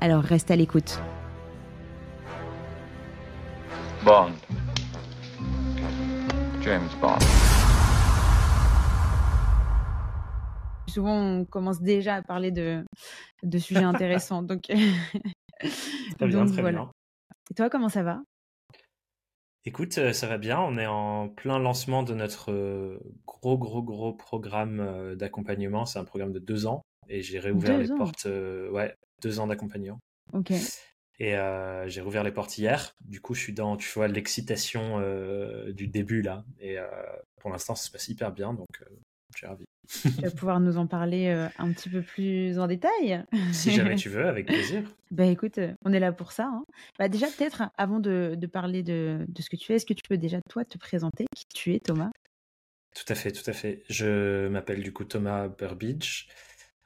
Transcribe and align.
Alors 0.00 0.22
reste 0.22 0.50
à 0.50 0.56
l'écoute. 0.56 0.98
Bond. 4.04 4.32
James 6.62 6.88
Bond. 7.00 7.18
Souvent, 10.88 11.14
on 11.16 11.44
commence 11.44 11.80
déjà 11.80 12.16
à 12.16 12.22
parler 12.22 12.50
de, 12.50 12.84
de 13.42 13.58
sujets 13.58 13.82
intéressants. 13.84 14.42
donc, 14.42 14.62
Très 14.62 14.78
bien, 16.26 16.28
donc 16.44 16.52
très 16.52 16.62
voilà. 16.62 16.78
bien. 16.80 16.90
Et 17.50 17.54
toi, 17.54 17.68
comment 17.70 17.88
ça 17.88 18.02
va? 18.02 18.22
Écoute, 19.66 19.98
euh, 19.98 20.12
ça 20.14 20.26
va 20.26 20.38
bien. 20.38 20.58
On 20.58 20.78
est 20.78 20.86
en 20.86 21.28
plein 21.28 21.58
lancement 21.58 22.02
de 22.02 22.14
notre 22.14 22.50
euh, 22.50 22.98
gros, 23.26 23.58
gros, 23.58 23.82
gros 23.82 24.14
programme 24.14 24.80
euh, 24.80 25.14
d'accompagnement. 25.14 25.84
C'est 25.84 25.98
un 25.98 26.04
programme 26.04 26.32
de 26.32 26.38
deux 26.38 26.66
ans 26.66 26.80
et 27.08 27.20
j'ai 27.20 27.38
réouvert 27.38 27.76
Deux 27.76 27.82
les 27.82 27.92
ans 27.92 27.98
portes. 27.98 28.24
euh, 28.26 28.70
ouais, 28.70 28.94
deux 29.22 29.40
ans 29.40 29.46
d'accompagnement. 29.46 29.98
Ok. 30.32 30.52
Et 31.18 31.36
euh, 31.36 31.86
j'ai 31.88 32.00
rouvert 32.00 32.24
les 32.24 32.32
portes 32.32 32.56
hier. 32.56 32.92
Du 33.04 33.20
coup, 33.20 33.34
je 33.34 33.40
suis 33.40 33.52
dans, 33.52 33.76
tu 33.76 33.88
vois, 33.90 34.08
l'excitation 34.08 35.00
euh, 35.00 35.70
du 35.72 35.86
début 35.86 36.22
là. 36.22 36.44
Et 36.58 36.78
euh, 36.78 36.86
pour 37.40 37.50
l'instant, 37.50 37.74
ça 37.74 37.84
se 37.84 37.90
passe 37.90 38.08
hyper 38.08 38.32
bien. 38.32 38.54
Donc, 38.54 38.66
je 39.34 39.38
suis 39.38 39.46
ravi. 39.46 39.64
Tu 40.02 40.08
vas 40.22 40.30
pouvoir 40.30 40.60
nous 40.60 40.78
en 40.78 40.86
parler 40.86 41.28
un 41.58 41.72
petit 41.72 41.88
peu 41.90 42.00
plus 42.00 42.58
en 42.58 42.66
détail. 42.66 43.24
Si 43.52 43.70
jamais 43.70 43.96
tu 43.96 44.08
veux, 44.08 44.26
avec 44.26 44.46
plaisir. 44.46 44.82
Bah 45.10 45.26
écoute, 45.26 45.58
on 45.84 45.92
est 45.92 46.00
là 46.00 46.12
pour 46.12 46.32
ça. 46.32 46.46
hein. 46.46 46.64
Bah 46.98 47.08
déjà, 47.08 47.26
peut-être, 47.26 47.64
avant 47.76 47.98
de, 48.00 48.34
de 48.36 48.46
parler 48.46 48.82
de, 48.82 49.24
de 49.28 49.42
ce 49.42 49.50
que 49.50 49.56
tu 49.56 49.66
fais, 49.66 49.74
est-ce 49.74 49.86
que 49.86 49.94
tu 49.94 50.02
peux 50.08 50.16
déjà, 50.16 50.38
toi, 50.48 50.64
te 50.64 50.78
présenter 50.78 51.26
qui 51.36 51.44
tu 51.52 51.74
es, 51.74 51.80
Thomas? 51.80 52.10
Tout 52.94 53.12
à 53.12 53.14
fait, 53.14 53.30
tout 53.32 53.48
à 53.48 53.52
fait. 53.52 53.82
Je 53.88 54.48
m'appelle 54.48 54.82
du 54.82 54.92
coup 54.92 55.04
Thomas 55.04 55.48
Burbidge. 55.48 56.28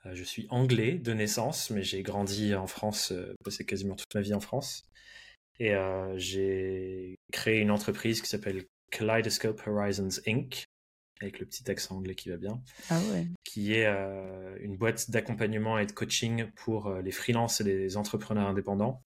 Euh, 0.06 0.14
Je 0.14 0.24
suis 0.24 0.47
anglais 0.50 0.94
de 0.98 1.12
naissance, 1.12 1.70
mais 1.70 1.83
j'ai 1.83 2.02
grandi 2.02 2.55
en 2.55 2.66
France, 2.66 3.12
euh, 3.12 3.34
passé 3.44 3.64
quasiment 3.64 3.94
toute 3.97 4.14
ma 4.14 4.20
vie 4.20 4.34
en 4.34 4.41
France. 4.41 4.84
Et 5.60 5.74
euh, 5.74 6.16
j'ai 6.19 7.16
créé 7.33 7.60
une 7.60 7.70
entreprise 7.70 8.20
qui 8.20 8.28
s'appelle 8.28 8.64
Kaleidoscope 8.91 9.62
Horizons 9.66 10.20
Inc., 10.27 10.64
avec 11.20 11.38
le 11.38 11.47
petit 11.47 11.70
accent 11.70 11.97
anglais 11.97 12.16
qui 12.16 12.28
va 12.28 12.36
bien, 12.36 12.60
Ah 12.91 13.00
ouais. 13.12 13.27
qui 13.44 13.72
est 13.75 13.86
euh, 13.86 14.56
une 14.60 14.77
boîte 14.77 15.10
d'accompagnement 15.10 15.78
et 15.78 15.86
de 15.86 15.92
coaching 15.92 16.50
pour 16.56 16.88
euh, 16.88 17.02
les 17.02 17.12
freelances 17.12 17.60
et 17.60 17.64
les 17.64 17.97
entrepreneurs 17.97 18.48
indépendants. 18.48 19.00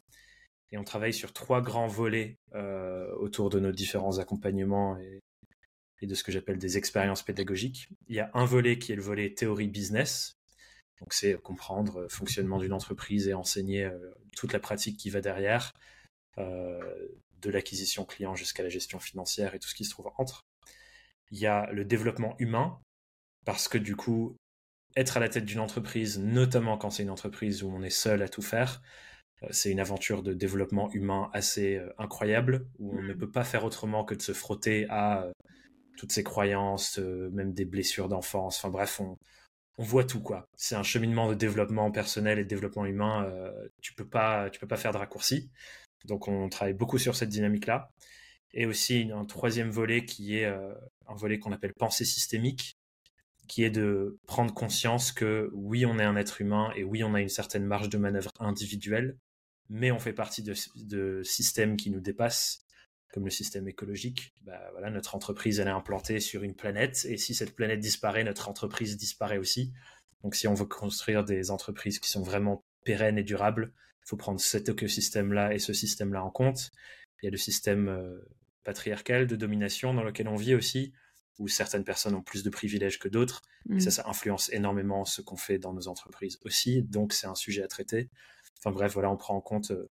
Et 0.73 0.79
on 0.79 0.85
travaille 0.85 1.13
sur 1.13 1.33
trois 1.35 1.61
grands 1.61 1.87
volets 1.87 2.39
euh, 2.55 3.15
autour 3.17 3.51
de 3.51 3.61
nos 3.61 3.73
différents 3.73 4.19
accompagnements 4.19 4.99
et, 4.99 5.21
et 6.01 6.07
de 6.07 6.15
ce 6.15 6.25
que 6.25 6.33
j'appelle 6.33 6.59
des 6.59 6.79
expériences 6.79 7.23
pédagogiques. 7.23 7.89
Il 8.09 8.17
y 8.17 8.21
a 8.21 8.31
un 8.35 8.47
volet 8.47 8.79
qui 8.79 8.93
est 8.93 8.97
le 8.97 9.03
volet 9.03 9.35
théorie 9.35 9.69
business. 9.69 10.38
Donc 11.01 11.13
c'est 11.13 11.35
comprendre 11.35 12.03
le 12.03 12.09
fonctionnement 12.09 12.59
d'une 12.59 12.73
entreprise 12.73 13.29
et 13.29 13.35
enseigner 13.35 13.85
euh, 13.85 14.13
toute 14.37 14.53
la 14.53 14.61
pratique 14.61 14.97
qui 14.97 15.11
va 15.11 15.21
derrière, 15.21 15.73
euh, 16.39 17.09
de 17.41 17.51
l'acquisition 17.51 18.05
client 18.05 18.35
jusqu'à 18.35 18.63
la 18.63 18.69
gestion 18.69 18.99
financière 18.99 19.55
et 19.55 19.59
tout 19.59 19.69
ce 19.69 19.75
qui 19.75 19.85
se 19.85 19.91
trouve 19.91 20.11
entre. 20.17 20.47
Il 21.31 21.39
y 21.39 21.47
a 21.47 21.71
le 21.73 21.85
développement 21.85 22.35
humain, 22.39 22.81
parce 23.45 23.69
que 23.69 23.79
du 23.79 23.97
coup, 23.97 24.37
être 24.97 25.17
à 25.17 25.21
la 25.21 25.29
tête 25.29 25.45
d'une 25.45 25.61
entreprise, 25.61 26.19
notamment 26.19 26.79
quand 26.79 26.91
c'est 26.91 27.03
une 27.03 27.11
entreprise 27.11 27.63
où 27.63 27.69
on 27.71 27.83
est 27.83 27.91
seul 27.91 28.23
à 28.23 28.29
tout 28.29 28.43
faire, 28.43 28.83
euh, 29.43 29.49
c'est 29.51 29.71
une 29.71 29.81
aventure 29.81 30.23
de 30.23 30.33
développement 30.33 30.91
humain 30.93 31.31
assez 31.33 31.77
euh, 31.77 31.93
incroyable, 31.99 32.67
où 32.79 32.99
on 32.99 33.03
ne 33.03 33.13
peut 33.15 33.31
pas 33.31 33.45
faire 33.45 33.65
autrement 33.65 34.05
que 34.05 34.15
de 34.15 34.23
se 34.23 34.33
frotter 34.33 34.87
à 34.89 35.25
euh, 35.25 35.33
toutes 35.99 36.13
ces 36.13 36.25
croyances, 36.25 36.99
euh, 36.99 37.29
même 37.31 37.53
des 37.53 37.65
blessures 37.65 38.09
d'enfance. 38.09 38.59
Enfin 38.59 38.71
bref, 38.71 39.01
on, 39.01 39.17
on 39.79 39.85
voit 39.85 40.05
tout 40.05 40.21
quoi. 40.21 40.49
C'est 40.57 40.75
un 40.75 40.83
cheminement 40.83 41.29
de 41.29 41.35
développement 41.35 41.91
personnel 41.91 42.39
et 42.39 42.45
de 42.45 42.49
développement 42.49 42.85
humain. 42.85 43.25
euh, 43.27 43.53
tu 43.81 43.95
peux 43.95 44.07
pas, 44.07 44.51
tu 44.51 44.59
peux 44.61 44.67
pas 44.67 44.77
faire 44.77 44.93
de 44.93 44.99
raccourci. 44.99 45.51
Donc 46.05 46.29
on 46.29 46.49
travaille 46.49 46.75
beaucoup 46.75 46.99
sur 46.99 47.17
cette 47.17 47.29
dynamique-là. 47.29 47.91
Et 48.53 48.67
aussi 48.67 49.11
un 49.15 49.25
troisième 49.25 49.71
volet 49.71 50.05
qui 50.05 50.37
est 50.39 50.47
euh, 50.47 50.75
un 51.07 51.15
volet 51.15 51.39
qu'on 51.39 51.53
appelle 51.53 51.75
pensée 51.75 52.05
systémique, 52.05 52.77
qui 53.47 53.63
est 53.63 53.71
de 53.71 54.19
prendre 54.27 54.53
conscience 54.53 55.13
que 55.13 55.51
oui, 55.55 55.87
on 55.87 55.99
est 55.99 56.05
un 56.05 56.17
être 56.17 56.41
humain 56.41 56.73
et 56.77 56.85
oui, 56.85 57.05
on 57.05 57.15
a 57.15 57.21
une 57.21 57.29
certaine 57.29 57.65
marge 57.65 57.89
de 57.89 57.99
manœuvre 57.99 58.33
individuelle, 58.41 59.17
mais 59.69 59.93
on 59.93 59.99
fait 59.99 60.13
partie 60.13 60.43
de 60.43 61.23
systèmes 61.23 61.77
qui 61.77 61.91
nous 61.91 62.01
dépassent, 62.01 62.65
comme 63.13 63.25
le 63.25 63.31
système 63.31 63.69
écologique. 63.69 64.35
Bah, 64.43 64.61
voilà, 64.73 64.91
notre 64.91 65.15
entreprise, 65.15 65.61
elle 65.61 65.69
est 65.69 65.71
implantée 65.71 66.21
sur 66.21 66.43
une 66.43 66.55
planète, 66.55 67.07
et 67.09 67.17
si 67.17 67.35
cette 67.35 67.55
planète 67.55 67.81
disparaît, 67.81 68.25
notre 68.25 68.49
entreprise 68.49 68.97
disparaît 68.97 69.39
aussi. 69.39 69.73
Donc 70.23 70.35
si 70.35 70.49
on 70.49 70.55
veut 70.55 70.67
construire 70.67 71.25
des 71.25 71.51
entreprises 71.51 71.99
qui 72.01 72.09
sont 72.09 72.23
vraiment 72.23 72.65
pérennes 72.85 73.19
et 73.19 73.23
durables, 73.23 73.73
il 74.05 74.09
faut 74.09 74.17
prendre 74.17 74.41
cet 74.41 74.69
écosystème-là 74.69 75.55
et 75.55 75.59
ce 75.59 75.73
système-là 75.73 76.23
en 76.25 76.31
compte. 76.31 76.71
Il 77.23 77.27
y 77.27 77.29
a 77.29 77.31
le 77.31 77.37
système 77.37 77.89
euh, 77.89 78.19
patriarcal 78.65 79.27
de 79.27 79.37
domination 79.37 79.95
dans 79.95 80.03
lequel 80.03 80.29
on 80.29 80.37
vit 80.37 80.55
aussi, 80.55 80.93
où 81.39 81.49
certaines 81.49 81.85
personnes 81.85 82.15
ont 82.15 82.23
plus 82.23 82.43
de 82.43 82.51
privilèges 82.51 82.99
que 82.99 83.09
d'autres. 83.09 83.43
Mm. 83.67 83.77
Et 83.77 83.81
ça, 83.81 83.91
ça 83.91 84.09
influence 84.09 84.53
énormément 84.53 85.05
ce 85.05 85.23
qu'on 85.23 85.37
fait 85.37 85.59
dans 85.59 85.73
nos 85.73 85.89
entreprises 85.89 86.39
aussi. 86.43 86.83
Donc, 86.83 87.13
c'est 87.13 87.27
un 87.27 87.35
sujet 87.35 87.63
à 87.63 87.69
traiter. 87.69 88.11
Enfin 88.59 88.73
bref, 88.73 88.93
voilà, 88.93 89.11
on 89.11 89.17
prend 89.17 89.37
en 89.37 89.41
compte 89.41 89.71
euh, 89.71 89.89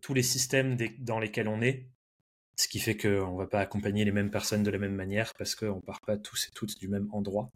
tous 0.00 0.14
les 0.14 0.22
systèmes 0.22 0.76
des- 0.76 0.96
dans 0.98 1.18
lesquels 1.18 1.48
on 1.48 1.60
est, 1.60 1.88
ce 2.56 2.68
qui 2.68 2.78
fait 2.78 2.96
qu'on 2.96 3.32
ne 3.32 3.38
va 3.38 3.46
pas 3.46 3.60
accompagner 3.60 4.04
les 4.04 4.12
mêmes 4.12 4.30
personnes 4.30 4.62
de 4.62 4.70
la 4.70 4.78
même 4.78 4.94
manière 4.94 5.32
parce 5.36 5.54
qu'on 5.54 5.76
ne 5.76 5.80
part 5.80 6.00
pas 6.00 6.16
tous 6.16 6.48
et 6.48 6.50
toutes 6.54 6.78
du 6.78 6.88
même 6.88 7.08
endroit. 7.12 7.50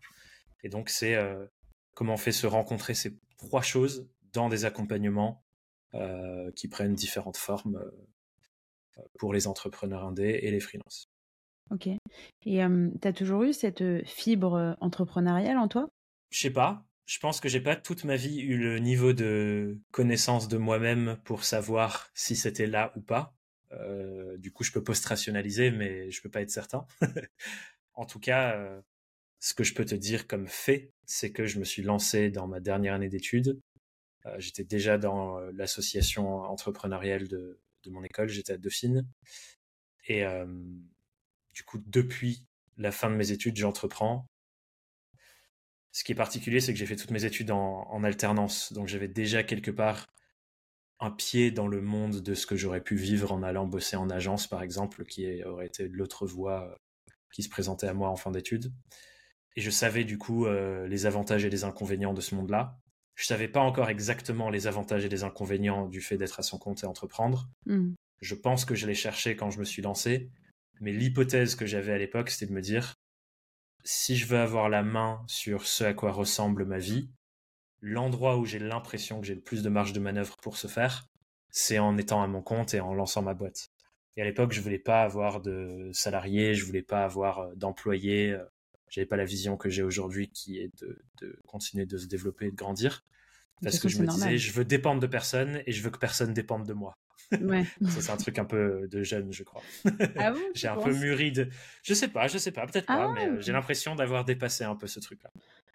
Et 0.63 0.69
donc, 0.69 0.89
c'est 0.89 1.15
euh, 1.15 1.47
comment 1.95 2.15
on 2.15 2.19
fait 2.19 2.33
se 2.33 2.47
rencontrer 2.47 2.95
ces 2.95 3.17
trois 3.37 3.63
choses 3.63 4.09
dans 4.33 4.49
des 4.49 4.65
accompagnements 4.65 5.45
euh, 5.95 6.51
qui 6.53 6.69
prennent 6.69 6.95
différentes 6.95 7.37
formes 7.37 7.77
euh, 7.77 9.03
pour 9.19 9.33
les 9.33 9.47
entrepreneurs 9.47 10.05
indés 10.05 10.41
et 10.43 10.51
les 10.51 10.61
freelances. 10.61 11.09
Ok. 11.71 11.87
Et 11.87 11.99
tu 12.43 13.09
as 13.09 13.13
toujours 13.13 13.43
eu 13.43 13.53
cette 13.53 13.85
fibre 14.07 14.77
entrepreneuriale 14.81 15.59
en 15.59 15.69
toi? 15.69 15.87
Je 16.31 16.41
sais 16.41 16.51
pas. 16.51 16.85
Je 17.05 17.19
pense 17.21 17.41
que 17.41 17.49
j'ai 17.49 17.61
pas 17.61 17.77
toute 17.77 18.05
ma 18.05 18.17
vie 18.17 18.41
eu 18.41 18.59
le 18.59 18.79
niveau 18.79 19.13
de 19.13 19.79
connaissance 19.93 20.49
de 20.49 20.59
moi-même 20.59 21.19
pour 21.25 21.45
savoir 21.45 22.11
si 22.15 22.37
c'était 22.37 22.67
là 22.67 22.93
ou 22.97 23.01
pas. 23.01 23.38
Euh, 23.73 24.37
du 24.39 24.53
coup, 24.53 24.65
je 24.65 24.73
peux 24.73 24.83
post-rationaliser, 24.83 25.71
mais 25.71 26.11
je 26.11 26.23
peux 26.23 26.31
pas 26.31 26.41
être 26.41 26.51
certain. 26.51 26.87
en 27.95 28.07
tout 28.07 28.21
cas, 28.21 28.57
euh, 28.57 28.81
ce 29.41 29.55
que 29.55 29.65
je 29.65 29.75
peux 29.75 29.85
te 29.85 29.95
dire 29.95 30.27
comme 30.27 30.47
fait, 30.47 30.93
c'est 31.07 31.33
que 31.33 31.47
je 31.47 31.59
me 31.59 31.65
suis 31.65 31.83
lancé 31.83 32.31
dans 32.31 32.47
ma 32.47 32.61
dernière 32.61 32.95
année 32.95 33.09
d'études. 33.09 33.61
Euh, 34.27 34.37
j'étais 34.39 34.65
déjà 34.65 34.99
dans 34.99 35.39
l'association 35.53 36.43
entrepreneuriale 36.43 37.29
de, 37.29 37.61
mon 37.87 38.05
école, 38.05 38.29
j'étais 38.29 38.53
à 38.53 38.59
Dauphine. 38.59 39.09
Et 40.09 40.25
du 41.55 41.65
coup, 41.65 41.79
depuis 41.87 42.45
la 42.77 42.93
fin 42.93 43.09
de 43.09 43.15
mes 43.15 43.31
études, 43.31 43.57
j'entreprends. 43.57 44.27
Ce 45.91 46.05
qui 46.05 46.13
est 46.13 46.15
particulier, 46.15 46.61
c'est 46.61 46.73
que 46.73 46.79
j'ai 46.79 46.85
fait 46.85 46.97
toutes 46.97 47.11
mes 47.11 47.25
études 47.25 47.51
en, 47.51 47.89
en 47.89 48.05
alternance. 48.05 48.75
Donc 48.75 48.89
j'avais 48.89 49.09
déjà 49.09 49.43
quelque 49.43 49.71
part 49.71 50.07
un 51.01 51.11
pied 51.11 51.51
dans 51.51 51.69
le 51.69 51.81
monde 51.81 52.21
de 52.21 52.35
ce 52.35 52.47
que 52.47 52.57
j'aurais 52.57 52.81
pu 52.83 52.97
vivre 52.97 53.33
en 53.33 53.43
allant 53.43 53.67
bosser 53.67 53.97
en 53.97 54.11
agence, 54.11 54.47
par 54.47 54.63
exemple, 54.63 55.05
qui 55.05 55.25
est- 55.25 55.45
aurait 55.45 55.67
été 55.67 55.89
l'autre 55.89 56.27
voie 56.27 56.71
euh, 56.73 56.77
qui 57.33 57.43
se 57.43 57.49
présentait 57.49 57.87
à 57.87 57.95
moi 57.95 58.09
en 58.09 58.17
fin 58.17 58.31
d'études. 58.31 58.73
Et 59.57 59.61
je 59.61 59.71
savais 59.71 60.05
du 60.05 60.19
coup 60.19 60.47
euh, 60.47 60.87
les 60.89 61.07
avantages 61.07 61.45
et 61.45 61.51
les 61.51 61.65
inconvénients 61.65 62.15
de 62.15 62.21
ce 62.21 62.35
monde-là. 62.35 62.79
Je 63.15 63.27
savais 63.27 63.49
pas 63.49 63.61
encore 63.61 63.91
exactement 63.91 64.51
les 64.51 64.67
avantages 64.67 65.05
et 65.05 65.09
les 65.09 65.25
inconvénients 65.25 65.87
du 65.89 66.01
fait 66.01 66.17
d'être 66.17 66.39
à 66.39 66.43
son 66.43 66.59
compte 66.59 66.85
et 66.85 66.87
entreprendre. 66.87 67.49
Mm. 67.67 67.95
Je 68.21 68.35
pense 68.35 68.65
que 68.65 68.75
je 68.75 68.87
l'ai 68.87 68.95
cherché 68.95 69.37
quand 69.37 69.51
je 69.51 69.59
me 69.59 69.65
suis 69.65 69.83
lancé, 69.83 70.31
mais 70.81 70.93
l'hypothèse 70.93 71.55
que 71.55 71.67
j'avais 71.67 71.93
à 71.93 71.99
l'époque, 71.99 72.31
c'était 72.31 72.47
de 72.47 72.53
me 72.55 72.61
dire, 72.61 72.95
si 73.85 74.17
je 74.17 74.27
veux 74.27 74.39
avoir 74.39 74.69
la 74.69 74.83
main 74.83 75.25
sur 75.27 75.67
ce 75.67 75.85
à 75.85 75.95
quoi 75.95 76.13
ressemble 76.13 76.65
ma 76.65 76.79
vie, 76.79 77.11
l'endroit 77.81 78.37
où 78.37 78.45
j'ai 78.45 78.59
l'impression 78.59 79.21
que 79.21 79.27
j'ai 79.27 79.35
le 79.35 79.41
plus 79.41 79.63
de 79.63 79.69
marge 79.69 79.93
de 79.93 80.01
manœuvre 80.01 80.37
pour 80.43 80.57
ce 80.57 80.67
faire, 80.67 81.07
c'est 81.51 81.79
en 81.79 81.97
étant 81.97 82.23
à 82.23 82.27
mon 82.27 82.43
compte 82.43 82.75
et 82.75 82.81
en 82.81 82.95
lançant 82.95 83.23
ma 83.23 83.35
boîte. 83.35 83.71
Et 84.17 84.23
à 84.23 84.25
l'époque, 84.25 84.53
je 84.53 84.61
voulais 84.61 84.79
pas 84.79 85.03
avoir 85.03 85.41
de 85.41 85.91
salariés, 85.93 86.55
je 86.55 86.65
voulais 86.65 86.83
pas 86.83 87.05
avoir 87.05 87.39
euh, 87.39 87.55
d'employés, 87.55 88.33
euh, 88.33 88.45
j'avais 88.89 89.07
pas 89.07 89.17
la 89.17 89.25
vision 89.25 89.57
que 89.57 89.69
j'ai 89.69 89.83
aujourd'hui 89.83 90.29
qui 90.31 90.59
est 90.59 90.71
de, 90.83 90.99
de 91.21 91.39
continuer 91.47 91.87
de 91.87 91.97
se 91.97 92.07
développer 92.07 92.47
et 92.47 92.51
de 92.51 92.57
grandir. 92.57 93.05
Parce 93.63 93.79
que 93.81 93.89
je 93.89 94.01
me 94.01 94.07
disais, 94.07 94.39
je 94.39 94.53
veux 94.53 94.65
dépendre 94.65 95.01
de 95.01 95.07
personne 95.07 95.63
et 95.67 95.73
je 95.73 95.83
veux 95.83 95.91
que 95.91 95.99
personne 95.99 96.33
dépende 96.33 96.65
de 96.67 96.73
moi. 96.73 96.97
Ouais. 97.41 97.65
ça, 97.89 98.01
c'est 98.01 98.11
un 98.11 98.17
truc 98.17 98.39
un 98.39 98.45
peu 98.45 98.87
de 98.89 99.03
jeune, 99.03 99.33
je 99.33 99.43
crois. 99.43 99.63
Ah 100.17 100.31
bon, 100.31 100.41
j'ai 100.55 100.69
un 100.69 100.77
peu 100.77 100.93
mûri 100.95 101.33
de. 101.33 101.49
Je 101.83 101.93
sais 101.93 102.09
pas, 102.09 102.29
je 102.29 102.39
sais 102.39 102.53
pas, 102.53 102.67
peut-être 102.67 102.87
pas, 102.87 103.09
Ah. 103.11 103.13
mais 103.15 103.27
euh, 103.27 103.41
j'ai 103.41 103.53
l'impression 103.53 103.97
d'avoir 103.97 104.25
dépassé 104.25 104.65
un 104.65 104.77
peu 104.77 104.87
ce 104.87 105.01
truc-là. 105.01 105.31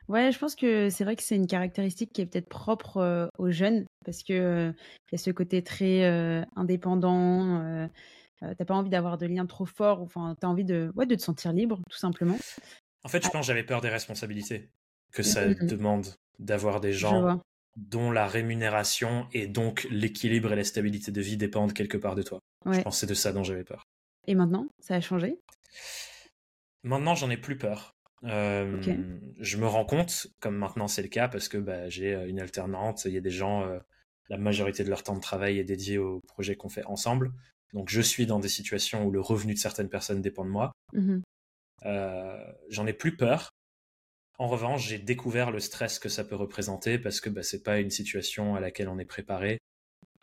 Ouais, 0.10 0.32
je 0.32 0.40
pense 0.40 0.56
que 0.56 0.90
c'est 0.90 1.04
vrai 1.04 1.16
que 1.16 1.24
c'est 1.24 1.36
une 1.36 1.48
caractéristique 1.48 2.12
qui 2.14 2.22
est 2.22 2.26
peut-être 2.26 2.50
propre 2.50 2.98
euh, 2.98 3.28
aux 3.38 3.52
jeunes 3.52 3.86
parce 4.06 4.22
que 4.22 4.34
euh, 4.34 4.72
il 5.12 5.14
y 5.14 5.16
a 5.16 5.18
ce 5.18 5.32
côté 5.32 5.64
très 5.64 6.04
euh, 6.04 6.44
indépendant. 6.56 7.88
t'as 8.42 8.66
pas 8.66 8.74
envie 8.74 8.90
d'avoir 8.90 9.18
de 9.18 9.26
liens 9.26 9.46
trop 9.46 9.66
forts. 9.66 10.02
Enfin, 10.02 10.36
t'as 10.40 10.48
envie 10.48 10.66
de, 10.66 10.92
ouais, 10.96 11.06
de 11.06 11.16
te 11.16 11.22
sentir 11.22 11.54
libre, 11.54 11.80
tout 11.90 11.98
simplement. 11.98 12.38
En 13.04 13.10
fait, 13.10 13.24
je 13.24 13.30
pense 13.30 13.42
que 13.42 13.48
j'avais 13.48 13.64
peur 13.64 13.82
des 13.82 13.90
responsabilités 13.90 14.70
que 15.12 15.24
ça 15.24 15.48
Mhm. 15.48 15.68
demande 15.68 16.08
d'avoir 16.40 16.82
des 16.82 16.94
gens 16.94 17.40
dont 17.76 18.12
la 18.12 18.28
rémunération 18.28 19.28
et 19.34 19.48
donc 19.48 19.88
l'équilibre 19.90 20.52
et 20.54 20.56
la 20.56 20.64
stabilité 20.64 21.12
de 21.12 21.22
vie 21.22 21.38
dépendent 21.38 21.74
quelque 21.74 21.98
part 21.98 22.16
de 22.16 22.24
toi. 22.24 22.40
Je 22.72 22.80
pense 22.82 22.96
que 22.96 23.00
c'est 23.02 23.08
de 23.08 23.14
ça 23.14 23.32
dont 23.32 23.44
j'avais 23.44 23.64
peur. 23.64 23.84
Et 24.28 24.36
maintenant, 24.36 24.68
ça 24.80 24.96
a 24.96 25.02
changé? 25.02 25.38
Maintenant, 26.84 27.16
j'en 27.16 27.30
ai 27.30 27.38
plus 27.38 27.58
peur. 27.58 27.92
Euh. 28.26 28.82
Je 29.40 29.58
me 29.58 29.68
rends 29.68 29.86
compte, 29.86 30.28
comme 30.40 30.56
maintenant 30.56 30.88
c'est 30.88 31.02
le 31.02 31.10
cas, 31.10 31.28
parce 31.28 31.50
que 31.50 31.58
bah, 31.58 31.90
j'ai 31.90 32.14
euh, 32.14 32.28
une 32.28 32.40
alternante, 32.40 33.06
il 33.06 33.14
y 33.14 33.18
a 33.18 33.22
des 33.22 33.30
gens, 33.30 33.64
euh, 33.64 33.80
la 34.30 34.38
majorité 34.38 34.84
de 34.84 34.90
leur 34.90 35.04
temps 35.04 35.16
de 35.16 35.22
travail 35.22 35.60
est 35.60 35.64
dédié 35.64 35.98
au 35.98 36.22
projet 36.28 36.56
qu'on 36.56 36.70
fait 36.70 36.86
ensemble. 36.86 37.32
Donc 37.74 37.90
je 37.90 38.02
suis 38.02 38.26
dans 38.26 38.40
des 38.40 38.50
situations 38.50 39.06
où 39.06 39.12
le 39.12 39.20
revenu 39.20 39.54
de 39.54 39.60
certaines 39.60 39.90
personnes 39.90 40.22
dépend 40.22 40.46
de 40.46 40.50
moi. 40.50 40.72
Mhm. 40.94 41.22
Euh, 41.86 42.54
J'en 42.70 42.88
ai 42.88 42.94
plus 42.94 43.18
peur. 43.18 43.50
En 44.40 44.48
revanche, 44.48 44.88
j'ai 44.88 45.00
découvert 45.00 45.52
le 45.52 45.60
stress 45.60 46.00
que 46.00 46.10
ça 46.10 46.24
peut 46.24 46.36
représenter 46.36 46.98
parce 46.98 47.20
que 47.20 47.30
bah, 47.30 47.44
c'est 47.44 47.64
pas 47.64 47.80
une 47.80 47.90
situation 47.90 48.56
à 48.56 48.60
laquelle 48.60 48.88
on 48.88 49.00
est 49.00 49.06
préparé 49.06 49.60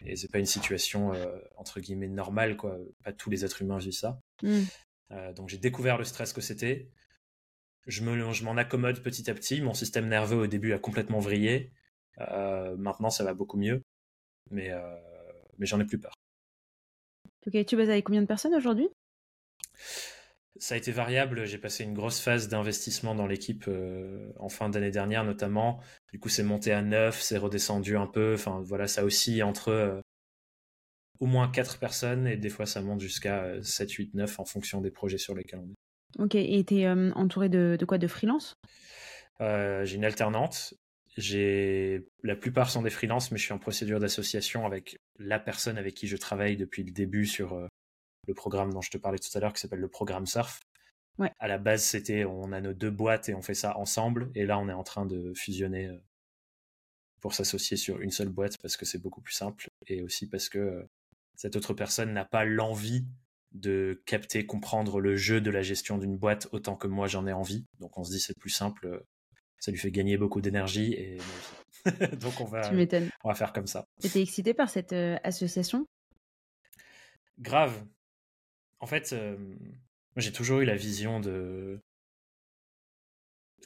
et 0.06 0.16
c'est 0.16 0.30
pas 0.30 0.38
une 0.38 0.46
situation 0.46 1.12
entre 1.56 1.78
guillemets 1.78 2.08
normale 2.08 2.56
quoi. 2.56 2.78
Pas 3.04 3.12
tous 3.12 3.28
les 3.28 3.44
êtres 3.44 3.60
humains 3.60 3.78
vivent 3.78 3.92
ça. 3.92 4.18
Mm. 4.42 4.62
Donc 5.36 5.50
j'ai 5.50 5.58
découvert 5.58 5.98
le 5.98 6.04
stress 6.04 6.32
que 6.32 6.40
c'était. 6.40 6.88
Je 7.86 8.02
me, 8.02 8.32
je 8.32 8.44
m'en 8.44 8.56
accommode 8.56 9.02
petit 9.02 9.30
à 9.30 9.34
petit. 9.34 9.60
Mon 9.60 9.74
système 9.74 10.08
nerveux 10.08 10.36
au 10.36 10.46
début 10.46 10.72
a 10.72 10.78
complètement 10.78 11.18
vrillé. 11.18 11.72
Euh, 12.20 12.76
maintenant, 12.76 13.10
ça 13.10 13.24
va 13.24 13.34
beaucoup 13.34 13.56
mieux, 13.56 13.82
mais 14.50 14.70
euh, 14.70 14.96
mais 15.58 15.66
j'en 15.66 15.80
ai 15.80 15.84
plus 15.84 15.98
peur. 15.98 16.14
Ok, 17.46 17.64
tu 17.64 17.76
bosses 17.76 17.88
avec 17.88 18.04
combien 18.04 18.22
de 18.22 18.26
personnes 18.26 18.54
aujourd'hui? 18.54 18.88
Ça 20.58 20.74
a 20.74 20.78
été 20.78 20.92
variable. 20.92 21.46
J'ai 21.46 21.56
passé 21.56 21.84
une 21.84 21.94
grosse 21.94 22.20
phase 22.20 22.48
d'investissement 22.48 23.14
dans 23.14 23.26
l'équipe 23.26 23.64
euh, 23.68 24.30
en 24.38 24.50
fin 24.50 24.68
d'année 24.68 24.90
dernière, 24.90 25.24
notamment. 25.24 25.80
Du 26.12 26.18
coup, 26.18 26.28
c'est 26.28 26.42
monté 26.42 26.72
à 26.72 26.82
9, 26.82 27.18
c'est 27.18 27.38
redescendu 27.38 27.96
un 27.96 28.06
peu. 28.06 28.34
Enfin, 28.34 28.60
voilà, 28.60 28.86
ça 28.86 29.04
oscille 29.04 29.42
entre 29.42 30.02
au 31.20 31.26
moins 31.26 31.48
4 31.48 31.78
personnes 31.78 32.26
et 32.26 32.36
des 32.36 32.48
fois 32.48 32.66
ça 32.66 32.80
monte 32.80 33.00
jusqu'à 33.00 33.44
euh, 33.44 33.62
7, 33.62 33.90
8, 33.92 34.14
9 34.14 34.40
en 34.40 34.44
fonction 34.44 34.80
des 34.80 34.90
projets 34.90 35.18
sur 35.18 35.34
lesquels 35.34 35.60
on 35.60 35.70
est. 35.70 35.76
Ok, 36.18 36.34
et 36.34 36.64
t'es 36.64 36.86
euh, 36.86 37.12
entouré 37.12 37.48
de, 37.48 37.76
de 37.78 37.84
quoi 37.84 37.98
De 37.98 38.06
freelance? 38.06 38.54
Euh, 39.40 39.84
j'ai 39.84 39.96
une 39.96 40.04
alternante. 40.04 40.74
J'ai 41.16 42.06
la 42.22 42.36
plupart 42.36 42.70
sont 42.70 42.82
des 42.82 42.90
freelances, 42.90 43.30
mais 43.30 43.38
je 43.38 43.44
suis 43.44 43.52
en 43.52 43.58
procédure 43.58 44.00
d'association 44.00 44.64
avec 44.64 44.98
la 45.18 45.38
personne 45.38 45.76
avec 45.78 45.94
qui 45.94 46.06
je 46.06 46.16
travaille 46.16 46.56
depuis 46.56 46.84
le 46.84 46.92
début 46.92 47.26
sur 47.26 47.54
euh, 47.54 47.66
le 48.28 48.34
programme 48.34 48.72
dont 48.72 48.80
je 48.80 48.90
te 48.90 48.98
parlais 48.98 49.18
tout 49.18 49.36
à 49.36 49.40
l'heure, 49.40 49.52
qui 49.52 49.60
s'appelle 49.60 49.80
le 49.80 49.88
programme 49.88 50.26
Surf. 50.26 50.60
Ouais. 51.18 51.32
À 51.38 51.48
la 51.48 51.58
base, 51.58 51.82
c'était 51.82 52.24
on 52.24 52.52
a 52.52 52.60
nos 52.60 52.72
deux 52.72 52.90
boîtes 52.90 53.28
et 53.28 53.34
on 53.34 53.42
fait 53.42 53.54
ça 53.54 53.76
ensemble, 53.76 54.30
et 54.34 54.46
là, 54.46 54.58
on 54.58 54.68
est 54.68 54.72
en 54.72 54.84
train 54.84 55.04
de 55.04 55.32
fusionner 55.34 55.90
pour 57.20 57.34
s'associer 57.34 57.76
sur 57.76 58.00
une 58.00 58.10
seule 58.10 58.30
boîte 58.30 58.56
parce 58.62 58.76
que 58.76 58.86
c'est 58.86 59.02
beaucoup 59.02 59.20
plus 59.20 59.34
simple, 59.34 59.68
et 59.86 60.02
aussi 60.02 60.28
parce 60.28 60.48
que 60.48 60.86
cette 61.34 61.56
autre 61.56 61.74
personne 61.74 62.12
n'a 62.12 62.24
pas 62.24 62.44
l'envie 62.44 63.04
de 63.52 64.02
capter, 64.06 64.46
comprendre 64.46 65.00
le 65.00 65.16
jeu 65.16 65.40
de 65.40 65.50
la 65.50 65.62
gestion 65.62 65.98
d'une 65.98 66.16
boîte 66.16 66.48
autant 66.52 66.76
que 66.76 66.86
moi 66.86 67.06
j'en 67.06 67.26
ai 67.26 67.32
envie. 67.32 67.66
Donc 67.80 67.98
on 67.98 68.04
se 68.04 68.10
dit 68.10 68.20
c'est 68.20 68.38
plus 68.38 68.50
simple, 68.50 69.04
ça 69.58 69.70
lui 69.70 69.78
fait 69.78 69.90
gagner 69.90 70.16
beaucoup 70.16 70.40
d'énergie 70.40 70.94
et 70.94 71.18
donc 72.20 72.40
on 72.40 72.44
va, 72.44 72.70
on 73.24 73.28
va 73.28 73.34
faire 73.34 73.52
comme 73.52 73.66
ça. 73.66 73.86
Et 74.02 74.08
t'es 74.08 74.22
excité 74.22 74.54
par 74.54 74.70
cette 74.70 74.92
euh, 74.92 75.16
association? 75.24 75.86
Grave. 77.38 77.84
En 78.80 78.86
fait, 78.86 79.12
euh, 79.12 79.36
j'ai 80.16 80.32
toujours 80.32 80.60
eu 80.60 80.64
la 80.64 80.76
vision 80.76 81.20
de 81.20 81.80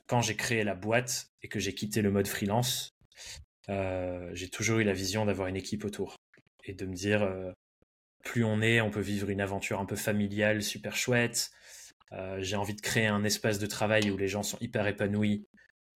quand 0.06 0.20
j'ai 0.20 0.36
créé 0.36 0.64
la 0.64 0.74
boîte 0.74 1.28
et 1.42 1.48
que 1.48 1.58
j'ai 1.58 1.74
quitté 1.74 2.02
le 2.02 2.10
mode 2.10 2.26
freelance, 2.26 2.90
euh, 3.68 4.30
j'ai 4.32 4.50
toujours 4.50 4.78
eu 4.78 4.84
la 4.84 4.92
vision 4.92 5.24
d'avoir 5.24 5.48
une 5.48 5.56
équipe 5.56 5.84
autour 5.84 6.16
et 6.64 6.74
de 6.74 6.84
me 6.86 6.94
dire 6.94 7.22
plus 8.24 8.42
on 8.42 8.60
est, 8.62 8.80
on 8.80 8.90
peut 8.90 9.00
vivre 9.00 9.30
une 9.30 9.40
aventure 9.40 9.80
un 9.80 9.86
peu 9.86 9.96
familiale, 9.96 10.62
super 10.62 10.96
chouette. 10.96 11.52
Euh, 12.12 12.38
j'ai 12.40 12.56
envie 12.56 12.74
de 12.74 12.80
créer 12.80 13.06
un 13.06 13.22
espace 13.22 13.58
de 13.58 13.66
travail 13.66 14.10
où 14.10 14.16
les 14.16 14.28
gens 14.28 14.42
sont 14.42 14.58
hyper 14.60 14.86
épanouis. 14.86 15.46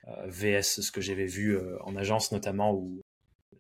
Euh, 0.06 0.26
VS, 0.26 0.80
ce 0.80 0.92
que 0.92 1.00
j'avais 1.00 1.26
vu 1.26 1.56
euh, 1.56 1.76
en 1.82 1.96
agence 1.96 2.30
notamment, 2.30 2.72
où 2.72 3.02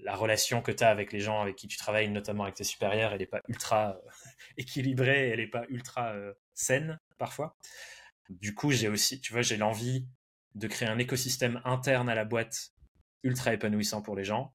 la 0.00 0.14
relation 0.14 0.62
que 0.62 0.70
tu 0.70 0.84
as 0.84 0.90
avec 0.90 1.12
les 1.12 1.20
gens 1.20 1.40
avec 1.40 1.56
qui 1.56 1.66
tu 1.66 1.76
travailles, 1.76 2.08
notamment 2.08 2.44
avec 2.44 2.54
tes 2.54 2.64
supérieurs, 2.64 3.12
elle 3.12 3.18
n'est 3.18 3.26
pas 3.26 3.42
ultra 3.48 3.98
équilibrée, 4.56 5.30
elle 5.30 5.40
n'est 5.40 5.48
pas 5.48 5.64
ultra 5.68 6.14
saine 6.54 7.00
parfois. 7.18 7.56
Du 8.28 8.54
coup, 8.54 8.70
j'ai 8.70 8.88
aussi, 8.88 9.20
tu 9.20 9.32
vois, 9.32 9.42
j'ai 9.42 9.56
l'envie 9.56 10.06
de 10.54 10.68
créer 10.68 10.88
un 10.88 10.98
écosystème 10.98 11.60
interne 11.64 12.08
à 12.08 12.14
la 12.14 12.24
boîte 12.24 12.72
ultra 13.22 13.52
épanouissant 13.52 14.02
pour 14.02 14.14
les 14.14 14.24
gens. 14.24 14.54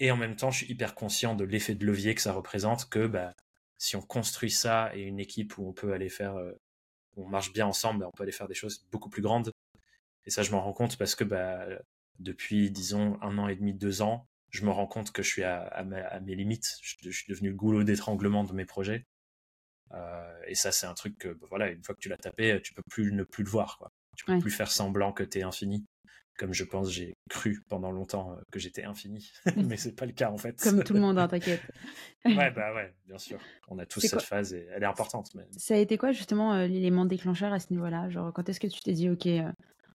Et 0.00 0.10
en 0.10 0.16
même 0.16 0.36
temps, 0.36 0.50
je 0.50 0.64
suis 0.64 0.72
hyper 0.72 0.94
conscient 0.94 1.34
de 1.34 1.44
l'effet 1.44 1.74
de 1.74 1.86
levier 1.86 2.14
que 2.14 2.20
ça 2.20 2.32
représente, 2.32 2.88
que 2.88 3.06
bah, 3.06 3.34
si 3.78 3.96
on 3.96 4.02
construit 4.02 4.50
ça 4.50 4.90
et 4.94 5.02
une 5.02 5.20
équipe 5.20 5.56
où 5.58 5.68
on 5.68 5.72
peut 5.72 5.92
aller 5.92 6.08
faire, 6.08 6.36
euh, 6.36 6.52
où 7.16 7.24
on 7.24 7.28
marche 7.28 7.52
bien 7.52 7.66
ensemble, 7.66 8.00
bah, 8.00 8.08
on 8.08 8.16
peut 8.16 8.24
aller 8.24 8.32
faire 8.32 8.48
des 8.48 8.54
choses 8.54 8.86
beaucoup 8.90 9.08
plus 9.08 9.22
grandes. 9.22 9.52
Et 10.26 10.30
ça, 10.30 10.42
je 10.42 10.50
m'en 10.52 10.60
rends 10.62 10.72
compte 10.72 10.96
parce 10.98 11.14
que 11.14 11.24
bah, 11.24 11.66
depuis, 12.18 12.70
disons, 12.70 13.18
un 13.22 13.38
an 13.38 13.48
et 13.48 13.56
demi, 13.56 13.74
deux 13.74 14.02
ans, 14.02 14.26
je 14.50 14.64
me 14.64 14.70
rends 14.70 14.86
compte 14.86 15.12
que 15.12 15.22
je 15.22 15.28
suis 15.28 15.42
à, 15.44 15.62
à, 15.62 15.84
ma- 15.84 16.06
à 16.06 16.20
mes 16.20 16.34
limites. 16.34 16.78
Je, 16.82 16.96
je 17.02 17.10
suis 17.10 17.26
devenu 17.28 17.50
le 17.50 17.56
goulot 17.56 17.84
d'étranglement 17.84 18.44
de 18.44 18.52
mes 18.52 18.64
projets. 18.64 19.04
Euh, 19.92 20.40
et 20.46 20.54
ça, 20.54 20.72
c'est 20.72 20.86
un 20.86 20.94
truc 20.94 21.18
que, 21.18 21.28
bah, 21.28 21.46
voilà, 21.50 21.68
une 21.70 21.82
fois 21.84 21.94
que 21.94 22.00
tu 22.00 22.08
l'as 22.08 22.16
tapé, 22.16 22.60
tu 22.62 22.74
peux 22.74 22.82
plus 22.90 23.12
ne 23.12 23.22
plus 23.24 23.44
le 23.44 23.50
voir. 23.50 23.78
Quoi. 23.78 23.90
Tu 24.16 24.24
peux 24.24 24.32
Ouais. 24.32 24.40
plus 24.40 24.50
faire 24.50 24.70
semblant 24.70 25.12
que 25.12 25.22
t'es 25.22 25.42
infini. 25.42 25.84
Comme 26.36 26.52
je 26.52 26.64
pense, 26.64 26.90
j'ai 26.90 27.14
cru 27.30 27.62
pendant 27.68 27.92
longtemps 27.92 28.32
euh, 28.32 28.40
que 28.50 28.58
j'étais 28.58 28.84
infini. 28.84 29.30
Mais 29.68 29.76
c'est 29.76 29.94
pas 29.94 30.06
le 30.06 30.12
cas, 30.12 30.30
en 30.30 30.36
fait. 30.36 30.60
Comme 30.60 30.82
tout 30.82 30.94
le 30.94 31.00
monde, 31.00 31.18
hein, 31.18 31.28
t'inquiète. 31.28 31.62
ouais, 32.24 32.50
bah 32.50 32.74
ouais, 32.74 32.92
bien 33.06 33.18
sûr. 33.18 33.38
On 33.68 33.78
a 33.78 33.86
tous 33.86 34.00
cette 34.00 34.22
phase 34.22 34.54
et 34.54 34.66
elle 34.74 34.82
est 34.82 34.86
importante. 34.86 35.34
Mais... 35.34 35.46
Ça 35.56 35.74
a 35.74 35.78
été 35.78 35.98
quoi 35.98 36.12
justement 36.12 36.54
euh, 36.54 36.66
l'élément 36.66 37.04
déclencheur 37.04 37.52
à 37.52 37.60
ce 37.60 37.72
niveau-là? 37.72 38.08
Genre 38.08 38.32
quand 38.32 38.48
est-ce 38.48 38.60
que 38.60 38.66
tu 38.66 38.80
t'es 38.80 38.92
dit 38.92 39.10
ok, 39.10 39.26
euh, 39.26 39.50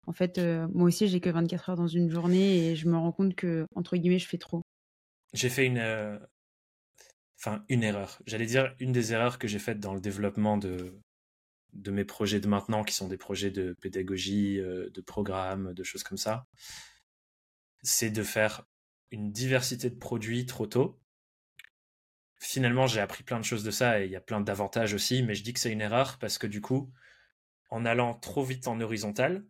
en 0.06 0.12
fait 0.12 0.38
euh, 0.38 0.68
moi 0.72 0.86
aussi 0.86 1.08
j'ai 1.08 1.20
que 1.20 1.30
24 1.30 1.70
heures 1.70 1.76
dans 1.76 1.88
une 1.88 2.10
journée 2.10 2.70
et 2.70 2.76
je 2.76 2.88
me 2.88 2.96
rends 2.96 3.12
compte 3.12 3.34
que 3.34 3.66
entre 3.74 3.96
guillemets 3.96 4.18
je 4.18 4.28
fais 4.28 4.38
trop? 4.38 4.62
J'ai 5.32 5.48
fait 5.48 5.66
une, 5.66 6.20
enfin 7.38 7.64
une 7.68 7.82
erreur. 7.82 8.20
J'allais 8.26 8.46
dire 8.46 8.74
une 8.78 8.92
des 8.92 9.12
erreurs 9.12 9.38
que 9.38 9.48
j'ai 9.48 9.58
faites 9.58 9.80
dans 9.80 9.94
le 9.94 10.00
développement 10.00 10.56
de 10.56 10.98
de 11.72 11.90
mes 11.90 12.04
projets 12.04 12.40
de 12.40 12.48
maintenant, 12.48 12.84
qui 12.84 12.94
sont 12.94 13.08
des 13.08 13.16
projets 13.16 13.50
de 13.50 13.74
pédagogie, 13.80 14.58
euh, 14.60 14.90
de 14.90 15.00
programmes, 15.00 15.74
de 15.74 15.82
choses 15.82 16.02
comme 16.02 16.18
ça. 16.18 16.46
C'est 17.82 18.10
de 18.10 18.22
faire 18.22 18.66
une 19.10 19.30
diversité 19.30 19.90
de 19.90 19.96
produits 19.96 20.46
trop 20.46 20.66
tôt. 20.66 21.00
Finalement, 22.40 22.86
j'ai 22.86 23.00
appris 23.00 23.24
plein 23.24 23.38
de 23.38 23.44
choses 23.44 23.64
de 23.64 23.70
ça 23.70 24.00
et 24.00 24.06
il 24.06 24.10
y 24.10 24.16
a 24.16 24.20
plein 24.20 24.40
d'avantages 24.40 24.94
aussi, 24.94 25.22
mais 25.22 25.34
je 25.34 25.42
dis 25.42 25.52
que 25.52 25.60
c'est 25.60 25.72
une 25.72 25.80
erreur 25.80 26.18
parce 26.18 26.38
que 26.38 26.46
du 26.46 26.60
coup, 26.60 26.92
en 27.70 27.84
allant 27.84 28.14
trop 28.14 28.44
vite 28.44 28.68
en 28.68 28.80
horizontal, 28.80 29.44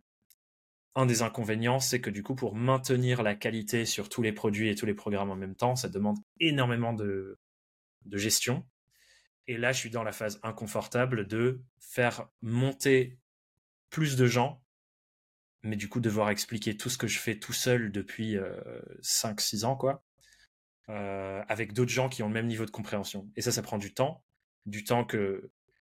un 0.95 1.05
des 1.05 1.21
inconvénients, 1.21 1.79
c'est 1.79 2.01
que 2.01 2.09
du 2.09 2.23
coup, 2.23 2.35
pour 2.35 2.55
maintenir 2.55 3.21
la 3.23 3.35
qualité 3.35 3.85
sur 3.85 4.09
tous 4.09 4.21
les 4.21 4.33
produits 4.33 4.69
et 4.69 4.75
tous 4.75 4.85
les 4.85 4.93
programmes 4.93 5.29
en 5.29 5.35
même 5.35 5.55
temps, 5.55 5.75
ça 5.75 5.87
demande 5.87 6.17
énormément 6.39 6.93
de, 6.93 7.37
de 8.05 8.17
gestion. 8.17 8.65
Et 9.49 9.57
là, 9.57 9.71
je 9.71 9.79
suis 9.79 9.89
dans 9.89 10.03
la 10.03 10.11
phase 10.11 10.39
inconfortable 10.43 11.25
de 11.25 11.59
faire 11.79 12.29
monter 12.43 13.17
plus 13.89 14.15
de 14.15 14.27
gens, 14.27 14.63
mais 15.63 15.75
du 15.75 15.89
coup, 15.89 15.99
devoir 15.99 16.29
expliquer 16.29 16.77
tout 16.77 16.91
ce 16.91 16.99
que 16.99 17.07
je 17.07 17.17
fais 17.17 17.39
tout 17.39 17.51
seul 17.51 17.91
depuis 17.91 18.37
euh, 18.37 18.61
5-6 19.01 19.65
ans, 19.65 19.75
quoi, 19.75 20.05
euh, 20.89 21.41
avec 21.47 21.73
d'autres 21.73 21.89
gens 21.89 22.09
qui 22.09 22.21
ont 22.21 22.27
le 22.27 22.33
même 22.35 22.45
niveau 22.45 22.63
de 22.63 22.69
compréhension. 22.69 23.27
Et 23.35 23.41
ça, 23.41 23.51
ça 23.51 23.63
prend 23.63 23.79
du 23.79 23.91
temps, 23.91 24.23
du 24.67 24.83
temps 24.83 25.03
que 25.03 25.49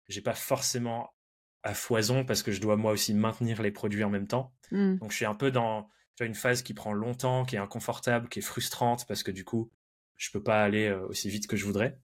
j'ai 0.08 0.22
pas 0.22 0.36
forcément 0.36 1.16
à 1.64 1.74
foison 1.74 2.26
parce 2.26 2.44
que 2.44 2.52
je 2.52 2.62
dois 2.62 2.78
moi 2.78 2.92
aussi 2.92 3.16
maintenir 3.16 3.64
les 3.64 3.72
produits 3.72 4.04
en 4.04 4.12
même 4.12 4.28
temps. 4.28 4.54
Hmm. 4.70 4.98
Donc 4.98 5.10
je 5.10 5.16
suis 5.16 5.26
un 5.26 5.34
peu 5.34 5.50
dans 5.50 5.90
tu 6.16 6.24
vois, 6.24 6.28
une 6.28 6.36
phase 6.36 6.62
qui 6.62 6.76
prend 6.76 6.94
longtemps, 6.94 7.44
qui 7.44 7.56
est 7.56 7.60
inconfortable, 7.60 8.30
qui 8.30 8.38
est 8.38 8.44
frustrante 8.44 9.08
parce 9.08 9.24
que 9.24 9.32
du 9.32 9.44
coup, 9.44 9.72
je 10.16 10.30
peux 10.30 10.44
pas 10.44 10.64
aller 10.64 10.90
euh, 10.90 11.08
aussi 11.08 11.28
vite 11.32 11.48
que 11.48 11.58
je 11.58 11.66
voudrais. 11.66 12.00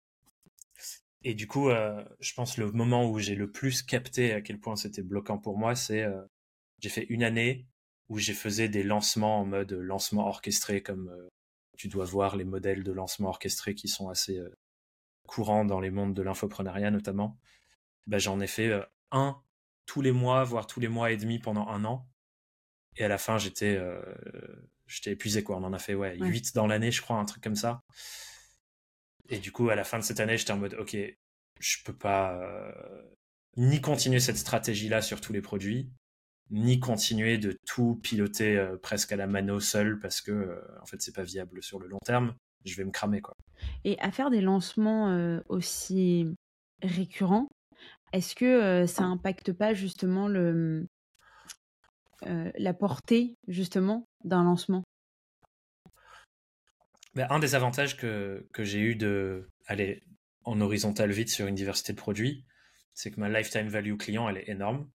Et 1.23 1.35
du 1.35 1.47
coup, 1.47 1.69
euh, 1.69 2.03
je 2.19 2.33
pense 2.33 2.57
le 2.57 2.71
moment 2.71 3.09
où 3.09 3.17
j'ai 3.19 3.35
le 3.35 3.49
plus 3.49 3.81
capté 3.81 4.33
à 4.33 4.41
quel 4.41 4.59
point 4.59 4.75
c'était 4.75 5.03
bloquant 5.03 5.37
pour 5.37 5.57
moi, 5.57 5.75
c'est 5.75 6.03
euh, 6.03 6.21
j'ai 6.79 6.89
fait 6.89 7.05
une 7.09 7.23
année 7.23 7.65
où 8.09 8.19
j'ai 8.19 8.33
faisais 8.33 8.67
des 8.67 8.83
lancements 8.83 9.39
en 9.39 9.45
mode 9.45 9.71
lancement 9.71 10.27
orchestré 10.27 10.83
comme 10.83 11.09
euh, 11.09 11.29
tu 11.77 11.87
dois 11.87 12.05
voir 12.05 12.35
les 12.35 12.43
modèles 12.43 12.83
de 12.83 12.91
lancement 12.91 13.29
orchestré 13.29 13.73
qui 13.73 13.87
sont 13.87 14.09
assez 14.09 14.39
courants 15.25 15.65
dans 15.65 15.79
les 15.79 15.89
mondes 15.89 16.13
de 16.13 16.21
l'infoprenariat 16.21 16.91
notamment. 16.91 17.39
Bah, 18.05 18.19
j'en 18.19 18.39
ai 18.41 18.47
fait 18.47 18.71
un 19.11 19.41
tous 19.85 20.01
les 20.01 20.11
mois, 20.11 20.43
voire 20.43 20.67
tous 20.67 20.79
les 20.79 20.89
mois 20.89 21.11
et 21.11 21.17
demi 21.17 21.39
pendant 21.39 21.67
un 21.67 21.85
an. 21.85 22.07
Et 22.97 23.03
à 23.03 23.07
la 23.07 23.17
fin, 23.17 23.37
j'étais 23.37 23.79
j'étais 24.85 25.13
épuisé 25.13 25.43
quoi. 25.43 25.57
On 25.57 25.63
en 25.63 25.73
a 25.73 25.79
fait 25.79 25.95
ouais, 25.95 26.15
8 26.17 26.53
dans 26.53 26.67
l'année, 26.67 26.91
je 26.91 27.01
crois, 27.01 27.17
un 27.17 27.25
truc 27.25 27.41
comme 27.41 27.55
ça. 27.55 27.81
Et 29.29 29.39
du 29.39 29.51
coup, 29.51 29.69
à 29.69 29.75
la 29.75 29.83
fin 29.83 29.99
de 29.99 30.03
cette 30.03 30.19
année, 30.19 30.37
j'étais 30.37 30.51
en 30.51 30.57
mode 30.57 30.75
OK, 30.75 30.95
je 31.59 31.77
peux 31.85 31.95
pas 31.95 32.39
ni 33.57 33.81
continuer 33.81 34.19
cette 34.19 34.37
stratégie-là 34.37 35.01
sur 35.01 35.21
tous 35.21 35.33
les 35.33 35.41
produits, 35.41 35.91
ni 36.49 36.79
continuer 36.79 37.37
de 37.37 37.57
tout 37.65 37.99
piloter 38.01 38.57
euh, 38.57 38.77
presque 38.77 39.11
à 39.11 39.15
la 39.15 39.27
mano 39.27 39.59
seul 39.59 39.99
parce 39.99 40.21
que 40.21 40.31
euh, 40.31 40.61
en 40.81 40.85
fait 40.85 41.01
c'est 41.01 41.15
pas 41.15 41.23
viable 41.23 41.61
sur 41.61 41.79
le 41.79 41.87
long 41.87 41.99
terme. 42.05 42.35
Je 42.65 42.75
vais 42.75 42.85
me 42.85 42.91
cramer 42.91 43.21
quoi. 43.21 43.35
Et 43.83 43.99
à 43.99 44.11
faire 44.11 44.29
des 44.29 44.41
lancements 44.41 45.09
euh, 45.09 45.41
aussi 45.49 46.25
récurrents, 46.81 47.49
est-ce 48.13 48.35
que 48.35 48.85
ça 48.85 49.03
impacte 49.03 49.51
pas 49.51 49.73
justement 49.73 50.27
le 50.27 50.87
la 52.25 52.73
portée 52.73 53.35
justement 53.49 54.05
d'un 54.23 54.43
lancement? 54.45 54.83
Ben, 57.15 57.27
Un 57.29 57.39
des 57.39 57.55
avantages 57.55 57.97
que, 57.97 58.47
que 58.53 58.63
j'ai 58.63 58.79
eu 58.79 58.95
de 58.95 59.49
aller 59.67 60.03
en 60.43 60.59
horizontal 60.61 61.11
vite 61.11 61.29
sur 61.29 61.47
une 61.47 61.55
diversité 61.55 61.93
de 61.93 61.97
produits, 61.97 62.45
c'est 62.93 63.11
que 63.11 63.19
ma 63.19 63.29
lifetime 63.29 63.67
value 63.67 63.95
client, 63.95 64.29
elle 64.29 64.37
est 64.37 64.49
énorme, 64.49 64.89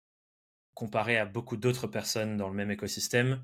comparé 0.74 1.16
à 1.16 1.24
beaucoup 1.24 1.56
d'autres 1.56 1.86
personnes 1.86 2.36
dans 2.36 2.48
le 2.48 2.54
même 2.54 2.70
écosystème 2.70 3.42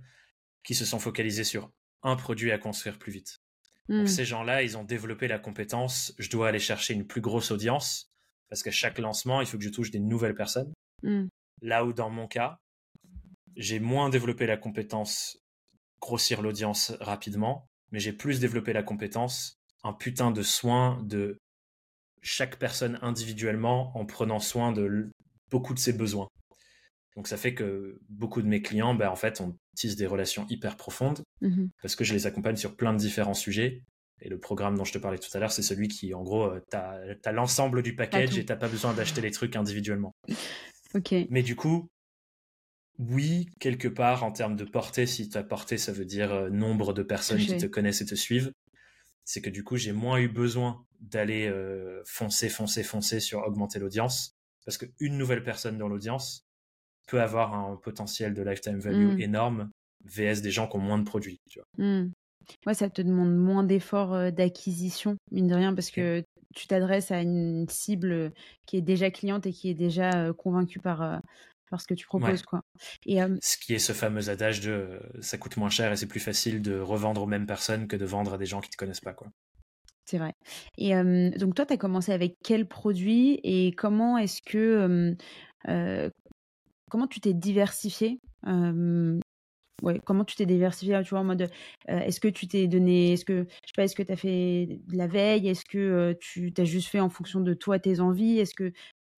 qui 0.62 0.74
se 0.74 0.84
sont 0.84 0.98
focalisées 0.98 1.44
sur 1.44 1.72
un 2.02 2.16
produit 2.16 2.52
à 2.52 2.58
construire 2.58 2.98
plus 2.98 3.12
vite. 3.12 3.40
Donc 3.88 4.04
hmm. 4.04 4.06
ces 4.06 4.24
gens-là, 4.24 4.62
ils 4.62 4.78
ont 4.78 4.84
développé 4.84 5.28
la 5.28 5.38
compétence, 5.38 6.14
je 6.18 6.30
dois 6.30 6.48
aller 6.48 6.58
chercher 6.58 6.94
une 6.94 7.06
plus 7.06 7.20
grosse 7.20 7.50
audience, 7.50 8.10
parce 8.48 8.62
qu'à 8.62 8.70
chaque 8.70 8.98
lancement, 8.98 9.40
il 9.40 9.46
faut 9.46 9.58
que 9.58 9.64
je 9.64 9.70
touche 9.70 9.90
des 9.90 10.00
nouvelles 10.00 10.34
personnes. 10.34 10.72
Hmm. 11.02 11.26
Là 11.60 11.84
où 11.84 11.92
dans 11.92 12.10
mon 12.10 12.26
cas, 12.26 12.60
j'ai 13.56 13.80
moins 13.80 14.10
développé 14.10 14.46
la 14.46 14.56
compétence 14.56 15.38
grossir 16.00 16.42
l'audience 16.42 16.92
rapidement, 17.00 17.68
mais 17.94 18.00
j'ai 18.00 18.12
plus 18.12 18.40
développé 18.40 18.72
la 18.72 18.82
compétence 18.82 19.60
un 19.84 19.92
putain 19.92 20.32
de 20.32 20.42
soin 20.42 21.00
de 21.04 21.38
chaque 22.22 22.58
personne 22.58 22.98
individuellement 23.02 23.96
en 23.96 24.04
prenant 24.04 24.40
soin 24.40 24.72
de 24.72 25.10
beaucoup 25.48 25.74
de 25.74 25.78
ses 25.78 25.92
besoins. 25.92 26.26
Donc 27.14 27.28
ça 27.28 27.36
fait 27.36 27.54
que 27.54 28.00
beaucoup 28.08 28.42
de 28.42 28.48
mes 28.48 28.62
clients, 28.62 28.96
ben, 28.96 29.08
en 29.08 29.14
fait, 29.14 29.40
on 29.40 29.56
tisse 29.76 29.94
des 29.94 30.08
relations 30.08 30.44
hyper 30.48 30.76
profondes 30.76 31.22
mmh 31.40 31.66
parce 31.82 31.94
que 31.94 32.02
je 32.02 32.14
les 32.14 32.26
accompagne 32.26 32.56
sur 32.56 32.74
plein 32.74 32.92
de 32.92 32.98
différents 32.98 33.34
sujets. 33.34 33.84
Et 34.20 34.28
le 34.28 34.40
programme 34.40 34.76
dont 34.76 34.84
je 34.84 34.92
te 34.92 34.98
parlais 34.98 35.18
tout 35.18 35.30
à 35.32 35.38
l'heure, 35.38 35.52
c'est 35.52 35.62
celui 35.62 35.86
qui, 35.86 36.14
en 36.14 36.24
gros, 36.24 36.46
euh, 36.46 36.60
tu 36.70 36.76
as, 36.76 37.32
l'ensemble 37.32 37.82
du 37.84 37.94
package 37.94 38.36
et 38.36 38.44
tu 38.44 38.56
pas 38.56 38.68
besoin 38.68 38.92
d'acheter 38.92 39.20
les 39.20 39.30
trucs 39.30 39.54
individuellement. 39.54 40.12
Ok. 40.94 41.14
Mais 41.30 41.44
du 41.44 41.54
coup, 41.54 41.88
oui, 42.98 43.48
quelque 43.58 43.88
part, 43.88 44.22
en 44.22 44.30
termes 44.30 44.56
de 44.56 44.64
portée, 44.64 45.06
si 45.06 45.28
ta 45.28 45.42
portée, 45.42 45.78
ça 45.78 45.92
veut 45.92 46.04
dire 46.04 46.32
euh, 46.32 46.50
nombre 46.50 46.92
de 46.92 47.02
personnes 47.02 47.38
qui 47.38 47.56
te 47.56 47.66
connaissent 47.66 48.02
et 48.02 48.06
te 48.06 48.14
suivent, 48.14 48.52
c'est 49.24 49.40
que 49.40 49.50
du 49.50 49.64
coup, 49.64 49.76
j'ai 49.76 49.92
moins 49.92 50.18
eu 50.18 50.28
besoin 50.28 50.84
d'aller 51.00 51.48
euh, 51.48 52.02
foncer, 52.04 52.48
foncer, 52.48 52.82
foncer 52.82 53.20
sur 53.20 53.40
augmenter 53.40 53.78
l'audience. 53.78 54.36
Parce 54.64 54.78
qu'une 54.78 55.18
nouvelle 55.18 55.42
personne 55.42 55.76
dans 55.76 55.88
l'audience 55.88 56.46
peut 57.06 57.20
avoir 57.20 57.54
un 57.54 57.76
potentiel 57.76 58.32
de 58.32 58.42
lifetime 58.42 58.78
value 58.78 59.16
mm. 59.16 59.20
énorme, 59.20 59.70
VS 60.04 60.40
des 60.40 60.50
gens 60.50 60.68
qui 60.68 60.76
ont 60.76 60.80
moins 60.80 60.98
de 60.98 61.04
produits. 61.04 61.40
Tu 61.50 61.58
vois. 61.58 61.84
Mm. 61.84 62.12
Ouais, 62.66 62.74
ça 62.74 62.88
te 62.88 63.02
demande 63.02 63.34
moins 63.34 63.64
d'efforts 63.64 64.14
euh, 64.14 64.30
d'acquisition, 64.30 65.16
mine 65.32 65.48
de 65.48 65.54
rien, 65.54 65.74
parce 65.74 65.90
que 65.90 66.22
tu 66.54 66.68
t'adresses 66.68 67.10
à 67.10 67.20
une 67.20 67.66
cible 67.68 68.32
qui 68.66 68.76
est 68.76 68.82
déjà 68.82 69.10
cliente 69.10 69.46
et 69.46 69.52
qui 69.52 69.70
est 69.70 69.74
déjà 69.74 70.32
convaincue 70.34 70.78
par, 70.78 71.20
par 71.70 71.80
ce 71.80 71.86
que 71.86 71.94
tu 71.94 72.06
proposes. 72.06 72.42
Quoi. 72.42 72.62
Et, 73.06 73.18
Ce 73.40 73.56
qui 73.56 73.74
est 73.74 73.78
ce 73.78 73.92
fameux 73.92 74.28
adage 74.28 74.60
de 74.60 75.00
ça 75.20 75.38
coûte 75.38 75.56
moins 75.56 75.70
cher 75.70 75.92
et 75.92 75.96
c'est 75.96 76.06
plus 76.06 76.20
facile 76.20 76.62
de 76.62 76.78
revendre 76.78 77.22
aux 77.22 77.26
mêmes 77.26 77.46
personnes 77.46 77.88
que 77.88 77.96
de 77.96 78.04
vendre 78.04 78.34
à 78.34 78.38
des 78.38 78.46
gens 78.46 78.60
qui 78.60 78.68
ne 78.68 78.72
te 78.72 78.76
connaissent 78.76 79.00
pas. 79.00 79.14
Quoi. 79.14 79.28
C'est 80.04 80.18
vrai. 80.18 80.34
Et 80.78 80.92
donc 81.38 81.54
toi, 81.54 81.66
tu 81.66 81.72
as 81.72 81.78
commencé 81.78 82.12
avec 82.12 82.36
quel 82.44 82.66
produit 82.66 83.40
et 83.42 83.72
comment 83.72 84.18
est-ce 84.18 84.42
que 84.42 85.16
comment 86.90 87.06
tu 87.06 87.20
t'es 87.20 87.34
diversifié 87.34 88.20
ouais, 89.82 90.00
comment 90.04 90.24
tu 90.24 90.36
t'es 90.36 90.46
diversifié, 90.46 91.00
tu 91.02 91.10
vois, 91.10 91.20
en 91.20 91.24
mode, 91.24 91.50
est-ce 91.88 92.20
que 92.20 92.28
tu 92.28 92.46
t'es 92.46 92.66
donné, 92.66 93.12
est-ce 93.12 93.24
que, 93.24 93.46
je 93.48 93.68
sais 93.68 93.72
pas, 93.76 93.84
est-ce 93.84 93.94
que 93.94 94.02
tu 94.02 94.12
as 94.12 94.16
fait 94.16 94.80
de 94.86 94.96
la 94.96 95.06
veille, 95.06 95.48
est-ce 95.48 95.64
que 95.64 96.16
tu 96.20 96.52
t'as 96.52 96.64
juste 96.64 96.88
fait 96.88 97.00
en 97.00 97.10
fonction 97.10 97.40
de 97.40 97.54
toi, 97.54 97.78
tes 97.78 98.00
envies, 98.00 98.38
est-ce 98.38 98.54
que 98.54 98.72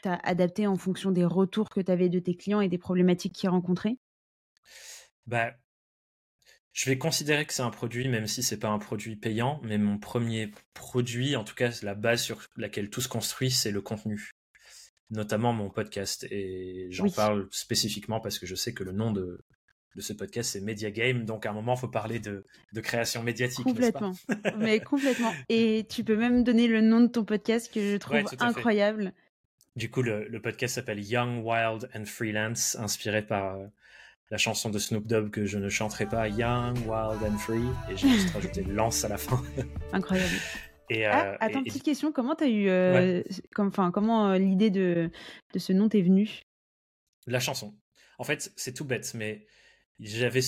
tu 0.07 0.13
as 0.13 0.21
adapté 0.23 0.67
en 0.67 0.77
fonction 0.77 1.11
des 1.11 1.25
retours 1.25 1.69
que 1.69 1.81
tu 1.81 1.91
avais 1.91 2.09
de 2.09 2.19
tes 2.19 2.37
clients 2.37 2.61
et 2.61 2.69
des 2.69 2.79
problématiques 2.79 3.35
qu'ils 3.35 3.49
rencontraient? 3.49 3.99
Bah, 5.27 5.53
je 6.73 6.89
vais 6.89 6.99
considérer 6.99 7.47
que 7.47 7.53
c'est 7.53 7.63
un 7.63 7.71
produit, 7.71 8.09
même 8.09 8.27
si 8.27 8.43
c'est 8.43 8.59
pas 8.59 8.69
un 8.69 8.79
produit 8.79 9.17
payant, 9.17 9.61
mais 9.65 9.79
mon 9.79 9.99
premier 9.99 10.51
produit, 10.75 11.35
en 11.35 11.43
tout 11.43 11.55
cas 11.55 11.71
la 11.83 11.95
base 11.95 12.23
sur 12.23 12.47
laquelle 12.57 12.91
tout 12.91 13.01
se 13.01 13.09
construit, 13.09 13.51
c'est 13.51 13.71
le 13.71 13.81
contenu, 13.81 14.31
notamment 15.11 15.53
mon 15.53 15.71
podcast. 15.71 16.27
Et 16.31 16.89
j'en 16.91 17.09
parle 17.09 17.49
spécifiquement 17.51 18.21
parce 18.21 18.39
que 18.39 18.47
je 18.47 18.55
sais 18.55 18.75
que 18.75 18.85
le 18.85 18.93
nom 18.93 19.11
de, 19.11 19.41
de 19.97 20.01
ce 20.03 20.13
podcast, 20.13 20.53
c'est 20.53 20.61
Media 20.61 20.91
Game. 20.91 21.25
Donc, 21.25 21.47
à 21.47 21.51
un 21.51 21.55
moment, 21.55 21.75
il 21.75 21.81
faut 21.81 21.89
parler 21.89 22.21
de, 22.21 22.45
de 22.73 22.81
création 22.81 23.23
médiatique. 23.23 23.65
Complètement. 23.65 24.13
Mais 24.59 24.79
complètement. 24.81 25.33
Et 25.49 25.87
tu 25.89 26.05
peux 26.05 26.17
même 26.17 26.45
donner 26.45 26.69
le 26.69 26.83
nom 26.83 27.01
de 27.01 27.07
ton 27.09 27.25
podcast 27.25 27.73
que 27.73 27.81
je 27.81 27.97
trouve 27.97 28.23
incroyable. 28.39 29.15
Du 29.77 29.91
coup, 29.91 30.03
le, 30.03 30.27
le 30.27 30.41
podcast 30.41 30.75
s'appelle 30.75 31.05
Young, 31.05 31.45
Wild 31.45 31.91
and 31.95 32.07
Freelance, 32.07 32.77
inspiré 32.77 33.21
par 33.23 33.57
euh, 33.57 33.67
la 34.31 34.39
chanson 34.39 34.71
de 34.71 34.79
Snoop 34.79 35.07
Dogg 35.07 35.31
que 35.31 35.47
je 35.47 35.59
ne 35.59 35.69
chanterai 35.69 36.07
pas, 36.07 36.29
Young, 36.29 36.77
Wild 36.79 37.23
and 37.23 37.39
Free, 37.39 37.69
et 37.91 37.97
j'ai 37.97 38.09
juste 38.09 38.31
rajouté 38.35 38.63
Lance 38.65 39.05
à 39.05 39.09
la 39.09 39.19
fin. 39.19 39.43
Incroyable. 39.93 40.35
Et, 40.89 41.05
euh, 41.05 41.11
ah, 41.13 41.37
attends, 41.41 41.65
petite 41.65 41.83
question, 41.83 42.13
comment 42.13 42.37
t'as 42.37 42.47
eu, 42.47 42.69
euh, 42.69 43.21
comme, 43.55 43.73
comment 43.73 44.31
euh, 44.31 44.39
l'idée 44.39 44.71
de, 44.71 45.11
de 45.53 45.59
ce 45.59 45.73
nom 45.73 45.89
t'est 45.89 46.03
venue? 46.03 46.43
La 47.27 47.41
chanson. 47.41 47.75
En 48.19 48.25
fait, 48.25 48.53
c'est 48.55 48.73
tout 48.73 48.85
bête, 48.85 49.13
mais 49.15 49.47
j'avais 49.99 50.41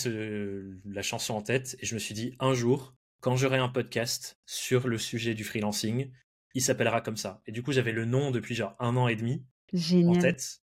la 0.84 1.02
chanson 1.02 1.34
en 1.34 1.42
tête 1.42 1.76
et 1.80 1.86
je 1.86 1.94
me 1.94 1.98
suis 1.98 2.14
dit 2.14 2.36
un 2.38 2.54
jour, 2.54 2.94
quand 3.20 3.36
j'aurai 3.36 3.58
un 3.58 3.68
podcast 3.68 4.38
sur 4.46 4.86
le 4.86 4.96
sujet 4.96 5.34
du 5.34 5.42
freelancing, 5.42 6.12
il 6.54 6.62
s'appellera 6.62 7.00
comme 7.00 7.16
ça. 7.16 7.42
Et 7.46 7.52
du 7.52 7.62
coup, 7.62 7.72
j'avais 7.72 7.92
le 7.92 8.04
nom 8.04 8.30
depuis 8.30 8.54
genre 8.54 8.74
un 8.78 8.96
an 8.96 9.08
et 9.08 9.16
demi 9.16 9.44
en 10.06 10.18
tête. 10.18 10.60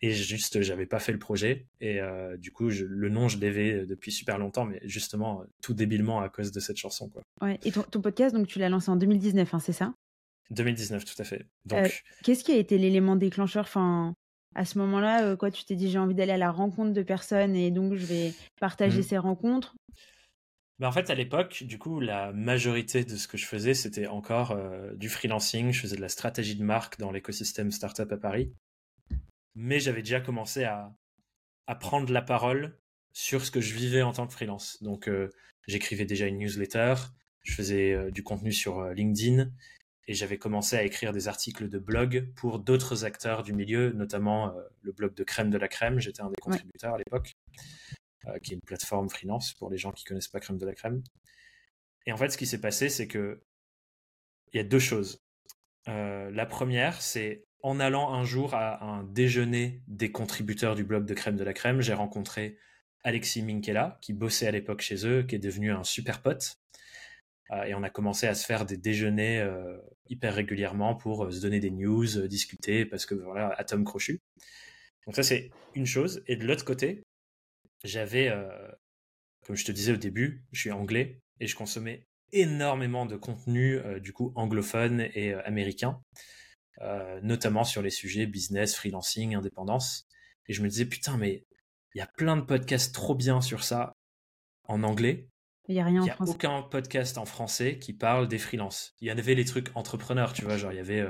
Et 0.00 0.12
juste, 0.12 0.62
j'avais 0.62 0.86
pas 0.86 1.00
fait 1.00 1.12
le 1.12 1.18
projet. 1.18 1.66
Et 1.80 2.00
euh, 2.00 2.36
du 2.36 2.52
coup, 2.52 2.68
le 2.68 3.08
nom, 3.08 3.28
je 3.28 3.38
l'avais 3.38 3.84
depuis 3.84 4.12
super 4.12 4.38
longtemps, 4.38 4.64
mais 4.64 4.80
justement, 4.84 5.44
tout 5.60 5.74
débilement 5.74 6.20
à 6.20 6.28
cause 6.28 6.52
de 6.52 6.60
cette 6.60 6.76
chanson. 6.76 7.08
Quoi. 7.08 7.22
Ouais. 7.42 7.58
Et 7.64 7.72
ton, 7.72 8.00
podcast, 8.00 8.34
donc 8.34 8.46
tu 8.46 8.60
l'as 8.60 8.68
lancé 8.68 8.90
en 8.90 8.96
2019, 8.96 9.52
hein, 9.54 9.58
c'est 9.58 9.72
ça? 9.72 9.92
2019, 10.50 11.04
tout 11.04 11.20
à 11.20 11.24
fait. 11.24 11.46
Donc, 11.64 11.78
euh, 11.80 11.88
qu'est-ce 12.22 12.44
qui 12.44 12.52
a 12.52 12.56
été 12.56 12.78
l'élément 12.78 13.16
déclencheur? 13.16 13.64
Enfin, 13.64 14.14
à 14.54 14.64
ce 14.64 14.78
moment-là, 14.78 15.24
euh, 15.24 15.36
quoi, 15.36 15.50
tu 15.50 15.64
t'es 15.64 15.74
dit 15.74 15.90
j'ai 15.90 15.98
envie 15.98 16.14
d'aller 16.14 16.32
à 16.32 16.38
la 16.38 16.50
rencontre 16.50 16.92
de 16.92 17.02
personnes 17.02 17.54
et 17.54 17.70
donc 17.70 17.94
je 17.94 18.06
vais 18.06 18.32
partager 18.60 19.00
mmh. 19.00 19.04
ces 19.04 19.18
rencontres? 19.18 19.74
Bah 20.78 20.88
en 20.88 20.92
fait, 20.92 21.10
à 21.10 21.14
l'époque, 21.14 21.64
du 21.64 21.78
coup, 21.78 21.98
la 21.98 22.32
majorité 22.32 23.04
de 23.04 23.16
ce 23.16 23.26
que 23.26 23.36
je 23.36 23.46
faisais, 23.46 23.74
c'était 23.74 24.06
encore 24.06 24.56
du 24.94 25.08
freelancing. 25.08 25.72
Je 25.72 25.80
faisais 25.80 25.96
de 25.96 26.00
la 26.00 26.08
stratégie 26.08 26.54
de 26.54 26.62
marque 26.62 26.98
dans 26.98 27.10
l'écosystème 27.10 27.72
startup 27.72 28.12
à 28.12 28.16
Paris 28.16 28.52
mais 29.58 29.80
j'avais 29.80 30.02
déjà 30.02 30.20
commencé 30.20 30.62
à, 30.62 30.94
à, 31.66 31.74
prendre 31.74 32.12
la 32.12 32.22
parole 32.22 32.78
sur 33.12 33.44
ce 33.44 33.50
que 33.50 33.60
je 33.60 33.74
vivais 33.74 34.02
en 34.02 34.12
tant 34.12 34.26
que 34.26 34.32
freelance. 34.32 34.80
Donc, 34.84 35.08
euh, 35.08 35.30
j'écrivais 35.66 36.04
déjà 36.04 36.26
une 36.26 36.38
newsletter, 36.38 36.94
je 37.42 37.54
faisais 37.54 37.92
euh, 37.92 38.10
du 38.12 38.22
contenu 38.22 38.52
sur 38.52 38.78
euh, 38.78 38.94
LinkedIn 38.94 39.50
et 40.06 40.14
j'avais 40.14 40.38
commencé 40.38 40.76
à 40.76 40.84
écrire 40.84 41.12
des 41.12 41.26
articles 41.26 41.68
de 41.68 41.78
blog 41.78 42.32
pour 42.36 42.60
d'autres 42.60 43.04
acteurs 43.04 43.42
du 43.42 43.52
milieu, 43.52 43.92
notamment 43.92 44.54
le 44.80 44.92
blog 44.92 45.12
de 45.14 45.22
Crème 45.22 45.50
de 45.50 45.58
la 45.58 45.68
Crème. 45.68 45.98
J'étais 45.98 46.22
un 46.22 46.30
des 46.30 46.40
contributeurs 46.40 46.94
à 46.94 46.98
l'époque, 46.98 47.36
qui 48.42 48.52
est 48.52 48.56
une 48.56 48.60
plateforme 48.60 49.08
freelance 49.08 49.54
pour 49.54 49.70
les 49.70 49.78
gens 49.78 49.92
qui 49.92 50.04
connaissent 50.04 50.28
pas 50.28 50.40
Crème 50.40 50.58
de 50.58 50.66
la 50.66 50.74
Crème. 50.74 51.02
Et 52.06 52.12
en 52.12 52.16
fait, 52.16 52.30
ce 52.30 52.38
qui 52.38 52.46
s'est 52.46 52.60
passé, 52.60 52.88
c'est 52.88 53.06
que 53.06 53.42
il 54.52 54.56
y 54.56 54.60
a 54.60 54.64
deux 54.64 54.78
choses. 54.78 55.22
la 55.86 56.46
première, 56.46 57.00
c'est 57.00 57.44
en 57.62 57.80
allant 57.80 58.12
un 58.12 58.24
jour 58.24 58.54
à 58.54 58.84
un 58.84 59.04
déjeuner 59.04 59.82
des 59.86 60.12
contributeurs 60.12 60.74
du 60.74 60.84
blog 60.84 61.04
de 61.06 61.14
Crème 61.14 61.36
de 61.36 61.44
la 61.44 61.52
Crème, 61.52 61.80
j'ai 61.80 61.94
rencontré 61.94 62.58
Alexis 63.04 63.42
Minkela, 63.42 63.98
qui 64.00 64.12
bossait 64.12 64.46
à 64.46 64.50
l'époque 64.50 64.80
chez 64.80 65.06
eux, 65.06 65.22
qui 65.22 65.34
est 65.34 65.40
devenu 65.40 65.72
un 65.72 65.84
super 65.84 66.22
pote. 66.22 66.58
Euh, 67.50 67.64
et 67.64 67.74
on 67.74 67.82
a 67.82 67.90
commencé 67.90 68.26
à 68.26 68.34
se 68.34 68.44
faire 68.44 68.66
des 68.66 68.76
déjeuners 68.76 69.40
euh, 69.40 69.78
hyper 70.08 70.34
régulièrement 70.34 70.94
pour 70.94 71.24
euh, 71.24 71.30
se 71.30 71.40
donner 71.40 71.60
des 71.60 71.70
news, 71.70 72.06
discuter, 72.28 72.84
parce 72.84 73.06
que 73.06 73.14
voilà, 73.14 73.48
atome 73.56 73.84
crochu. 73.84 74.20
Donc 75.06 75.16
ça, 75.16 75.22
c'est 75.22 75.50
une 75.74 75.86
chose. 75.86 76.22
Et 76.26 76.36
de 76.36 76.46
l'autre 76.46 76.64
côté, 76.64 77.04
j'avais, 77.84 78.32
comme 79.46 79.56
je 79.56 79.64
te 79.64 79.72
disais 79.72 79.92
au 79.92 79.96
début, 79.96 80.44
je 80.52 80.60
suis 80.60 80.70
anglais 80.70 81.20
et 81.40 81.46
je 81.46 81.56
consommais 81.56 82.06
énormément 82.32 83.06
de 83.06 83.16
contenu 83.16 83.80
du 84.00 84.12
coup 84.12 84.32
anglophone 84.34 85.08
et 85.14 85.34
américain, 85.34 86.00
notamment 87.22 87.64
sur 87.64 87.82
les 87.82 87.90
sujets 87.90 88.26
business, 88.26 88.74
freelancing, 88.74 89.34
indépendance. 89.34 90.06
Et 90.46 90.52
je 90.52 90.62
me 90.62 90.68
disais 90.68 90.86
putain 90.86 91.16
mais 91.16 91.44
il 91.94 91.98
y 91.98 92.02
a 92.02 92.06
plein 92.06 92.36
de 92.36 92.42
podcasts 92.42 92.94
trop 92.94 93.14
bien 93.14 93.40
sur 93.40 93.64
ça 93.64 93.92
en 94.64 94.82
anglais. 94.82 95.28
Il 95.68 95.74
n'y 95.74 95.80
a 95.80 95.84
rien 95.84 96.02
n'y 96.02 96.10
a 96.10 96.16
aucun 96.20 96.62
podcast 96.62 97.18
en 97.18 97.26
français 97.26 97.78
qui 97.78 97.92
parle 97.92 98.26
des 98.26 98.38
freelances. 98.38 98.94
Il 99.00 99.08
y 99.08 99.12
en 99.12 99.18
avait 99.18 99.34
les 99.34 99.44
trucs 99.44 99.68
entrepreneurs, 99.74 100.32
tu 100.32 100.44
vois, 100.44 100.56
genre 100.56 100.72
il 100.72 100.76
y 100.76 100.80
avait 100.80 101.06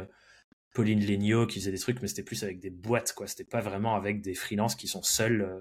Pauline 0.75 1.05
Legnaud 1.05 1.47
qui 1.47 1.59
faisait 1.59 1.73
des 1.73 1.79
trucs, 1.79 2.01
mais 2.03 2.09
c'était 2.09 2.23
plus 2.23 2.43
avec 2.45 2.61
des 2.61 2.71
boîtes, 2.71 3.13
quoi. 3.13 3.27
C'était 3.27 3.45
pas 3.45 3.61
vraiment 3.61 3.95
avec 3.95 4.21
des 4.21 4.35
freelances 4.35 4.77
qui 4.77 4.87
sont 4.87 5.03
seuls 5.03 5.43
euh, 5.43 5.57
euh, 5.57 5.61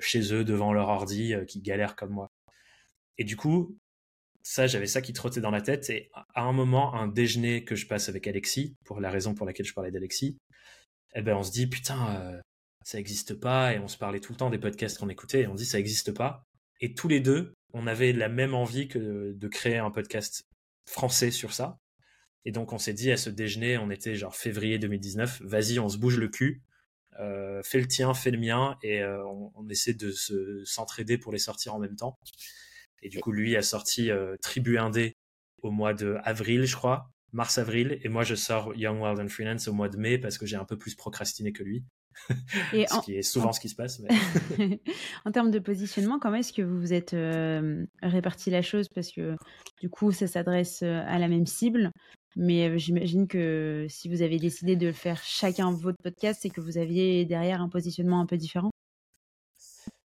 chez 0.00 0.32
eux 0.32 0.44
devant 0.44 0.72
leur 0.72 0.88
ordi, 0.88 1.34
euh, 1.34 1.44
qui 1.44 1.60
galèrent 1.60 1.96
comme 1.96 2.10
moi. 2.10 2.30
Et 3.18 3.24
du 3.24 3.36
coup, 3.36 3.76
ça, 4.42 4.66
j'avais 4.66 4.86
ça 4.86 5.02
qui 5.02 5.12
trottait 5.12 5.40
dans 5.40 5.50
la 5.50 5.62
tête. 5.62 5.90
Et 5.90 6.10
à 6.34 6.42
un 6.42 6.52
moment, 6.52 6.94
un 6.94 7.08
déjeuner 7.08 7.64
que 7.64 7.74
je 7.74 7.86
passe 7.86 8.08
avec 8.08 8.26
Alexis, 8.26 8.76
pour 8.84 9.00
la 9.00 9.10
raison 9.10 9.34
pour 9.34 9.46
laquelle 9.46 9.66
je 9.66 9.74
parlais 9.74 9.90
d'Alexis, 9.90 10.38
eh 11.14 11.22
ben, 11.22 11.36
on 11.36 11.42
se 11.42 11.50
dit, 11.50 11.66
putain, 11.66 12.40
ça 12.84 12.98
n'existe 12.98 13.34
pas. 13.34 13.74
Et 13.74 13.78
on 13.78 13.88
se 13.88 13.98
parlait 13.98 14.20
tout 14.20 14.32
le 14.32 14.38
temps 14.38 14.50
des 14.50 14.58
podcasts 14.58 14.98
qu'on 14.98 15.10
écoutait. 15.10 15.42
Et 15.42 15.46
on 15.46 15.54
dit, 15.54 15.66
ça 15.66 15.78
n'existe 15.78 16.12
pas. 16.12 16.44
Et 16.80 16.94
tous 16.94 17.08
les 17.08 17.20
deux, 17.20 17.52
on 17.74 17.86
avait 17.86 18.12
la 18.12 18.28
même 18.28 18.54
envie 18.54 18.88
que 18.88 19.32
de 19.32 19.48
créer 19.48 19.78
un 19.78 19.90
podcast 19.90 20.44
français 20.86 21.30
sur 21.30 21.52
ça. 21.52 21.78
Et 22.44 22.52
donc 22.52 22.72
on 22.72 22.78
s'est 22.78 22.94
dit 22.94 23.10
à 23.12 23.16
ce 23.16 23.30
déjeuner, 23.30 23.78
on 23.78 23.90
était 23.90 24.14
genre 24.14 24.34
février 24.34 24.78
2019, 24.78 25.42
vas-y, 25.42 25.78
on 25.78 25.88
se 25.88 25.98
bouge 25.98 26.16
le 26.16 26.28
cul, 26.28 26.62
euh, 27.18 27.60
fais 27.64 27.80
le 27.80 27.86
tien, 27.86 28.14
fais 28.14 28.30
le 28.30 28.38
mien, 28.38 28.76
et 28.82 29.02
euh, 29.02 29.24
on, 29.26 29.68
essaie 29.68 29.94
de 29.94 30.10
se 30.12 30.64
s'entraider 30.64 31.18
pour 31.18 31.32
les 31.32 31.38
sortir 31.38 31.74
en 31.74 31.78
même 31.78 31.96
temps. 31.96 32.18
Et 33.02 33.08
du 33.08 33.20
coup, 33.20 33.32
lui 33.32 33.56
a 33.56 33.62
sorti 33.62 34.10
euh, 34.10 34.36
Tribu 34.40 34.78
Indé 34.78 35.16
au 35.62 35.70
mois 35.70 35.94
de 35.94 36.16
avril, 36.24 36.64
je 36.64 36.76
crois, 36.76 37.10
mars-avril, 37.32 37.98
et 38.02 38.08
moi 38.08 38.24
je 38.24 38.34
sors 38.34 38.74
Young 38.74 39.00
Wild 39.02 39.20
and 39.20 39.28
Freelance 39.28 39.68
au 39.68 39.72
mois 39.72 39.88
de 39.88 39.96
mai 39.96 40.18
parce 40.18 40.38
que 40.38 40.46
j'ai 40.46 40.56
un 40.56 40.64
peu 40.64 40.78
plus 40.78 40.94
procrastiné 40.94 41.52
que 41.52 41.62
lui. 41.62 41.84
Et 42.72 42.86
ce 42.88 43.00
qui 43.04 43.16
est 43.16 43.22
souvent 43.22 43.52
ce 43.52 43.60
qui 43.60 43.68
se 43.68 43.76
passe. 43.76 44.00
en 45.24 45.32
termes 45.32 45.50
de 45.50 45.58
positionnement, 45.58 46.18
comment 46.18 46.36
est-ce 46.36 46.52
que 46.52 46.62
vous 46.62 46.80
vous 46.80 46.92
êtes 46.92 47.14
réparti 48.02 48.50
la 48.50 48.62
chose? 48.62 48.88
Parce 48.94 49.12
que 49.12 49.36
du 49.80 49.90
coup, 49.90 50.12
ça 50.12 50.26
s'adresse 50.26 50.82
à 50.82 51.18
la 51.18 51.28
même 51.28 51.46
cible. 51.46 51.90
Mais 52.36 52.78
j'imagine 52.78 53.26
que 53.26 53.86
si 53.88 54.08
vous 54.08 54.22
avez 54.22 54.38
décidé 54.38 54.76
de 54.76 54.92
faire 54.92 55.22
chacun 55.22 55.72
votre 55.72 55.98
podcast, 56.02 56.40
c'est 56.42 56.50
que 56.50 56.60
vous 56.60 56.78
aviez 56.78 57.24
derrière 57.24 57.60
un 57.60 57.68
positionnement 57.68 58.20
un 58.20 58.26
peu 58.26 58.36
différent. 58.36 58.70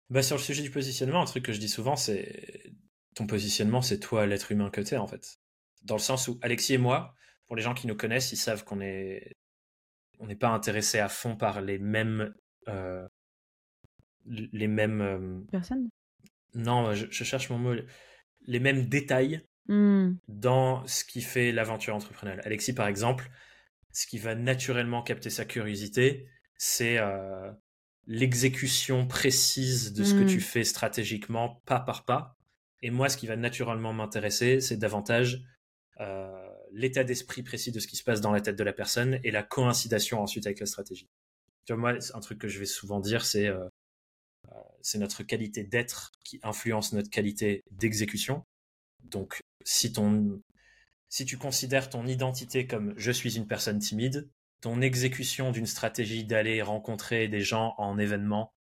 Bah 0.10 0.22
sur 0.22 0.36
le 0.36 0.42
sujet 0.42 0.62
du 0.62 0.70
positionnement, 0.70 1.22
un 1.22 1.26
truc 1.26 1.46
que 1.46 1.54
je 1.54 1.60
dis 1.60 1.70
souvent, 1.70 1.96
c'est 1.96 2.74
ton 3.16 3.26
positionnement, 3.28 3.82
c'est 3.82 4.00
toi 4.00 4.26
l'être 4.28 4.52
humain 4.52 4.70
que 4.70 4.82
t'es 4.82 4.98
en 4.98 5.08
fait. 5.08 5.38
Dans 5.84 5.96
le 5.96 6.02
sens 6.02 6.28
où 6.28 6.38
Alexis 6.42 6.74
et 6.74 6.78
moi, 6.78 7.16
pour 7.48 7.56
les 7.56 7.64
gens 7.64 7.74
qui 7.74 7.88
nous 7.88 7.96
connaissent, 7.96 8.32
ils 8.32 8.38
savent 8.38 8.64
qu'on 8.64 8.82
est 8.82 9.38
on 10.20 10.28
n'est 10.28 10.36
pas 10.36 10.50
intéressé 10.50 11.00
à 11.00 11.10
fond 11.10 11.36
par 11.36 11.62
les 11.62 11.80
mêmes 11.80 12.34
euh, 12.68 13.08
les 14.26 14.68
mêmes 14.68 15.46
personnes. 15.52 15.90
Non, 16.54 16.94
je, 16.94 17.08
je, 17.10 17.24
cherche 17.24 17.50
mon 17.50 17.58
mot. 17.58 17.74
Les 18.46 18.60
mêmes 18.60 18.88
détails 18.88 19.42
Hmm. 19.68 20.16
dans 20.28 20.86
ce 20.88 21.06
qui 21.06 21.22
fait 21.22 21.52
l'aventure 21.52 21.96
entrepreneuriale. 21.96 22.42
Alexis, 22.46 22.74
par 22.74 22.88
exemple, 22.88 23.30
ce 23.94 24.08
qui 24.08 24.18
va 24.18 24.36
naturellement 24.36 25.04
capter 25.04 25.30
sa 25.30 25.46
curiosité, 25.46 26.28
c'est 26.58 26.98
euh, 26.98 27.52
l'exécution 28.08 29.08
précise 29.08 29.94
de 29.94 30.04
ce 30.04 30.14
que 30.14 30.24
tu 30.24 30.38
hmm. 30.38 30.42
fais 30.42 30.64
stratégiquement, 30.64 31.62
pas 31.66 31.80
par 31.80 32.06
pas. 32.06 32.38
Et 32.82 32.90
moi, 32.90 33.08
ce 33.10 33.18
qui 33.18 33.28
va 33.28 33.36
naturellement 33.36 33.94
m'intéresser, 33.94 34.60
c'est 34.60 34.78
davantage 34.78 35.44
euh, 36.00 36.50
l'état 36.72 37.04
d'esprit 37.04 37.44
précis 37.44 37.72
de 37.72 37.80
ce 37.80 37.88
qui 37.88 37.96
se 37.96 38.04
passe 38.04 38.22
dans 38.22 38.32
la 38.32 38.42
tête 38.42 38.56
de 38.56 38.64
la 38.64 38.74
personne 38.74 39.20
et 39.24 39.32
la 39.32 39.44
coïncidation 39.44 40.22
ensuite 40.22 40.48
avec 40.48 40.60
la 40.60 40.66
stratégie. 40.66 41.10
Tu 41.66 41.74
vois, 41.74 41.94
moi, 41.94 42.00
un 42.14 42.20
truc 42.20 42.40
que 42.40 42.48
je 42.48 42.60
vais 42.60 42.66
souvent 42.66 43.00
dire, 43.00 43.24
c'est 43.24 43.48
euh, 43.48 43.68
c'est 44.82 44.98
notre 44.98 45.24
qualité 45.24 45.64
d'être 45.64 46.12
qui 46.24 46.40
influence 46.44 46.94
notre 46.94 47.10
qualité 47.10 47.64
d'exécution. 47.72 48.44
Donc, 49.04 49.41
si 49.66 49.92
ton, 49.94 50.42
si 51.10 51.26
tu 51.26 51.38
considères 51.38 51.90
ton 51.90 52.08
identité 52.08 52.68
comme 52.68 52.94
je 52.98 53.12
suis 53.12 53.38
une 53.38 53.48
personne 53.48 53.80
timide, 53.80 54.30
ton 54.62 54.82
exécution 54.82 55.52
d'une 55.52 55.66
stratégie 55.66 56.24
d'aller 56.24 56.62
rencontrer 56.62 57.28
des 57.28 57.42
gens 57.42 57.74
en 57.78 57.98
événement, 57.98 58.54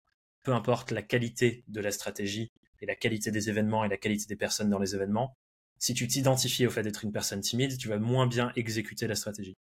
peu 0.43 0.53
importe 0.53 0.91
la 0.91 1.01
qualité 1.01 1.63
de 1.67 1.79
la 1.79 1.91
stratégie 1.91 2.51
et 2.81 2.85
la 2.85 2.95
qualité 2.95 3.31
des 3.31 3.49
événements 3.49 3.85
et 3.85 3.89
la 3.89 3.97
qualité 3.97 4.25
des 4.25 4.35
personnes 4.35 4.69
dans 4.69 4.79
les 4.79 4.95
événements, 4.95 5.37
si 5.77 5.93
tu 5.93 6.07
t'identifies 6.07 6.67
au 6.67 6.69
fait 6.69 6.83
d'être 6.83 7.03
une 7.03 7.11
personne 7.11 7.41
timide, 7.41 7.77
tu 7.77 7.87
vas 7.87 7.97
moins 7.97 8.27
bien 8.27 8.51
exécuter 8.55 9.07
la 9.07 9.15
stratégie. 9.15 9.57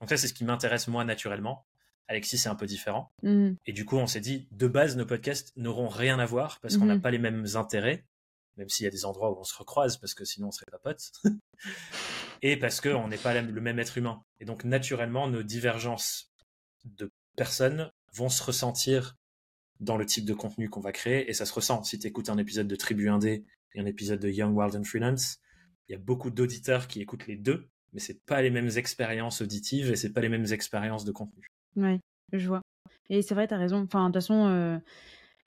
Donc 0.00 0.08
ça, 0.08 0.16
c'est 0.16 0.28
ce 0.28 0.34
qui 0.34 0.44
m'intéresse 0.44 0.88
moi 0.88 1.04
naturellement. 1.04 1.66
Alexis, 2.08 2.38
c'est 2.38 2.48
un 2.48 2.54
peu 2.54 2.66
différent. 2.66 3.12
Mmh. 3.22 3.52
Et 3.66 3.72
du 3.72 3.84
coup, 3.84 3.96
on 3.96 4.06
s'est 4.06 4.20
dit, 4.20 4.48
de 4.52 4.66
base, 4.66 4.96
nos 4.96 5.06
podcasts 5.06 5.52
n'auront 5.56 5.88
rien 5.88 6.18
à 6.18 6.26
voir 6.26 6.60
parce 6.60 6.76
qu'on 6.76 6.86
n'a 6.86 6.96
mmh. 6.96 7.00
pas 7.00 7.10
les 7.10 7.18
mêmes 7.18 7.46
intérêts 7.54 8.04
même 8.56 8.68
s'il 8.68 8.84
y 8.84 8.86
a 8.86 8.90
des 8.90 9.04
endroits 9.04 9.30
où 9.30 9.38
on 9.38 9.44
se 9.44 9.56
recroise 9.56 9.96
parce 9.98 10.14
que 10.14 10.24
sinon 10.24 10.48
on 10.48 10.50
serait 10.50 10.70
pas 10.70 10.78
potes, 10.78 11.12
et 12.42 12.56
parce 12.56 12.80
qu'on 12.80 13.08
n'est 13.08 13.18
pas 13.18 13.40
le 13.40 13.60
même 13.60 13.78
être 13.78 13.98
humain. 13.98 14.22
Et 14.40 14.44
donc 14.44 14.64
naturellement, 14.64 15.28
nos 15.28 15.42
divergences 15.42 16.32
de 16.84 17.10
personnes 17.36 17.90
vont 18.12 18.28
se 18.28 18.42
ressentir 18.42 19.16
dans 19.80 19.96
le 19.96 20.06
type 20.06 20.24
de 20.24 20.34
contenu 20.34 20.70
qu'on 20.70 20.80
va 20.80 20.92
créer, 20.92 21.28
et 21.28 21.34
ça 21.34 21.44
se 21.44 21.52
ressent. 21.52 21.82
Si 21.82 21.98
tu 21.98 22.06
écoutes 22.06 22.30
un 22.30 22.38
épisode 22.38 22.66
de 22.66 22.76
Tribu 22.76 23.08
Indé 23.08 23.44
et 23.74 23.80
un 23.80 23.86
épisode 23.86 24.20
de 24.20 24.30
Young 24.30 24.56
Wild 24.56 24.74
and 24.74 24.84
Freelance, 24.84 25.38
il 25.88 25.92
y 25.92 25.94
a 25.94 25.98
beaucoup 25.98 26.30
d'auditeurs 26.30 26.88
qui 26.88 27.00
écoutent 27.00 27.26
les 27.26 27.36
deux, 27.36 27.68
mais 27.92 28.00
c'est 28.00 28.24
pas 28.24 28.42
les 28.42 28.50
mêmes 28.50 28.70
expériences 28.76 29.42
auditives 29.42 29.90
et 29.90 29.96
c'est 29.96 30.12
pas 30.12 30.20
les 30.20 30.28
mêmes 30.28 30.50
expériences 30.50 31.04
de 31.04 31.12
contenu. 31.12 31.46
Ouais, 31.76 32.00
je 32.32 32.46
vois. 32.48 32.62
Et 33.10 33.22
c'est 33.22 33.34
vrai, 33.34 33.46
tu 33.46 33.54
as 33.54 33.58
raison. 33.58 33.82
Enfin, 33.82 34.08
de 34.08 34.12
toute 34.12 34.22
façon, 34.22 34.46
euh, 34.48 34.78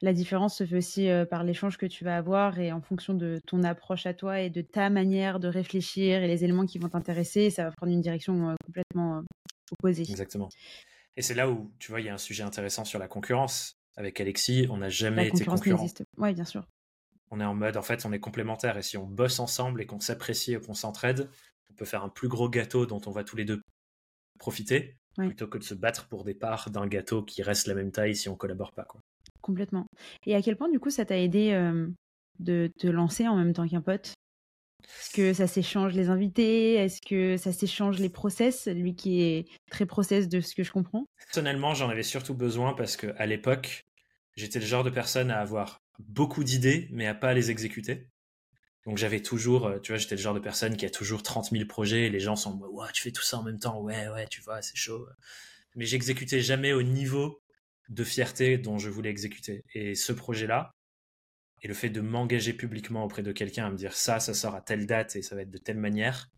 la 0.01 0.13
différence 0.13 0.57
se 0.57 0.65
fait 0.65 0.77
aussi 0.77 1.09
par 1.29 1.43
l'échange 1.43 1.77
que 1.77 1.85
tu 1.85 2.03
vas 2.03 2.17
avoir 2.17 2.59
et 2.59 2.71
en 2.71 2.81
fonction 2.81 3.13
de 3.13 3.39
ton 3.45 3.63
approche 3.63 4.05
à 4.05 4.13
toi 4.13 4.39
et 4.39 4.49
de 4.49 4.61
ta 4.61 4.89
manière 4.89 5.39
de 5.39 5.47
réfléchir 5.47 6.23
et 6.23 6.27
les 6.27 6.43
éléments 6.43 6.65
qui 6.65 6.79
vont 6.79 6.89
t'intéresser, 6.89 7.49
ça 7.49 7.65
va 7.65 7.71
prendre 7.71 7.91
une 7.91 8.01
direction 8.01 8.55
complètement 8.65 9.23
opposée. 9.71 10.03
Exactement. 10.09 10.49
Et 11.17 11.21
c'est 11.21 11.33
là 11.33 11.49
où, 11.49 11.73
tu 11.79 11.91
vois, 11.91 11.99
il 11.99 12.05
y 12.05 12.09
a 12.09 12.13
un 12.13 12.17
sujet 12.19 12.43
intéressant 12.43 12.85
sur 12.85 12.99
la 12.99 13.07
concurrence. 13.07 13.75
Avec 13.97 14.21
Alexis, 14.21 14.67
on 14.69 14.77
n'a 14.77 14.87
jamais 14.87 15.27
été 15.27 15.43
concurrents. 15.43 15.85
Oui, 16.17 16.33
bien 16.33 16.45
sûr. 16.45 16.65
On 17.31 17.41
est 17.41 17.45
en 17.45 17.53
mode, 17.53 17.75
en 17.75 17.81
fait, 17.81 18.05
on 18.05 18.13
est 18.13 18.19
complémentaires. 18.19 18.77
Et 18.77 18.81
si 18.81 18.95
on 18.95 19.05
bosse 19.05 19.39
ensemble 19.41 19.81
et 19.81 19.85
qu'on 19.85 19.99
s'apprécie 19.99 20.53
et 20.53 20.59
qu'on 20.59 20.73
s'entraide, 20.73 21.29
on 21.69 21.73
peut 21.73 21.83
faire 21.83 22.05
un 22.05 22.09
plus 22.09 22.29
gros 22.29 22.47
gâteau 22.47 22.85
dont 22.85 23.01
on 23.05 23.11
va 23.11 23.25
tous 23.25 23.35
les 23.35 23.43
deux 23.43 23.61
profiter, 24.39 24.95
plutôt 25.17 25.47
que 25.47 25.57
de 25.57 25.63
se 25.63 25.73
battre 25.73 26.07
pour 26.07 26.23
des 26.23 26.33
parts 26.33 26.69
d'un 26.69 26.87
gâteau 26.87 27.21
qui 27.21 27.43
reste 27.43 27.67
la 27.67 27.73
même 27.73 27.91
taille 27.91 28.15
si 28.15 28.29
on 28.29 28.37
collabore 28.37 28.71
pas. 28.71 28.85
Quoi. 28.85 29.01
Complètement. 29.41 29.85
Et 30.25 30.35
à 30.35 30.41
quel 30.41 30.55
point, 30.55 30.69
du 30.69 30.79
coup, 30.79 30.89
ça 30.89 31.05
t'a 31.05 31.17
aidé 31.17 31.51
de 32.39 32.71
te 32.77 32.87
lancer 32.87 33.27
en 33.27 33.35
même 33.35 33.53
temps 33.53 33.67
qu'un 33.67 33.81
pote? 33.81 34.13
Est-ce 34.83 35.13
que 35.13 35.33
ça 35.33 35.45
s'échange 35.45 35.93
les 35.93 36.09
invités? 36.09 36.75
Est-ce 36.75 37.01
que 37.01 37.37
ça 37.37 37.51
s'échange 37.51 37.99
les 37.99 38.09
process? 38.09 38.67
Lui 38.67 38.95
qui 38.95 39.21
est 39.21 39.45
très 39.69 39.85
process 39.85 40.29
de 40.29 40.39
ce 40.41 40.55
que 40.55 40.63
je 40.63 40.71
comprends. 40.71 41.05
Personnellement, 41.17 41.73
j'en 41.73 41.89
avais 41.89 42.03
surtout 42.03 42.33
besoin 42.33 42.73
parce 42.73 42.95
qu'à 42.97 43.25
l'époque, 43.25 43.81
j'étais 44.35 44.59
le 44.59 44.65
genre 44.65 44.83
de 44.83 44.89
personne 44.89 45.31
à 45.31 45.39
avoir 45.39 45.79
beaucoup 45.99 46.43
d'idées, 46.43 46.87
mais 46.91 47.07
à 47.07 47.13
pas 47.13 47.33
les 47.33 47.51
exécuter. 47.51 48.07
Donc 48.85 48.97
j'avais 48.97 49.21
toujours, 49.21 49.69
tu 49.83 49.91
vois, 49.91 49.99
j'étais 49.99 50.15
le 50.15 50.21
genre 50.21 50.33
de 50.33 50.39
personne 50.39 50.77
qui 50.77 50.85
a 50.85 50.89
toujours 50.89 51.21
30 51.21 51.51
000 51.51 51.65
projets 51.65 52.07
et 52.07 52.09
les 52.09 52.21
gens 52.21 52.37
sont, 52.37 52.57
ouais, 52.59 52.87
tu 52.93 53.03
fais 53.03 53.11
tout 53.11 53.21
ça 53.21 53.37
en 53.37 53.43
même 53.43 53.59
temps, 53.59 53.81
ouais, 53.81 54.07
ouais, 54.07 54.27
tu 54.27 54.41
vois, 54.41 54.61
c'est 54.61 54.77
chaud. 54.77 55.05
Mais 55.75 55.85
j'exécutais 55.85 56.39
jamais 56.39 56.71
au 56.73 56.81
niveau 56.81 57.41
de 57.89 58.03
fierté 58.03 58.57
dont 58.57 58.77
je 58.77 58.89
voulais 58.89 59.09
exécuter. 59.09 59.63
Et 59.73 59.95
ce 59.95 60.13
projet-là, 60.13 60.71
et 61.61 61.67
le 61.67 61.73
fait 61.73 61.89
de 61.89 62.01
m'engager 62.01 62.53
publiquement 62.53 63.03
auprès 63.03 63.23
de 63.23 63.31
quelqu'un 63.31 63.65
à 63.65 63.69
me 63.69 63.75
dire 63.75 63.93
ça, 63.93 64.19
ça 64.19 64.33
sort 64.33 64.55
à 64.55 64.61
telle 64.61 64.85
date 64.85 65.15
et 65.15 65.21
ça 65.21 65.35
va 65.35 65.41
être 65.41 65.51
de 65.51 65.57
telle 65.57 65.77
manière, 65.77 66.29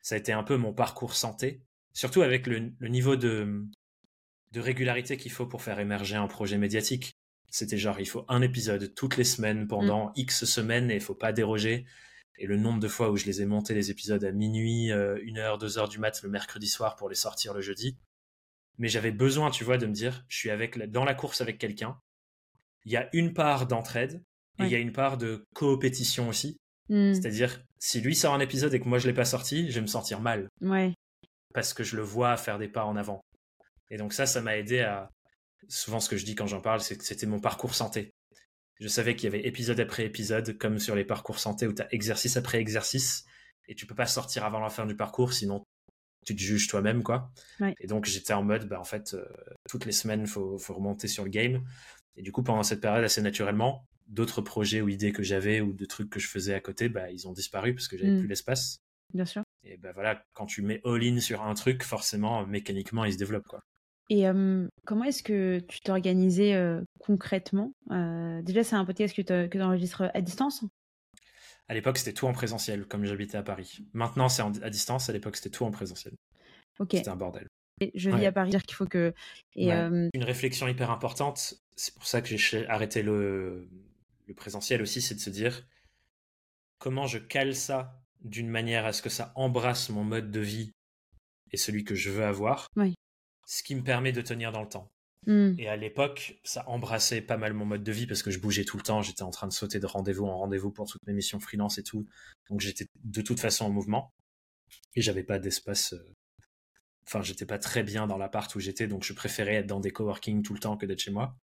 ça 0.00 0.14
a 0.14 0.18
été 0.18 0.32
un 0.32 0.42
peu 0.42 0.56
mon 0.56 0.72
parcours 0.72 1.14
santé, 1.14 1.62
surtout 1.92 2.22
avec 2.22 2.46
le, 2.46 2.72
niveau 2.80 3.16
de, 3.16 3.66
de 4.52 4.60
régularité 4.60 5.16
qu'il 5.16 5.32
faut 5.32 5.46
pour 5.46 5.62
faire 5.62 5.78
émerger 5.80 6.16
un 6.16 6.28
projet 6.28 6.56
médiatique. 6.56 7.12
C'était 7.50 7.78
genre, 7.78 8.00
il 8.00 8.08
faut 8.08 8.24
un 8.28 8.42
épisode 8.42 8.94
toutes 8.94 9.16
les 9.16 9.24
semaines 9.24 9.66
pendant 9.66 10.08
mm. 10.10 10.12
X 10.16 10.44
semaines 10.44 10.90
et 10.90 10.94
il 10.94 11.00
faut 11.00 11.14
pas 11.14 11.32
déroger. 11.32 11.84
Et 12.38 12.46
le 12.46 12.56
nombre 12.56 12.80
de 12.80 12.88
fois 12.88 13.10
où 13.10 13.16
je 13.16 13.26
les 13.26 13.42
ai 13.42 13.46
montés 13.46 13.74
les 13.74 13.90
épisodes 13.90 14.24
à 14.24 14.32
minuit, 14.32 14.92
euh, 14.92 15.18
une 15.22 15.36
heure, 15.36 15.58
deux 15.58 15.76
heures 15.76 15.88
du 15.88 15.98
mat 15.98 16.22
le 16.22 16.30
mercredi 16.30 16.68
soir 16.68 16.96
pour 16.96 17.10
les 17.10 17.16
sortir 17.16 17.52
le 17.52 17.60
jeudi, 17.60 17.98
mais 18.80 18.88
j'avais 18.88 19.12
besoin, 19.12 19.50
tu 19.50 19.62
vois, 19.62 19.76
de 19.76 19.86
me 19.86 19.92
dire, 19.92 20.24
je 20.28 20.38
suis 20.38 20.50
avec 20.50 20.78
dans 20.90 21.04
la 21.04 21.14
course 21.14 21.42
avec 21.42 21.58
quelqu'un. 21.58 22.00
Il 22.86 22.92
y 22.92 22.96
a 22.96 23.10
une 23.12 23.34
part 23.34 23.66
d'entraide 23.66 24.22
et 24.58 24.64
il 24.64 24.70
y 24.70 24.74
a 24.74 24.78
une 24.78 24.92
part 24.92 25.18
de 25.18 25.44
coopétition 25.54 26.30
aussi. 26.30 26.56
Hmm. 26.88 27.12
C'est-à-dire, 27.12 27.62
si 27.78 28.00
lui 28.00 28.16
sort 28.16 28.32
un 28.32 28.40
épisode 28.40 28.72
et 28.72 28.80
que 28.80 28.88
moi 28.88 28.98
je 28.98 29.06
l'ai 29.06 29.12
pas 29.12 29.26
sorti, 29.26 29.70
je 29.70 29.74
vais 29.74 29.80
me 29.82 29.86
sentir 29.86 30.22
mal. 30.22 30.48
Ouais. 30.62 30.94
Parce 31.52 31.74
que 31.74 31.84
je 31.84 31.94
le 31.94 32.02
vois 32.02 32.38
faire 32.38 32.58
des 32.58 32.68
pas 32.68 32.86
en 32.86 32.96
avant. 32.96 33.20
Et 33.90 33.98
donc 33.98 34.14
ça, 34.14 34.24
ça 34.24 34.40
m'a 34.40 34.56
aidé 34.56 34.80
à. 34.80 35.10
Souvent, 35.68 36.00
ce 36.00 36.08
que 36.08 36.16
je 36.16 36.24
dis 36.24 36.34
quand 36.34 36.46
j'en 36.46 36.62
parle, 36.62 36.80
c'est 36.80 36.96
que 36.96 37.04
c'était 37.04 37.26
mon 37.26 37.38
parcours 37.38 37.74
santé. 37.74 38.14
Je 38.80 38.88
savais 38.88 39.14
qu'il 39.14 39.24
y 39.24 39.26
avait 39.26 39.46
épisode 39.46 39.78
après 39.78 40.06
épisode, 40.06 40.56
comme 40.56 40.78
sur 40.78 40.96
les 40.96 41.04
parcours 41.04 41.38
santé 41.38 41.66
où 41.66 41.74
tu 41.74 41.82
as 41.82 41.92
exercice 41.92 42.38
après 42.38 42.60
exercice, 42.60 43.26
et 43.68 43.74
tu 43.74 43.84
peux 43.84 43.94
pas 43.94 44.06
sortir 44.06 44.46
avant 44.46 44.60
la 44.60 44.70
fin 44.70 44.86
du 44.86 44.96
parcours, 44.96 45.34
sinon 45.34 45.66
tu 46.24 46.34
te 46.36 46.40
juges 46.40 46.68
toi-même, 46.68 47.02
quoi. 47.02 47.30
Et 47.80 47.86
donc, 47.86 48.04
j'étais 48.04 48.32
en 48.32 48.42
mode, 48.42 48.68
bah, 48.68 48.78
en 48.80 48.84
fait, 48.84 49.14
euh, 49.14 49.24
toutes 49.68 49.84
les 49.86 49.92
semaines, 49.92 50.26
faut, 50.26 50.58
faut 50.58 50.74
remonter 50.74 51.08
sur 51.08 51.24
le 51.24 51.30
game. 51.30 51.62
Et 52.16 52.22
du 52.22 52.32
coup, 52.32 52.42
pendant 52.42 52.62
cette 52.62 52.80
période, 52.80 53.04
assez 53.04 53.22
naturellement, 53.22 53.86
d'autres 54.06 54.42
projets 54.42 54.80
ou 54.80 54.88
idées 54.88 55.12
que 55.12 55.22
j'avais 55.22 55.60
ou 55.60 55.72
de 55.72 55.84
trucs 55.84 56.10
que 56.10 56.20
je 56.20 56.28
faisais 56.28 56.52
à 56.54 56.60
côté, 56.60 56.88
bah, 56.88 57.10
ils 57.10 57.26
ont 57.28 57.32
disparu 57.32 57.74
parce 57.74 57.88
que 57.88 57.96
j'avais 57.96 58.12
Mm. 58.12 58.18
plus 58.20 58.28
l'espace. 58.28 58.78
Bien 59.14 59.24
sûr. 59.24 59.42
Et 59.64 59.76
ben 59.76 59.92
voilà, 59.92 60.22
quand 60.34 60.46
tu 60.46 60.62
mets 60.62 60.80
all-in 60.84 61.20
sur 61.20 61.42
un 61.42 61.54
truc, 61.54 61.82
forcément, 61.82 62.46
mécaniquement, 62.46 63.04
il 63.04 63.12
se 63.12 63.18
développe, 63.18 63.46
quoi. 63.46 63.60
Et 64.08 64.26
euh, 64.28 64.66
comment 64.86 65.04
est-ce 65.04 65.22
que 65.22 65.60
tu 65.68 65.80
t'organisais 65.80 66.54
euh, 66.54 66.80
concrètement? 66.98 67.72
Déjà, 67.88 68.64
c'est 68.64 68.74
un 68.76 68.84
podcast 68.84 69.14
que 69.14 69.46
tu 69.46 69.62
enregistres 69.62 70.10
à 70.12 70.20
distance? 70.20 70.64
À 71.70 71.74
l'époque, 71.74 71.98
c'était 71.98 72.12
tout 72.12 72.26
en 72.26 72.32
présentiel, 72.32 72.84
comme 72.84 73.04
j'habitais 73.04 73.36
à 73.38 73.44
Paris. 73.44 73.78
Maintenant, 73.92 74.28
c'est 74.28 74.42
à 74.42 74.70
distance. 74.70 75.08
À 75.08 75.12
l'époque, 75.12 75.36
c'était 75.36 75.50
tout 75.50 75.64
en 75.64 75.70
présentiel. 75.70 76.14
Ok. 76.80 76.88
C'était 76.94 77.08
un 77.10 77.14
bordel. 77.14 77.46
Et 77.80 77.92
Je 77.94 78.10
vis 78.10 78.16
Ouais. 78.16 78.26
à 78.26 78.32
Paris, 78.32 78.50
dire 78.50 78.62
qu'il 78.64 78.74
faut 78.74 78.88
que. 78.88 79.14
Et 79.54 79.68
Ouais. 79.68 79.74
euh, 79.74 80.08
Une 80.12 80.24
réflexion 80.24 80.66
hyper 80.66 80.90
importante, 80.90 81.54
c'est 81.76 81.94
pour 81.94 82.04
ça 82.06 82.22
que 82.22 82.36
j'ai 82.36 82.66
arrêté 82.68 83.04
le, 83.04 83.68
le 84.26 84.34
présentiel 84.34 84.82
aussi, 84.82 85.00
c'est 85.00 85.14
de 85.14 85.20
se 85.20 85.30
dire 85.30 85.64
comment 86.78 87.06
je 87.06 87.18
cale 87.18 87.54
ça 87.54 88.02
d'une 88.22 88.48
manière 88.48 88.84
à 88.84 88.92
ce 88.92 89.00
que 89.00 89.08
ça 89.08 89.30
embrasse 89.36 89.90
mon 89.90 90.02
mode 90.02 90.32
de 90.32 90.40
vie 90.40 90.72
et 91.52 91.56
celui 91.56 91.84
que 91.84 91.94
je 91.94 92.10
veux 92.10 92.24
avoir, 92.24 92.66
Oui. 92.74 92.96
ce 93.46 93.62
qui 93.62 93.76
me 93.76 93.84
permet 93.84 94.10
de 94.10 94.22
tenir 94.22 94.50
dans 94.50 94.62
le 94.62 94.68
temps. 94.68 94.90
Hmm, 95.26 95.54
Et 95.58 95.68
à 95.68 95.76
l'époque, 95.76 96.40
ça 96.44 96.68
embrassait 96.68 97.20
pas 97.20 97.36
mal 97.36 97.52
mon 97.52 97.64
mode 97.66 97.84
de 97.84 97.92
vie 97.92 98.06
parce 98.06 98.22
que 98.22 98.30
je 98.30 98.38
bougeais 98.40 98.64
tout 98.64 98.76
le 98.76 98.82
temps, 98.82 99.02
j'étais 99.02 99.22
en 99.22 99.30
train 99.30 99.46
de 99.48 99.52
sauter 99.52 99.78
de 99.80 99.86
rendez-vous 99.86 100.26
en 100.26 100.38
rendez-vous 100.38 100.70
pour 100.70 100.88
toutes 100.88 101.06
mes 101.06 101.12
missions 101.12 101.40
freelance 101.40 101.78
et 101.78 101.82
tout. 101.82 102.06
Donc 102.48 102.60
j'étais 102.60 102.86
de 103.04 103.22
toute 103.22 103.40
façon 103.40 103.66
en 103.66 103.70
mouvement 103.70 104.12
et 104.96 105.02
j'avais 105.02 105.24
pas 105.24 105.38
d'espace. 105.38 105.94
euh, 105.94 106.12
Enfin, 107.06 107.22
j'étais 107.22 107.44
pas 107.46 107.58
très 107.58 107.82
bien 107.82 108.06
dans 108.06 108.16
l'appart 108.18 108.54
où 108.54 108.60
j'étais, 108.60 108.86
donc 108.86 109.04
je 109.04 109.12
préférais 109.12 109.56
être 109.56 109.66
dans 109.66 109.80
des 109.80 109.90
coworking 109.90 110.42
tout 110.42 110.54
le 110.54 110.60
temps 110.60 110.76
que 110.76 110.86
d'être 110.86 111.00
chez 111.00 111.10
moi. 111.10 111.36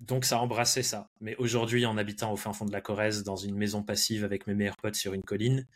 Donc 0.00 0.24
ça 0.24 0.40
embrassait 0.40 0.82
ça. 0.82 1.10
Mais 1.20 1.36
aujourd'hui, 1.36 1.84
en 1.86 1.96
habitant 1.98 2.32
au 2.32 2.36
fin 2.36 2.52
fond 2.52 2.64
de 2.64 2.72
la 2.72 2.80
Corrèze, 2.80 3.22
dans 3.22 3.36
une 3.36 3.56
maison 3.56 3.82
passive 3.82 4.24
avec 4.24 4.46
mes 4.46 4.54
meilleurs 4.54 4.76
potes 4.76 4.94
sur 4.94 5.12
une 5.14 5.22
colline, 5.22 5.66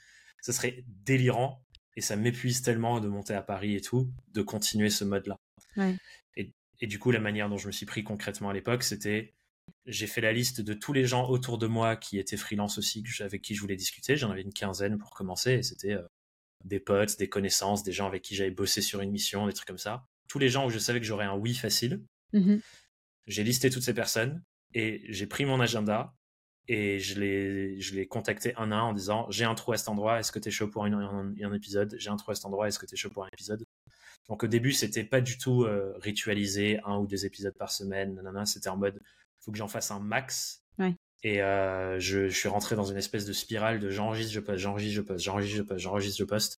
ce 0.42 0.52
serait 0.52 0.84
délirant 0.86 1.62
et 1.96 2.00
ça 2.00 2.16
m'épuise 2.16 2.62
tellement 2.62 3.00
de 3.00 3.08
monter 3.08 3.34
à 3.34 3.42
Paris 3.42 3.76
et 3.76 3.80
tout, 3.80 4.10
de 4.32 4.42
continuer 4.42 4.90
ce 4.90 5.04
mode-là. 5.04 5.36
Ouais. 5.76 5.96
Et, 6.36 6.52
et 6.80 6.86
du 6.86 6.98
coup, 6.98 7.10
la 7.10 7.20
manière 7.20 7.48
dont 7.48 7.56
je 7.58 7.66
me 7.66 7.72
suis 7.72 7.86
pris 7.86 8.04
concrètement 8.04 8.50
à 8.50 8.52
l'époque, 8.52 8.82
c'était 8.82 9.34
j'ai 9.86 10.06
fait 10.06 10.20
la 10.20 10.32
liste 10.32 10.60
de 10.60 10.74
tous 10.74 10.92
les 10.92 11.06
gens 11.06 11.28
autour 11.28 11.58
de 11.58 11.66
moi 11.66 11.96
qui 11.96 12.18
étaient 12.18 12.36
freelance 12.36 12.76
aussi, 12.78 13.02
avec 13.20 13.42
qui 13.42 13.54
je 13.54 13.60
voulais 13.60 13.76
discuter. 13.76 14.16
J'en 14.16 14.30
avais 14.30 14.42
une 14.42 14.52
quinzaine 14.52 14.98
pour 14.98 15.10
commencer, 15.10 15.52
et 15.54 15.62
c'était 15.62 15.92
euh, 15.92 16.02
des 16.64 16.80
potes, 16.80 17.18
des 17.18 17.28
connaissances, 17.28 17.82
des 17.82 17.92
gens 17.92 18.06
avec 18.06 18.22
qui 18.22 18.34
j'avais 18.34 18.50
bossé 18.50 18.82
sur 18.82 19.00
une 19.00 19.10
mission, 19.10 19.46
des 19.46 19.52
trucs 19.54 19.68
comme 19.68 19.78
ça. 19.78 20.06
Tous 20.28 20.38
les 20.38 20.48
gens 20.48 20.66
où 20.66 20.70
je 20.70 20.78
savais 20.78 21.00
que 21.00 21.06
j'aurais 21.06 21.26
un 21.26 21.34
oui 21.36 21.54
facile. 21.54 22.02
mhm. 22.32 22.60
J'ai 23.26 23.44
listé 23.44 23.70
toutes 23.70 23.82
ces 23.82 23.94
personnes 23.94 24.42
et 24.74 25.02
j'ai 25.08 25.26
pris 25.26 25.44
mon 25.46 25.60
agenda 25.60 26.14
et 26.68 26.98
je 26.98 27.18
les, 27.20 27.80
je 27.80 27.94
les 27.94 28.06
contacté 28.06 28.54
un 28.56 28.70
à 28.72 28.76
un 28.76 28.82
en 28.82 28.92
disant 28.92 29.30
j'ai 29.30 29.44
un 29.44 29.54
trou 29.54 29.72
à 29.72 29.78
cet 29.78 29.88
endroit, 29.88 30.20
est-ce 30.20 30.32
que 30.32 30.38
t'es 30.38 30.50
chaud 30.50 30.68
pour 30.68 30.84
un, 30.84 30.92
un- 30.92 31.34
un 31.42 31.52
épisode? 31.54 31.94
J'ai 31.98 32.10
un 32.10 32.16
trou 32.16 32.32
à 32.32 32.34
cet 32.34 32.44
endroit, 32.44 32.68
est-ce 32.68 32.78
que 32.78 32.86
t'es 32.86 32.96
chaud 32.96 33.10
pour 33.10 33.24
un 33.24 33.28
épisode? 33.32 33.64
Donc 34.28 34.42
au 34.44 34.46
début, 34.46 34.72
c'était 34.72 35.04
pas 35.04 35.20
du 35.20 35.38
tout 35.38 35.64
euh, 35.64 35.94
ritualisé, 35.98 36.80
un 36.84 36.98
ou 36.98 37.06
deux 37.06 37.26
épisodes 37.26 37.54
par 37.56 37.70
semaine, 37.70 38.14
nanana, 38.14 38.46
c'était 38.46 38.68
en 38.68 38.76
mode 38.76 39.00
faut 39.44 39.52
que 39.52 39.58
j'en 39.58 39.68
fasse 39.68 39.90
un 39.90 40.00
max. 40.00 40.62
Ouais. 40.78 40.94
Et 41.22 41.42
euh, 41.42 41.98
je, 42.00 42.28
je 42.28 42.36
suis 42.36 42.48
rentré 42.48 42.76
dans 42.76 42.84
une 42.84 42.96
espèce 42.96 43.24
de 43.24 43.32
spirale 43.32 43.80
de 43.80 43.90
j'enregistre, 43.90 44.32
je 44.32 44.40
poste, 44.40 44.58
j'enregistre, 44.58 44.96
je 44.96 45.00
poste, 45.02 45.24
j'enregistre, 45.24 45.56
je 45.56 45.62
poste, 45.62 45.80
j'enregistre, 45.80 46.18
je 46.18 46.24
poste, 46.24 46.58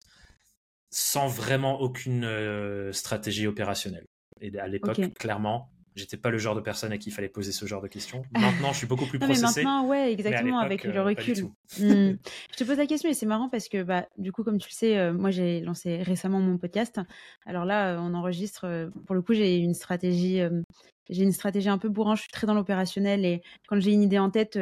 sans 0.91 1.29
vraiment 1.29 1.81
aucune 1.81 2.25
euh, 2.25 2.93
stratégie 2.93 3.47
opérationnelle. 3.47 4.07
Et 4.41 4.57
à 4.59 4.67
l'époque, 4.67 5.01
clairement, 5.19 5.71
j'étais 5.95 6.17
pas 6.17 6.31
le 6.31 6.39
genre 6.39 6.55
de 6.55 6.61
personne 6.61 6.93
à 6.93 6.99
qui 6.99 7.11
il 7.11 7.13
fallait 7.13 7.29
poser 7.29 7.53
ce 7.53 7.67
genre 7.67 7.81
de 7.83 7.89
questions. 7.89 8.25
Maintenant, 8.33 8.73
je 8.73 8.79
suis 8.79 8.87
beaucoup 8.87 9.07
plus 9.07 9.19
Non, 9.19 9.27
mais 9.29 9.35
processé. 9.35 9.63
maintenant, 9.63 9.87
ouais, 9.87 10.13
exactement, 10.13 10.59
avec 10.59 10.85
le 10.85 10.97
euh, 10.97 11.05
recul. 11.05 11.45
Hmm. 11.79 12.17
Je 12.53 12.57
te 12.57 12.65
pose 12.65 12.77
la 12.79 12.87
question 12.87 13.09
et 13.09 13.15
c'est 13.15 13.27
marrant 13.27 13.49
parce 13.49 13.69
que, 13.69 13.83
bah, 13.83 14.07
du 14.19 14.33
coup, 14.33 14.45
comme 14.45 14.59
tu 14.59 14.69
le 14.69 14.75
sais, 14.75 14.99
euh, 14.99 15.13
moi 15.13 15.31
j'ai 15.31 15.61
lancé 15.61 16.03
récemment 16.03 16.41
mon 16.41 16.59
podcast. 16.59 17.01
Alors 17.47 17.65
là, 17.65 17.95
euh, 17.95 17.99
on 18.01 18.15
enregistre. 18.15 18.65
euh, 18.65 18.91
pour 19.07 19.15
le 19.15 19.23
coup, 19.23 19.35
j'ai 19.35 19.57
une 19.57 19.75
stratégie. 19.75 20.41
euh, 20.41 20.63
j'ai 21.11 21.23
une 21.23 21.33
stratégie 21.33 21.69
un 21.69 21.79
peu 21.79 21.89
bourrin. 21.89 22.15
Je 22.15 22.23
suis 22.23 22.31
très 22.31 22.47
dans 22.47 22.55
l'opérationnel 22.55 23.25
et 23.25 23.43
quand 23.69 23.79
j'ai 23.81 23.93
une 23.93 24.03
idée 24.03 24.19
en 24.19 24.31
tête, 24.31 24.59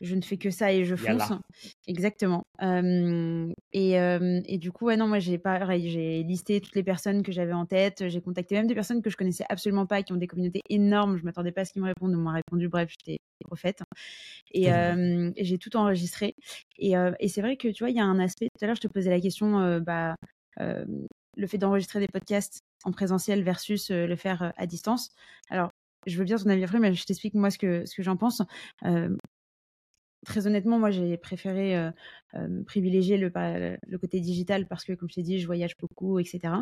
je 0.00 0.14
ne 0.14 0.22
fais 0.22 0.36
que 0.36 0.50
ça 0.50 0.72
et 0.72 0.84
je 0.84 0.96
Yalla. 0.96 1.26
fonce. 1.26 1.38
Exactement. 1.86 2.42
Euh, 2.62 3.52
et, 3.72 3.98
euh, 4.00 4.40
et 4.46 4.58
du 4.58 4.72
coup, 4.72 4.86
ouais, 4.86 4.96
non, 4.96 5.06
moi 5.06 5.18
j'ai 5.18 5.38
pareil. 5.38 5.88
J'ai 5.90 6.22
listé 6.22 6.60
toutes 6.60 6.74
les 6.74 6.82
personnes 6.82 7.22
que 7.22 7.32
j'avais 7.32 7.52
en 7.52 7.66
tête. 7.66 8.08
J'ai 8.08 8.20
contacté 8.20 8.54
même 8.54 8.66
des 8.66 8.74
personnes 8.74 9.02
que 9.02 9.10
je 9.10 9.16
connaissais 9.16 9.44
absolument 9.48 9.86
pas, 9.86 10.02
qui 10.02 10.12
ont 10.12 10.16
des 10.16 10.26
communautés 10.26 10.62
énormes. 10.68 11.16
Je 11.16 11.24
m'attendais 11.24 11.52
pas 11.52 11.62
à 11.62 11.64
ce 11.64 11.72
qu'ils 11.72 11.82
me 11.82 11.88
répondent. 11.88 12.14
On 12.14 12.18
m'a 12.22 12.32
répondu. 12.32 12.68
Bref, 12.68 12.90
j'étais 12.98 13.18
prophète. 13.44 13.82
Et, 14.52 14.72
euh, 14.72 15.30
j'ai 15.36 15.58
tout 15.58 15.76
enregistré. 15.76 16.34
Et, 16.78 16.94
et 17.20 17.28
c'est 17.28 17.40
vrai 17.40 17.56
que 17.56 17.68
tu 17.68 17.82
vois, 17.84 17.90
il 17.90 17.96
y 17.96 18.00
a 18.00 18.04
un 18.04 18.18
aspect. 18.18 18.48
Tout 18.58 18.64
à 18.64 18.66
l'heure, 18.66 18.76
je 18.76 18.80
te 18.80 18.88
posais 18.88 19.10
la 19.10 19.20
question, 19.20 19.80
bah, 19.80 20.14
le 20.58 21.46
fait 21.46 21.58
d'enregistrer 21.58 22.00
des 22.00 22.08
podcasts 22.08 22.60
en 22.84 22.92
présentiel 22.92 23.42
versus 23.42 23.90
le 23.90 24.16
faire 24.16 24.52
à 24.56 24.66
distance. 24.66 25.10
Alors, 25.50 25.70
je 26.06 26.18
veux 26.18 26.24
bien 26.24 26.36
ton 26.36 26.50
avis 26.50 26.64
après, 26.64 26.78
mais 26.78 26.94
je 26.94 27.04
t'explique 27.04 27.34
moi 27.34 27.50
ce 27.50 27.58
que, 27.58 27.84
ce 27.86 27.94
que 27.94 28.02
j'en 28.02 28.16
pense. 28.16 28.42
Euh, 28.84 29.14
très 30.24 30.46
honnêtement, 30.46 30.78
moi, 30.78 30.90
j'ai 30.90 31.16
préféré 31.16 31.76
euh, 31.76 31.90
euh, 32.34 32.62
privilégier 32.64 33.16
le, 33.16 33.30
pa- 33.30 33.58
le 33.58 33.98
côté 33.98 34.20
digital 34.20 34.66
parce 34.66 34.84
que, 34.84 34.92
comme 34.92 35.08
je 35.08 35.14
t'ai 35.16 35.22
dit, 35.22 35.38
je 35.38 35.46
voyage 35.46 35.76
beaucoup, 35.78 36.18
etc. 36.18 36.54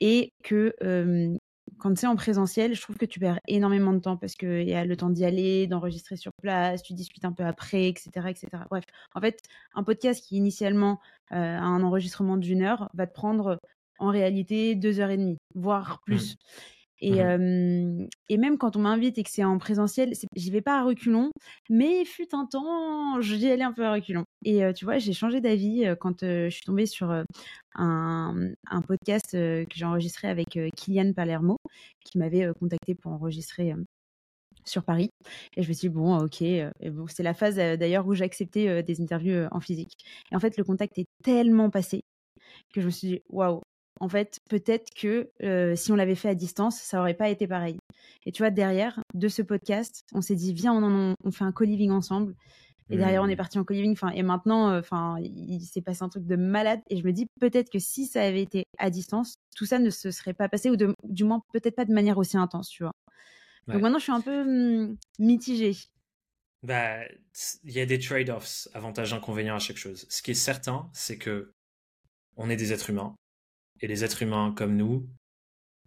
Et 0.00 0.32
que 0.42 0.74
euh, 0.82 1.36
quand 1.78 1.96
c'est 1.96 2.06
en 2.06 2.16
présentiel, 2.16 2.74
je 2.74 2.80
trouve 2.80 2.96
que 2.96 3.06
tu 3.06 3.18
perds 3.20 3.40
énormément 3.48 3.92
de 3.92 3.98
temps 3.98 4.16
parce 4.16 4.34
qu'il 4.34 4.68
y 4.68 4.74
a 4.74 4.84
le 4.84 4.96
temps 4.96 5.10
d'y 5.10 5.24
aller, 5.24 5.66
d'enregistrer 5.66 6.16
sur 6.16 6.32
place, 6.42 6.82
tu 6.82 6.94
discutes 6.94 7.24
un 7.24 7.32
peu 7.32 7.44
après, 7.44 7.88
etc., 7.88 8.10
etc. 8.28 8.48
Bref, 8.70 8.84
en 9.14 9.20
fait, 9.20 9.38
un 9.74 9.82
podcast 9.82 10.24
qui 10.24 10.36
initialement 10.36 11.00
euh, 11.32 11.36
a 11.36 11.62
un 11.62 11.82
enregistrement 11.82 12.36
d'une 12.36 12.62
heure 12.62 12.90
va 12.94 13.06
te 13.06 13.14
prendre 13.14 13.58
en 13.98 14.10
réalité 14.10 14.74
deux 14.74 15.00
heures 15.00 15.10
et 15.10 15.16
demie, 15.16 15.38
voire 15.54 16.00
plus. 16.04 16.36
Et, 17.00 17.22
euh, 17.22 18.06
et 18.28 18.38
même 18.38 18.56
quand 18.56 18.76
on 18.76 18.80
m'invite 18.80 19.18
et 19.18 19.22
que 19.24 19.30
c'est 19.30 19.44
en 19.44 19.58
présentiel, 19.58 20.12
j'y 20.36 20.50
vais 20.50 20.62
pas 20.62 20.78
à 20.78 20.84
reculons, 20.84 21.30
mais 21.68 22.02
il 22.02 22.06
fut 22.06 22.34
un 22.34 22.46
temps, 22.46 23.20
j'y 23.20 23.50
allais 23.50 23.64
un 23.64 23.72
peu 23.72 23.84
à 23.84 23.92
reculons. 23.92 24.24
Et 24.44 24.62
tu 24.74 24.84
vois, 24.84 24.98
j'ai 24.98 25.12
changé 25.12 25.40
d'avis 25.40 25.84
quand 26.00 26.20
je 26.22 26.48
suis 26.50 26.64
tombée 26.64 26.86
sur 26.86 27.10
un, 27.74 28.52
un 28.70 28.82
podcast 28.82 29.32
que 29.32 29.66
j'ai 29.74 29.84
enregistré 29.84 30.28
avec 30.28 30.58
Kylian 30.76 31.12
Palermo, 31.12 31.56
qui 32.04 32.18
m'avait 32.18 32.48
contacté 32.58 32.94
pour 32.94 33.12
enregistrer 33.12 33.74
sur 34.64 34.84
Paris. 34.84 35.10
Et 35.56 35.62
je 35.62 35.68
me 35.68 35.72
suis 35.72 35.88
dit, 35.88 35.94
bon, 35.94 36.18
ok. 36.18 36.42
et 36.42 36.70
bon, 36.90 37.06
c'est 37.06 37.22
la 37.22 37.34
phase 37.34 37.56
d'ailleurs 37.56 38.06
où 38.06 38.14
j'acceptais 38.14 38.68
euh, 38.68 38.82
des 38.82 39.00
interviews 39.00 39.46
en 39.50 39.60
physique. 39.60 39.92
Et 40.30 40.36
en 40.36 40.40
fait, 40.40 40.56
le 40.56 40.64
contact 40.64 40.98
est 40.98 41.06
tellement 41.22 41.70
passé 41.70 42.02
que 42.72 42.80
je 42.80 42.86
me 42.86 42.90
suis 42.90 43.08
dit, 43.08 43.20
waouh, 43.28 43.60
en 44.00 44.08
fait, 44.08 44.38
peut-être 44.50 44.92
que 44.94 45.30
euh, 45.42 45.76
si 45.76 45.92
on 45.92 45.96
l'avait 45.96 46.14
fait 46.14 46.28
à 46.30 46.34
distance, 46.34 46.76
ça 46.80 47.00
aurait 47.00 47.14
pas 47.14 47.28
été 47.30 47.46
pareil. 47.46 47.76
Et 48.26 48.32
tu 48.32 48.42
vois, 48.42 48.50
derrière 48.50 49.00
de 49.14 49.28
ce 49.28 49.42
podcast, 49.42 50.02
on 50.12 50.20
s'est 50.20 50.34
dit, 50.34 50.52
viens, 50.52 50.72
on, 50.74 51.10
en- 51.10 51.14
on 51.24 51.30
fait 51.30 51.44
un 51.44 51.52
co-living 51.52 51.90
ensemble. 51.90 52.34
Et 52.90 52.98
derrière, 52.98 53.22
on 53.22 53.28
est 53.28 53.30
Mhm. 53.32 53.36
parti 53.36 53.58
en 53.58 53.64
co-living. 53.64 53.92
Enfin, 53.92 54.10
et 54.10 54.22
maintenant, 54.22 54.76
enfin, 54.78 55.16
il, 55.20 55.54
il 55.54 55.60
s'est 55.62 55.82
passé 55.82 56.02
un 56.04 56.08
truc 56.10 56.26
de 56.26 56.36
malade. 56.36 56.80
Et 56.90 56.98
je 56.98 57.04
me 57.04 57.12
dis 57.12 57.26
peut-être 57.40 57.70
que 57.70 57.78
si 57.78 58.06
ça 58.06 58.22
avait 58.22 58.42
été 58.42 58.64
à 58.78 58.90
distance, 58.90 59.36
tout 59.56 59.66
ça 59.66 59.78
ne 59.78 59.90
se 59.90 60.10
serait 60.10 60.34
pas 60.34 60.48
passé, 60.48 60.70
ou 60.70 60.76
de- 60.76 60.94
du 61.04 61.24
moins 61.24 61.40
peut-être 61.52 61.76
pas 61.76 61.86
de 61.86 61.92
manière 61.94 62.18
aussi 62.18 62.36
intense, 62.36 62.68
tu 62.68 62.82
vois. 62.84 62.92
Ouais. 63.68 63.74
Donc 63.74 63.82
maintenant, 63.82 63.98
je 63.98 64.04
suis 64.04 64.12
un 64.12 64.20
peu 64.20 64.40
hum, 64.42 64.96
mitigée. 65.18 65.76
Bah, 66.62 67.00
il 67.64 67.72
y 67.72 67.80
a 67.80 67.86
des 67.86 67.98
trade-offs, 67.98 68.68
avantages, 68.72 69.12
inconvénients 69.12 69.56
à 69.56 69.58
chaque 69.58 69.76
chose. 69.76 70.06
Ce 70.08 70.22
qui 70.22 70.30
est 70.30 70.34
certain, 70.34 70.88
c'est 70.94 71.18
que 71.18 71.52
on 72.36 72.50
est 72.50 72.56
des 72.56 72.72
êtres 72.72 72.90
humains. 72.90 73.16
Et 73.80 73.86
les 73.86 74.04
êtres 74.04 74.22
humains 74.22 74.52
comme 74.56 74.76
nous, 74.76 75.08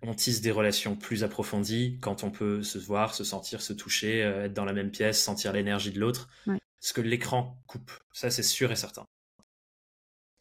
on 0.01 0.13
tisse 0.13 0.41
des 0.41 0.51
relations 0.51 0.95
plus 0.95 1.23
approfondies 1.23 1.97
quand 2.01 2.23
on 2.23 2.31
peut 2.31 2.61
se 2.61 2.77
voir, 2.77 3.15
se 3.15 3.23
sentir, 3.23 3.61
se 3.61 3.73
toucher, 3.73 4.23
euh, 4.23 4.45
être 4.45 4.53
dans 4.53 4.65
la 4.65 4.73
même 4.73 4.91
pièce, 4.91 5.21
sentir 5.21 5.53
l'énergie 5.53 5.91
de 5.91 5.99
l'autre. 5.99 6.29
Ouais. 6.45 6.59
Ce 6.79 6.93
que 6.93 7.01
l'écran 7.01 7.61
coupe. 7.67 7.91
Ça, 8.13 8.29
c'est 8.29 8.43
sûr 8.43 8.71
et 8.71 8.75
certain. 8.75 9.07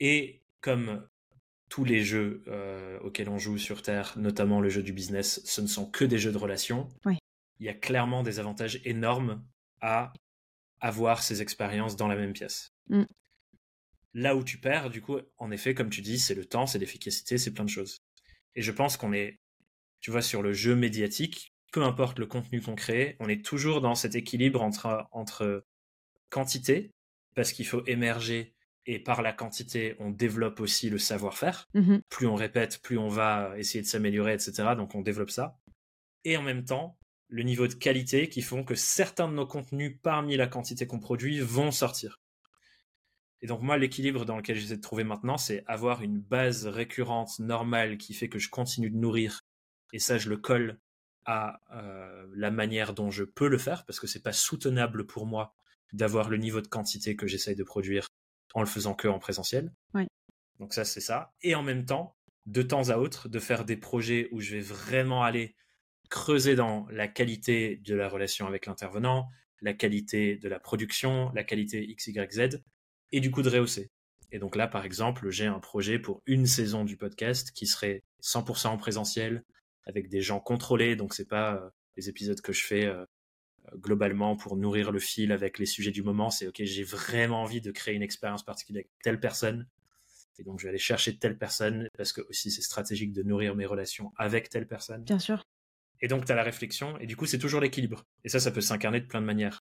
Et 0.01 0.43
comme 0.61 1.07
tous 1.69 1.85
les 1.85 2.05
jeux 2.05 2.45
euh, 2.49 2.99
auxquels 3.01 3.29
on 3.29 3.39
joue 3.39 3.59
sur 3.59 3.83
Terre, 3.83 4.13
notamment 4.17 4.61
le 4.61 4.69
jeu 4.69 4.83
du 4.83 4.93
business, 4.93 5.41
ce 5.45 5.61
ne 5.61 5.67
sont 5.67 5.91
que 5.91 6.05
des 6.05 6.19
jeux 6.19 6.33
de 6.33 6.39
relations, 6.39 6.89
il 7.07 7.67
y 7.67 7.69
a 7.69 7.75
clairement 7.75 8.23
des 8.23 8.39
avantages 8.39 8.81
énormes 8.85 9.43
à 9.81 10.13
avoir 10.81 11.23
ces 11.23 11.43
expériences 11.43 11.97
dans 11.97 12.09
la 12.09 12.17
même 12.17 12.33
pièce. 12.33 12.73
Mm. 12.89 13.05
Là 14.17 14.35
où 14.35 14.43
tu 14.43 14.57
perds, 14.57 14.89
du 14.89 15.03
coup, 15.03 15.19
en 15.37 15.51
effet, 15.51 15.75
comme 15.75 15.91
tu 15.91 16.01
dis, 16.01 16.19
c'est 16.19 16.35
le 16.35 16.47
temps, 16.47 16.67
c'est 16.67 16.79
l'efficacité, 16.79 17.37
c'est 17.37 17.53
plein 17.53 17.67
de 17.67 17.71
choses. 17.71 17.99
Et 18.55 18.63
je 18.63 18.73
pense 18.73 18.97
qu'on 18.97 19.13
est, 19.13 19.37
tu 20.01 20.11
vois, 20.11 20.23
sur 20.23 20.41
le 20.41 20.55
jeu 20.55 20.75
médiatique, 20.75 21.53
peu 21.71 21.83
importe 21.83 22.19
le 22.19 22.25
contenu 22.25 22.63
qu'on 22.63 22.77
crée, 22.77 23.17
on 23.21 23.29
est 23.29 23.45
toujours 23.45 23.83
dans 23.83 23.95
cet 23.95 24.15
équilibre 24.15 24.63
entre, 24.63 25.07
entre 25.13 25.67
quantité, 26.31 26.93
parce 27.35 27.53
qu'il 27.53 27.67
faut 27.67 27.85
émerger 27.85 28.55
Et 28.87 28.99
par 28.99 29.21
la 29.21 29.35
quantité, 29.35 29.97
on 29.99 30.11
développe 30.11 30.61
aussi 30.61 30.89
le 30.89 30.99
savoir-faire. 30.99 31.69
Mhm. 31.75 32.01
Plus 32.09 32.27
on 32.27 32.37
répète, 32.37 32.81
plus 32.81 32.97
on 32.97 33.09
va 33.09 33.53
essayer 33.59 33.83
de 33.83 33.87
s'améliorer, 33.87 34.33
etc. 34.33 34.77
Donc 34.77 34.95
on 34.95 35.03
développe 35.03 35.31
ça. 35.31 35.59
Et 36.25 36.39
en 36.39 36.43
même 36.43 36.65
temps, 36.65 36.97
le 37.29 37.43
niveau 37.43 37.67
de 37.67 37.75
qualité 37.75 38.31
qui 38.31 38.41
font 38.41 38.65
que 38.65 38.77
certains 38.77 39.29
de 39.29 39.35
nos 39.35 39.47
contenus 39.47 39.99
parmi 40.03 40.37
la 40.37 40.47
quantité 40.47 40.87
qu'on 40.87 41.01
produit 41.01 41.41
vont 41.41 41.71
sortir. 41.71 42.17
Et 43.43 43.47
donc 43.47 43.63
moi, 43.63 43.77
l'équilibre 43.77 44.25
dans 44.25 44.37
lequel 44.37 44.57
j'essaie 44.57 44.77
de 44.77 44.83
trouver 44.83 45.05
maintenant, 45.05 45.37
c'est 45.37 45.63
avoir 45.67 46.03
une 46.03 46.19
base 46.19 46.67
récurrente 46.67 47.39
normale 47.39 47.99
qui 47.99 48.15
fait 48.15 48.29
que 48.29 48.39
je 48.39 48.49
continue 48.49 48.91
de 48.91 48.97
nourrir. 48.97 49.41
Et 49.93 49.99
ça, 49.99 50.19
je 50.19 50.29
le 50.29 50.37
colle 50.37 50.79
à 51.27 51.61
euh, 51.73 52.27
la 52.35 52.51
manière 52.51 52.95
dont 52.95 53.11
je 53.11 53.25
peux 53.25 53.49
le 53.49 53.59
faire, 53.59 53.85
parce 53.85 54.01
que 54.01 54.07
c'est 54.07 54.23
pas 54.23 54.33
soutenable 54.33 55.07
pour 55.07 55.27
moi 55.27 55.55
d'avoir 55.93 56.29
le 56.29 56.37
niveau 56.37 56.61
de 56.61 56.69
quantité 56.69 57.17
que 57.17 57.27
j'essaye 57.27 57.57
de 57.57 57.65
produire 57.65 58.09
en 58.55 58.61
le 58.61 58.67
faisant 58.67 58.95
que 58.95 59.09
en 59.09 59.19
présentiel. 59.19 59.73
Donc 60.59 60.73
ça, 60.73 60.85
c'est 60.85 61.01
ça. 61.01 61.35
Et 61.43 61.55
en 61.55 61.63
même 61.63 61.85
temps, 61.85 62.17
de 62.47 62.63
temps 62.63 62.89
à 62.89 62.97
autre, 62.97 63.29
de 63.29 63.39
faire 63.39 63.65
des 63.65 63.77
projets 63.77 64.29
où 64.33 64.41
je 64.41 64.57
vais 64.57 64.63
vraiment 64.63 65.23
aller 65.23 65.55
creuser 66.09 66.55
dans 66.55 66.87
la 66.91 67.09
qualité 67.09 67.77
de 67.77 67.95
la 67.95 68.09
relation 68.09 68.47
avec 68.47 68.67
l'intervenant, 68.67 69.29
la 69.61 69.75
qualité 69.75 70.37
de 70.37 70.49
la 70.49 70.61
production, 70.61 71.31
la 71.35 71.45
qualité 71.45 71.95
XYZ, 71.95 72.63
et 73.13 73.21
du 73.21 73.31
coup 73.31 73.43
de 73.43 73.51
rehausser. 73.51 73.91
Et 74.33 74.39
donc 74.39 74.57
là, 74.57 74.67
par 74.67 74.85
exemple, 74.85 75.31
j'ai 75.31 75.47
un 75.47 75.61
projet 75.61 75.99
pour 75.99 76.23
une 76.27 76.47
saison 76.47 76.85
du 76.85 76.97
podcast 76.97 77.53
qui 77.53 77.67
serait 77.67 78.03
100% 78.23 78.69
en 78.69 78.77
présentiel, 78.77 79.45
avec 79.85 80.09
des 80.09 80.21
gens 80.21 80.41
contrôlés, 80.41 80.97
donc 80.97 81.15
c'est 81.15 81.29
pas 81.29 81.55
euh, 81.55 81.71
les 81.97 82.09
épisodes 82.09 82.41
que 82.41 82.53
je 82.53 82.65
fais 82.65 82.85
euh, 82.85 83.05
globalement 83.77 84.37
pour 84.37 84.57
nourrir 84.57 84.91
le 84.91 84.99
fil 84.99 85.33
avec 85.33 85.59
les 85.59 85.67
sujets 85.67 85.93
du 85.93 86.03
moment, 86.03 86.31
c'est 86.31 86.49
ok, 86.49 86.63
j'ai 86.65 86.83
vraiment 86.83 87.43
envie 87.43 87.61
de 87.61 87.71
créer 87.71 87.95
une 87.95 88.03
expérience 88.03 88.45
particulière 88.45 88.81
avec 88.81 88.91
telle 89.03 89.21
personne, 89.21 89.67
et 90.39 90.45
donc 90.45 90.59
je 90.59 90.65
vais 90.65 90.71
aller 90.71 90.79
chercher 90.79 91.19
telle 91.19 91.39
personne, 91.39 91.89
parce 91.97 92.13
que 92.13 92.21
aussi 92.29 92.51
c'est 92.51 92.63
stratégique 92.63 93.13
de 93.13 93.23
nourrir 93.23 93.55
mes 93.55 93.67
relations 93.67 94.13
avec 94.17 94.49
telle 94.49 94.67
personne. 94.67 95.05
Bien 95.05 95.19
sûr. 95.19 95.45
Et 96.01 96.09
donc 96.09 96.27
tu 96.27 96.33
as 96.33 96.35
la 96.35 96.43
réflexion, 96.43 96.99
et 96.99 97.07
du 97.07 97.17
coup 97.17 97.27
c'est 97.27 97.39
toujours 97.39 97.61
l'équilibre. 97.61 98.05
Et 98.25 98.29
ça, 98.29 98.41
ça 98.41 98.51
peut 98.51 98.61
s'incarner 98.61 99.01
de 99.01 99.07
plein 99.07 99.21
de 99.21 99.27
manières. 99.27 99.65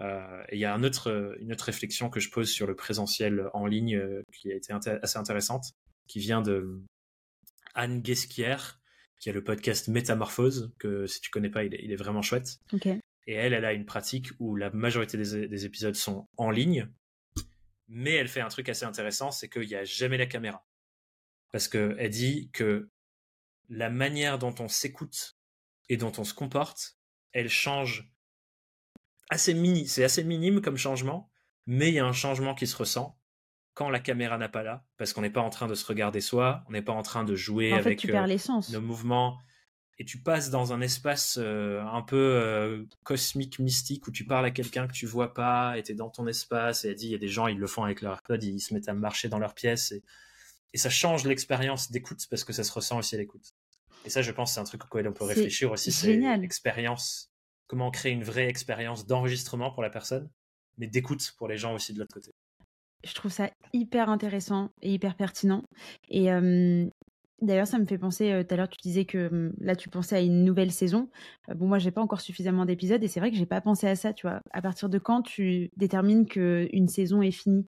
Euh, 0.00 0.42
et 0.48 0.56
il 0.56 0.60
y 0.60 0.64
a 0.64 0.74
un 0.74 0.82
autre, 0.82 1.36
une 1.40 1.52
autre 1.52 1.64
réflexion 1.64 2.10
que 2.10 2.20
je 2.20 2.30
pose 2.30 2.50
sur 2.50 2.66
le 2.66 2.74
présentiel 2.74 3.48
en 3.54 3.66
ligne 3.66 3.96
euh, 3.96 4.22
qui 4.32 4.50
a 4.50 4.56
été 4.56 4.72
inté- 4.72 4.98
assez 5.02 5.18
intéressante, 5.18 5.66
qui 6.08 6.18
vient 6.18 6.42
de 6.42 6.82
Anne 7.74 8.00
Guesquière, 8.02 8.80
qui 9.20 9.30
a 9.30 9.32
le 9.32 9.44
podcast 9.44 9.88
Métamorphose, 9.88 10.72
que 10.78 11.06
si 11.06 11.20
tu 11.20 11.30
connais 11.30 11.50
pas, 11.50 11.64
il 11.64 11.74
est, 11.74 11.80
il 11.82 11.92
est 11.92 11.96
vraiment 11.96 12.22
chouette. 12.22 12.58
Et 13.26 13.34
elle, 13.34 13.52
elle 13.52 13.64
a 13.64 13.72
une 13.72 13.86
pratique 13.86 14.30
où 14.38 14.56
la 14.56 14.70
majorité 14.70 15.16
des, 15.16 15.48
des 15.48 15.64
épisodes 15.64 15.94
sont 15.94 16.28
en 16.36 16.50
ligne, 16.50 16.90
mais 17.88 18.12
elle 18.14 18.28
fait 18.28 18.40
un 18.40 18.48
truc 18.48 18.68
assez 18.68 18.84
intéressant, 18.84 19.30
c'est 19.30 19.48
qu'il 19.48 19.66
n'y 19.68 19.76
a 19.76 19.84
jamais 19.84 20.18
la 20.18 20.26
caméra. 20.26 20.66
Parce 21.52 21.68
qu'elle 21.68 22.10
dit 22.10 22.50
que 22.52 22.90
la 23.68 23.88
manière 23.90 24.38
dont 24.38 24.54
on 24.58 24.68
s'écoute 24.68 25.36
et 25.88 25.96
dont 25.96 26.12
on 26.18 26.24
se 26.24 26.34
comporte, 26.34 26.98
elle 27.32 27.48
change 27.48 28.10
assez 29.34 29.52
mini, 29.52 29.86
c'est 29.86 30.04
assez 30.04 30.24
minime 30.24 30.60
comme 30.60 30.76
changement, 30.76 31.30
mais 31.66 31.88
il 31.88 31.94
y 31.94 31.98
a 31.98 32.06
un 32.06 32.12
changement 32.12 32.54
qui 32.54 32.66
se 32.66 32.76
ressent 32.76 33.18
quand 33.74 33.90
la 33.90 33.98
caméra 33.98 34.38
n'a 34.38 34.48
pas 34.48 34.62
là, 34.62 34.84
parce 34.96 35.12
qu'on 35.12 35.22
n'est 35.22 35.30
pas 35.30 35.40
en 35.40 35.50
train 35.50 35.66
de 35.66 35.74
se 35.74 35.84
regarder 35.84 36.20
soi, 36.20 36.62
on 36.68 36.72
n'est 36.72 36.82
pas 36.82 36.92
en 36.92 37.02
train 37.02 37.24
de 37.24 37.34
jouer 37.34 37.72
En 37.72 37.76
fait, 37.78 37.86
avec 37.86 37.98
tu 37.98 38.14
euh, 38.14 38.38
nos 38.70 38.80
mouvements, 38.80 39.38
et 39.98 40.04
tu 40.04 40.18
passes 40.18 40.50
dans 40.50 40.72
un 40.72 40.80
espace 40.80 41.38
euh, 41.40 41.82
un 41.82 42.02
peu 42.02 42.16
euh, 42.16 42.84
cosmique, 43.02 43.58
mystique, 43.58 44.06
où 44.06 44.12
tu 44.12 44.24
parles 44.24 44.46
à 44.46 44.52
quelqu'un 44.52 44.86
que 44.86 44.92
tu 44.92 45.06
vois 45.06 45.34
pas, 45.34 45.76
et 45.76 45.82
t'es 45.82 45.94
dans 45.94 46.08
ton 46.08 46.28
espace, 46.28 46.84
et 46.84 46.90
elle 46.90 46.94
dit, 46.94 47.06
il 47.06 47.12
y 47.12 47.16
a 47.16 47.18
des 47.18 47.28
gens, 47.28 47.48
ils 47.48 47.58
le 47.58 47.66
font 47.66 47.82
avec 47.82 48.00
leur 48.00 48.12
AirPod, 48.12 48.42
ils 48.44 48.60
se 48.60 48.72
mettent 48.72 48.88
à 48.88 48.94
marcher 48.94 49.28
dans 49.28 49.40
leur 49.40 49.54
pièce, 49.54 49.90
et, 49.90 50.04
et 50.72 50.78
ça 50.78 50.90
change 50.90 51.24
l'expérience 51.24 51.90
d'écoute, 51.90 52.24
parce 52.30 52.44
que 52.44 52.52
ça 52.52 52.62
se 52.62 52.72
ressent 52.72 52.98
aussi 52.98 53.16
à 53.16 53.18
l'écoute. 53.18 53.54
Et 54.04 54.10
ça, 54.10 54.22
je 54.22 54.30
pense, 54.30 54.54
c'est 54.54 54.60
un 54.60 54.64
truc 54.64 54.84
auquel 54.84 55.08
on 55.08 55.12
peut 55.12 55.24
réfléchir 55.24 55.72
aussi, 55.72 55.90
c'est 55.90 56.12
génial. 56.12 56.42
l'expérience, 56.42 57.32
comment 57.66 57.90
créer 57.90 58.12
une 58.12 58.24
vraie 58.24 58.48
expérience 58.48 59.06
d'enregistrement 59.06 59.70
pour 59.70 59.82
la 59.82 59.90
personne, 59.90 60.30
mais 60.78 60.86
d'écoute 60.86 61.32
pour 61.38 61.48
les 61.48 61.56
gens 61.56 61.74
aussi 61.74 61.92
de 61.92 61.98
l'autre 61.98 62.14
côté. 62.14 62.32
Je 63.04 63.14
trouve 63.14 63.30
ça 63.30 63.50
hyper 63.72 64.08
intéressant 64.08 64.70
et 64.80 64.92
hyper 64.92 65.14
pertinent. 65.14 65.62
Et 66.08 66.32
euh, 66.32 66.86
d'ailleurs, 67.42 67.66
ça 67.66 67.78
me 67.78 67.84
fait 67.84 67.98
penser, 67.98 68.32
euh, 68.32 68.42
tout 68.42 68.54
à 68.54 68.56
l'heure, 68.56 68.68
tu 68.68 68.78
disais 68.82 69.04
que 69.04 69.52
là, 69.58 69.76
tu 69.76 69.90
pensais 69.90 70.16
à 70.16 70.20
une 70.20 70.44
nouvelle 70.44 70.72
saison. 70.72 71.10
Euh, 71.50 71.54
bon, 71.54 71.66
moi, 71.66 71.78
j'ai 71.78 71.90
pas 71.90 72.00
encore 72.00 72.22
suffisamment 72.22 72.64
d'épisodes 72.64 73.02
et 73.02 73.08
c'est 73.08 73.20
vrai 73.20 73.30
que 73.30 73.36
j'ai 73.36 73.46
pas 73.46 73.60
pensé 73.60 73.86
à 73.86 73.94
ça, 73.94 74.14
tu 74.14 74.26
vois. 74.26 74.40
À 74.52 74.62
partir 74.62 74.88
de 74.88 74.98
quand 74.98 75.22
tu 75.22 75.70
détermines 75.76 76.26
qu'une 76.26 76.88
saison 76.88 77.20
est 77.20 77.30
finie? 77.30 77.66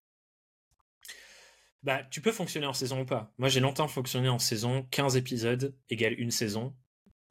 Bah, 1.82 2.02
tu 2.10 2.20
peux 2.20 2.32
fonctionner 2.32 2.66
en 2.66 2.72
saison 2.72 3.02
ou 3.02 3.04
pas. 3.04 3.32
Moi, 3.38 3.48
j'ai 3.48 3.60
longtemps 3.60 3.88
fonctionné 3.88 4.28
en 4.28 4.38
saison, 4.38 4.86
15 4.90 5.16
épisodes 5.16 5.76
égale 5.90 6.18
une 6.18 6.30
saison. 6.30 6.74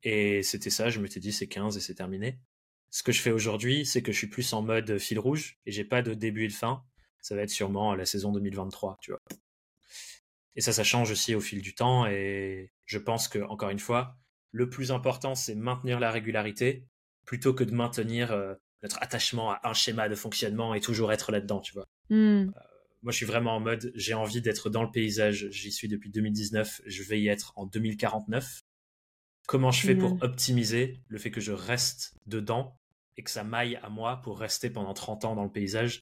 Et 0.04 0.44
c'était 0.44 0.70
ça, 0.70 0.90
je 0.90 1.00
me 1.00 1.08
suis 1.08 1.20
dit, 1.20 1.34
c'est 1.34 1.48
15 1.48 1.76
et 1.76 1.80
c'est 1.80 1.96
terminé. 1.96 2.40
Ce 2.90 3.04
que 3.04 3.12
je 3.12 3.22
fais 3.22 3.32
aujourd'hui, 3.32 3.86
c'est 3.86 4.02
que 4.02 4.12
je 4.12 4.18
suis 4.18 4.28
plus 4.28 4.54
en 4.54 4.62
mode 4.62 4.98
fil 4.98 5.20
rouge 5.20 5.58
et 5.66 5.72
j'ai 5.72 5.84
pas 5.84 6.02
de 6.02 6.14
début 6.14 6.46
et 6.46 6.48
de 6.48 6.54
fin. 6.54 6.84
Ça 7.22 7.36
va 7.36 7.42
être 7.42 7.50
sûrement 7.50 7.96
la 7.96 8.06
saison 8.06 8.32
2023, 8.32 8.98
tu 9.02 9.12
vois. 9.12 9.22
Et 10.56 10.62
ça, 10.62 10.72
ça 10.72 10.84
change 10.84 11.12
aussi 11.12 11.36
au 11.36 11.42
fil 11.42 11.62
du 11.62 11.76
temps 11.76 12.06
et 12.08 12.72
je 12.86 12.98
pense 12.98 13.28
que, 13.28 13.40
encore 13.40 13.70
une 13.70 13.80
fois, 13.80 14.16
le 14.52 14.70
plus 14.70 14.92
important, 14.92 15.36
c'est 15.36 15.56
maintenir 15.56 16.00
la 16.00 16.12
régularité 16.12 16.86
plutôt 17.26 17.54
que 17.54 17.64
de 17.64 17.74
maintenir 17.74 18.32
euh, 18.32 18.54
notre 18.84 19.02
attachement 19.02 19.52
à 19.52 19.60
un 19.64 19.74
schéma 19.74 20.08
de 20.08 20.16
fonctionnement 20.16 20.74
et 20.74 20.80
toujours 20.80 21.12
être 21.12 21.32
là-dedans, 21.32 21.60
tu 21.60 21.74
vois. 21.74 21.88
Hmm, 22.10 22.52
Moi, 23.02 23.12
je 23.12 23.18
suis 23.18 23.26
vraiment 23.26 23.56
en 23.56 23.60
mode, 23.60 23.92
j'ai 23.96 24.14
envie 24.14 24.42
d'être 24.42 24.70
dans 24.70 24.84
le 24.84 24.92
paysage. 24.92 25.50
J'y 25.50 25.72
suis 25.72 25.88
depuis 25.88 26.10
2019. 26.10 26.82
Je 26.86 27.04
vais 27.04 27.20
y 27.20 27.28
être 27.28 27.52
en 27.56 27.66
2049. 27.66 28.62
Comment 29.48 29.72
je 29.72 29.82
fais 29.82 29.96
pour 29.96 30.10
Génial. 30.10 30.26
optimiser 30.26 31.00
le 31.08 31.18
fait 31.18 31.32
que 31.32 31.42
je 31.42 31.52
reste 31.52 32.14
dedans 32.26 32.78
et 33.18 33.24
que 33.24 33.30
ça 33.30 33.44
m'aille 33.44 33.76
à 33.78 33.90
moi 33.90 34.22
pour 34.22 34.40
rester 34.40 34.70
pendant 34.70 34.94
30 34.94 35.26
ans 35.26 35.36
dans 35.36 35.44
le 35.44 35.52
paysage 35.52 36.02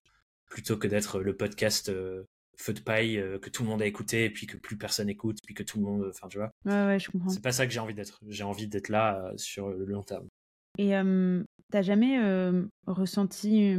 plutôt 0.50 0.78
que 0.78 0.88
d'être 0.88 1.20
le 1.20 1.36
podcast 1.36 1.90
euh, 1.90 2.24
feu 2.58 2.74
de 2.74 2.80
paille 2.80 3.18
euh, 3.18 3.40
que 3.40 3.50
tout 3.50 3.64
le 3.64 3.70
monde 3.70 3.82
a 3.82 3.86
écouté 3.86 4.26
et 4.26 4.30
puis 4.30 4.46
que 4.48 4.58
plus 4.58 4.78
personne 4.78 5.10
écoute 5.10 5.38
puis 5.46 5.54
que 5.54 5.64
tout 5.64 5.78
le 5.80 5.84
monde, 5.84 6.06
enfin 6.10 6.28
tu 6.28 6.38
vois. 6.38 6.52
Ouais, 6.66 6.86
ouais, 6.86 7.00
je 7.00 7.12
comprends. 7.12 7.30
C'est 7.30 7.42
pas 7.42 7.52
ça 7.52 7.66
que 7.66 7.74
j'ai 7.74 7.80
envie 7.80 7.94
d'être. 7.94 8.20
J'ai 8.28 8.44
envie 8.44 8.68
d'être 8.68 8.90
là 8.90 9.26
euh, 9.26 9.34
sur 9.38 9.70
le 9.70 9.86
long 9.86 10.04
terme. 10.04 10.28
Et 10.78 10.92
t'as 11.72 11.82
jamais 11.84 12.20
ressenti 12.88 13.76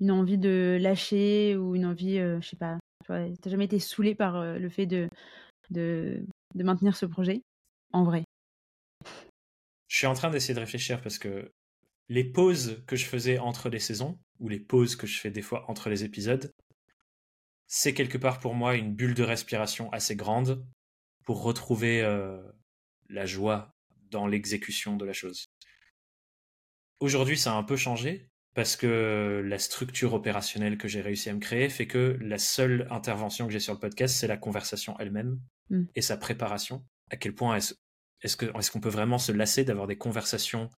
une 0.00 0.10
envie 0.10 0.38
de 0.38 0.78
lâcher 0.80 1.56
ou 1.56 1.74
une 1.74 1.84
envie, 1.84 2.16
je 2.16 2.46
sais 2.48 2.56
pas, 2.56 2.78
t'as 3.06 3.28
jamais 3.44 3.66
été 3.66 3.78
saoulé 3.78 4.14
par 4.14 4.42
le 4.42 4.68
fait 4.70 4.86
de, 4.86 5.08
de, 5.70 6.24
de 6.54 6.64
maintenir 6.64 6.96
ce 6.96 7.04
projet? 7.04 7.42
En 7.92 8.04
vrai. 8.04 8.24
Je 9.88 9.96
suis 9.96 10.06
en 10.06 10.14
train 10.14 10.30
d'essayer 10.30 10.54
de 10.54 10.60
réfléchir 10.60 11.00
parce 11.00 11.18
que 11.18 11.52
les 12.08 12.24
pauses 12.24 12.82
que 12.86 12.96
je 12.96 13.04
faisais 13.04 13.38
entre 13.38 13.68
les 13.68 13.80
saisons, 13.80 14.18
ou 14.38 14.48
les 14.48 14.60
pauses 14.60 14.96
que 14.96 15.06
je 15.06 15.18
fais 15.18 15.30
des 15.30 15.42
fois 15.42 15.68
entre 15.68 15.90
les 15.90 16.04
épisodes, 16.04 16.52
c'est 17.66 17.92
quelque 17.92 18.18
part 18.18 18.38
pour 18.38 18.54
moi 18.54 18.76
une 18.76 18.94
bulle 18.94 19.14
de 19.14 19.24
respiration 19.24 19.90
assez 19.92 20.16
grande 20.16 20.64
pour 21.24 21.42
retrouver 21.42 22.02
euh, 22.02 22.40
la 23.08 23.26
joie 23.26 23.74
dans 24.10 24.26
l'exécution 24.26 24.96
de 24.96 25.04
la 25.04 25.12
chose. 25.12 25.46
Aujourd'hui, 27.00 27.36
ça 27.36 27.52
a 27.52 27.56
un 27.56 27.64
peu 27.64 27.76
changé 27.76 28.30
parce 28.54 28.76
que 28.76 29.42
la 29.44 29.58
structure 29.58 30.14
opérationnelle 30.14 30.78
que 30.78 30.88
j'ai 30.88 31.00
réussi 31.00 31.28
à 31.28 31.34
me 31.34 31.40
créer 31.40 31.68
fait 31.68 31.86
que 31.86 32.16
la 32.20 32.38
seule 32.38 32.86
intervention 32.90 33.46
que 33.46 33.52
j'ai 33.52 33.60
sur 33.60 33.74
le 33.74 33.80
podcast, 33.80 34.16
c'est 34.16 34.26
la 34.26 34.38
conversation 34.38 34.96
elle-même 34.98 35.40
Mm. 35.70 35.84
et 35.94 36.02
sa 36.02 36.16
préparation. 36.16 36.84
À 37.10 37.16
quel 37.16 37.34
point 37.34 37.56
est-ce 38.22 38.70
qu'on 38.70 38.80
peut 38.80 38.88
vraiment 38.88 39.18
se 39.18 39.32
lasser 39.32 39.64
d'avoir 39.64 39.86
des 39.86 39.96
conversations 39.96 40.70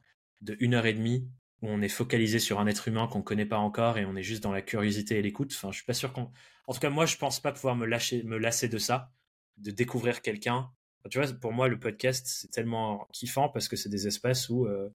de 0.40 0.57
une 0.61 0.74
heure 0.74 0.87
et 0.87 0.92
demie 0.92 1.29
où 1.62 1.68
on 1.68 1.83
est 1.83 1.88
focalisé 1.88 2.38
sur 2.38 2.61
un 2.61 2.66
être 2.66 2.88
humain 2.88 3.09
qu'on 3.09 3.22
connaît 3.22 3.46
pas 3.46 3.59
encore 3.59 3.98
et 3.98 4.05
on 4.05 4.16
est 4.16 4.22
juste 4.22 4.42
dans 4.42 4.53
la 4.53 4.62
curiosité 4.62 5.18
et 5.18 5.22
l'écoute? 5.22 5.53
Enfin, 5.55 5.70
je 5.70 5.77
suis 5.77 5.87
pas 5.87 5.94
sûr 5.94 6.12
qu'on. 6.12 6.31
En 6.66 6.74
tout 6.74 6.81
cas, 6.81 6.90
moi, 6.90 7.07
je 7.07 7.16
pense 7.16 7.40
pas 7.40 7.53
pouvoir 7.53 7.77
me 7.77 7.87
me 7.87 8.38
lasser 8.38 8.68
de 8.68 8.79
ça, 8.79 9.12
de 9.57 9.70
découvrir 9.70 10.22
quelqu'un. 10.22 10.70
Tu 11.11 11.18
vois, 11.18 11.33
pour 11.33 11.53
moi, 11.53 11.68
le 11.68 11.79
podcast, 11.79 12.27
c'est 12.27 12.51
tellement 12.51 13.09
kiffant 13.12 13.48
parce 13.48 13.68
que 13.68 13.77
c'est 13.77 13.88
des 13.88 14.07
espaces 14.07 14.48
où 14.48 14.66
euh, 14.66 14.90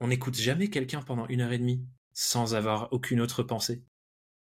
on 0.00 0.08
n'écoute 0.08 0.36
jamais 0.36 0.68
quelqu'un 0.68 1.02
pendant 1.02 1.26
une 1.28 1.40
heure 1.40 1.52
et 1.52 1.58
demie 1.58 1.84
sans 2.12 2.54
avoir 2.54 2.92
aucune 2.92 3.20
autre 3.20 3.42
pensée. 3.42 3.82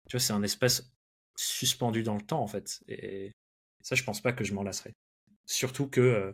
Tu 0.08 0.16
vois, 0.16 0.20
c'est 0.20 0.32
un 0.32 0.42
espace 0.42 0.92
suspendu 1.36 2.02
dans 2.02 2.14
le 2.14 2.22
temps 2.22 2.42
en 2.42 2.46
fait. 2.46 2.82
Et 2.88 3.32
ça, 3.82 3.94
je 3.94 4.04
pense 4.04 4.20
pas 4.20 4.32
que 4.32 4.44
je 4.44 4.54
m'en 4.54 4.62
lasserai. 4.62 4.94
Surtout 5.46 5.88
que 5.88 6.00
euh, 6.00 6.32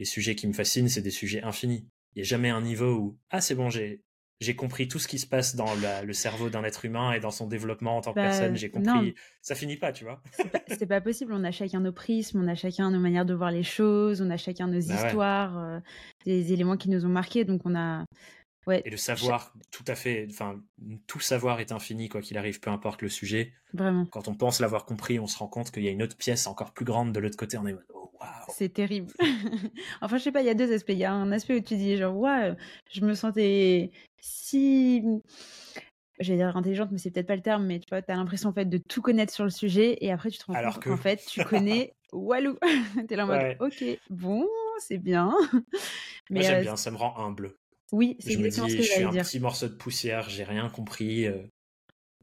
les 0.00 0.04
sujets 0.04 0.34
qui 0.34 0.48
me 0.48 0.52
fascinent, 0.52 0.88
c'est 0.88 1.02
des 1.02 1.10
sujets 1.12 1.42
infinis. 1.42 1.86
Il 2.16 2.18
n'y 2.18 2.22
a 2.22 2.24
jamais 2.24 2.50
un 2.50 2.60
niveau 2.62 2.92
où 2.96 3.18
ah 3.30 3.40
c'est 3.40 3.54
bon 3.54 3.70
j'ai 3.70 4.02
j'ai 4.40 4.56
compris 4.56 4.88
tout 4.88 4.98
ce 4.98 5.06
qui 5.06 5.18
se 5.18 5.26
passe 5.26 5.54
dans 5.54 5.74
la- 5.82 6.02
le 6.02 6.14
cerveau 6.14 6.48
d'un 6.48 6.64
être 6.64 6.86
humain 6.86 7.12
et 7.12 7.20
dans 7.20 7.30
son 7.30 7.46
développement 7.46 7.98
en 7.98 8.00
tant 8.00 8.12
que 8.12 8.16
Bah, 8.16 8.22
personne. 8.30 8.56
J'ai 8.56 8.70
compris. 8.70 8.86
non. 8.90 9.12
Ça 9.42 9.54
finit 9.54 9.76
pas, 9.76 9.92
tu 9.92 10.04
vois. 10.04 10.22
C'est 10.68 10.86
pas- 10.86 10.86
pas 10.86 11.00
possible. 11.02 11.34
On 11.34 11.44
a 11.44 11.50
chacun 11.50 11.80
nos 11.80 11.92
prismes, 11.92 12.40
on 12.42 12.48
a 12.48 12.54
chacun 12.54 12.90
nos 12.90 12.98
manières 13.00 13.26
de 13.26 13.34
voir 13.34 13.50
les 13.50 13.62
choses, 13.62 14.22
on 14.22 14.30
a 14.30 14.38
chacun 14.38 14.66
nos 14.66 14.80
Bah 14.80 14.94
ouais. 14.94 15.06
histoires, 15.06 15.58
euh, 15.58 15.78
des 16.24 16.54
éléments 16.54 16.78
qui 16.78 16.88
nous 16.88 17.04
ont 17.04 17.10
marqués. 17.10 17.44
Donc 17.44 17.60
on 17.66 17.74
a, 17.76 18.06
Ouais. 18.66 18.82
Et 18.84 18.90
le 18.90 18.96
savoir, 18.96 19.52
tout 19.70 19.84
à 19.86 19.94
fait, 19.94 20.26
enfin, 20.30 20.60
tout 21.06 21.20
savoir 21.20 21.60
est 21.60 21.72
infini, 21.72 22.08
quoi 22.08 22.20
qu'il 22.20 22.36
arrive, 22.38 22.60
peu 22.60 22.70
importe 22.70 23.02
le 23.02 23.08
sujet. 23.08 23.52
Vraiment. 23.72 24.06
Quand 24.06 24.28
on 24.28 24.34
pense 24.34 24.60
l'avoir 24.60 24.84
compris, 24.84 25.18
on 25.18 25.26
se 25.26 25.38
rend 25.38 25.48
compte 25.48 25.70
qu'il 25.70 25.82
y 25.82 25.88
a 25.88 25.90
une 25.90 26.02
autre 26.02 26.16
pièce 26.16 26.46
encore 26.46 26.72
plus 26.72 26.84
grande 26.84 27.12
de 27.12 27.20
l'autre 27.20 27.36
côté. 27.36 27.56
On 27.56 27.66
est 27.66 27.72
mode, 27.72 27.86
oh, 27.94 28.10
waouh. 28.20 28.30
C'est 28.48 28.68
terrible. 28.72 29.12
enfin, 30.02 30.18
je 30.18 30.22
sais 30.24 30.32
pas, 30.32 30.42
il 30.42 30.46
y 30.46 30.50
a 30.50 30.54
deux 30.54 30.72
aspects. 30.72 30.90
Il 30.90 30.98
y 30.98 31.04
a 31.04 31.12
un 31.12 31.32
aspect 31.32 31.56
où 31.56 31.60
tu 31.60 31.76
dis, 31.76 31.96
genre, 31.96 32.16
ouais, 32.16 32.54
je 32.92 33.00
me 33.02 33.14
sentais 33.14 33.90
si. 34.20 35.02
J'allais 36.18 36.38
dire 36.38 36.54
intelligente, 36.54 36.90
mais 36.92 36.98
c'est 36.98 37.10
peut-être 37.10 37.26
pas 37.28 37.36
le 37.36 37.40
terme, 37.40 37.64
mais 37.64 37.80
tu 37.80 37.86
vois, 37.88 38.02
t'as 38.02 38.14
l'impression 38.14 38.50
en 38.50 38.52
fait 38.52 38.66
de 38.66 38.76
tout 38.76 39.00
connaître 39.00 39.32
sur 39.32 39.44
le 39.44 39.48
sujet, 39.50 39.96
et 40.04 40.12
après 40.12 40.30
tu 40.30 40.36
te 40.38 40.44
rends 40.44 40.52
Alors 40.52 40.74
compte 40.74 40.84
que- 40.84 40.90
qu'en 40.90 40.98
fait 40.98 41.24
tu 41.26 41.42
connais 41.44 41.94
Walou. 42.12 42.58
T'es 43.08 43.16
là 43.16 43.24
en 43.24 43.28
mode, 43.28 43.56
ok, 43.58 43.82
bon, 44.10 44.46
c'est 44.80 44.98
bien. 44.98 45.34
Moi, 46.28 46.42
j'aime 46.42 46.58
euh, 46.58 46.62
bien, 46.62 46.76
ça 46.76 46.90
me 46.90 46.96
rend 46.96 47.16
humble. 47.16 47.54
Oui, 47.92 48.16
c'est 48.20 48.32
Je 48.32 48.38
me 48.38 48.48
dis, 48.48 48.56
ce 48.56 48.76
que 48.76 48.82
je 48.82 48.88
suis 48.88 49.02
un 49.02 49.10
petit 49.10 49.40
morceau 49.40 49.68
de 49.68 49.74
poussière, 49.74 50.28
j'ai 50.28 50.44
rien 50.44 50.68
compris. 50.68 51.26
euh, 51.26 51.42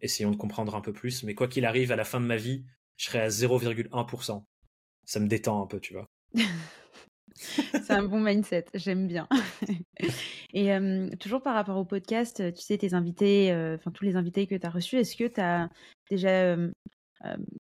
essayons 0.01 0.31
de 0.31 0.37
comprendre 0.37 0.75
un 0.75 0.81
peu 0.81 0.93
plus. 0.93 1.23
Mais 1.23 1.35
quoi 1.35 1.47
qu'il 1.47 1.65
arrive, 1.65 1.91
à 1.91 1.95
la 1.95 2.05
fin 2.05 2.19
de 2.21 2.25
ma 2.25 2.37
vie, 2.37 2.65
je 2.97 3.05
serai 3.05 3.19
à 3.19 3.29
0,1%. 3.29 4.45
Ça 5.05 5.19
me 5.19 5.27
détend 5.27 5.61
un 5.61 5.67
peu, 5.67 5.79
tu 5.79 5.93
vois. 5.93 6.07
C'est 7.35 7.91
un 7.91 8.03
bon 8.03 8.19
mindset, 8.19 8.65
j'aime 8.73 9.07
bien. 9.07 9.27
Et 10.53 10.73
euh, 10.73 11.09
toujours 11.19 11.41
par 11.43 11.53
rapport 11.53 11.77
au 11.77 11.85
podcast, 11.85 12.41
tu 12.53 12.61
sais, 12.61 12.77
tes 12.77 12.93
invités, 12.93 13.51
euh, 13.51 13.75
enfin 13.75 13.91
tous 13.91 14.05
les 14.05 14.15
invités 14.15 14.47
que 14.47 14.55
tu 14.55 14.65
as 14.65 14.69
reçus, 14.69 14.97
est-ce 14.97 15.15
que 15.15 15.27
tu 15.27 15.39
as 15.39 15.69
déjà 16.09 16.57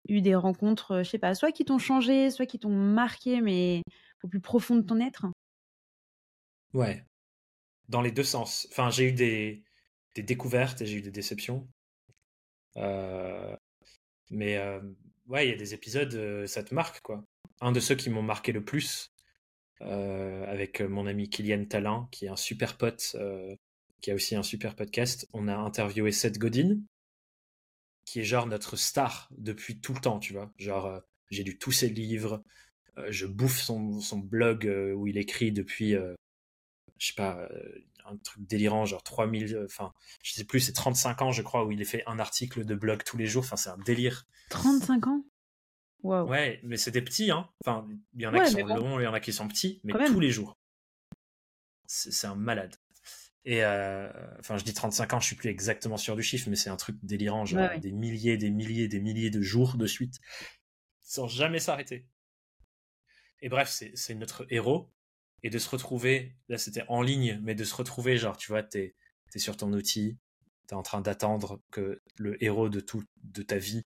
eu 0.09 0.20
des 0.20 0.35
rencontres, 0.35 1.02
je 1.02 1.11
sais 1.11 1.18
pas, 1.18 1.35
soit 1.35 1.50
qui 1.52 1.64
t'ont 1.64 1.78
changé, 1.78 2.30
soit 2.30 2.46
qui 2.46 2.59
t'ont 2.59 2.70
marqué, 2.70 3.40
mais 3.40 3.83
au 4.22 4.28
plus 4.28 4.40
profond 4.40 4.76
de 4.76 4.83
ton 4.83 5.00
être? 5.00 5.26
Ouais. 6.74 7.04
Dans 7.88 8.03
les 8.03 8.12
deux 8.12 8.25
sens. 8.25 8.66
Enfin, 8.70 8.90
j'ai 8.90 9.09
eu 9.09 9.12
des, 9.12 9.64
découvertes 10.16 10.81
et 10.81 10.87
j'ai 10.87 10.97
eu 10.99 11.03
des 11.03 11.11
déceptions. 11.11 11.68
Euh, 12.77 13.57
Mais 14.31 14.57
euh, 14.59 14.81
ouais, 15.29 15.47
il 15.47 15.51
y 15.51 15.55
a 15.55 15.57
des 15.57 15.75
épisodes, 15.75 16.14
euh, 16.14 16.47
ça 16.47 16.62
te 16.64 16.75
marque, 16.75 17.01
quoi. 17.03 17.25
Un 17.61 17.73
de 17.73 17.81
ceux 17.81 17.94
qui 17.94 18.11
m'ont 18.11 18.23
marqué 18.23 18.53
le 18.53 18.64
plus, 18.64 19.12
avec 19.81 20.81
mon 20.81 21.07
ami 21.07 21.29
Kylian 21.29 21.66
Talin, 21.66 22.09
qui 22.11 22.27
est 22.27 22.29
un 22.29 22.37
super 22.37 22.77
pote, 22.79 23.16
qui 24.01 24.11
a 24.11 24.14
aussi 24.14 24.35
un 24.35 24.42
super 24.42 24.77
podcast. 24.77 25.29
On 25.33 25.47
a 25.49 25.57
interviewé 25.57 26.11
Seth 26.11 26.38
Godin, 26.38 26.79
qui 28.07 28.20
est 28.20 28.25
genre 28.25 28.47
notre 28.47 28.77
star 28.77 29.29
depuis 29.37 29.79
tout 29.81 29.92
le 29.94 30.01
temps, 30.01 30.18
tu 30.20 30.33
vois. 30.33 30.53
Genre, 30.59 31.01
j'ai 31.31 31.44
lu 31.44 31.59
tous 31.59 31.73
ses 31.73 31.88
livres, 31.88 32.42
je 33.09 33.27
bouffe 33.27 33.61
son, 33.61 34.18
blog 34.18 34.64
où 34.97 35.07
il 35.07 35.18
écrit 35.18 35.53
depuis, 35.53 35.94
je 37.05 37.09
sais 37.09 37.14
pas, 37.17 37.37
euh, 37.38 37.79
un 38.07 38.17
truc 38.17 38.47
délirant, 38.47 38.87
genre 38.87 39.03
3000, 39.03 39.55
euh, 39.55 39.64
enfin, 39.67 39.93
je 40.23 40.33
sais 40.33 40.45
plus, 40.45 40.61
c'est 40.61 40.73
35 40.73 41.21
ans, 41.23 41.33
je 41.33 41.43
crois, 41.43 41.64
où 41.67 41.71
il 41.73 41.85
fait 41.85 42.03
un 42.07 42.19
article 42.19 42.64
de 42.64 42.75
blog 42.75 43.03
tous 43.05 43.19
les 43.19 43.27
jours. 43.27 43.45
Enfin, 43.45 43.57
c'est 43.57 43.69
un 43.69 43.77
délire. 43.79 44.27
35 44.51 45.07
ans? 45.09 45.25
Ouais, 46.03 46.61
mais 46.62 46.77
c'est 46.77 46.90
des 46.90 47.03
petits, 47.03 47.31
hein. 47.31 47.49
Enfin, 47.64 47.87
il 48.14 48.23
y 48.23 48.27
en 48.27 48.35
a 48.35 48.38
Ouais, 48.38 48.45
qui 48.47 48.53
sont 48.53 48.61
bon. 48.67 48.75
longs, 48.77 49.01
il 49.01 49.05
y 49.05 49.07
en 49.07 49.14
a 49.14 49.21
qui 49.21 49.33
sont 49.33 49.49
petits, 49.49 49.81
mais 49.85 49.93
Quand 49.93 49.99
même. 50.01 50.12
tous 50.12 50.21
les 50.21 50.31
jours. 50.31 50.59
C'est 51.87 52.27
un 52.27 52.35
malade. 52.35 52.75
Et 53.47 53.62
euh, 53.64 54.11
enfin, 54.40 54.57
je 54.57 54.64
dis 54.64 54.73
35 54.73 55.12
ans, 55.14 55.21
je 55.21 55.27
suis 55.27 55.37
plus 55.37 55.51
exactement 55.51 55.99
sûr 55.99 56.17
du 56.17 56.23
chiffre, 56.23 56.49
mais 56.49 56.57
c'est 56.57 56.71
un 56.71 56.77
truc 56.77 56.97
délirant, 57.03 57.45
genre 57.45 57.61
Ouais, 57.61 57.69
ouais. 57.69 57.81
des 57.81 57.93
milliers, 57.93 58.37
des 58.38 58.51
milliers, 58.51 58.88
des 58.88 59.01
milliers 59.01 59.29
de 59.31 59.43
jours 59.43 59.77
de 59.77 59.87
suite, 59.87 60.19
sans 61.03 61.27
jamais 61.29 61.59
s'arrêter. 61.59 62.07
Et 63.40 63.49
bref, 63.51 63.69
c'est 63.95 64.14
notre 64.14 64.47
héros. 64.51 64.90
Et 65.44 65.50
de 65.50 65.59
se 65.59 65.68
retrouver, 65.68 66.35
là 66.48 66.59
c'était 66.59 66.85
en 66.88 67.02
ligne, 67.02 67.38
mais 67.42 67.54
de 67.54 67.62
se 67.62 67.74
retrouver, 67.74 68.16
genre, 68.18 68.37
tu 68.37 68.50
vois, 68.50 68.64
t'es 68.64 68.96
es 69.35 69.38
sur 69.38 69.57
ton 69.57 69.72
outil, 69.72 70.18
t'es 70.66 70.74
en 70.74 70.83
train 70.83 71.00
d'attendre 71.00 71.61
que 71.70 72.00
le 72.16 72.42
héros 72.42 72.68
de 72.68 72.80
tout 72.80 73.04
de 73.22 73.42
ta 73.42 73.59
vie 73.59 73.83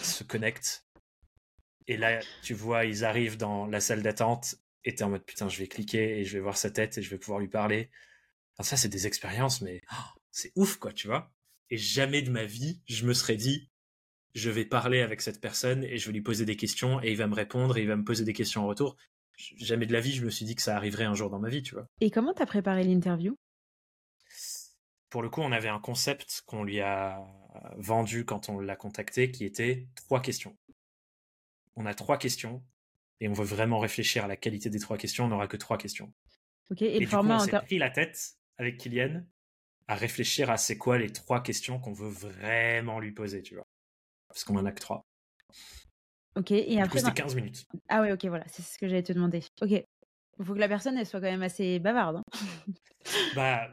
se 0.00 0.24
connecte. 0.24 0.86
Et 1.86 1.96
là, 1.96 2.20
tu 2.42 2.54
vois, 2.54 2.84
ils 2.84 3.04
arrivent 3.04 3.36
dans 3.36 3.66
la 3.66 3.80
salle 3.80 4.02
d'attente 4.02 4.56
et 4.84 4.94
t'es 4.94 5.04
en 5.04 5.10
mode 5.10 5.24
putain, 5.24 5.48
je 5.48 5.58
vais 5.58 5.68
cliquer 5.68 6.18
et 6.18 6.24
je 6.24 6.32
vais 6.34 6.42
voir 6.42 6.56
sa 6.56 6.70
tête 6.70 6.98
et 6.98 7.02
je 7.02 7.10
vais 7.10 7.18
pouvoir 7.18 7.38
lui 7.38 7.48
parler. 7.48 7.90
Enfin, 8.56 8.70
ça, 8.70 8.76
c'est 8.76 8.88
des 8.88 9.06
expériences, 9.06 9.60
mais 9.60 9.80
oh, 9.92 10.20
c'est 10.30 10.52
ouf, 10.56 10.76
quoi, 10.76 10.92
tu 10.92 11.06
vois. 11.06 11.32
Et 11.70 11.78
jamais 11.78 12.22
de 12.22 12.30
ma 12.30 12.44
vie, 12.44 12.82
je 12.86 13.06
me 13.06 13.14
serais 13.14 13.36
dit, 13.36 13.70
je 14.34 14.50
vais 14.50 14.64
parler 14.64 15.00
avec 15.00 15.20
cette 15.20 15.40
personne 15.40 15.84
et 15.84 15.98
je 15.98 16.06
vais 16.06 16.12
lui 16.12 16.22
poser 16.22 16.44
des 16.44 16.56
questions 16.56 17.02
et 17.02 17.10
il 17.10 17.16
va 17.16 17.26
me 17.26 17.34
répondre 17.34 17.76
et 17.76 17.82
il 17.82 17.88
va 17.88 17.96
me 17.96 18.04
poser 18.04 18.24
des 18.24 18.32
questions 18.32 18.62
en 18.62 18.66
retour. 18.66 18.96
Jamais 19.36 19.86
de 19.86 19.92
la 19.92 20.00
vie, 20.00 20.12
je 20.12 20.24
me 20.24 20.30
suis 20.30 20.44
dit 20.44 20.54
que 20.54 20.62
ça 20.62 20.76
arriverait 20.76 21.04
un 21.04 21.14
jour 21.14 21.30
dans 21.30 21.38
ma 21.38 21.48
vie, 21.48 21.62
tu 21.62 21.74
vois. 21.74 21.86
Et 22.00 22.10
comment 22.10 22.32
t'as 22.34 22.46
préparé 22.46 22.84
l'interview? 22.84 23.36
Pour 25.10 25.22
le 25.22 25.28
coup, 25.28 25.40
on 25.42 25.52
avait 25.52 25.68
un 25.68 25.80
concept 25.80 26.42
qu'on 26.46 26.64
lui 26.64 26.80
a 26.80 27.22
vendu 27.76 28.24
quand 28.24 28.48
on 28.48 28.60
l'a 28.60 28.76
contacté 28.76 29.30
qui 29.30 29.44
était 29.44 29.86
trois 29.94 30.22
questions. 30.22 30.56
On 31.76 31.86
a 31.86 31.94
trois 31.94 32.18
questions 32.18 32.62
et 33.20 33.28
on 33.28 33.32
veut 33.32 33.44
vraiment 33.44 33.78
réfléchir 33.78 34.24
à 34.24 34.28
la 34.28 34.36
qualité 34.36 34.70
des 34.70 34.80
trois 34.80 34.96
questions. 34.96 35.24
On 35.24 35.28
n'aura 35.28 35.48
que 35.48 35.56
trois 35.56 35.78
questions. 35.78 36.12
Ok, 36.70 36.82
et, 36.82 36.86
Et, 36.86 36.92
le 36.94 36.98
du 37.00 37.06
coup, 37.06 37.10
format 37.10 37.36
on 37.36 37.40
en 37.40 37.44
s'est 37.44 37.60
pris 37.60 37.78
la 37.78 37.90
tête 37.90 38.36
avec 38.58 38.78
Kylian 38.78 39.22
à 39.88 39.94
réfléchir 39.94 40.50
à 40.50 40.56
c'est 40.56 40.78
quoi 40.78 40.98
les 40.98 41.12
trois 41.12 41.42
questions 41.42 41.78
qu'on 41.78 41.92
veut 41.92 42.08
vraiment 42.08 43.00
lui 43.00 43.12
poser, 43.12 43.42
tu 43.42 43.54
vois. 43.54 43.66
Parce 44.28 44.44
qu'on 44.44 44.56
en 44.56 44.64
a 44.64 44.72
que 44.72 44.80
trois. 44.80 45.04
Ok, 46.36 46.50
et 46.52 46.80
après. 46.80 46.98
c'était 46.98 47.10
dans- 47.10 47.14
15 47.14 47.34
minutes. 47.34 47.66
Ah 47.88 48.00
ouais, 48.00 48.12
ok, 48.12 48.24
voilà, 48.26 48.44
c'est 48.48 48.62
ce 48.62 48.78
que 48.78 48.88
j'allais 48.88 49.02
te 49.02 49.12
demander. 49.12 49.40
Ok. 49.60 49.70
Il 50.38 50.44
faut 50.46 50.54
que 50.54 50.58
la 50.58 50.68
personne, 50.68 50.96
elle 50.96 51.06
soit 51.06 51.20
quand 51.20 51.30
même 51.30 51.42
assez 51.42 51.78
bavarde. 51.78 52.16
hein. 52.16 52.22
Bah, 53.36 53.68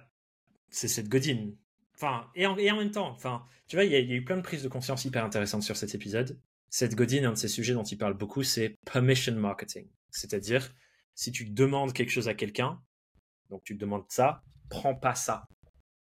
c'est 0.70 0.88
cette 0.88 1.08
Godin. 1.10 1.52
Enfin, 1.96 2.28
et 2.36 2.46
en, 2.46 2.58
et 2.58 2.70
en 2.72 2.78
même 2.78 2.92
temps, 2.92 3.10
enfin, 3.10 3.46
tu 3.68 3.76
vois, 3.76 3.86
il 3.86 3.92
y, 3.92 3.96
a- 3.96 4.00
il 4.00 4.10
y 4.10 4.14
a 4.14 4.16
eu 4.16 4.24
plein 4.24 4.38
de 4.38 4.42
prises 4.42 4.64
de 4.64 4.68
conscience 4.70 5.06
hyper 5.06 5.24
intéressantes 5.24 5.64
sur 5.64 5.78
cet 5.78 5.96
épisode. 5.96 6.40
Cette 6.70 6.96
Godin, 6.96 7.24
un 7.26 7.32
de 7.32 7.38
ces 7.38 7.48
sujets 7.48 7.74
dont 7.74 7.84
il 7.84 7.98
parle 7.98 8.14
beaucoup, 8.14 8.44
c'est 8.44 8.76
permission 8.92 9.34
marketing. 9.36 9.88
C'est-à-dire, 10.12 10.70
si 11.16 11.32
tu 11.32 11.46
demandes 11.50 11.94
quelque 11.94 12.12
chose 12.12 12.28
à 12.28 12.34
quelqu'un, 12.34 12.82
donc 13.50 13.64
tu 13.64 13.76
demandes 13.76 14.06
ça, 14.10 14.42
prends 14.70 14.96
pas 14.96 15.16
ça. 15.16 15.46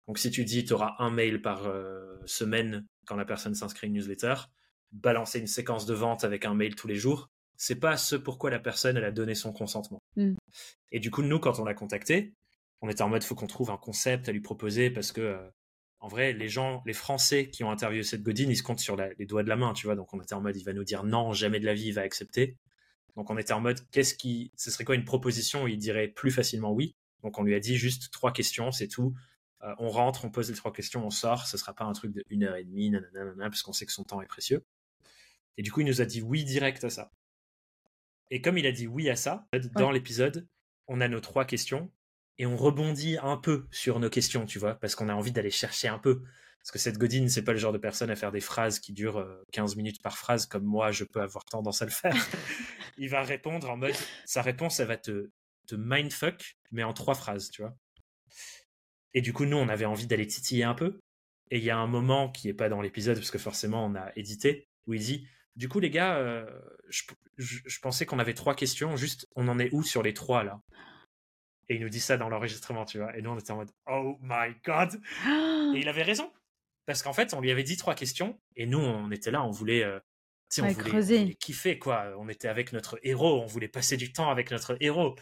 Donc 0.07 0.19
si 0.19 0.31
tu 0.31 0.45
dis, 0.45 0.65
tu 0.65 0.73
auras 0.73 0.95
un 0.99 1.11
mail 1.11 1.41
par 1.43 1.67
euh, 1.67 2.17
semaine 2.27 2.87
quand 3.07 3.17
la 3.17 3.25
personne 3.25 3.55
s'inscrit 3.55 3.87
à 3.87 3.89
une 3.89 3.95
newsletter, 3.95 4.35
balancer 4.95 5.41
une 5.41 5.47
séquence 5.47 5.87
de 5.87 5.95
vente 5.95 6.25
avec 6.25 6.45
un 6.45 6.55
mail 6.55 6.75
tous 6.75 6.89
les 6.89 6.95
jours, 6.95 7.31
c'est 7.57 7.77
pas 7.77 7.97
ce 7.97 8.17
pourquoi 8.17 8.51
la 8.51 8.59
personne 8.59 8.97
elle 8.97 9.05
a 9.05 9.11
donné 9.13 9.35
son 9.35 9.53
consentement. 9.53 10.03
Mm. 10.17 10.35
Et 10.93 11.01
du 11.01 11.11
coup, 11.11 11.23
nous, 11.23 11.39
quand 11.39 11.59
on 11.59 11.65
l'a 11.65 11.75
contacté, 11.75 12.35
on 12.81 12.89
était 12.89 13.03
en 13.03 13.09
mode, 13.09 13.23
faut 13.25 13.35
qu'on 13.35 13.47
trouve 13.47 13.71
un 13.71 13.77
concept 13.77 14.29
à 14.29 14.33
lui 14.33 14.41
proposer 14.41 14.91
parce 14.91 15.13
que, 15.13 15.21
euh, 15.21 15.51
en 16.01 16.09
vrai, 16.09 16.33
les 16.33 16.49
gens, 16.49 16.83
les 16.87 16.93
Français 16.93 17.49
qui 17.49 17.65
ont 17.65 17.71
interviewé 17.71 18.03
cette 18.03 18.23
Godine, 18.23 18.51
ils 18.51 18.57
se 18.57 18.63
comptent 18.63 18.81
sur 18.81 18.97
la- 18.97 19.13
les 19.15 19.27
doigts 19.27 19.43
de 19.43 19.49
la 19.49 19.57
main, 19.57 19.73
tu 19.73 19.87
vois. 19.87 19.97
Donc 19.97 20.13
on 20.13 20.21
était 20.21 20.35
en 20.35 20.41
mode, 20.41 20.57
il 20.57 20.65
va 20.65 20.73
nous 20.73 20.85
dire 20.85 21.03
non, 21.05 21.33
jamais 21.33 21.61
de 21.61 21.67
la 21.67 21.75
vie, 21.75 21.87
il 21.87 21.95
va 21.95 22.03
accepter. 22.03 22.57
Donc 23.17 23.31
on 23.31 23.39
était 23.39 23.53
en 23.53 23.61
mode, 23.61 23.81
qu'est-ce 23.91 24.15
qui, 24.15 24.53
ce 24.57 24.71
serait 24.71 24.85
quoi 24.85 24.97
une 24.97 25.05
proposition? 25.05 25.65
Où 25.65 25.69
il 25.69 25.79
dirait 25.79 26.09
plus 26.09 26.31
facilement 26.31 26.73
oui. 26.73 26.95
Donc 27.23 27.39
on 27.39 27.43
lui 27.43 27.55
a 27.55 27.61
dit 27.61 27.77
juste 27.77 28.13
trois 28.13 28.33
questions, 28.33 28.71
c'est 28.71 28.89
tout. 28.89 29.15
Euh, 29.63 29.75
on 29.79 29.89
rentre, 29.89 30.25
on 30.27 30.31
pose 30.31 30.51
les 30.51 30.57
trois 30.57 30.73
questions, 30.73 31.07
on 31.07 31.11
sort. 31.11 31.47
Ce 31.47 31.57
sera 31.57 31.73
pas 31.73 31.85
un 31.85 31.93
truc 31.95 32.13
de 32.13 32.23
une 32.29 32.45
heure 32.45 32.57
et 32.57 32.65
demie, 32.65 32.91
nanana, 32.91 33.25
nanana, 33.25 33.49
parce 33.49 33.63
qu'on 33.63 33.73
sait 33.73 33.87
que 33.87 33.93
son 33.93 34.05
temps 34.05 34.21
est 34.21 34.27
précieux. 34.27 34.63
Et 35.57 35.63
du 35.63 35.73
coup, 35.73 35.81
il 35.81 35.87
nous 35.87 36.01
a 36.01 36.05
dit 36.05 36.23
oui 36.23 36.45
direct 36.45 36.85
à 36.85 36.91
ça. 36.91 37.13
Et 38.31 38.41
comme 38.41 38.59
il 38.59 38.67
a 38.67 38.73
dit 38.73 38.87
oui 38.87 39.09
à 39.11 39.17
ça, 39.17 39.47
dans 39.77 39.91
l'épisode, 39.91 40.49
on 40.89 41.01
a 41.01 41.09
nos 41.09 41.21
trois 41.21 41.45
questions 41.45 41.91
et 42.39 42.47
on 42.47 42.57
rebondit 42.57 43.17
un 43.23 43.37
peu 43.37 43.67
sur 43.71 44.01
nos 44.01 44.11
questions, 44.11 44.47
tu 44.47 44.59
vois, 44.59 44.75
parce 44.75 44.95
qu'on 44.95 45.09
a 45.09 45.15
envie 45.15 45.33
d'aller 45.33 45.51
chercher 45.51 45.89
un 45.89 45.99
peu. 45.99 46.23
Parce 46.59 46.73
que 46.73 46.79
cette 46.79 46.97
Godine, 46.97 47.29
c'est 47.29 47.45
pas 47.45 47.53
le 47.53 47.59
genre 47.59 47.75
de 47.75 47.79
personne 47.79 48.11
à 48.11 48.17
faire 48.17 48.33
des 48.33 48.41
phrases 48.41 48.81
qui 48.81 48.95
durent 48.95 49.19
euh, 49.19 49.45
15 49.53 49.77
minutes 49.77 50.01
par 50.03 50.17
phrase, 50.17 50.47
comme 50.47 50.65
moi, 50.65 50.93
je 50.93 51.05
peux 51.05 51.21
avoir 51.21 51.45
tendance 51.45 51.83
à 51.83 51.85
le 51.85 51.91
faire. 51.91 52.17
il 52.97 53.11
va 53.11 53.23
répondre 53.23 53.69
en 53.71 53.77
mode, 53.77 53.95
sa 54.25 54.41
réponse, 54.41 54.81
elle 54.81 54.89
va 54.89 54.97
te, 54.97 55.31
te 55.67 55.75
mindfuck, 55.75 56.57
mais 56.73 56.83
en 56.83 56.95
trois 56.95 57.15
phrases, 57.15 57.51
tu 57.51 57.61
vois. 57.61 57.77
Et 59.13 59.21
du 59.21 59.35
coup, 59.35 59.45
nous, 59.45 59.59
on 59.59 59.69
avait 59.69 59.85
envie 59.85 60.07
d'aller 60.07 60.27
titiller 60.27 60.65
un 60.65 60.75
peu. 60.75 60.99
Et 61.51 61.59
il 61.59 61.65
y 61.65 61.71
a 61.71 61.77
un 61.77 61.87
moment 61.87 62.31
qui 62.31 62.49
est 62.49 62.55
pas 62.55 62.71
dans 62.71 62.81
l'épisode, 62.81 63.19
parce 63.19 63.31
que 63.31 63.39
forcément, 63.39 63.85
on 63.85 63.95
a 63.95 64.11
édité, 64.17 64.67
où 64.87 64.95
il 64.95 65.01
dit, 65.01 65.29
du 65.57 65.69
coup, 65.69 65.81
les 65.81 65.91
gars, 65.91 66.17
euh, 66.17 66.47
je, 66.89 67.03
je- 67.39 67.61
je 67.65 67.81
pensais 67.81 68.07
qu'on 68.07 68.19
avait 68.19 68.35
trois 68.35 68.55
questions, 68.55 68.97
juste, 68.97 69.29
on 69.37 69.49
en 69.49 69.59
est 69.59 69.69
où 69.73 69.83
sur 69.83 70.03
les 70.03 70.15
trois, 70.15 70.45
là? 70.45 70.61
Et 71.69 71.77
il 71.77 71.81
nous 71.83 71.89
dit 71.89 72.01
ça 72.01 72.17
dans 72.17 72.29
l'enregistrement, 72.29 72.85
tu 72.85 72.99
vois. 72.99 73.17
Et 73.17 73.23
nous, 73.23 73.31
on 73.31 73.39
était 73.39 73.51
en 73.53 73.57
mode, 73.57 73.71
oh 73.87 74.19
my 74.21 74.55
god 74.65 75.01
Et 75.75 75.79
il 75.81 75.89
avait 75.89 76.03
raison. 76.03 76.31
Parce 76.87 77.03
qu'en 77.03 77.15
fait, 77.15 77.33
on 77.33 77.41
lui 77.41 77.51
avait 77.51 77.63
dit 77.63 77.77
trois 77.79 77.95
questions, 77.95 78.39
et 78.57 78.67
nous, 78.67 78.79
on 78.81 79.11
était 79.11 79.31
là, 79.31 79.43
on 79.43 79.51
voulait, 79.51 79.83
euh, 79.83 79.99
tu 80.51 80.57
sais, 80.57 80.63
on, 80.63 80.65
Ouais, 80.67 80.73
voulait, 80.75 80.91
creuser. 80.91 81.17
on 81.17 81.23
voulait 81.23 81.35
kiffer, 81.35 81.79
quoi. 81.79 82.15
On 82.19 82.29
était 82.29 82.49
avec 82.49 82.73
notre 82.75 82.99
héros, 83.03 83.41
on 83.43 83.47
voulait 83.47 83.69
passer 83.69 83.97
du 83.97 84.13
temps 84.13 84.31
avec 84.31 84.51
notre 84.51 84.77
héros. 84.81 85.15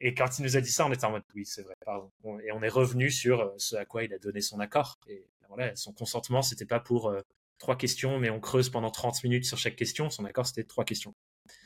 Et 0.00 0.14
quand 0.14 0.38
il 0.38 0.42
nous 0.42 0.56
a 0.56 0.60
dit 0.60 0.72
ça, 0.72 0.86
on 0.86 0.92
était 0.92 1.04
en 1.04 1.10
mode, 1.10 1.22
oui, 1.34 1.44
c'est 1.44 1.62
vrai, 1.62 1.74
pardon. 1.84 2.10
On- 2.24 2.38
Et 2.40 2.50
on 2.52 2.62
est 2.62 2.68
revenu 2.68 3.10
sur 3.10 3.40
euh, 3.40 3.54
ce 3.58 3.76
à 3.76 3.84
quoi 3.84 4.02
il 4.04 4.12
a 4.14 4.18
donné 4.18 4.40
son 4.40 4.58
accord. 4.58 4.98
Et 5.06 5.26
voilà, 5.48 5.76
son 5.76 5.92
consentement, 5.92 6.40
c'était 6.42 6.64
pas 6.66 6.80
pour 6.80 7.10
euh, 7.10 7.20
trois 7.62 7.76
questions, 7.76 8.18
mais 8.18 8.28
on 8.28 8.40
creuse 8.40 8.70
pendant 8.70 8.90
30 8.90 9.22
minutes 9.22 9.44
sur 9.44 9.56
chaque 9.56 9.76
question. 9.76 10.10
Son 10.10 10.24
accord, 10.24 10.46
c'était 10.46 10.64
trois 10.64 10.84
questions. 10.84 11.14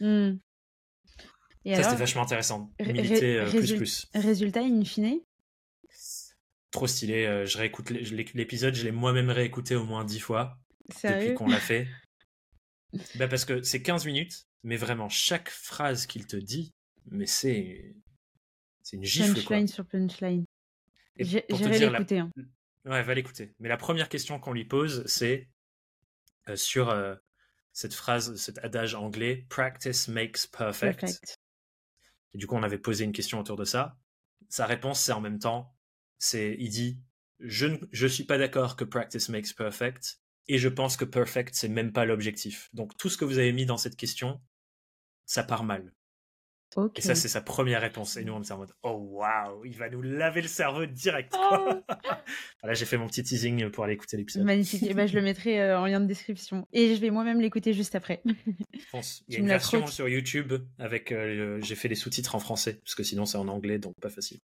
Hmm. 0.00 0.34
Et 1.64 1.74
ça, 1.74 1.84
c'était 1.84 1.96
vachement 1.96 2.22
intéressant. 2.22 2.70
euh, 3.38 3.48
plus 3.50 3.60
résul- 3.60 3.76
plus. 3.78 4.06
résultat, 4.14 4.60
in 4.60 4.84
fine? 4.84 5.20
Trop 6.70 6.86
stylé. 6.86 7.46
je 7.46 7.56
réécoute 7.56 7.88
l'épisode, 7.88 8.74
je 8.74 8.84
l'ai 8.84 8.92
moi-même 8.92 9.30
réécouté 9.30 9.74
au 9.74 9.84
moins 9.84 10.04
dix 10.04 10.20
fois 10.20 10.58
depuis 11.02 11.34
qu'on 11.34 11.48
l'a 11.48 11.60
fait. 11.60 11.88
bah 13.16 13.26
parce 13.26 13.46
que 13.46 13.62
c'est 13.62 13.82
15 13.82 14.04
minutes, 14.04 14.46
mais 14.62 14.76
vraiment 14.76 15.08
chaque 15.08 15.48
phrase 15.48 16.06
qu'il 16.06 16.26
te 16.26 16.36
dit, 16.36 16.74
mais 17.10 17.26
c'est 17.26 17.96
c'est 18.82 18.96
une 18.96 19.04
gifle. 19.04 19.34
Punchline 19.34 19.66
sur 19.66 19.86
punchline. 19.86 20.44
J'irai 21.18 21.46
l'écouter. 21.78 22.18
Hein. 22.18 22.30
Ouais, 22.84 23.02
va 23.02 23.14
l'écouter. 23.14 23.54
Mais 23.58 23.68
la 23.68 23.78
première 23.78 24.08
question 24.10 24.38
qu'on 24.38 24.52
lui 24.52 24.66
pose, 24.66 25.04
c'est 25.06 25.40
euh, 25.40 25.55
sur 26.54 26.90
euh, 26.90 27.14
cette 27.72 27.94
phrase, 27.94 28.36
cet 28.36 28.58
adage 28.58 28.94
anglais, 28.94 29.46
practice 29.48 30.08
makes 30.08 30.46
perfect. 30.46 31.38
Et 32.34 32.38
du 32.38 32.46
coup, 32.46 32.54
on 32.54 32.62
avait 32.62 32.78
posé 32.78 33.04
une 33.04 33.12
question 33.12 33.40
autour 33.40 33.56
de 33.56 33.64
ça. 33.64 33.96
Sa 34.48 34.66
réponse, 34.66 35.00
c'est 35.00 35.12
en 35.12 35.20
même 35.20 35.38
temps, 35.38 35.74
c'est, 36.18 36.56
il 36.58 36.68
dit, 36.68 37.00
je 37.40 37.66
ne 37.66 37.76
je 37.90 38.06
suis 38.06 38.24
pas 38.24 38.38
d'accord 38.38 38.76
que 38.76 38.84
practice 38.84 39.28
makes 39.28 39.54
perfect, 39.54 40.20
et 40.48 40.58
je 40.58 40.68
pense 40.68 40.96
que 40.96 41.04
perfect, 41.04 41.54
c'est 41.54 41.68
même 41.68 41.92
pas 41.92 42.04
l'objectif. 42.04 42.68
Donc 42.72 42.96
tout 42.96 43.08
ce 43.08 43.16
que 43.16 43.24
vous 43.24 43.38
avez 43.38 43.52
mis 43.52 43.66
dans 43.66 43.76
cette 43.76 43.96
question, 43.96 44.40
ça 45.24 45.42
part 45.42 45.64
mal. 45.64 45.92
Et 46.94 47.00
ça, 47.00 47.14
c'est 47.14 47.28
sa 47.28 47.40
première 47.40 47.80
réponse. 47.80 48.16
Et 48.16 48.24
nous, 48.24 48.32
on 48.32 48.42
est 48.42 48.52
en 48.52 48.58
mode 48.58 48.72
Oh 48.82 48.98
waouh, 49.10 49.64
il 49.64 49.76
va 49.76 49.88
nous 49.88 50.02
laver 50.02 50.42
le 50.42 50.48
cerveau 50.48 50.86
direct. 50.86 51.34
Oh 51.38 51.82
voilà, 52.62 52.74
j'ai 52.74 52.84
fait 52.84 52.98
mon 52.98 53.06
petit 53.06 53.22
teasing 53.22 53.70
pour 53.70 53.84
aller 53.84 53.94
écouter 53.94 54.16
l'épisode. 54.16 54.44
Magnifique. 54.44 54.82
Et 54.82 54.88
eh 54.90 54.94
ben, 54.94 55.06
je 55.06 55.14
le 55.14 55.22
mettrai 55.22 55.60
euh, 55.60 55.78
en 55.78 55.86
lien 55.86 56.00
de 56.00 56.06
description. 56.06 56.66
Et 56.72 56.94
je 56.94 57.00
vais 57.00 57.10
moi-même 57.10 57.40
l'écouter 57.40 57.72
juste 57.72 57.94
après. 57.94 58.22
je 58.26 58.84
pense. 58.90 59.22
Il 59.28 59.34
y 59.34 59.36
a 59.36 59.40
une 59.40 59.48
version 59.48 59.86
sur 59.86 60.08
YouTube 60.08 60.52
avec. 60.78 61.12
Euh, 61.12 61.60
j'ai 61.62 61.74
fait 61.74 61.88
les 61.88 61.94
sous-titres 61.94 62.34
en 62.34 62.40
français, 62.40 62.80
parce 62.84 62.94
que 62.94 63.02
sinon, 63.02 63.26
c'est 63.26 63.38
en 63.38 63.48
anglais, 63.48 63.78
donc 63.78 63.94
pas 64.00 64.10
facile. 64.10 64.38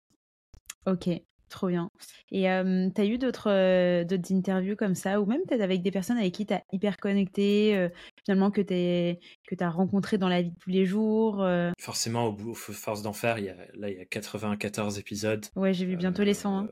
Ok. 0.87 1.09
Trop 1.53 1.69
bien. 1.69 1.91
Et 2.31 2.51
euh, 2.51 2.89
tu 2.95 3.01
as 3.03 3.05
eu 3.05 3.19
d'autres 3.19 4.05
d'autres 4.05 4.33
interviews 4.33 4.75
comme 4.75 4.95
ça, 4.95 5.21
ou 5.21 5.27
même 5.27 5.43
peut-être 5.47 5.61
avec 5.61 5.83
des 5.83 5.91
personnes 5.91 6.17
avec 6.17 6.33
qui 6.33 6.47
tu 6.47 6.55
as 6.55 6.65
hyper 6.73 6.97
connecté, 6.97 7.91
finalement 8.25 8.51
que 8.51 8.63
tu 8.63 9.57
as 9.61 9.71
rencontré 9.71 10.17
dans 10.17 10.31
la 10.31 10.41
vie 10.41 10.51
de 10.51 10.59
tous 10.59 10.71
les 10.71 10.87
jours 10.87 11.47
Forcément, 11.79 12.29
au, 12.29 12.33
bout, 12.33 12.55
Force 12.55 13.03
d'enfer, 13.03 13.39
il 13.39 13.45
y 13.45 13.49
a, 13.51 13.57
là, 13.75 13.91
il 13.91 13.99
y 13.99 14.01
a 14.01 14.07
94 14.07 14.99
épisodes. 14.99 15.45
Ouais, 15.55 15.75
j'ai 15.75 15.85
vu 15.85 15.97
bientôt 15.97 16.23
les 16.23 16.33
100. 16.33 16.59
Hein. 16.59 16.69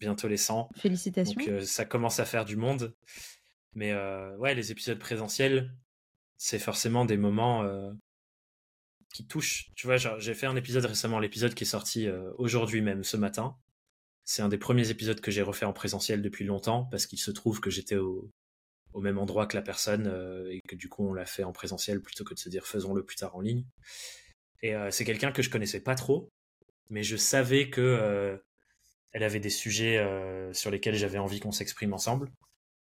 Bientôt 0.00 0.28
les 0.28 0.36
100. 0.36 0.68
Félicitations. 0.76 1.40
Donc 1.42 1.62
ça 1.62 1.86
commence 1.86 2.20
à 2.20 2.26
faire 2.26 2.44
du 2.44 2.56
monde. 2.56 2.94
Mais 3.74 3.94
ouais, 4.36 4.54
les 4.54 4.70
épisodes 4.70 4.98
présentiels, 4.98 5.72
c'est 6.36 6.58
forcément 6.58 7.06
des 7.06 7.16
moments 7.16 7.64
qui 9.14 9.26
touchent. 9.26 9.70
Tu 9.76 9.86
vois, 9.86 9.96
j'ai 9.96 10.34
fait 10.34 10.46
un 10.46 10.56
épisode 10.56 10.84
récemment, 10.84 11.20
l'épisode 11.20 11.54
qui 11.54 11.64
est 11.64 11.66
sorti 11.66 12.06
aujourd'hui 12.36 12.82
même, 12.82 13.02
ce 13.02 13.16
matin. 13.16 13.56
C'est 14.30 14.42
un 14.42 14.48
des 14.48 14.58
premiers 14.58 14.90
épisodes 14.90 15.20
que 15.20 15.32
j'ai 15.32 15.42
refait 15.42 15.64
en 15.64 15.72
présentiel 15.72 16.22
depuis 16.22 16.44
longtemps 16.44 16.84
parce 16.84 17.06
qu'il 17.06 17.18
se 17.18 17.32
trouve 17.32 17.58
que 17.58 17.68
j'étais 17.68 17.96
au, 17.96 18.30
même 18.94 19.18
endroit 19.18 19.48
que 19.48 19.56
la 19.56 19.62
personne 19.62 20.06
euh, 20.06 20.48
et 20.52 20.60
que 20.68 20.76
du 20.76 20.88
coup 20.88 21.04
on 21.04 21.12
l'a 21.12 21.26
fait 21.26 21.42
en 21.42 21.50
présentiel 21.50 22.00
plutôt 22.00 22.22
que 22.22 22.34
de 22.34 22.38
se 22.38 22.48
dire 22.48 22.64
faisons-le 22.64 23.04
plus 23.04 23.16
tard 23.16 23.34
en 23.34 23.40
ligne. 23.40 23.64
Et 24.62 24.76
euh, 24.76 24.92
c'est 24.92 25.04
quelqu'un 25.04 25.32
que 25.32 25.42
je 25.42 25.50
connaissais 25.50 25.80
pas 25.80 25.96
trop, 25.96 26.30
mais 26.90 27.02
je 27.02 27.16
savais 27.16 27.70
que 27.70 27.80
euh, 27.80 28.36
elle 29.10 29.24
avait 29.24 29.40
des 29.40 29.50
sujets 29.50 29.98
sur 30.52 30.70
lesquels 30.70 30.94
j'avais 30.94 31.18
envie 31.18 31.40
qu'on 31.40 31.50
s'exprime 31.50 31.92
ensemble. 31.92 32.30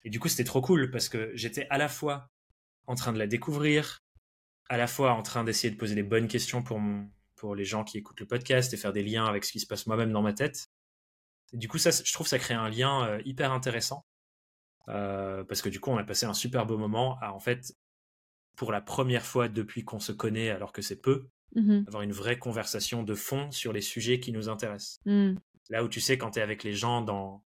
Et 0.03 0.09
du 0.09 0.19
coup 0.19 0.29
c'était 0.29 0.45
trop 0.45 0.61
cool 0.61 0.89
parce 0.89 1.09
que 1.09 1.29
j'étais 1.35 1.67
à 1.69 1.77
la 1.77 1.89
fois 1.89 2.27
en 2.87 2.95
train 2.95 3.13
de 3.13 3.19
la 3.19 3.27
découvrir, 3.27 4.03
à 4.67 4.77
la 4.77 4.87
fois 4.87 5.13
en 5.13 5.21
train 5.21 5.43
d'essayer 5.43 5.69
de 5.69 5.77
poser 5.77 5.93
les 5.93 6.01
bonnes 6.01 6.27
questions 6.27 6.63
pour, 6.63 6.81
pour 7.35 7.53
les 7.53 7.65
gens 7.65 7.83
qui 7.83 7.99
écoutent 7.99 8.19
le 8.19 8.25
podcast 8.25 8.73
et 8.73 8.77
faire 8.77 8.93
des 8.93 9.03
liens 9.03 9.27
avec 9.27 9.45
ce 9.45 9.51
qui 9.51 9.59
se 9.59 9.67
passe 9.67 9.85
moi-même 9.85 10.11
dans 10.11 10.23
ma 10.23 10.33
tête 10.33 10.71
du 11.53 11.67
coup, 11.67 11.77
ça, 11.77 11.91
je 11.91 12.13
trouve 12.13 12.27
ça 12.27 12.39
crée 12.39 12.53
un 12.53 12.69
lien 12.69 13.05
euh, 13.07 13.21
hyper 13.25 13.51
intéressant. 13.51 14.05
Euh, 14.87 15.43
parce 15.43 15.61
que 15.61 15.69
du 15.69 15.79
coup, 15.79 15.91
on 15.91 15.97
a 15.97 16.03
passé 16.03 16.25
un 16.25 16.33
super 16.33 16.65
beau 16.65 16.77
moment 16.77 17.17
à, 17.21 17.33
en 17.33 17.39
fait, 17.39 17.75
pour 18.55 18.71
la 18.71 18.81
première 18.81 19.25
fois 19.25 19.49
depuis 19.49 19.83
qu'on 19.83 19.99
se 19.99 20.11
connaît, 20.11 20.49
alors 20.49 20.71
que 20.71 20.81
c'est 20.81 21.01
peu, 21.01 21.27
mmh 21.55 21.83
avoir 21.87 22.03
une 22.03 22.11
vraie 22.11 22.37
conversation 22.37 23.03
de 23.03 23.15
fond 23.15 23.49
sur 23.51 23.73
les 23.73 23.81
sujets 23.81 24.19
qui 24.19 24.31
nous 24.31 24.49
intéressent. 24.49 24.99
Mmh. 25.05 25.35
Là 25.69 25.83
où 25.83 25.89
tu 25.89 26.01
sais, 26.01 26.17
quand 26.17 26.31
tu 26.31 26.39
es 26.39 26.41
avec 26.41 26.63
les 26.63 26.73
gens 26.73 27.01
dans, 27.01 27.43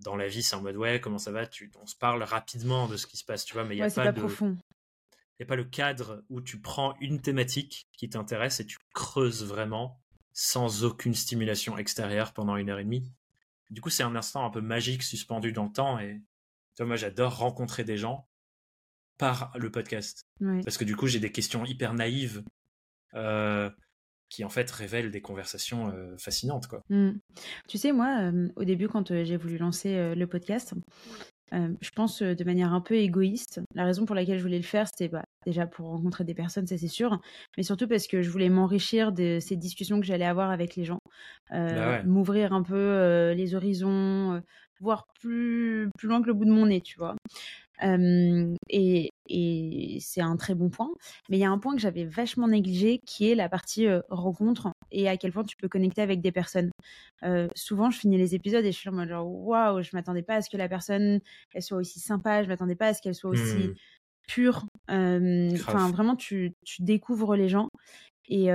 dans 0.00 0.16
la 0.16 0.28
vie, 0.28 0.42
c'est 0.42 0.56
en 0.56 0.62
mode 0.62 0.76
ouais, 0.76 1.00
comment 1.00 1.18
ça 1.18 1.32
va 1.32 1.46
tu, 1.46 1.70
On 1.80 1.86
se 1.86 1.96
parle 1.96 2.22
rapidement 2.22 2.88
de 2.88 2.96
ce 2.96 3.06
qui 3.06 3.16
se 3.16 3.24
passe, 3.24 3.44
tu 3.44 3.54
vois, 3.54 3.64
mais 3.64 3.76
il 3.76 3.80
n'y 3.80 3.86
a 3.86 3.90
pas, 3.90 4.12
de. 4.12 4.22
Il 5.38 5.42
a 5.42 5.46
pas 5.46 5.56
le 5.56 5.64
cadre 5.64 6.24
où 6.28 6.40
tu 6.40 6.60
prends 6.60 6.94
une 7.00 7.20
thématique 7.20 7.88
qui 7.96 8.08
t'intéresse 8.08 8.60
et 8.60 8.66
tu 8.66 8.78
creuses 8.94 9.44
vraiment 9.44 10.00
sans 10.32 10.84
aucune 10.84 11.14
stimulation 11.14 11.76
extérieure 11.76 12.32
pendant 12.32 12.56
une 12.56 12.70
heure 12.70 12.78
et 12.78 12.84
demie. 12.84 13.12
Du 13.70 13.80
coup, 13.80 13.90
c'est 13.90 14.02
un 14.02 14.16
instant 14.16 14.44
un 14.44 14.50
peu 14.50 14.60
magique 14.60 15.02
suspendu 15.02 15.52
dans 15.52 15.64
le 15.64 15.72
temps. 15.72 15.98
Et 15.98 16.20
moi, 16.80 16.96
j'adore 16.96 17.38
rencontrer 17.38 17.84
des 17.84 17.96
gens 17.96 18.28
par 19.18 19.52
le 19.56 19.70
podcast. 19.70 20.26
Parce 20.64 20.78
que 20.78 20.84
du 20.84 20.96
coup, 20.96 21.06
j'ai 21.06 21.20
des 21.20 21.32
questions 21.32 21.64
hyper 21.64 21.94
naïves 21.94 22.42
euh, 23.14 23.70
qui, 24.28 24.44
en 24.44 24.48
fait, 24.48 24.70
révèlent 24.70 25.10
des 25.10 25.20
conversations 25.20 25.90
euh, 25.90 26.16
fascinantes. 26.16 26.66
Quoi. 26.66 26.82
Mmh. 26.88 27.12
Tu 27.68 27.78
sais, 27.78 27.92
moi, 27.92 28.18
euh, 28.20 28.48
au 28.56 28.64
début, 28.64 28.88
quand 28.88 29.22
j'ai 29.24 29.36
voulu 29.36 29.58
lancer 29.58 30.14
le 30.14 30.26
podcast, 30.26 30.74
je 31.52 31.90
pense 31.90 32.22
de 32.22 32.44
manière 32.44 32.72
un 32.72 32.80
peu 32.80 32.94
égoïste. 32.94 33.60
La 33.74 33.84
raison 33.84 34.04
pour 34.04 34.14
laquelle 34.14 34.38
je 34.38 34.42
voulais 34.42 34.56
le 34.58 34.62
faire, 34.62 34.86
c'était 34.88 35.08
bah, 35.08 35.24
déjà 35.44 35.66
pour 35.66 35.88
rencontrer 35.88 36.24
des 36.24 36.34
personnes, 36.34 36.66
ça 36.66 36.78
c'est 36.78 36.88
sûr, 36.88 37.20
mais 37.56 37.62
surtout 37.62 37.88
parce 37.88 38.06
que 38.06 38.22
je 38.22 38.30
voulais 38.30 38.48
m'enrichir 38.48 39.12
de 39.12 39.38
ces 39.40 39.56
discussions 39.56 40.00
que 40.00 40.06
j'allais 40.06 40.26
avoir 40.26 40.50
avec 40.50 40.76
les 40.76 40.84
gens, 40.84 40.98
bah 41.50 42.02
m'ouvrir 42.04 42.52
un 42.52 42.62
peu 42.62 43.32
les 43.36 43.54
horizons, 43.54 44.42
voir 44.80 45.06
plus, 45.20 45.88
plus 45.98 46.08
loin 46.08 46.22
que 46.22 46.26
le 46.26 46.34
bout 46.34 46.44
de 46.44 46.50
mon 46.50 46.66
nez, 46.66 46.80
tu 46.80 46.98
vois. 46.98 47.16
Et, 47.82 49.10
et 49.28 49.98
c'est 50.00 50.20
un 50.20 50.36
très 50.36 50.54
bon 50.54 50.70
point. 50.70 50.90
Mais 51.28 51.38
il 51.38 51.40
y 51.40 51.44
a 51.44 51.50
un 51.50 51.58
point 51.58 51.74
que 51.74 51.80
j'avais 51.80 52.04
vachement 52.04 52.48
négligé 52.48 53.00
qui 53.06 53.30
est 53.30 53.34
la 53.34 53.48
partie 53.48 53.86
rencontre 54.08 54.70
et 54.90 55.08
à 55.08 55.16
quel 55.16 55.32
point 55.32 55.44
tu 55.44 55.56
peux 55.56 55.68
connecter 55.68 56.02
avec 56.02 56.20
des 56.20 56.32
personnes. 56.32 56.70
souvent, 57.54 57.90
je 57.90 57.98
finis 57.98 58.18
les 58.18 58.34
épisodes 58.34 58.64
et 58.64 58.72
je 58.72 58.78
suis 58.78 58.88
en 58.88 58.92
mode 58.92 59.08
genre 59.08 59.26
waouh, 59.26 59.82
je 59.82 59.90
m'attendais 59.92 60.22
pas 60.22 60.36
à 60.36 60.42
ce 60.42 60.50
que 60.50 60.56
la 60.56 60.68
personne 60.68 61.20
elle 61.54 61.62
soit 61.62 61.78
aussi 61.78 62.00
sympa, 62.00 62.42
je 62.42 62.48
m'attendais 62.48 62.76
pas 62.76 62.88
à 62.88 62.94
ce 62.94 63.02
qu'elle 63.02 63.14
soit 63.14 63.30
aussi 63.30 63.68
mmh. 63.68 63.74
pure. 64.28 64.66
Enfin, 64.88 65.90
vraiment, 65.90 66.16
tu, 66.16 66.52
tu, 66.64 66.82
découvres 66.82 67.36
les 67.36 67.48
gens. 67.48 67.68
Et, 68.28 68.50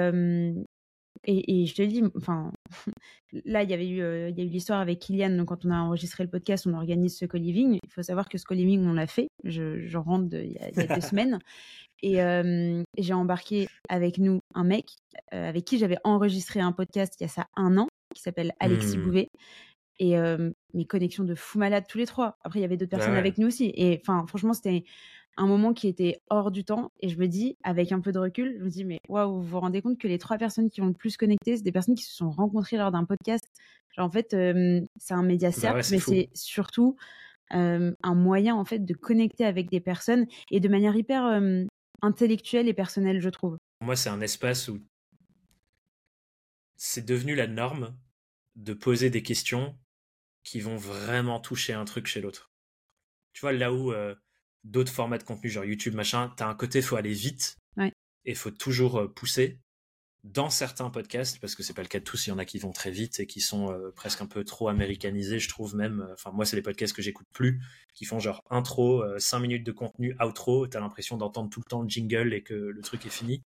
et, 1.23 1.65
je 1.65 1.73
te 1.73 1.81
dis, 1.81 2.03
enfin, 2.15 2.51
là, 3.45 3.63
il 3.63 3.69
y 3.69 3.73
avait 3.73 3.87
eu, 3.87 3.97
il 4.29 4.37
y 4.37 4.41
a 4.41 4.43
eu 4.43 4.49
l'histoire 4.49 4.79
avec 4.79 4.99
Kylian. 4.99 5.31
Donc, 5.31 5.47
quand 5.47 5.65
on 5.65 5.71
a 5.71 5.79
enregistré 5.79 6.23
le 6.23 6.29
podcast, 6.29 6.67
on 6.67 6.73
organise 6.73 7.17
ce 7.17 7.25
co-living. 7.25 7.79
Il 7.83 7.89
faut 7.89 8.03
savoir 8.03 8.29
que 8.29 8.37
ce 8.37 8.45
co-living, 8.45 8.85
on 8.85 8.93
l'a 8.93 9.07
fait. 9.07 9.27
Je, 9.43 9.85
je 9.85 9.97
rentre 9.97 10.35
il, 10.35 10.51
y 10.51 10.57
a, 10.59 10.71
deux 10.71 11.01
semaines. 11.01 11.39
Et 12.03 12.17
j'ai 12.97 13.13
embarqué 13.13 13.67
avec 13.89 14.17
nous 14.19 14.39
un 14.53 14.63
mec 14.63 14.85
avec 15.31 15.65
qui 15.65 15.79
j'avais 15.79 15.97
enregistré 16.03 16.59
un 16.59 16.71
podcast 16.71 17.15
il 17.19 17.23
y 17.23 17.25
a 17.25 17.29
ça 17.29 17.47
un 17.55 17.77
an, 17.77 17.87
qui 18.13 18.21
s'appelle 18.21 18.53
Alexis 18.59 18.97
mmh. 18.97 19.03
Bouvet. 19.03 19.29
Et 19.97 20.15
mes 20.73 20.85
connexions 20.85 21.23
de 21.23 21.35
fou 21.35 21.57
malade 21.57 21.85
tous 21.87 21.97
les 21.97 22.05
trois. 22.05 22.37
Après, 22.43 22.59
il 22.59 22.61
y 22.61 22.65
avait 22.65 22.77
d'autres 22.77 22.91
personnes 22.91 23.15
avec 23.15 23.37
nous 23.37 23.47
aussi. 23.47 23.71
Et 23.75 23.99
enfin, 24.01 24.25
franchement, 24.27 24.53
c'était 24.53 24.83
un 25.37 25.47
moment 25.47 25.73
qui 25.73 25.87
était 25.87 26.19
hors 26.29 26.51
du 26.51 26.63
temps. 26.63 26.91
Et 26.99 27.09
je 27.09 27.17
me 27.17 27.27
dis, 27.27 27.57
avec 27.63 27.91
un 27.91 27.99
peu 27.99 28.11
de 28.11 28.19
recul, 28.19 28.55
je 28.59 28.63
me 28.63 28.69
dis, 28.69 28.85
mais 28.85 28.99
waouh, 29.09 29.41
vous 29.41 29.43
vous 29.43 29.59
rendez 29.59 29.81
compte 29.81 29.97
que 29.97 30.07
les 30.07 30.17
trois 30.17 30.37
personnes 30.37 30.69
qui 30.69 30.81
ont 30.81 30.87
le 30.87 30.93
plus 30.93 31.17
connecté, 31.17 31.57
c'est 31.57 31.63
des 31.63 31.71
personnes 31.71 31.95
qui 31.95 32.03
se 32.03 32.15
sont 32.15 32.29
rencontrées 32.29 32.77
lors 32.77 32.91
d'un 32.91 33.05
podcast. 33.05 33.45
Genre, 33.95 34.05
en 34.05 34.11
fait, 34.11 34.29
c'est 34.31 35.13
un 35.13 35.23
média 35.23 35.49
bah 35.49 35.55
certes, 35.55 35.91
mais 35.91 35.99
c'est 35.99 36.29
surtout 36.33 36.95
un 37.51 38.15
moyen 38.15 38.55
en 38.55 38.65
fait 38.65 38.79
de 38.79 38.93
connecter 38.93 39.45
avec 39.45 39.69
des 39.69 39.79
personnes 39.79 40.25
et 40.51 40.59
de 40.59 40.67
manière 40.67 40.95
hyper 40.95 41.41
intellectuelle 42.01 42.67
et 42.67 42.73
personnelle, 42.73 43.21
je 43.21 43.29
trouve. 43.29 43.57
Moi, 43.81 43.95
c'est 43.95 44.09
un 44.09 44.21
espace 44.21 44.67
où 44.67 44.79
c'est 46.75 47.05
devenu 47.05 47.35
la 47.35 47.47
norme 47.47 47.95
de 48.55 48.73
poser 48.73 49.09
des 49.09 49.23
questions 49.23 49.77
qui 50.43 50.59
vont 50.59 50.75
vraiment 50.75 51.39
toucher 51.39 51.73
un 51.73 51.85
truc 51.85 52.07
chez 52.07 52.21
l'autre. 52.21 52.51
Tu 53.33 53.41
vois, 53.41 53.53
là 53.53 53.73
où 53.73 53.93
d'autres 54.65 54.91
formats 54.91 55.17
de 55.17 55.23
contenu, 55.23 55.49
genre 55.49 55.63
YouTube, 55.63 55.93
machin, 55.93 56.33
t'as 56.35 56.47
un 56.47 56.55
côté, 56.55 56.81
faut 56.81 56.97
aller 56.97 57.13
vite. 57.13 57.57
Ouais. 57.77 57.93
Et 58.25 58.33
faut 58.33 58.51
toujours 58.51 58.99
euh, 58.99 59.07
pousser. 59.07 59.59
Dans 60.23 60.49
certains 60.49 60.89
podcasts, 60.89 61.39
parce 61.39 61.53
que 61.53 61.61
c'est 61.61 61.75
pas 61.75 61.83
le 61.83 61.87
cas 61.87 61.99
de 61.99 62.03
tous, 62.03 62.25
il 62.25 62.31
y 62.31 62.33
en 62.33 62.39
a 62.39 62.45
qui 62.45 62.57
vont 62.57 62.71
très 62.71 62.89
vite 62.89 63.19
et 63.19 63.27
qui 63.27 63.41
sont 63.41 63.71
euh, 63.71 63.91
presque 63.95 64.21
un 64.21 64.25
peu 64.25 64.43
trop 64.43 64.69
américanisés, 64.69 65.37
je 65.37 65.47
trouve 65.47 65.75
même. 65.75 66.01
Euh, 66.01 66.13
enfin, 66.13 66.31
moi, 66.31 66.45
c'est 66.45 66.55
les 66.55 66.63
podcasts 66.63 66.95
que 66.95 67.03
j'écoute 67.03 67.27
plus, 67.31 67.61
qui 67.93 68.05
font 68.05 68.17
genre 68.17 68.41
intro, 68.49 69.03
5 69.19 69.39
minutes 69.39 69.63
de 69.63 69.71
contenu, 69.71 70.15
outro, 70.19 70.65
t'as 70.65 70.79
l'impression 70.79 71.15
d'entendre 71.15 71.51
tout 71.51 71.59
le 71.63 71.69
temps 71.69 71.83
le 71.83 71.87
jingle 71.87 72.33
et 72.33 72.41
que 72.41 72.55
le 72.55 72.81
truc 72.81 73.05
est 73.05 73.11
fini. 73.11 73.43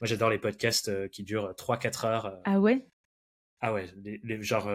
Moi, 0.00 0.08
j'adore 0.08 0.30
les 0.30 0.38
podcasts 0.38 1.10
qui 1.10 1.24
durent 1.24 1.52
3-4 1.52 2.06
heures. 2.06 2.40
Ah 2.44 2.58
ouais? 2.58 2.86
Ah 3.60 3.74
ouais, 3.74 3.90
les, 4.02 4.42
genre 4.42 4.70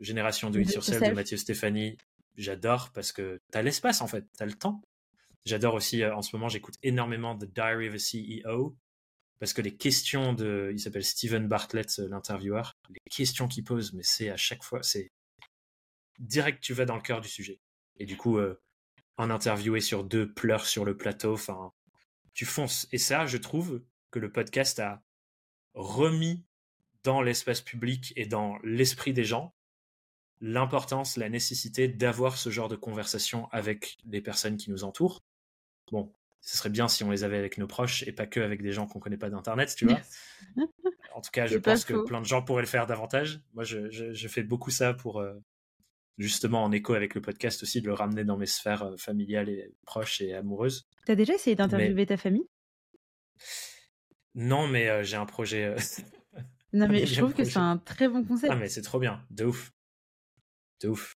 Génération 0.00 0.50
de 0.50 0.60
It 0.60 0.72
Yourself 0.72 1.02
de 1.02 1.14
Mathieu 1.14 1.36
Stéphanie, 1.36 1.96
j'adore 2.36 2.90
parce 2.92 3.12
que 3.12 3.40
t'as 3.50 3.62
l'espace 3.62 4.00
en 4.00 4.06
fait, 4.06 4.24
t'as 4.36 4.46
le 4.46 4.54
temps. 4.54 4.80
J'adore 5.44 5.74
aussi, 5.74 6.02
euh, 6.02 6.14
en 6.14 6.22
ce 6.22 6.34
moment, 6.36 6.48
j'écoute 6.48 6.76
énormément 6.82 7.36
The 7.36 7.44
Diary 7.52 7.88
of 7.88 7.94
a 7.94 7.98
CEO 7.98 8.76
parce 9.38 9.52
que 9.52 9.60
les 9.62 9.76
questions 9.76 10.34
de, 10.34 10.70
il 10.72 10.78
s'appelle 10.78 11.04
Steven 11.04 11.48
Bartlett, 11.48 11.98
euh, 11.98 12.08
l'intervieweur, 12.08 12.76
les 12.88 13.10
questions 13.10 13.48
qu'il 13.48 13.64
pose, 13.64 13.92
mais 13.92 14.04
c'est 14.04 14.30
à 14.30 14.36
chaque 14.36 14.62
fois, 14.62 14.82
c'est, 14.84 15.10
direct, 16.20 16.62
tu 16.62 16.74
vas 16.74 16.84
dans 16.84 16.94
le 16.94 17.02
cœur 17.02 17.20
du 17.20 17.28
sujet. 17.28 17.60
Et 17.98 18.06
du 18.06 18.16
coup, 18.16 18.38
euh, 18.38 18.60
un 19.18 19.30
interviewé 19.30 19.80
sur 19.80 20.04
deux 20.04 20.32
pleure 20.32 20.66
sur 20.66 20.84
le 20.84 20.96
plateau. 20.96 21.34
Enfin, 21.34 21.72
tu 22.34 22.44
fonces. 22.44 22.86
Et 22.92 22.98
ça, 22.98 23.26
je 23.26 23.36
trouve 23.36 23.82
que 24.10 24.18
le 24.18 24.30
podcast 24.30 24.78
a 24.78 25.02
remis 25.74 26.44
dans 27.02 27.20
l'espace 27.20 27.60
public 27.60 28.12
et 28.16 28.26
dans 28.26 28.58
l'esprit 28.62 29.12
des 29.12 29.24
gens 29.24 29.54
l'importance, 30.40 31.16
la 31.16 31.28
nécessité 31.28 31.86
d'avoir 31.86 32.36
ce 32.36 32.50
genre 32.50 32.68
de 32.68 32.76
conversation 32.76 33.48
avec 33.52 33.96
les 34.04 34.20
personnes 34.20 34.56
qui 34.56 34.70
nous 34.70 34.82
entourent. 34.82 35.22
Bon, 35.92 36.10
ce 36.40 36.56
serait 36.56 36.70
bien 36.70 36.88
si 36.88 37.04
on 37.04 37.10
les 37.10 37.22
avait 37.22 37.36
avec 37.36 37.58
nos 37.58 37.66
proches 37.66 38.02
et 38.04 38.12
pas 38.12 38.26
que 38.26 38.40
avec 38.40 38.62
des 38.62 38.72
gens 38.72 38.86
qu'on 38.86 38.98
connaît 38.98 39.18
pas 39.18 39.28
d'internet, 39.28 39.74
tu 39.76 39.86
vois. 39.86 40.00
en 41.14 41.20
tout 41.20 41.30
cas, 41.30 41.46
je 41.46 41.58
pense 41.58 41.84
que 41.84 42.02
plein 42.04 42.20
de 42.20 42.26
gens 42.26 42.42
pourraient 42.42 42.62
le 42.62 42.68
faire 42.68 42.86
davantage. 42.86 43.40
Moi, 43.52 43.62
je, 43.62 44.28
fais 44.28 44.42
beaucoup 44.42 44.70
ça 44.70 44.94
pour 44.94 45.20
euh, 45.20 45.34
justement 46.16 46.64
en 46.64 46.72
écho 46.72 46.94
avec 46.94 47.14
le 47.14 47.20
podcast 47.20 47.62
aussi 47.62 47.82
de 47.82 47.86
le 47.86 47.92
ramener 47.92 48.24
dans 48.24 48.38
mes 48.38 48.46
sphères 48.46 48.84
euh, 48.84 48.96
familiales 48.96 49.50
et 49.50 49.70
proches 49.84 50.22
et 50.22 50.32
amoureuses. 50.32 50.88
T'as 51.04 51.14
déjà 51.14 51.34
essayé 51.34 51.54
d'interviewer 51.54 52.06
ta 52.06 52.16
famille? 52.16 52.48
Non, 54.34 54.66
mais 54.66 54.88
euh, 54.88 55.02
j'ai 55.02 55.16
un 55.16 55.26
projet. 55.26 55.76
non, 56.72 56.88
mais 56.90 57.04
je 57.04 57.20
trouve 57.20 57.34
que 57.34 57.44
c'est 57.44 57.58
un 57.58 57.76
très 57.76 58.08
bon 58.08 58.24
concept. 58.24 58.50
Ah, 58.50 58.56
mais 58.56 58.70
c'est 58.70 58.82
trop 58.82 58.98
bien, 58.98 59.22
de 59.28 59.44
ouf, 59.44 59.72
de 60.80 60.88
ouf. 60.88 61.14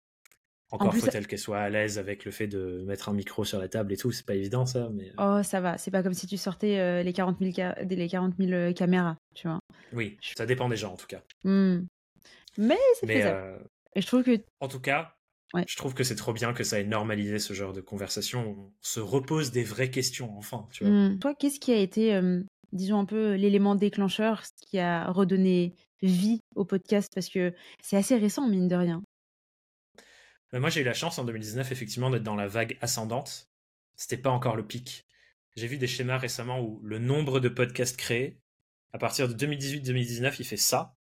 Encore 0.71 0.93
faut-elle 0.93 1.27
qu'elle 1.27 1.39
soit 1.39 1.59
à 1.59 1.69
l'aise 1.69 1.97
avec 1.97 2.25
le 2.25 2.31
fait 2.31 2.47
de 2.47 2.83
mettre 2.85 3.07
un 3.07 3.13
micro 3.13 3.45
sur 3.45 3.59
la 3.59 3.69
table 3.69 3.93
et 3.93 3.97
tout. 3.97 4.11
C'est 4.11 4.25
pas 4.25 4.35
évident 4.35 4.65
ça. 4.65 4.89
Mais... 4.93 5.11
Euh. 5.17 5.39
Oh, 5.39 5.43
ça 5.43 5.61
va. 5.61 5.77
C'est 5.77 5.91
pas 5.91 6.03
comme 6.03 6.13
si 6.13 6.27
tu 6.27 6.35
sortais 6.35 6.79
euh, 6.79 7.03
les 7.03 7.13
40 7.13 7.37
000, 7.39 7.73
les 7.89 8.09
40 8.09 8.33
000 8.37 8.51
euh, 8.51 8.73
caméras, 8.73 9.17
tu 9.33 9.47
vois. 9.47 9.59
Oui, 9.93 10.17
ça 10.35 10.45
dépend 10.45 10.67
des 10.67 10.75
gens 10.75 10.93
en 10.93 10.97
tout 10.97 11.07
cas. 11.07 11.21
Mmh. 11.45 11.79
Mais 12.57 12.77
c'est 12.99 13.07
faisable. 13.07 13.65
Et 13.95 14.01
je 14.01 14.07
trouve 14.07 14.23
que. 14.23 14.39
En 14.59 14.67
tout 14.67 14.81
cas, 14.81 15.13
je 15.65 15.75
trouve 15.77 15.93
que 15.93 16.03
c'est 16.03 16.15
trop 16.15 16.33
bien 16.33 16.51
que 16.51 16.65
ça 16.65 16.79
ait 16.79 16.83
normalisé 16.83 17.39
ce 17.39 17.53
genre 17.53 17.71
de 17.71 17.81
conversation. 17.81 18.57
On 18.57 18.71
se 18.81 18.99
repose 18.99 19.51
des 19.51 19.63
vraies 19.63 19.91
questions, 19.91 20.37
enfin. 20.37 20.67
Tu 20.71 20.83
vois. 20.83 20.93
Mmh. 20.93 21.19
Toi, 21.19 21.33
qu'est-ce 21.33 21.61
qui 21.61 21.71
a 21.71 21.77
été, 21.77 22.19
disons 22.73 22.99
un 22.99 23.05
peu, 23.05 23.35
l'élément 23.35 23.75
déclencheur, 23.75 24.45
ce 24.45 24.51
qui 24.69 24.79
a 24.79 25.09
redonné 25.09 25.75
vie 26.01 26.41
au 26.55 26.65
podcast? 26.65 27.09
Parce 27.15 27.29
que 27.29 27.53
c'est 27.81 27.95
assez 27.95 28.17
récent, 28.17 28.49
mine 28.49 28.67
de 28.67 28.75
rien. 28.75 29.01
Mais 30.53 30.59
moi, 30.59 30.69
j'ai 30.69 30.81
eu 30.81 30.85
la 30.85 30.93
chance 30.93 31.19
en 31.19 31.25
2019, 31.25 31.71
effectivement, 31.71 32.09
d'être 32.09 32.23
dans 32.23 32.35
la 32.35 32.47
vague 32.47 32.77
ascendante. 32.81 33.49
C'était 33.95 34.17
pas 34.17 34.29
encore 34.29 34.55
le 34.55 34.65
pic. 34.65 35.05
J'ai 35.55 35.67
vu 35.67 35.77
des 35.77 35.87
schémas 35.87 36.17
récemment 36.17 36.61
où 36.61 36.79
le 36.83 36.99
nombre 36.99 37.39
de 37.39 37.49
podcasts 37.49 37.97
créés, 37.97 38.39
à 38.93 38.97
partir 38.97 39.27
de 39.27 39.33
2018-2019, 39.33 40.35
il 40.39 40.45
fait 40.45 40.57
ça. 40.57 40.95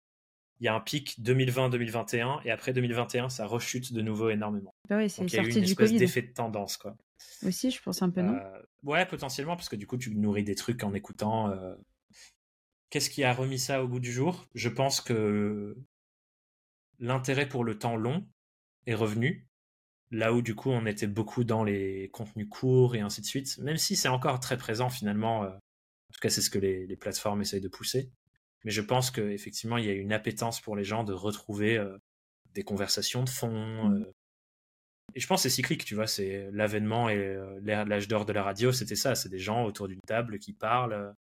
Il 0.61 0.65
y 0.65 0.69
a 0.69 0.75
un 0.75 0.81
pic 0.81 1.19
2020-2021 1.21 2.41
et 2.45 2.51
après 2.51 2.73
2021, 2.73 3.29
ça 3.29 3.47
rechute 3.47 3.93
de 3.93 4.01
nouveau 4.01 4.31
énormément. 4.31 4.75
Bah 4.89 4.97
oui, 4.97 5.11
c'est 5.11 5.23
une 5.23 5.65
espèce 5.65 5.93
d'effet 5.93 6.23
de 6.23 6.33
tendance, 6.33 6.77
quoi. 6.77 6.97
Aussi, 7.45 7.71
je 7.71 7.83
pense 7.83 8.03
un 8.03 8.11
peu, 8.11 8.23
non? 8.23 8.35
Euh, 8.35 8.63
Ouais, 8.85 9.07
potentiellement, 9.07 9.57
parce 9.57 9.69
que 9.69 9.77
du 9.77 9.87
coup, 9.87 9.97
tu 9.97 10.15
nourris 10.15 10.45
des 10.45 10.55
trucs 10.55 10.85
en 10.85 10.93
écoutant. 10.95 11.51
Euh. 11.51 11.75
Qu'est-ce 12.91 13.11
qui 13.11 13.25
a 13.25 13.33
remis 13.33 13.59
ça 13.59 13.83
au 13.83 13.89
goût 13.89 13.99
du 13.99 14.13
jour? 14.13 14.47
Je 14.55 14.69
pense 14.69 15.01
que 15.01 15.77
l'intérêt 16.99 17.49
pour 17.49 17.65
le 17.65 17.79
temps 17.79 17.97
long, 17.97 18.29
est 18.87 18.95
revenu. 18.95 19.47
Là 20.11 20.33
où 20.33 20.43
du 20.43 20.55
coup 20.55 20.71
on 20.71 20.87
était 20.87 21.07
beaucoup 21.07 21.45
dans 21.45 21.65
les 21.65 22.09
contenus 22.13 22.49
courts 22.49 22.95
et 22.95 23.01
ainsi 23.01 23.21
de 23.21 23.27
suite, 23.27 23.59
même 23.59 23.77
si 23.77 23.97
c'est 23.97 24.09
encore 24.09 24.39
très 24.39 24.57
présent 24.57 24.89
finalement, 24.89 25.45
euh, 25.45 25.49
en 25.49 26.13
tout 26.13 26.21
cas 26.21 26.31
c'est 26.31 26.43
ce 26.43 26.51
que 26.51 26.59
les, 26.59 26.97
plateformes 26.97 27.41
essayent 27.41 27.61
de 27.61 27.69
pousser. 27.69 28.11
Mais 28.65 28.71
je 28.71 28.81
pense 28.81 29.11
qu'effectivement 29.11 29.77
il 29.77 29.87
y 29.87 29.91
a 29.91 29.95
une 29.95 30.13
appétence 30.13 30.61
pour 30.61 30.77
les 30.77 30.85
gens 30.85 31.05
de 31.05 31.13
retrouver 31.13 31.77
euh, 31.79 31.97
des 32.53 32.63
conversations 32.63 33.25
de 33.25 33.31
fond. 33.31 33.89
Mmh. 33.89 33.95
Euh. 33.95 34.13
Et 35.15 35.21
je 35.21 35.27
pense 35.27 35.43
que 35.43 35.49
c'est 35.49 35.55
cyclique, 35.55 35.85
tu 35.85 35.95
vois, 35.95 36.07
c'est 36.07 36.49
l'avènement 36.53 37.09
et 37.09 37.39
l'âge 37.63 38.09
d'or 38.09 38.25
de 38.25 38.33
la 38.33 38.43
radio, 38.43 38.73
c'était 38.73 38.97
ça, 38.97 39.15
c'est 39.15 39.29
des 39.29 39.39
gens 39.39 39.65
autour 39.65 39.87
d'une 39.87 40.01
table 40.01 40.39
qui 40.39 40.53
parlent, 40.53 41.15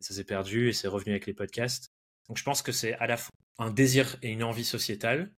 ça 0.00 0.14
s'est 0.14 0.24
perdu 0.24 0.68
et 0.68 0.72
c'est 0.72 0.88
revenu 0.88 1.12
avec 1.12 1.26
les 1.26 1.34
podcasts. 1.34 1.90
Donc 2.28 2.38
je 2.38 2.44
pense 2.44 2.62
que 2.62 2.72
c'est 2.72 2.94
à 2.94 3.06
la 3.06 3.16
fois 3.16 3.32
un 3.58 3.70
désir 3.70 4.16
et 4.22 4.30
une 4.30 4.42
envie 4.42 4.64
sociétale, 4.64 5.32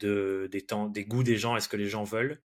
des, 0.00 0.62
temps, 0.62 0.86
des 0.86 1.04
goûts 1.04 1.22
des 1.22 1.36
gens 1.36 1.56
et 1.56 1.60
ce 1.60 1.68
que 1.68 1.76
les 1.76 1.88
gens 1.88 2.04
veulent, 2.04 2.40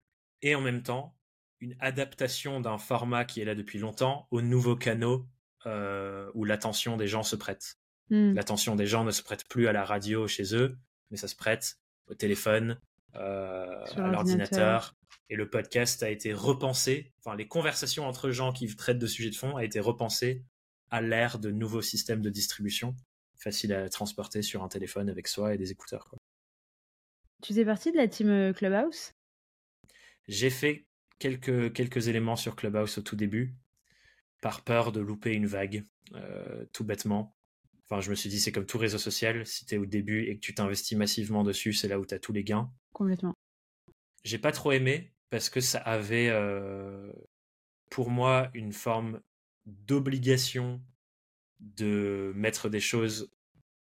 et 0.43 0.55
en 0.55 0.61
même 0.61 0.83
temps 0.83 1.17
une 1.61 1.77
adaptation 1.81 2.61
d'un 2.61 2.79
format 2.79 3.25
qui 3.25 3.41
est 3.41 3.45
là 3.45 3.55
depuis 3.55 3.79
longtemps 3.79 4.27
aux 4.31 4.41
nouveaux 4.41 4.77
canaux 4.77 5.27
euh, 5.67 6.31
où 6.35 6.45
l'attention 6.45 6.97
des 6.97 7.07
gens 7.07 7.23
se 7.23 7.37
prête. 7.37 7.77
Hmm. 8.09 8.33
L'attention 8.33 8.77
des 8.77 8.87
gens 8.87 9.05
ne 9.05 9.11
se 9.11 9.23
prête 9.23 9.47
plus 9.47 9.69
à 9.69 9.73
la 9.73 9.85
radio 9.85 10.27
chez 10.27 10.55
eux, 10.57 10.79
mais 11.11 11.19
ça 11.19 11.29
se 11.29 11.37
prête 11.37 11.79
au 12.07 12.15
téléphone, 12.15 12.81
euh, 13.15 13.85
à 13.97 14.09
l'ordinateur. 14.09 14.95
Et 15.29 15.37
le 15.37 15.49
podcast 15.49 16.03
a 16.03 16.11
été 16.11 16.33
repensé, 16.33 17.13
enfin 17.19 17.37
les 17.37 17.47
conversations 17.47 18.07
entre 18.07 18.31
gens 18.31 18.53
qui 18.53 18.75
traitent 18.75 18.99
de 18.99 19.07
sujets 19.07 19.31
de 19.31 19.37
fond 19.37 19.57
a 19.57 19.65
été 19.65 19.81
repensé 19.81 20.43
à 20.91 21.01
l'ère 21.01 21.39
de 21.39 21.51
nouveaux 21.51 21.83
systèmes 21.83 22.23
de 22.23 22.31
distribution, 22.31 22.97
facile 23.37 23.73
à 23.73 23.89
transporter 23.89 24.43
sur 24.43 24.65
un 24.65 24.69
téléphone 24.69 25.09
avec 25.09 25.29
soi 25.29 25.55
et 25.55 25.59
des 25.59 25.71
écouteurs. 25.71 26.07
Quoi. 26.09 26.19
Tu 27.43 27.53
faisais 27.53 27.65
partie 27.65 27.91
de 27.91 27.97
la 27.97 28.09
team 28.09 28.29
euh, 28.29 28.53
Clubhouse? 28.53 29.15
J'ai 30.29 30.51
fait 30.51 30.87
quelques, 31.19 31.73
quelques 31.73 32.09
éléments 32.09 32.37
sur 32.37 32.55
Clubhouse 32.55 32.99
au 32.99 33.03
tout 33.03 33.17
début, 33.17 33.55
par 34.43 34.63
peur 34.63 34.93
de 34.93 35.01
louper 35.01 35.33
une 35.33 35.47
vague, 35.47 35.87
euh, 36.15 36.65
tout 36.73 36.85
bêtement. 36.85 37.37
Enfin, 37.85 38.01
je 38.01 38.11
me 38.11 38.15
suis 38.15 38.29
dit, 38.29 38.39
c'est 38.39 38.53
comme 38.53 38.67
tout 38.67 38.79
réseau 38.79 38.99
social, 38.99 39.47
si 39.47 39.65
tu 39.65 39.75
es 39.75 39.79
au 39.79 39.87
début 39.87 40.25
et 40.25 40.37
que 40.37 40.41
tu 40.41 40.55
t'investis 40.55 40.97
massivement 40.97 41.43
dessus, 41.43 41.73
c'est 41.73 41.89
là 41.89 41.99
où 41.99 42.07
tu 42.07 42.15
as 42.15 42.19
tous 42.19 42.33
les 42.33 42.45
gains. 42.45 42.71
Complètement. 42.93 43.35
J'ai 44.23 44.39
pas 44.39 44.53
trop 44.53 44.73
aimé 44.73 45.13
parce 45.31 45.49
que 45.49 45.61
ça 45.61 45.79
avait 45.79 46.29
euh, 46.29 47.11
pour 47.91 48.11
moi 48.11 48.51
une 48.55 48.73
forme 48.73 49.21
d'obligation 49.65 50.83
de 51.59 52.33
mettre 52.37 52.69
des 52.69 52.81
choses. 52.81 53.33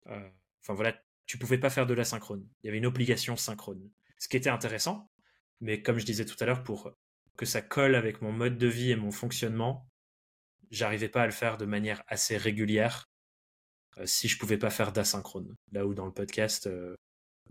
Enfin 0.05 0.73
voilà, 0.73 1.01
tu 1.29 1.37
pouvais 1.37 1.59
pas 1.59 1.69
faire 1.69 1.85
de 1.85 1.93
la 1.93 2.05
synchrone. 2.05 2.43
Il 2.63 2.65
y 2.65 2.69
avait 2.69 2.79
une 2.79 2.87
obligation 2.87 3.37
synchrone. 3.37 3.87
Ce 4.17 4.27
qui 4.27 4.35
était 4.35 4.49
intéressant, 4.49 5.11
mais 5.61 5.83
comme 5.83 5.99
je 5.99 6.05
disais 6.05 6.25
tout 6.25 6.35
à 6.39 6.45
l'heure, 6.47 6.63
pour 6.63 6.91
que 7.37 7.45
ça 7.45 7.61
colle 7.61 7.93
avec 7.93 8.23
mon 8.23 8.31
mode 8.31 8.57
de 8.57 8.65
vie 8.65 8.89
et 8.89 8.95
mon 8.95 9.11
fonctionnement, 9.11 9.87
j'arrivais 10.71 11.07
pas 11.07 11.21
à 11.21 11.25
le 11.27 11.31
faire 11.31 11.59
de 11.59 11.65
manière 11.65 12.01
assez 12.07 12.35
régulière 12.35 13.11
euh, 13.99 14.07
si 14.07 14.27
je 14.27 14.39
pouvais 14.39 14.57
pas 14.57 14.71
faire 14.71 14.91
d'asynchrone. 14.91 15.55
Là 15.71 15.85
où 15.85 15.93
dans 15.93 16.07
le 16.07 16.11
podcast, 16.11 16.65
euh, 16.65 16.95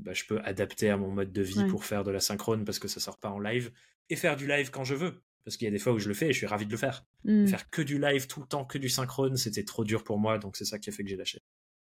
bah, 0.00 0.12
je 0.12 0.24
peux 0.24 0.40
adapter 0.40 0.90
à 0.90 0.96
mon 0.96 1.12
mode 1.12 1.32
de 1.32 1.42
vie 1.42 1.64
pour 1.70 1.84
faire 1.84 2.02
de 2.02 2.10
la 2.10 2.20
synchrone 2.20 2.64
parce 2.64 2.80
que 2.80 2.88
ça 2.88 2.98
sort 2.98 3.20
pas 3.20 3.30
en 3.30 3.38
live 3.38 3.70
et 4.10 4.16
faire 4.16 4.34
du 4.34 4.48
live 4.48 4.72
quand 4.72 4.82
je 4.82 4.96
veux. 4.96 5.22
Parce 5.44 5.56
qu'il 5.56 5.66
y 5.66 5.68
a 5.68 5.70
des 5.70 5.78
fois 5.78 5.92
où 5.92 6.00
je 6.00 6.08
le 6.08 6.14
fais 6.14 6.30
et 6.30 6.32
je 6.32 6.38
suis 6.38 6.46
ravi 6.48 6.66
de 6.66 6.72
le 6.72 6.78
faire. 6.78 7.06
Hmm. 7.22 7.46
Faire 7.46 7.70
que 7.70 7.82
du 7.82 8.00
live 8.00 8.26
tout 8.26 8.40
le 8.40 8.46
temps, 8.48 8.64
que 8.64 8.76
du 8.76 8.88
synchrone, 8.88 9.36
c'était 9.36 9.64
trop 9.64 9.84
dur 9.84 10.02
pour 10.02 10.18
moi, 10.18 10.38
donc 10.38 10.56
c'est 10.56 10.64
ça 10.64 10.80
qui 10.80 10.90
a 10.90 10.92
fait 10.92 11.04
que 11.04 11.08
j'ai 11.08 11.16
lâché. 11.16 11.38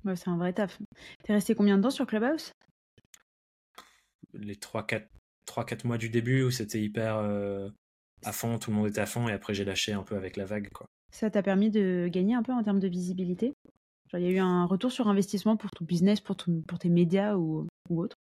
Ouais, 0.04 0.16
c'est 0.16 0.28
un 0.28 0.36
vrai 0.36 0.52
taf. 0.52 0.78
T'es 1.24 1.32
resté 1.32 1.54
combien 1.54 1.76
de 1.76 1.82
temps 1.82 1.90
sur 1.90 2.06
Clubhouse? 2.06 2.52
Les 4.32 4.54
3-4 4.54 5.06
mois 5.84 5.98
du 5.98 6.08
début 6.08 6.42
où 6.42 6.50
c'était 6.50 6.80
hyper 6.80 7.16
euh, 7.16 7.68
à 8.24 8.32
fond, 8.32 8.58
tout 8.58 8.70
le 8.70 8.76
monde 8.76 8.88
était 8.88 9.00
à 9.00 9.06
fond 9.06 9.28
et 9.28 9.32
après 9.32 9.54
j'ai 9.54 9.64
lâché 9.64 9.92
un 9.92 10.02
peu 10.02 10.16
avec 10.16 10.36
la 10.36 10.44
vague. 10.44 10.70
Quoi. 10.70 10.86
Ça 11.10 11.30
t'a 11.30 11.42
permis 11.42 11.70
de 11.70 12.08
gagner 12.10 12.34
un 12.34 12.42
peu 12.42 12.52
en 12.52 12.62
termes 12.62 12.80
de 12.80 12.88
visibilité? 12.88 13.54
Il 14.14 14.20
y 14.20 14.26
a 14.26 14.30
eu 14.30 14.38
un 14.38 14.64
retour 14.64 14.90
sur 14.90 15.08
investissement 15.08 15.56
pour 15.56 15.70
ton 15.70 15.84
business, 15.84 16.20
pour, 16.20 16.36
pour 16.66 16.78
tes 16.78 16.88
médias 16.88 17.36
ou, 17.36 17.68
ou 17.88 18.00
autre? 18.00 18.16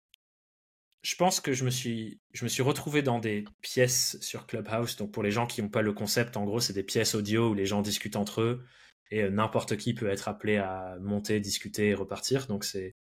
Je 1.04 1.16
pense 1.16 1.40
que 1.40 1.54
je 1.54 1.64
me 1.64 1.70
suis 1.70 2.20
je 2.34 2.44
me 2.44 2.50
suis 2.50 2.64
retrouvé 2.64 3.02
dans 3.02 3.20
des 3.20 3.46
pièces 3.62 4.18
sur 4.20 4.46
Clubhouse. 4.48 4.98
Donc 4.98 5.12
pour 5.12 5.24
les 5.24 5.32
gens 5.32 5.46
qui 5.48 5.62
n'ont 5.62 5.70
pas 5.70 5.82
le 5.82 5.94
concept, 5.94 6.36
en 6.36 6.44
gros, 6.44 6.60
c'est 6.60 6.74
des 6.74 6.84
pièces 6.84 7.16
audio 7.16 7.52
où 7.52 7.54
les 7.54 7.66
gens 7.66 7.82
discutent 7.82 8.18
entre 8.18 8.42
eux 8.42 8.66
et 9.12 9.24
euh, 9.24 9.30
n'importe 9.30 9.78
qui 9.78 9.94
peut 9.94 10.10
être 10.10 10.28
appelé 10.28 10.58
à 10.58 10.98
monter, 11.00 11.40
discuter 11.40 11.90
et 11.90 11.94
repartir. 11.94 12.48
Donc 12.48 12.64
c'est 12.64 12.96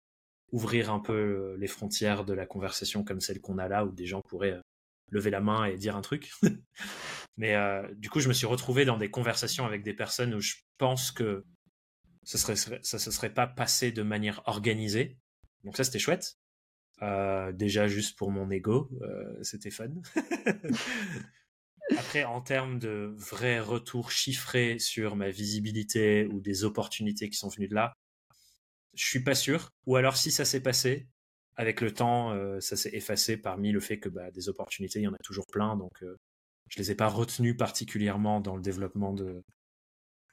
ouvrir 0.50 0.92
un 0.92 1.00
peu 1.00 1.12
euh, 1.12 1.56
les 1.58 1.66
frontières 1.66 2.24
de 2.24 2.34
la 2.34 2.46
conversation 2.46 3.04
comme 3.04 3.20
celle 3.20 3.40
qu'on 3.40 3.58
a 3.58 3.68
là, 3.68 3.84
où 3.84 3.92
des 3.92 4.06
gens 4.06 4.22
pourraient 4.22 4.52
euh, 4.52 4.60
lever 5.10 5.30
la 5.30 5.40
main 5.40 5.64
et 5.64 5.76
dire 5.76 5.96
un 5.96 6.02
truc. 6.02 6.30
Mais 7.38 7.56
du 7.96 8.10
coup, 8.10 8.20
je 8.20 8.28
me 8.28 8.34
suis 8.34 8.46
retrouvé 8.46 8.84
dans 8.84 8.98
des 8.98 9.10
conversations 9.10 9.64
avec 9.64 9.82
des 9.82 9.94
personnes 9.94 10.34
où 10.34 10.40
je 10.40 10.54
pense 10.76 11.10
que 11.10 11.46
ça 12.24 12.36
serait, 12.36 12.78
ça 12.82 12.98
se 12.98 13.10
serait 13.10 13.32
pas 13.32 13.46
passé 13.46 13.90
de 13.90 14.02
manière 14.02 14.42
organisée. 14.44 15.16
Donc 15.64 15.76
ça, 15.76 15.84
c'était 15.84 15.98
chouette. 15.98 16.36
déjà 17.54 17.88
juste 17.88 18.18
pour 18.18 18.30
mon 18.30 18.50
ego, 18.50 18.90
c'était 19.40 19.70
fun. 19.70 19.88
Après, 21.96 22.24
en 22.24 22.40
termes 22.40 22.78
de 22.78 23.14
vrais 23.16 23.60
retours 23.60 24.10
chiffrés 24.10 24.78
sur 24.78 25.16
ma 25.16 25.30
visibilité 25.30 26.26
ou 26.26 26.40
des 26.40 26.64
opportunités 26.64 27.28
qui 27.28 27.36
sont 27.36 27.48
venues 27.48 27.68
de 27.68 27.74
là, 27.74 27.92
je 28.94 29.04
suis 29.04 29.22
pas 29.22 29.34
sûr. 29.34 29.70
Ou 29.86 29.96
alors, 29.96 30.16
si 30.16 30.30
ça 30.30 30.44
s'est 30.44 30.62
passé, 30.62 31.08
avec 31.56 31.80
le 31.80 31.92
temps, 31.92 32.32
euh, 32.32 32.60
ça 32.60 32.76
s'est 32.76 32.94
effacé 32.94 33.36
parmi 33.36 33.72
le 33.72 33.80
fait 33.80 33.98
que 33.98 34.08
bah, 34.08 34.30
des 34.30 34.48
opportunités, 34.48 35.00
il 35.00 35.04
y 35.04 35.08
en 35.08 35.14
a 35.14 35.18
toujours 35.18 35.46
plein. 35.46 35.76
Donc, 35.76 36.02
euh, 36.02 36.16
je 36.68 36.78
les 36.78 36.90
ai 36.90 36.94
pas 36.94 37.08
retenues 37.08 37.56
particulièrement 37.56 38.40
dans 38.40 38.56
le 38.56 38.62
développement 38.62 39.12
de, 39.12 39.42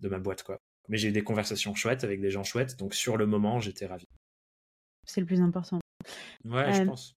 de 0.01 0.09
ma 0.09 0.19
boîte. 0.19 0.43
quoi. 0.43 0.59
Mais 0.87 0.97
j'ai 0.97 1.09
eu 1.09 1.11
des 1.11 1.23
conversations 1.23 1.75
chouettes 1.75 2.03
avec 2.03 2.21
des 2.21 2.31
gens 2.31 2.43
chouettes. 2.43 2.77
Donc, 2.77 2.93
sur 2.93 3.17
le 3.17 3.25
moment, 3.25 3.59
j'étais 3.59 3.85
ravi. 3.85 4.07
C'est 5.05 5.21
le 5.21 5.27
plus 5.27 5.41
important. 5.41 5.79
Ouais, 6.45 6.73
je 6.73 6.81
euh, 6.81 6.85
pense. 6.85 7.13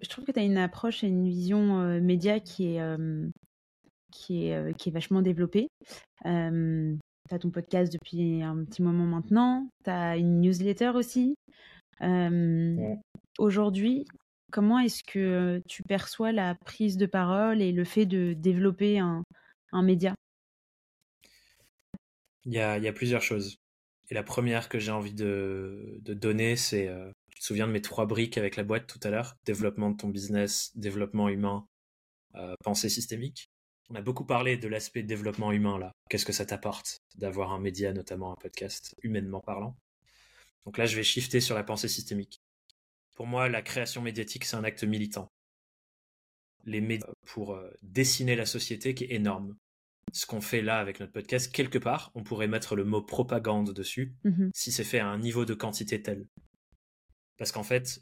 je 0.00 0.08
trouve 0.08 0.24
que 0.24 0.32
tu 0.32 0.40
as 0.40 0.44
une 0.44 0.58
approche 0.58 1.04
et 1.04 1.08
une 1.08 1.28
vision 1.28 2.00
média 2.00 2.40
qui 2.40 2.76
est, 2.76 2.96
qui, 4.12 4.46
est, 4.46 4.54
euh, 4.54 4.72
qui 4.72 4.90
est 4.90 4.92
vachement 4.92 5.22
développée. 5.22 5.68
tu 6.22 6.98
as 7.30 7.38
ton 7.38 7.50
podcast 7.50 7.92
depuis 7.92 8.42
un 8.42 8.64
petit 8.64 8.82
moment 8.82 9.06
maintenant. 9.06 9.68
Tu 9.84 9.90
as 9.90 10.16
une 10.16 10.40
newsletter 10.40 10.90
aussi. 10.94 11.34
Aujourd'hui, 13.38 14.04
comment 14.50 14.78
est-ce 14.78 15.02
que 15.02 15.62
tu 15.66 15.82
perçois 15.82 16.32
la 16.32 16.54
prise 16.54 16.96
de 16.96 17.06
parole 17.06 17.62
et 17.62 17.72
le 17.72 17.84
fait 17.84 18.06
de 18.06 18.34
développer 18.34 18.98
un, 18.98 19.22
un 19.72 19.82
média? 19.82 20.14
Il 22.44 22.52
y, 22.52 22.58
a, 22.58 22.76
il 22.76 22.84
y 22.84 22.88
a 22.88 22.92
plusieurs 22.92 23.22
choses. 23.22 23.56
Et 24.10 24.14
la 24.14 24.22
première 24.22 24.68
que 24.68 24.78
j'ai 24.78 24.90
envie 24.90 25.14
de, 25.14 25.98
de 26.02 26.12
donner, 26.12 26.56
c'est 26.56 26.90
te 27.42 27.46
souviens 27.46 27.66
de 27.66 27.72
mes 27.72 27.82
trois 27.82 28.06
briques 28.06 28.38
avec 28.38 28.54
la 28.54 28.62
boîte 28.62 28.86
tout 28.86 29.00
à 29.02 29.10
l'heure? 29.10 29.34
Développement 29.44 29.90
de 29.90 29.96
ton 29.96 30.08
business, 30.08 30.70
développement 30.76 31.28
humain, 31.28 31.66
euh, 32.36 32.54
pensée 32.62 32.88
systémique. 32.88 33.50
On 33.92 33.94
a 33.94 34.00
beaucoup 34.00 34.24
parlé 34.24 34.56
de 34.56 34.68
l'aspect 34.68 35.02
développement 35.02 35.52
humain 35.52 35.78
là. 35.78 35.92
Qu'est-ce 36.08 36.24
que 36.24 36.32
ça 36.32 36.46
t'apporte 36.46 37.02
d'avoir 37.16 37.52
un 37.52 37.60
média, 37.60 37.92
notamment 37.92 38.32
un 38.32 38.36
podcast, 38.36 38.96
humainement 39.02 39.40
parlant? 39.40 39.76
Donc 40.64 40.78
là, 40.78 40.86
je 40.86 40.96
vais 40.96 41.02
shifter 41.02 41.40
sur 41.40 41.54
la 41.54 41.62
pensée 41.62 41.88
systémique. 41.88 42.40
Pour 43.16 43.26
moi, 43.26 43.50
la 43.50 43.60
création 43.60 44.00
médiatique, 44.00 44.46
c'est 44.46 44.56
un 44.56 44.64
acte 44.64 44.82
militant. 44.84 45.30
Les 46.64 46.80
médias 46.80 47.06
pour 47.26 47.52
euh, 47.52 47.70
dessiner 47.82 48.34
la 48.34 48.46
société 48.46 48.94
qui 48.94 49.04
est 49.04 49.12
énorme. 49.12 49.58
Ce 50.10 50.24
qu'on 50.24 50.40
fait 50.40 50.62
là 50.62 50.78
avec 50.78 50.98
notre 50.98 51.12
podcast, 51.12 51.52
quelque 51.52 51.78
part, 51.78 52.12
on 52.14 52.22
pourrait 52.22 52.48
mettre 52.48 52.76
le 52.76 52.84
mot 52.84 53.02
propagande 53.02 53.74
dessus 53.74 54.14
mmh 54.24 54.48
si 54.54 54.72
c'est 54.72 54.84
fait 54.84 55.00
à 55.00 55.08
un 55.08 55.18
niveau 55.18 55.44
de 55.44 55.52
quantité 55.52 56.00
tel. 56.00 56.26
Parce 57.36 57.52
qu'en 57.52 57.62
fait, 57.62 58.00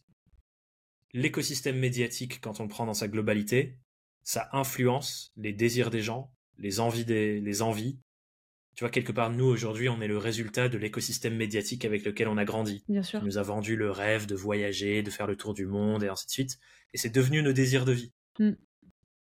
l'écosystème 1.14 1.80
médiatique, 1.80 2.40
quand 2.40 2.60
on 2.60 2.62
le 2.62 2.68
prend 2.68 2.86
dans 2.86 2.94
sa 2.94 3.08
globalité, 3.08 3.76
ça 4.22 4.48
influence 4.52 5.32
les 5.36 5.52
désirs 5.52 5.90
des 5.90 6.02
gens, 6.02 6.32
les 6.58 6.80
envies 6.80 7.04
des, 7.04 7.40
les 7.40 7.62
envies. 7.62 7.98
Tu 8.76 8.84
vois, 8.84 8.90
quelque 8.90 9.12
part, 9.12 9.30
nous, 9.30 9.44
aujourd'hui, 9.44 9.88
on 9.88 10.00
est 10.00 10.08
le 10.08 10.18
résultat 10.18 10.68
de 10.68 10.78
l'écosystème 10.78 11.36
médiatique 11.36 11.84
avec 11.84 12.04
lequel 12.04 12.28
on 12.28 12.36
a 12.36 12.44
grandi. 12.44 12.84
Bien 12.88 13.02
sûr. 13.02 13.18
Qui 13.20 13.26
nous 13.26 13.38
a 13.38 13.42
vendu 13.42 13.76
le 13.76 13.90
rêve 13.90 14.26
de 14.26 14.34
voyager, 14.34 15.02
de 15.02 15.10
faire 15.10 15.26
le 15.26 15.36
tour 15.36 15.54
du 15.54 15.66
monde, 15.66 16.04
et 16.04 16.08
ainsi 16.08 16.26
de 16.26 16.30
suite. 16.30 16.58
Et 16.94 16.98
c'est 16.98 17.10
devenu 17.10 17.42
nos 17.42 17.52
désirs 17.52 17.84
de 17.84 17.92
vie. 17.92 18.12
Mm. 18.38 18.52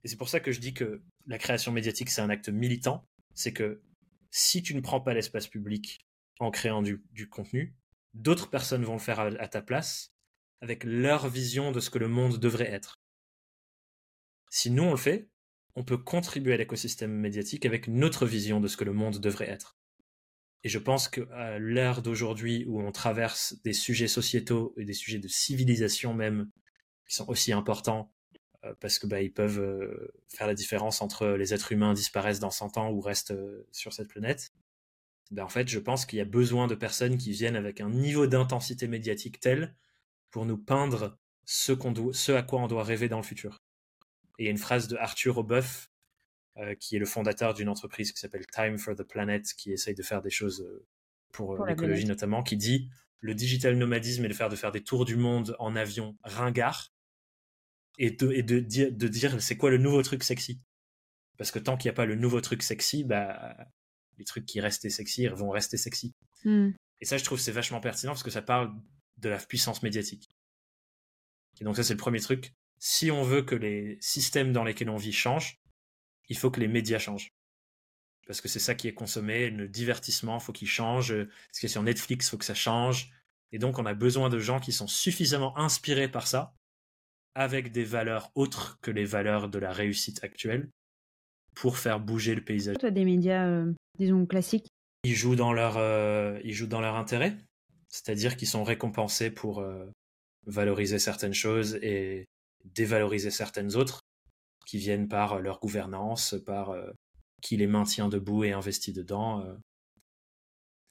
Et 0.03 0.07
c'est 0.07 0.17
pour 0.17 0.29
ça 0.29 0.39
que 0.39 0.51
je 0.51 0.59
dis 0.59 0.73
que 0.73 1.01
la 1.27 1.37
création 1.37 1.71
médiatique, 1.71 2.09
c'est 2.09 2.21
un 2.21 2.29
acte 2.29 2.49
militant. 2.49 3.07
C'est 3.33 3.53
que 3.53 3.81
si 4.31 4.63
tu 4.63 4.75
ne 4.75 4.81
prends 4.81 5.01
pas 5.01 5.13
l'espace 5.13 5.47
public 5.47 6.07
en 6.39 6.51
créant 6.51 6.81
du 6.81 7.29
contenu, 7.29 7.75
d'autres 8.15 8.49
personnes 8.49 8.83
vont 8.83 8.93
le 8.93 8.99
faire 8.99 9.19
à, 9.19 9.47
ta 9.47 9.61
place 9.61 10.13
avec 10.61 10.83
leur 10.83 11.27
vision 11.27 11.71
de 11.71 11.79
ce 11.79 11.89
que 11.89 11.99
le 11.99 12.07
monde 12.07 12.39
devrait 12.39 12.71
être. 12.71 12.99
Si 14.57 14.71
nous 14.71 14.83
on 14.83 14.91
le 14.91 14.97
fait, 14.97 15.27
on 15.75 15.83
peut 15.83 15.97
contribuer 15.97 16.53
à 16.53 16.57
l'écosystème 16.57 17.11
médiatique 17.11 17.65
avec 17.65 17.89
notre 17.89 18.25
vision 18.25 18.61
de 18.61 18.69
ce 18.69 18.77
que 18.77 18.85
le 18.85 18.93
monde 18.93 19.19
devrait 19.19 19.49
être. 19.49 19.77
Et 20.63 20.69
je 20.69 20.79
pense 20.79 21.09
qu'à 21.09 21.59
l'ère 21.59 22.01
d'aujourd'hui 22.01 22.63
où 22.65 22.79
on 22.79 22.93
traverse 22.93 23.61
des 23.65 23.73
sujets 23.73 24.07
sociétaux 24.07 24.73
et 24.77 24.85
des 24.85 24.93
sujets 24.93 25.19
de 25.19 25.27
civilisation 25.27 26.13
même, 26.13 26.49
qui 27.05 27.15
sont 27.15 27.27
aussi 27.29 27.51
importants, 27.51 28.13
euh, 28.63 28.73
parce 28.79 28.97
que 28.97 29.07
bah, 29.07 29.21
ils 29.21 29.33
peuvent 29.33 29.59
euh, 29.59 30.13
faire 30.29 30.47
la 30.47 30.53
différence 30.53 31.01
entre 31.01 31.27
les 31.27 31.53
êtres 31.53 31.73
humains 31.73 31.93
disparaissent 31.93 32.39
dans 32.39 32.49
100 32.49 32.77
ans 32.77 32.91
ou 32.91 33.01
restent 33.01 33.31
euh, 33.31 33.67
sur 33.73 33.91
cette 33.91 34.07
planète, 34.07 34.53
ben, 35.31 35.43
en 35.43 35.49
fait, 35.49 35.67
je 35.67 35.79
pense 35.79 36.05
qu'il 36.05 36.19
y 36.19 36.21
a 36.21 36.25
besoin 36.25 36.67
de 36.67 36.75
personnes 36.75 37.17
qui 37.17 37.31
viennent 37.31 37.57
avec 37.57 37.81
un 37.81 37.89
niveau 37.89 38.25
d'intensité 38.25 38.87
médiatique 38.87 39.41
tel 39.41 39.75
pour 40.31 40.45
nous 40.45 40.57
peindre 40.57 41.19
ce 41.43 42.31
à 42.31 42.41
quoi 42.41 42.61
on 42.61 42.67
doit 42.67 42.85
rêver 42.85 43.09
dans 43.09 43.17
le 43.17 43.23
futur. 43.23 43.64
Et 44.37 44.43
il 44.43 44.45
y 44.45 44.47
a 44.47 44.51
une 44.51 44.57
phrase 44.57 44.87
de 44.87 44.97
Arthur 44.97 45.37
Aubeuf, 45.37 45.89
euh, 46.57 46.75
qui 46.75 46.95
est 46.95 46.99
le 46.99 47.05
fondateur 47.05 47.53
d'une 47.53 47.69
entreprise 47.69 48.11
qui 48.11 48.19
s'appelle 48.19 48.45
Time 48.47 48.77
for 48.77 48.95
the 48.95 49.03
Planet, 49.03 49.45
qui 49.53 49.71
essaye 49.71 49.95
de 49.95 50.03
faire 50.03 50.21
des 50.21 50.29
choses 50.29 50.61
euh, 50.61 50.87
pour, 51.31 51.53
euh, 51.53 51.67
l'écologie 51.67 52.05
notamment, 52.05 52.43
qui 52.43 52.57
dit 52.57 52.89
le 53.19 53.33
digital 53.33 53.75
nomadisme 53.77 54.23
est 54.25 54.29
de 54.29 54.33
faire 54.33 54.49
de 54.49 54.55
faire 54.55 54.71
des 54.71 54.83
tours 54.83 55.05
du 55.05 55.15
monde 55.15 55.55
en 55.59 55.75
avion 55.75 56.17
ringard 56.23 56.93
et 57.97 58.11
de, 58.11 58.31
et 58.31 58.43
de, 58.43 58.59
dire, 58.59 58.91
de 58.91 59.07
dire 59.07 59.41
c'est 59.41 59.57
quoi 59.57 59.69
le 59.69 59.77
nouveau 59.77 60.01
truc 60.01 60.23
sexy. 60.23 60.61
Parce 61.37 61.51
que 61.51 61.59
tant 61.59 61.75
qu'il 61.75 61.89
n'y 61.89 61.93
a 61.93 61.95
pas 61.95 62.05
le 62.05 62.15
nouveau 62.15 62.39
truc 62.39 62.63
sexy, 62.63 63.03
bah, 63.03 63.57
les 64.17 64.25
trucs 64.25 64.45
qui 64.45 64.61
restaient 64.61 64.89
sexy 64.89 65.27
vont 65.27 65.49
rester 65.49 65.77
sexy. 65.77 66.15
Hmm. 66.43 66.69
Et 67.01 67.05
ça, 67.05 67.17
je 67.17 67.23
trouve, 67.23 67.39
c'est 67.39 67.51
vachement 67.51 67.81
pertinent 67.81 68.13
parce 68.13 68.23
que 68.23 68.31
ça 68.31 68.41
parle 68.41 68.73
de 69.17 69.29
la 69.29 69.37
puissance 69.37 69.83
médiatique. 69.83 70.29
Et 71.59 71.63
donc 71.63 71.75
ça, 71.75 71.83
c'est 71.83 71.93
le 71.93 71.99
premier 71.99 72.19
truc. 72.19 72.53
Si 72.79 73.11
on 73.11 73.23
veut 73.23 73.41
que 73.41 73.55
les 73.55 73.97
systèmes 74.01 74.51
dans 74.51 74.63
lesquels 74.63 74.89
on 74.89 74.97
vit 74.97 75.13
changent, 75.13 75.59
il 76.29 76.37
faut 76.37 76.51
que 76.51 76.59
les 76.59 76.67
médias 76.67 76.99
changent. 76.99 77.29
Parce 78.27 78.41
que 78.41 78.47
c'est 78.47 78.59
ça 78.59 78.73
qui 78.75 78.87
est 78.87 78.93
consommé, 78.93 79.49
le 79.49 79.67
divertissement, 79.67 80.39
faut 80.39 80.53
qu'il 80.53 80.67
change. 80.67 81.13
Ce 81.51 81.59
qui 81.59 81.67
est 81.67 81.69
sur 81.69 81.83
Netflix, 81.83 82.29
faut 82.29 82.37
que 82.37 82.45
ça 82.45 82.55
change. 82.55 83.11
Et 83.51 83.59
donc, 83.59 83.77
on 83.77 83.85
a 83.85 83.93
besoin 83.93 84.29
de 84.29 84.39
gens 84.39 84.59
qui 84.59 84.71
sont 84.71 84.87
suffisamment 84.87 85.57
inspirés 85.57 86.09
par 86.09 86.27
ça, 86.27 86.53
avec 87.35 87.71
des 87.71 87.83
valeurs 87.83 88.31
autres 88.33 88.79
que 88.81 88.91
les 88.91 89.05
valeurs 89.05 89.49
de 89.49 89.59
la 89.59 89.71
réussite 89.71 90.23
actuelle, 90.23 90.69
pour 91.53 91.77
faire 91.77 91.99
bouger 91.99 92.33
le 92.33 92.43
paysage. 92.43 92.77
Toi, 92.79 92.91
des 92.91 93.05
médias, 93.05 93.45
euh, 93.45 93.71
disons, 93.99 94.25
classiques? 94.25 94.67
Ils 95.03 95.15
jouent 95.15 95.35
dans 95.35 95.53
leur, 95.53 95.77
euh, 95.77 96.39
ils 96.43 96.53
jouent 96.53 96.67
dans 96.67 96.81
leur 96.81 96.95
intérêt, 96.95 97.37
c'est-à-dire 97.89 98.35
qu'ils 98.37 98.47
sont 98.47 98.63
récompensés 98.63 99.29
pour 99.29 99.59
euh, 99.59 99.85
valoriser 100.47 100.97
certaines 100.97 101.33
choses 101.33 101.75
et 101.75 102.25
dévaloriser 102.65 103.31
certaines 103.31 103.75
autres, 103.75 104.01
qui 104.65 104.77
viennent 104.77 105.07
par 105.07 105.39
leur 105.39 105.59
gouvernance, 105.59 106.35
par 106.45 106.75
qui 107.41 107.57
les 107.57 107.67
maintient 107.67 108.09
debout 108.09 108.43
et 108.43 108.51
investit 108.51 108.93
dedans. 108.93 109.45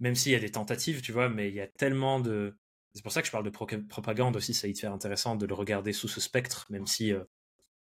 Même 0.01 0.15
s'il 0.15 0.33
y 0.33 0.37
a 0.37 0.41
des 0.41 0.53
tentatives, 0.53 1.03
tu 1.03 1.13
vois, 1.13 1.29
mais 1.29 1.49
il 1.49 1.55
y 1.55 1.61
a 1.61 1.67
tellement 1.67 2.21
de... 2.21 2.57
C'est 2.95 3.03
pour 3.03 3.13
ça 3.13 3.21
que 3.21 3.27
je 3.27 3.33
parle 3.33 3.45
de 3.45 3.51
propagande 3.51 4.37
aussi, 4.37 4.55
ça 4.55 4.69
y 4.69 4.77
faire 4.77 4.93
intéressant 4.93 5.35
de 5.35 5.47
le 5.47 5.55
regarder 5.55 5.93
sous 5.93 6.09
ce 6.09 6.21
spectre, 6.21 6.67
même 6.71 6.87
si 6.87 7.13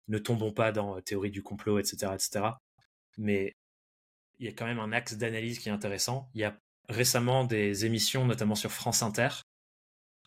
ne 0.08 0.18
tombons 0.18 0.52
pas 0.52 0.72
dans 0.72 1.00
théorie 1.02 1.32
du 1.32 1.44
complot, 1.44 1.80
etc., 1.80 2.12
etc 2.14 2.50
mais 3.18 3.56
il 4.40 4.46
y 4.46 4.50
a 4.50 4.52
quand 4.52 4.66
même 4.66 4.80
un 4.80 4.92
axe 4.92 5.16
d'analyse 5.16 5.60
qui 5.60 5.70
est 5.70 5.72
intéressant. 5.72 6.30
Il 6.34 6.42
y 6.42 6.44
a 6.44 6.58
récemment 6.90 7.46
des 7.46 7.86
émissions, 7.86 8.26
notamment 8.26 8.56
sur 8.56 8.72
France 8.72 9.02
Inter, 9.02 9.30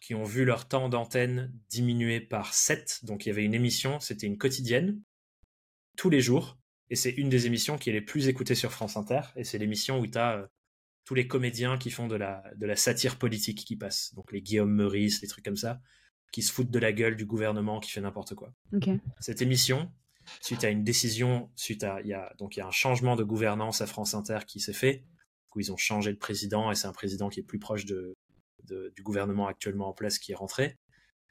qui 0.01 0.15
ont 0.15 0.25
vu 0.25 0.45
leur 0.45 0.69
temps 0.69 0.89
d'antenne 0.89 1.53
diminuer 1.69 2.21
par 2.21 2.55
7. 2.55 3.01
Donc 3.05 3.27
il 3.27 3.31
y 3.31 3.33
avait 3.33 3.45
une 3.45 3.55
émission, 3.55 4.01
c'était 4.01 4.27
une 4.27 4.39
quotidienne, 4.39 5.01
tous 5.97 6.11
les 6.11 6.21
jours, 6.21 6.59
et 6.91 6.97
c'est 6.97 7.11
une 7.11 7.29
des 7.29 7.47
émissions 7.47 7.77
qui 7.77 7.91
est 7.91 7.93
les 7.93 8.01
plus 8.01 8.29
écoutées 8.29 8.55
sur 8.55 8.73
France 8.73 8.97
Inter, 8.97 9.21
et 9.37 9.45
c'est 9.45 9.59
l'émission 9.59 9.99
où 9.99 10.07
tu 10.07 10.19
as 10.19 10.39
euh, 10.39 10.47
tous 11.05 11.15
les 11.15 11.27
comédiens 11.27 11.79
qui 11.79 11.91
font 11.91 12.07
de 12.07 12.17
la, 12.17 12.43
de 12.57 12.67
la 12.67 12.77
satire 12.77 13.19
politique 13.19 13.65
qui 13.65 13.77
passent. 13.77 14.15
Donc 14.15 14.33
les 14.33 14.43
Guillaume 14.43 14.73
Meurice, 14.73 15.21
les 15.23 15.29
trucs 15.29 15.45
comme 15.45 15.57
ça, 15.57 15.81
qui 16.33 16.43
se 16.43 16.53
foutent 16.53 16.71
de 16.71 16.79
la 16.79 16.93
gueule 16.93 17.17
du 17.17 17.27
gouvernement 17.27 17.81
qui 17.81 17.91
fait 17.91 18.01
n'importe 18.01 18.35
quoi. 18.35 18.53
Cette 19.19 19.43
émission, 19.43 19.91
suite 20.41 20.65
à 20.65 20.69
une 20.69 20.85
décision, 20.85 21.51
suite 21.57 21.85
à 21.85 22.01
il 22.03 22.09
y 22.09 22.13
a 22.13 22.35
donc 22.39 22.57
il 22.57 22.61
y 22.61 22.63
a 22.63 22.67
un 22.67 22.73
changement 22.73 23.17
de 23.17 23.25
gouvernance 23.25 23.81
à 23.81 23.87
France 23.87 24.15
Inter 24.15 24.41
qui 24.47 24.61
s'est 24.61 24.73
fait, 24.73 25.05
où 25.55 25.61
ils 25.61 25.73
ont 25.73 25.77
changé 25.77 26.13
de 26.13 26.19
président 26.19 26.71
et 26.71 26.75
c'est 26.75 26.87
un 26.87 26.93
président 26.93 27.29
qui 27.31 27.41
est 27.41 27.45
plus 27.45 27.59
proche 27.59 27.87
de, 27.87 28.15
du 28.95 29.03
gouvernement 29.03 29.47
actuellement 29.47 29.89
en 29.89 29.93
place 29.93 30.19
qui 30.19 30.33
est 30.33 30.37
rentré. 30.37 30.79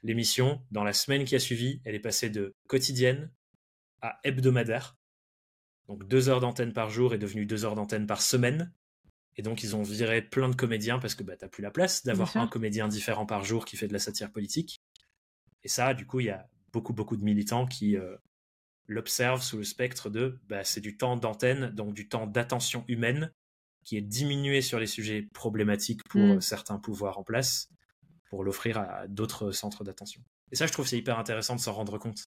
L'émission, 0.02 0.64
dans 0.70 0.84
la 0.84 0.92
semaine 0.92 1.24
qui 1.24 1.34
a 1.34 1.40
suivi, 1.40 1.80
elle 1.84 1.94
est 1.94 2.00
passée 2.00 2.30
de 2.30 2.54
quotidienne 2.68 3.32
à 4.00 4.20
hebdomadaire. 4.24 4.96
Donc 5.88 6.06
deux 6.06 6.28
heures 6.28 6.40
d'antenne 6.40 6.72
par 6.72 6.90
jour 6.90 7.14
est 7.14 7.18
devenue 7.18 7.46
deux 7.46 7.64
heures 7.64 7.74
d'antenne 7.74 8.06
par 8.06 8.22
semaine. 8.22 8.72
Et 9.36 9.42
donc 9.42 9.62
ils 9.62 9.74
ont 9.74 9.82
viré 9.82 10.22
plein 10.22 10.48
de 10.48 10.54
comédiens 10.54 10.98
parce 10.98 11.14
que 11.14 11.22
bah, 11.22 11.36
t'as 11.36 11.48
plus 11.48 11.62
la 11.62 11.70
place 11.70 12.04
d'avoir 12.04 12.36
un 12.36 12.46
comédien 12.46 12.88
différent 12.88 13.26
par 13.26 13.44
jour 13.44 13.64
qui 13.64 13.76
fait 13.76 13.88
de 13.88 13.92
la 13.92 13.98
satire 13.98 14.30
politique. 14.30 14.80
Et 15.64 15.68
ça, 15.68 15.94
du 15.94 16.06
coup, 16.06 16.20
il 16.20 16.26
y 16.26 16.30
a 16.30 16.48
beaucoup 16.72 16.92
beaucoup 16.92 17.16
de 17.16 17.24
militants 17.24 17.66
qui 17.66 17.96
euh, 17.96 18.16
l'observe 18.86 19.42
sous 19.42 19.58
le 19.58 19.64
spectre 19.64 20.10
de 20.10 20.38
bah, 20.48 20.64
c'est 20.64 20.80
du 20.80 20.96
temps 20.96 21.16
d'antenne, 21.16 21.70
donc 21.70 21.94
du 21.94 22.08
temps 22.08 22.26
d'attention 22.26 22.84
humaine 22.88 23.32
qui 23.88 23.96
est 23.96 24.02
diminué 24.02 24.60
sur 24.60 24.78
les 24.78 24.86
sujets 24.86 25.22
problématiques 25.32 26.02
pour 26.10 26.20
mm. 26.20 26.40
certains 26.42 26.78
pouvoirs 26.78 27.18
en 27.18 27.24
place 27.24 27.70
pour 28.28 28.44
l'offrir 28.44 28.76
à 28.76 29.08
d'autres 29.08 29.50
centres 29.50 29.82
d'attention. 29.82 30.22
Et 30.52 30.56
ça, 30.56 30.66
je 30.66 30.72
trouve 30.72 30.86
c'est 30.86 30.98
hyper 30.98 31.18
intéressant 31.18 31.56
de 31.56 31.60
s'en 31.60 31.72
rendre 31.72 31.96
compte 31.96 32.26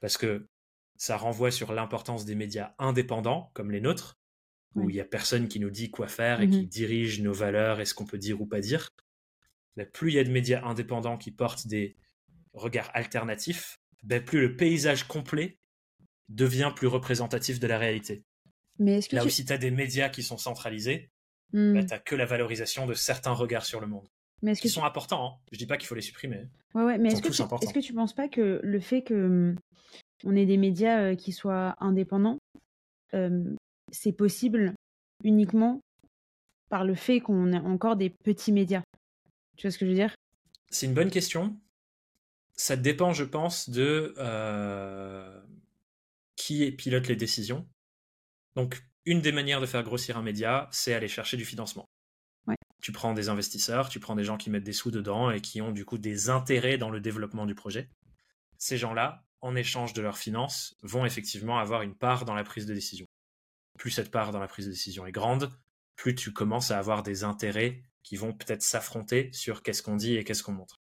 parce 0.00 0.16
que 0.16 0.48
ça 0.96 1.16
renvoie 1.16 1.52
sur 1.52 1.72
l'importance 1.72 2.24
des 2.24 2.34
médias 2.34 2.74
indépendants 2.80 3.52
comme 3.54 3.70
les 3.70 3.80
nôtres, 3.80 4.18
où 4.74 4.90
il 4.90 4.96
y 4.96 5.00
a 5.00 5.04
personne 5.04 5.46
qui 5.46 5.60
nous 5.60 5.70
dit 5.70 5.92
quoi 5.92 6.08
faire 6.08 6.40
et 6.40 6.50
qui 6.50 6.62
mm-hmm. 6.62 6.68
dirige 6.68 7.22
nos 7.22 7.32
valeurs 7.32 7.78
et 7.78 7.84
ce 7.84 7.94
qu'on 7.94 8.04
peut 8.04 8.18
dire 8.18 8.40
ou 8.40 8.46
pas 8.46 8.58
dire. 8.60 8.90
Plus 9.92 10.10
il 10.10 10.14
y 10.16 10.18
a 10.18 10.24
de 10.24 10.32
médias 10.32 10.64
indépendants 10.64 11.16
qui 11.16 11.30
portent 11.30 11.68
des 11.68 11.96
regards 12.54 12.90
alternatifs, 12.92 13.78
bah, 14.02 14.18
plus 14.18 14.40
le 14.40 14.56
paysage 14.56 15.04
complet 15.04 15.60
devient 16.28 16.72
plus 16.74 16.88
représentatif 16.88 17.60
de 17.60 17.68
la 17.68 17.78
réalité. 17.78 18.24
Mais 18.78 18.98
est-ce 18.98 19.08
que 19.08 19.16
Là 19.16 19.24
aussi, 19.24 19.44
tu 19.44 19.52
as 19.52 19.58
des 19.58 19.70
médias 19.70 20.08
qui 20.08 20.22
sont 20.22 20.38
centralisés, 20.38 21.10
hmm. 21.52 21.74
bah, 21.74 21.84
tu 21.84 22.04
que 22.04 22.14
la 22.14 22.26
valorisation 22.26 22.86
de 22.86 22.94
certains 22.94 23.32
regards 23.32 23.66
sur 23.66 23.80
le 23.80 23.86
monde. 23.86 24.08
Mais 24.42 24.52
est-ce 24.52 24.62
que 24.62 24.68
sont 24.68 24.84
importants. 24.84 25.26
Hein. 25.26 25.36
Je 25.52 25.58
dis 25.58 25.66
pas 25.66 25.76
qu'il 25.76 25.88
faut 25.88 25.94
les 25.94 26.00
supprimer. 26.00 26.46
Ouais, 26.74 26.84
ouais, 26.84 26.98
mais 26.98 27.10
Ils 27.10 27.12
est-ce 27.14 27.22
que, 27.22 27.28
tu... 27.28 27.64
est-ce 27.64 27.74
que 27.74 27.80
tu 27.80 27.92
penses 27.92 28.14
pas 28.14 28.28
que 28.28 28.60
le 28.62 28.80
fait 28.80 29.02
que 29.02 29.14
hum, 29.14 29.56
on 30.24 30.36
ait 30.36 30.46
des 30.46 30.56
médias 30.56 31.00
euh, 31.00 31.14
qui 31.16 31.32
soient 31.32 31.74
indépendants, 31.80 32.38
euh, 33.14 33.44
c'est 33.90 34.12
possible 34.12 34.74
uniquement 35.24 35.80
par 36.68 36.84
le 36.84 36.94
fait 36.94 37.20
qu'on 37.20 37.52
ait 37.52 37.58
encore 37.58 37.96
des 37.96 38.10
petits 38.10 38.52
médias? 38.52 38.82
Tu 39.56 39.66
vois 39.66 39.72
ce 39.72 39.78
que 39.78 39.86
je 39.86 39.90
veux 39.90 39.96
dire? 39.96 40.14
C'est 40.70 40.86
une 40.86 40.94
bonne 40.94 41.10
question. 41.10 41.56
Ça 42.54 42.76
dépend, 42.76 43.12
je 43.12 43.24
pense, 43.24 43.70
de 43.70 44.14
euh, 44.18 45.40
qui 46.36 46.70
pilote 46.72 47.08
les 47.08 47.16
décisions. 47.16 47.66
Donc, 48.58 48.82
une 49.04 49.20
des 49.20 49.30
manières 49.30 49.60
de 49.60 49.66
faire 49.66 49.84
grossir 49.84 50.18
un 50.18 50.22
média, 50.22 50.68
c'est 50.72 50.92
aller 50.92 51.06
chercher 51.06 51.36
du 51.36 51.44
financement. 51.44 51.88
Ouais. 52.48 52.56
Tu 52.82 52.90
prends 52.90 53.14
des 53.14 53.28
investisseurs, 53.28 53.88
tu 53.88 54.00
prends 54.00 54.16
des 54.16 54.24
gens 54.24 54.36
qui 54.36 54.50
mettent 54.50 54.64
des 54.64 54.72
sous 54.72 54.90
dedans 54.90 55.30
et 55.30 55.40
qui 55.40 55.62
ont 55.62 55.70
du 55.70 55.84
coup 55.84 55.96
des 55.96 56.28
intérêts 56.28 56.76
dans 56.76 56.90
le 56.90 56.98
développement 56.98 57.46
du 57.46 57.54
projet. 57.54 57.88
Ces 58.56 58.76
gens-là, 58.76 59.24
en 59.42 59.54
échange 59.54 59.92
de 59.92 60.02
leurs 60.02 60.18
finances, 60.18 60.76
vont 60.82 61.06
effectivement 61.06 61.60
avoir 61.60 61.82
une 61.82 61.94
part 61.94 62.24
dans 62.24 62.34
la 62.34 62.42
prise 62.42 62.66
de 62.66 62.74
décision. 62.74 63.06
Plus 63.78 63.92
cette 63.92 64.10
part 64.10 64.32
dans 64.32 64.40
la 64.40 64.48
prise 64.48 64.66
de 64.66 64.72
décision 64.72 65.06
est 65.06 65.12
grande, 65.12 65.52
plus 65.94 66.16
tu 66.16 66.32
commences 66.32 66.72
à 66.72 66.80
avoir 66.80 67.04
des 67.04 67.22
intérêts 67.22 67.84
qui 68.02 68.16
vont 68.16 68.32
peut-être 68.32 68.62
s'affronter 68.62 69.30
sur 69.32 69.62
qu'est-ce 69.62 69.84
qu'on 69.84 69.94
dit 69.94 70.16
et 70.16 70.24
qu'est-ce 70.24 70.42
qu'on 70.42 70.50
montre. 70.50 70.80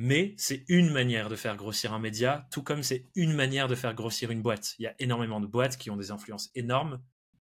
Mais 0.00 0.34
c'est 0.38 0.64
une 0.68 0.92
manière 0.92 1.28
de 1.28 1.34
faire 1.34 1.56
grossir 1.56 1.92
un 1.92 1.98
média, 1.98 2.46
tout 2.52 2.62
comme 2.62 2.84
c'est 2.84 3.08
une 3.16 3.32
manière 3.32 3.66
de 3.66 3.74
faire 3.74 3.94
grossir 3.94 4.30
une 4.30 4.42
boîte. 4.42 4.76
Il 4.78 4.84
y 4.84 4.86
a 4.86 4.94
énormément 5.00 5.40
de 5.40 5.46
boîtes 5.48 5.76
qui 5.76 5.90
ont 5.90 5.96
des 5.96 6.12
influences 6.12 6.50
énormes, 6.54 7.02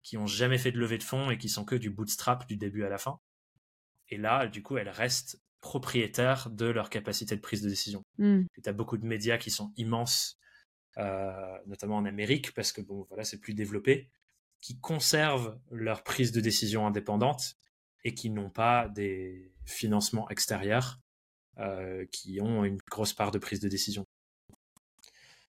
qui 0.03 0.15
ont 0.15 0.25
jamais 0.25 0.57
fait 0.57 0.71
de 0.71 0.79
levée 0.79 0.97
de 0.97 1.03
fonds 1.03 1.31
et 1.31 1.37
qui 1.37 1.49
sont 1.49 1.65
que 1.65 1.75
du 1.75 1.89
bootstrap 1.89 2.47
du 2.47 2.55
début 2.55 2.85
à 2.85 2.89
la 2.89 2.97
fin. 2.97 3.19
Et 4.07 4.17
là, 4.17 4.47
du 4.47 4.63
coup, 4.63 4.77
elles 4.77 4.89
restent 4.89 5.41
propriétaires 5.59 6.49
de 6.49 6.65
leur 6.65 6.89
capacité 6.89 7.35
de 7.35 7.41
prise 7.41 7.61
de 7.61 7.67
décision. 7.67 8.05
Hmm. 8.17 8.43
Tu 8.63 8.69
as 8.69 8.73
beaucoup 8.73 8.97
de 8.97 9.05
médias 9.05 9.37
qui 9.37 9.51
sont 9.51 9.73
immenses, 9.75 10.39
euh, 10.97 11.57
notamment 11.67 11.97
en 11.97 12.05
Amérique, 12.05 12.53
parce 12.53 12.71
que 12.71 12.79
bon, 12.79 13.05
voilà, 13.09 13.25
c'est 13.25 13.39
plus 13.39 13.53
développé, 13.53 14.09
qui 14.61 14.79
conservent 14.79 15.59
leur 15.71 16.03
prise 16.03 16.31
de 16.31 16.39
décision 16.39 16.87
indépendante 16.87 17.55
et 18.05 18.13
qui 18.13 18.29
n'ont 18.29 18.49
pas 18.49 18.87
des 18.87 19.53
financements 19.65 20.29
extérieurs 20.29 21.01
qui 22.11 22.39
ont 22.41 22.63
une 22.63 22.77
grosse 22.89 23.13
part 23.13 23.31
de 23.31 23.39
prise 23.39 23.59
de 23.59 23.67
décision. 23.67 24.05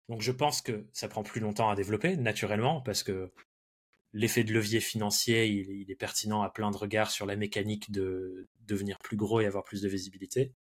Donc 0.09 0.23
je 0.23 0.33
pense 0.33 0.61
que 0.61 0.87
ça 0.93 1.09
prend 1.09 1.23
plus 1.23 1.41
longtemps 1.41 1.71
à 1.71 1.77
développer, 1.77 2.17
naturellement, 2.17 2.81
parce 2.81 3.03
que 3.03 3.31
l'effet 4.13 4.43
de 4.43 4.53
levier 4.53 4.81
financier, 4.81 5.47
il, 5.47 5.71
il, 5.71 5.91
est 5.91 5.97
pertinent 5.97 6.43
à 6.43 6.51
plein 6.51 6.73
de 6.73 6.77
regards 6.77 7.13
sur 7.13 7.27
la 7.27 7.37
mécanique 7.37 7.93
de 7.93 8.49
devenir 8.67 8.99
plus 8.99 9.17
gros 9.17 9.41
et 9.41 9.47
avoir 9.47 9.63
plus 9.63 9.83
de 9.83 9.89
visibilité. 9.89 10.53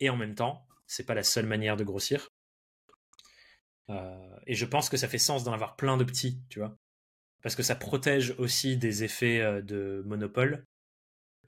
Et 0.00 0.10
en 0.10 0.16
même 0.16 0.34
temps, 0.34 0.66
c'est 0.86 1.06
pas 1.06 1.14
la 1.14 1.22
seule 1.22 1.46
manière 1.46 1.76
de 1.76 1.84
grossir. 1.84 2.30
Euh, 3.90 4.36
et 4.46 4.54
je 4.54 4.64
pense 4.64 4.88
que 4.88 4.96
ça 4.96 5.08
fait 5.08 5.18
sens 5.18 5.44
d'en 5.44 5.52
avoir 5.52 5.76
plein 5.76 5.96
de 5.96 6.04
petits, 6.04 6.40
tu 6.48 6.58
vois, 6.58 6.76
parce 7.42 7.56
que 7.56 7.62
ça 7.62 7.74
protège 7.74 8.34
aussi 8.38 8.76
des 8.76 9.04
effets 9.04 9.40
euh, 9.40 9.62
de 9.62 10.02
monopole. 10.06 10.66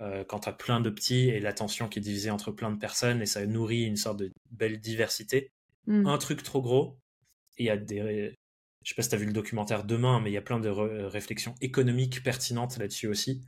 Euh, 0.01 0.25
quand 0.25 0.41
tu 0.41 0.49
as 0.49 0.53
plein 0.53 0.81
de 0.81 0.91
petits 0.91 1.29
et 1.29 1.41
l'attention 1.41 1.89
qui 1.89 2.01
est 2.01 2.03
divisée 2.03 2.31
entre 2.31 2.51
plein 2.51 2.71
de 2.73 2.79
personnes 2.79 3.23
et 3.23 3.27
ça 3.27 3.47
nourrit 3.47 3.85
une 3.85 3.97
sorte 3.97 4.19
de 4.19 4.31
belle 4.51 4.81
diversité. 4.81 5.51
Hmm. 5.87 6.07
Un 6.07 6.19
truc 6.19 6.43
trop 6.43 6.63
gros, 6.63 6.99
il 7.59 7.67
y 7.67 7.71
a 7.71 7.77
des 7.77 8.35
je 8.83 8.91
sais 8.91 8.95
pas 8.95 9.03
si 9.03 9.09
tu 9.09 9.15
as 9.15 9.19
vu 9.19 9.27
le 9.27 9.33
documentaire 9.33 9.85
demain, 9.85 10.21
mais 10.21 10.31
il 10.31 10.35
y 10.35 10.39
a 10.39 10.43
plein 10.43 10.61
de 10.61 10.69
re- 10.69 11.07
réflexions 11.07 11.55
économiques 11.63 12.23
pertinentes 12.23 12.77
là-dessus 12.77 13.07
aussi. 13.07 13.41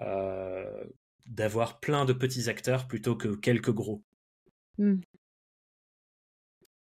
Euh, 0.00 0.84
D'avoir 1.26 1.80
plein 1.80 2.04
de 2.04 2.12
petits 2.12 2.48
acteurs 2.48 2.86
plutôt 2.86 3.16
que 3.16 3.34
quelques 3.34 3.72
gros. 3.72 4.00
Hmm. 4.78 5.00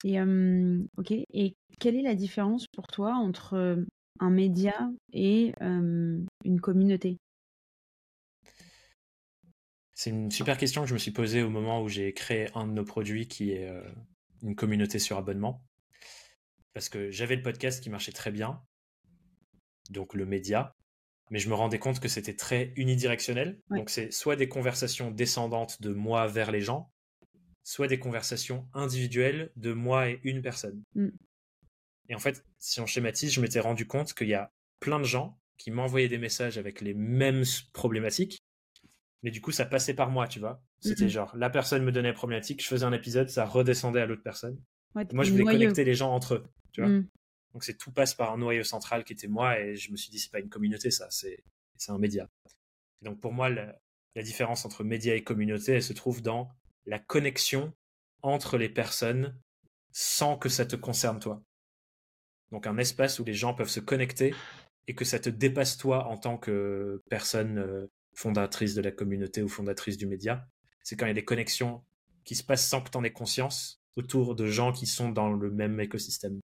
Et, 0.05 0.21
euh, 0.21 0.83
ok. 0.99 1.13
Et 1.13 1.55
quelle 1.81 1.97
est 1.97 2.03
la 2.03 2.15
différence 2.15 2.67
pour 2.67 2.89
toi 2.89 3.15
entre 3.15 3.55
euh, 3.55 3.77
un 4.21 4.29
média 4.29 4.91
et 5.15 5.55
euh, 5.63 6.21
une 6.45 6.61
communauté? 6.61 7.17
C'est 9.95 10.11
une 10.11 10.31
super 10.31 10.59
question 10.59 10.83
que 10.83 10.89
je 10.89 10.95
me 10.95 10.99
suis 10.99 11.13
posée 11.13 11.43
au 11.43 11.51
moment 11.51 11.83
où 11.83 11.89
j'ai 11.89 12.13
créé 12.13 12.49
un 12.55 12.67
de 12.67 12.73
nos 12.73 12.85
produits 12.85 13.29
qui 13.29 13.53
est 13.53 13.69
euh, 13.69 13.83
une 14.43 14.57
communauté 14.57 14.99
sur 14.99 15.17
abonnement. 15.17 15.65
Parce 16.73 16.89
que 16.89 17.11
j'avais 17.13 17.37
le 17.37 17.43
podcast 17.43 17.83
qui 17.83 17.91
marchait 17.91 18.13
très 18.13 18.33
bien, 18.33 18.61
donc 19.91 20.15
le 20.15 20.27
média, 20.27 20.75
mais 21.31 21.39
je 21.39 21.49
me 21.49 21.55
rendais 21.55 21.79
compte 21.79 22.01
que 22.01 22.09
c'était 22.09 22.35
très 22.35 22.73
unidirectionnel. 22.77 23.61
Donc 23.71 23.91
c'est 23.91 24.13
soit 24.13 24.35
des 24.35 24.49
conversations 24.49 25.13
descendantes 25.13 25.81
de 25.81 25.93
moi 25.93 26.27
vers 26.27 26.51
les 26.51 26.61
gens, 26.61 26.93
soit 27.63 27.87
des 27.87 28.01
conversations 28.01 28.69
individuelles 28.75 29.53
de 29.55 29.73
moi 29.73 30.09
et 30.09 30.21
une 30.25 30.43
personne. 30.43 30.83
Mm. 30.95 31.11
Et 32.09 32.15
en 32.15 32.19
fait, 32.19 32.45
si 32.59 32.81
on 32.81 32.87
schématise, 32.87 33.33
je 33.33 33.41
m'étais 33.41 33.61
rendu 33.61 33.87
compte 33.87 34.13
qu'il 34.13 34.29
y 34.29 34.35
a 34.35 34.53
plein 34.81 34.99
de 34.99 35.05
gens 35.05 35.39
qui 35.57 35.71
m'envoyaient 35.71 36.09
des 36.09 36.19
messages 36.19 36.59
avec 36.59 36.81
les 36.81 36.95
mêmes 36.95 37.45
problématiques, 37.73 38.44
mais 39.25 39.31
du 39.31 39.41
coup, 39.41 39.53
ça 39.53 39.65
passait 39.65 39.95
par 39.95 40.11
moi, 40.11 40.29
tu 40.29 40.39
vois. 40.39 40.63
C'était 40.81 41.09
genre, 41.09 41.35
la 41.35 41.49
personne 41.49 41.83
me 41.83 41.91
donnait 41.91 42.09
la 42.09 42.15
problématique, 42.15 42.63
je 42.63 42.69
faisais 42.69 42.85
un 42.85 42.93
épisode, 42.93 43.31
ça 43.31 43.47
redescendait 43.47 44.03
à 44.03 44.07
l'autre 44.07 44.23
personne. 44.23 44.63
Ouais, 44.95 45.07
Moi, 45.15 45.25
je 45.25 45.31
voulais 45.31 45.45
noyau. 45.45 45.59
connecter 45.59 45.83
les 45.83 45.95
gens 45.95 46.13
entre 46.15 46.35
eux, 46.35 46.45
tu 46.73 46.83
vois. 46.83 46.91
Hmm. 46.91 47.09
Donc 47.55 47.65
c'est 47.65 47.79
tout 47.79 47.91
passe 47.91 48.15
par 48.15 48.33
un 48.33 48.37
noyau 48.37 48.65
central 48.65 49.03
qui 49.03 49.15
était 49.15 49.29
moi 49.29 49.59
et 49.59 49.77
je 49.77 49.93
me 49.93 49.97
suis 49.97 50.11
dit 50.11 50.19
c'est 50.19 50.31
pas 50.31 50.41
une 50.41 50.51
communauté 50.51 50.91
ça, 50.91 51.07
c'est 51.11 51.43
c'est 51.79 51.93
un 51.93 51.99
média. 51.99 52.29
Et 53.01 53.05
donc 53.07 53.21
pour 53.21 53.33
moi 53.33 53.49
la, 53.49 53.79
la 54.17 54.23
différence 54.23 54.65
entre 54.67 54.83
média 54.83 55.15
et 55.15 55.23
communauté 55.23 55.75
elle 55.75 55.83
se 55.83 55.93
trouve 55.93 56.21
dans 56.21 56.51
la 56.85 56.99
connexion 56.99 57.73
entre 58.23 58.59
les 58.59 58.69
personnes 58.69 59.41
sans 59.93 60.37
que 60.37 60.49
ça 60.49 60.67
te 60.67 60.75
concerne 60.75 61.21
toi. 61.21 61.41
Donc 62.51 62.67
un 62.67 62.77
espace 62.77 63.21
où 63.21 63.25
les 63.25 63.35
gens 63.35 63.55
peuvent 63.55 63.69
se 63.69 63.81
connecter 63.81 64.35
et 64.89 64.97
que 64.97 65.05
ça 65.05 65.21
te 65.21 65.31
dépasse 65.31 65.77
toi 65.77 66.07
en 66.09 66.17
tant 66.17 66.37
que 66.37 67.03
personne 67.09 67.59
euh, 67.59 67.87
fondatrice 68.15 68.75
de 68.75 68.83
la 68.83 68.91
communauté 68.91 69.43
ou 69.43 69.49
fondatrice 69.49 69.97
du 69.97 70.07
média. 70.07 70.47
C'est 70.83 70.97
quand 70.97 71.07
il 71.07 71.11
y 71.11 71.13
a 71.13 71.15
des 71.15 71.25
connexions 71.25 71.85
qui 72.25 72.35
se 72.35 72.43
passent 72.43 72.67
sans 72.67 72.81
que 72.81 72.91
tu 72.91 72.97
en 72.97 73.05
aies 73.05 73.13
conscience 73.13 73.83
autour 73.97 74.35
de 74.35 74.47
gens 74.47 74.73
qui 74.73 74.87
sont 74.87 75.11
dans 75.11 75.33
le 75.33 75.51
même 75.51 75.79
écosystème. 75.81 76.41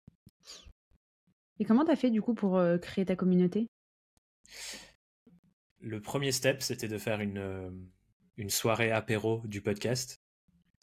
Et 1.59 1.65
comment 1.65 1.85
t'as 1.85 1.95
fait 1.95 2.09
du 2.09 2.21
coup 2.21 2.33
pour 2.33 2.57
euh, 2.57 2.77
créer 2.77 3.05
ta 3.05 3.15
communauté? 3.15 3.67
Le 5.81 6.01
premier 6.01 6.31
step, 6.31 6.61
c'était 6.61 6.87
de 6.87 6.97
faire 6.97 7.21
une, 7.21 7.37
euh, 7.37 7.69
une 8.37 8.49
soirée 8.49 8.91
apéro 8.91 9.41
du 9.45 9.61
podcast. 9.61 10.21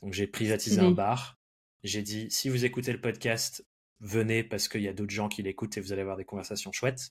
Donc 0.03 0.12
j'ai 0.12 0.26
privatisé 0.26 0.80
un 0.80 0.91
bar. 0.91 1.39
J'ai 1.82 2.03
dit, 2.03 2.30
si 2.30 2.49
vous 2.49 2.64
écoutez 2.64 2.93
le 2.93 3.01
podcast, 3.01 3.64
venez 4.01 4.45
parce 4.45 4.68
qu'il 4.68 4.82
y 4.82 4.89
a 4.89 4.93
d'autres 4.93 5.12
gens 5.12 5.28
qui 5.28 5.43
l'écoutent 5.43 5.76
et 5.78 5.80
vous 5.80 5.93
allez 5.93 6.03
avoir 6.03 6.16
des 6.16 6.24
conversations 6.24 6.72
chouettes. 6.72 7.11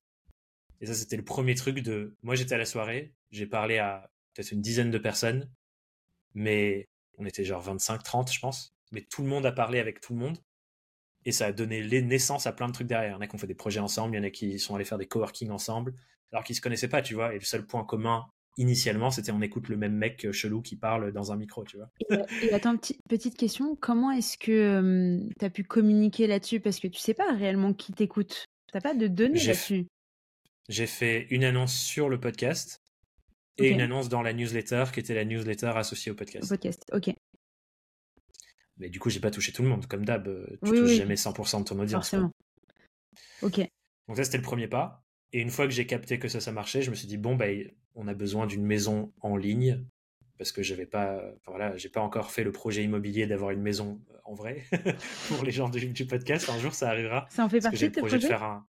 Et 0.81 0.85
ça, 0.85 0.93
c'était 0.93 1.17
le 1.17 1.23
premier 1.23 1.55
truc 1.55 1.79
de... 1.79 2.15
Moi, 2.23 2.35
j'étais 2.35 2.55
à 2.55 2.57
la 2.57 2.65
soirée, 2.65 3.13
j'ai 3.31 3.47
parlé 3.47 3.77
à 3.77 4.09
peut-être 4.33 4.51
une 4.51 4.61
dizaine 4.61 4.91
de 4.91 4.97
personnes, 4.97 5.49
mais 6.33 6.87
on 7.17 7.25
était 7.25 7.43
genre 7.45 7.61
25, 7.61 8.03
30, 8.03 8.31
je 8.31 8.39
pense. 8.39 8.73
Mais 8.91 9.01
tout 9.01 9.21
le 9.21 9.27
monde 9.27 9.45
a 9.45 9.51
parlé 9.51 9.79
avec 9.79 9.99
tout 10.01 10.13
le 10.13 10.19
monde. 10.19 10.37
Et 11.25 11.31
ça 11.31 11.47
a 11.47 11.51
donné 11.51 11.81
les 11.81 12.01
naissances 12.01 12.45
à 12.45 12.51
plein 12.51 12.67
de 12.67 12.73
trucs 12.73 12.87
derrière. 12.87 13.11
Il 13.11 13.15
y 13.15 13.17
en 13.17 13.21
a 13.21 13.27
qui 13.27 13.35
ont 13.35 13.39
fait 13.39 13.47
des 13.47 13.55
projets 13.55 13.79
ensemble, 13.79 14.15
il 14.15 14.17
y 14.19 14.21
en 14.21 14.23
a 14.27 14.29
qui 14.29 14.59
sont 14.59 14.75
allés 14.75 14.85
faire 14.85 14.97
des 14.99 15.07
coworking 15.07 15.49
ensemble, 15.49 15.93
alors 16.31 16.43
qu'ils 16.43 16.55
se 16.55 16.61
connaissaient 16.61 16.87
pas, 16.87 17.01
tu 17.01 17.15
vois. 17.15 17.33
Et 17.33 17.39
le 17.39 17.45
seul 17.45 17.65
point 17.65 17.83
commun, 17.83 18.25
initialement, 18.57 19.09
c'était 19.09 19.31
on 19.31 19.41
écoute 19.41 19.69
le 19.69 19.77
même 19.77 19.95
mec 19.95 20.25
euh, 20.25 20.31
chelou 20.31 20.61
qui 20.61 20.75
parle 20.75 21.11
dans 21.11 21.31
un 21.31 21.35
micro, 21.35 21.63
tu 21.63 21.77
vois. 21.77 21.89
Et, 22.11 22.45
et 22.45 22.53
attends, 22.53 22.77
petit- 22.77 22.99
petite 23.09 23.37
question, 23.37 23.75
comment 23.75 24.11
est-ce 24.11 24.37
que 24.37 25.19
tu 25.39 25.45
as 25.45 25.49
pu 25.49 25.63
communiquer 25.63 26.27
là-dessus? 26.27 26.59
Parce 26.59 26.79
que 26.79 26.87
tu 26.87 26.99
sais 26.99 27.15
pas 27.15 27.33
réellement 27.33 27.73
qui 27.73 27.91
t'écoute. 27.93 28.45
T'as 28.71 28.81
pas 28.81 28.93
de 28.93 29.07
données 29.07 29.39
là-dessus. 29.47 29.87
J'ai 30.69 30.87
fait 30.87 31.27
une 31.29 31.43
annonce 31.43 31.75
sur 31.77 32.09
le 32.09 32.19
podcast 32.19 32.81
et 33.57 33.69
une 33.69 33.81
annonce 33.81 34.09
dans 34.09 34.21
la 34.21 34.33
newsletter 34.33 34.85
qui 34.93 34.99
était 34.99 35.13
la 35.13 35.23
newsletter 35.25 35.71
associée 35.75 36.11
au 36.11 36.15
Au 36.15 36.17
podcast. 36.17 36.49
podcast, 36.49 36.83
ok, 36.91 37.11
Mais 38.77 38.89
du 38.89 38.99
coup, 38.99 39.09
j'ai 39.09 39.19
pas 39.19 39.31
touché 39.31 39.51
tout 39.51 39.61
le 39.61 39.69
monde. 39.69 39.85
Comme 39.87 40.05
d'hab, 40.05 40.27
euh, 40.27 40.45
tu 40.63 40.71
Oui, 40.71 40.77
touches 40.79 40.89
oui. 40.89 40.97
jamais 40.97 41.15
100% 41.15 41.59
de 41.59 41.63
ton 41.65 41.79
audience. 41.79 42.09
quoi. 42.09 42.19
forcément. 42.19 42.31
Ok, 43.41 43.59
Donc 44.07 44.17
ça, 44.17 44.23
c'était 44.23 44.37
le 44.37 44.43
premier 44.43 44.67
pas. 44.67 45.03
Et 45.31 45.39
une 45.39 45.49
fois 45.49 45.65
que 45.65 45.71
j'ai 45.71 45.85
capté 45.85 46.19
que 46.19 46.27
ça, 46.27 46.39
ça 46.41 46.51
marchait, 46.51 46.81
je 46.81 46.89
me 46.89 46.95
suis 46.95 47.07
dit, 47.07 47.17
bon, 47.17 47.35
bah, 47.35 47.45
on 47.93 48.07
a 48.07 48.13
besoin 48.13 48.47
d'une 48.47 48.65
maison 48.65 49.13
en 49.21 49.37
ligne. 49.37 49.85
Parce 50.37 50.51
que 50.51 50.61
j'avais 50.63 50.85
pas, 50.85 51.23
voilà, 51.47 51.77
j'ai 51.77 51.87
pas 51.87 52.01
encore 52.01 52.29
fait 52.31 52.43
le 52.43 52.51
projet 52.51 52.83
immobilier 52.83 53.25
d'avoir 53.25 53.51
une 53.51 53.61
maison 53.61 54.01
euh, 54.11 54.17
en 54.25 54.33
vrai 54.33 54.65
pour 55.29 55.45
les 55.45 55.51
gens 55.53 55.69
du, 55.69 55.85
du 55.87 56.05
podcast. 56.05 56.49
Un 56.49 56.59
jour, 56.59 56.73
ça 56.73 56.89
arrivera. 56.89 57.25
ça 57.29 57.45
en 57.45 57.49
fait 57.49 57.61
partie 57.61 57.77
j'ai 57.77 57.85
de 57.85 57.91
le 57.91 57.95
tes 57.95 58.01
projet 58.01 58.17
de 58.17 58.21
projets? 58.21 58.33
faire 58.37 58.43
un, 58.43 58.67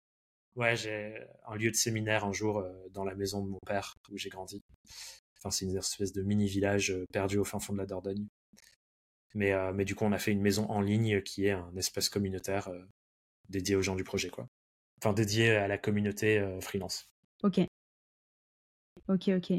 ouais, 0.57 0.77
j'ai 0.77 1.15
un 1.47 1.57
lieu 1.57 1.71
de 1.71 1.77
séminaire 1.77 2.25
un 2.25 2.33
jour 2.33 2.59
euh, 2.59 2.73
dans 2.91 3.05
la 3.05 3.15
maison 3.15 3.45
de 3.45 3.49
mon 3.51 3.59
père 3.67 3.95
où 4.11 4.17
j'ai 4.17 4.29
grandi. 4.29 4.63
C'est 5.51 5.65
une 5.65 5.77
espèce 5.77 6.13
de 6.13 6.23
mini 6.23 6.47
village 6.47 6.93
euh, 6.93 7.05
perdu 7.13 7.39
au 7.39 7.45
fin 7.45 7.59
fond 7.59 7.73
de 7.73 7.79
la 7.79 7.87
Dordogne. 7.87 8.27
Mais, 9.35 9.53
euh, 9.53 9.73
mais 9.73 9.85
du 9.85 9.95
coup, 9.95 10.05
on 10.05 10.13
a 10.13 10.19
fait 10.19 10.31
une 10.31 10.41
maison 10.43 10.67
en 10.71 10.81
ligne 10.81 11.23
qui 11.23 11.47
est 11.47 11.53
un 11.53 11.75
espace 11.77 12.09
communautaire 12.09 12.71
dédié 13.49 13.75
aux 13.75 13.83
gens 13.83 13.97
du 13.97 14.05
projet, 14.05 14.29
quoi. 14.29 14.47
Enfin, 15.01 15.15
dédié 15.15 15.51
à 15.51 15.67
la 15.67 15.79
communauté 15.79 16.59
freelance. 16.61 17.09
Ok. 17.43 17.61
Ok, 19.09 19.31
ok. 19.31 19.53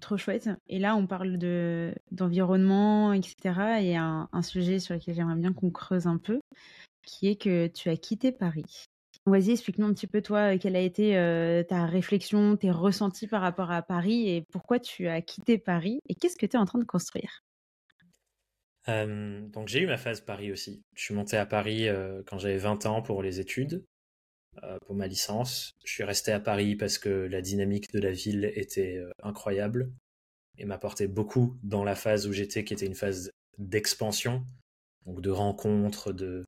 trop 0.00 0.16
chouette. 0.18 0.50
Et 0.66 0.78
là, 0.78 0.96
on 0.96 1.06
parle 1.06 1.38
de 1.38 1.94
d'environnement, 2.10 3.12
etc. 3.12 3.80
Et 3.80 3.96
un, 3.96 4.28
un 4.32 4.42
sujet 4.42 4.80
sur 4.80 4.94
lequel 4.94 5.14
j'aimerais 5.14 5.36
bien 5.36 5.52
qu'on 5.54 5.70
creuse 5.70 6.06
un 6.06 6.18
peu, 6.18 6.40
qui 7.04 7.28
est 7.28 7.36
que 7.36 7.68
tu 7.68 7.88
as 7.88 7.96
quitté 7.96 8.32
Paris. 8.32 8.86
Vas-y, 9.26 9.52
explique-nous 9.52 9.86
un 9.86 9.94
petit 9.94 10.06
peu, 10.06 10.20
toi, 10.20 10.58
quelle 10.58 10.76
a 10.76 10.80
été 10.80 11.12
ta 11.68 11.86
réflexion, 11.86 12.56
tes 12.56 12.70
ressentis 12.70 13.26
par 13.26 13.40
rapport 13.40 13.70
à 13.70 13.80
Paris 13.82 14.28
et 14.28 14.42
pourquoi 14.52 14.78
tu 14.78 15.08
as 15.08 15.22
quitté 15.22 15.56
Paris 15.56 15.98
et 16.08 16.14
qu'est-ce 16.14 16.36
que 16.36 16.44
tu 16.44 16.56
es 16.56 16.58
en 16.58 16.66
train 16.66 16.78
de 16.78 16.84
construire? 16.84 17.42
Donc 18.86 19.68
j'ai 19.68 19.80
eu 19.80 19.86
ma 19.86 19.96
phase 19.96 20.20
Paris 20.20 20.52
aussi. 20.52 20.82
Je 20.94 21.04
suis 21.04 21.14
monté 21.14 21.38
à 21.38 21.46
Paris 21.46 21.88
quand 22.26 22.38
j'avais 22.38 22.58
20 22.58 22.84
ans 22.84 23.00
pour 23.00 23.22
les 23.22 23.40
études, 23.40 23.82
pour 24.84 24.94
ma 24.94 25.06
licence. 25.06 25.72
Je 25.86 25.92
suis 25.94 26.04
resté 26.04 26.30
à 26.30 26.38
Paris 26.38 26.76
parce 26.76 26.98
que 26.98 27.08
la 27.08 27.40
dynamique 27.40 27.90
de 27.94 28.00
la 28.00 28.10
ville 28.10 28.52
était 28.54 29.02
incroyable 29.22 29.90
et 30.58 30.66
m'apportait 30.66 31.08
beaucoup 31.08 31.56
dans 31.62 31.82
la 31.82 31.94
phase 31.94 32.26
où 32.26 32.32
j'étais, 32.32 32.62
qui 32.62 32.74
était 32.74 32.84
une 32.84 32.94
phase 32.94 33.30
d'expansion, 33.56 34.44
donc 35.06 35.22
de 35.22 35.30
rencontres, 35.30 36.12
de 36.12 36.44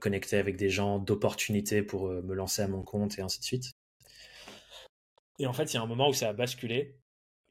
connecter 0.00 0.36
avec 0.36 0.56
des 0.56 0.70
gens, 0.70 0.98
d'opportunités 0.98 1.82
pour 1.82 2.08
me 2.08 2.34
lancer 2.34 2.62
à 2.62 2.68
mon 2.68 2.82
compte 2.82 3.18
et 3.18 3.22
ainsi 3.22 3.40
de 3.40 3.44
suite. 3.44 3.72
Et 5.38 5.46
en 5.46 5.52
fait, 5.52 5.72
il 5.72 5.74
y 5.74 5.78
a 5.78 5.82
un 5.82 5.86
moment 5.86 6.08
où 6.08 6.12
ça 6.12 6.28
a 6.28 6.32
basculé. 6.32 6.96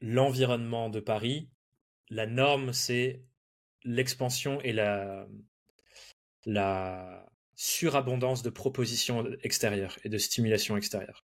L'environnement 0.00 0.90
de 0.90 1.00
Paris, 1.00 1.50
la 2.08 2.26
norme, 2.26 2.72
c'est 2.72 3.22
l'expansion 3.84 4.60
et 4.62 4.72
la, 4.72 5.26
la 6.44 7.26
surabondance 7.54 8.42
de 8.42 8.50
propositions 8.50 9.26
extérieures 9.42 9.98
et 10.04 10.08
de 10.08 10.18
stimulation 10.18 10.76
extérieure. 10.76 11.24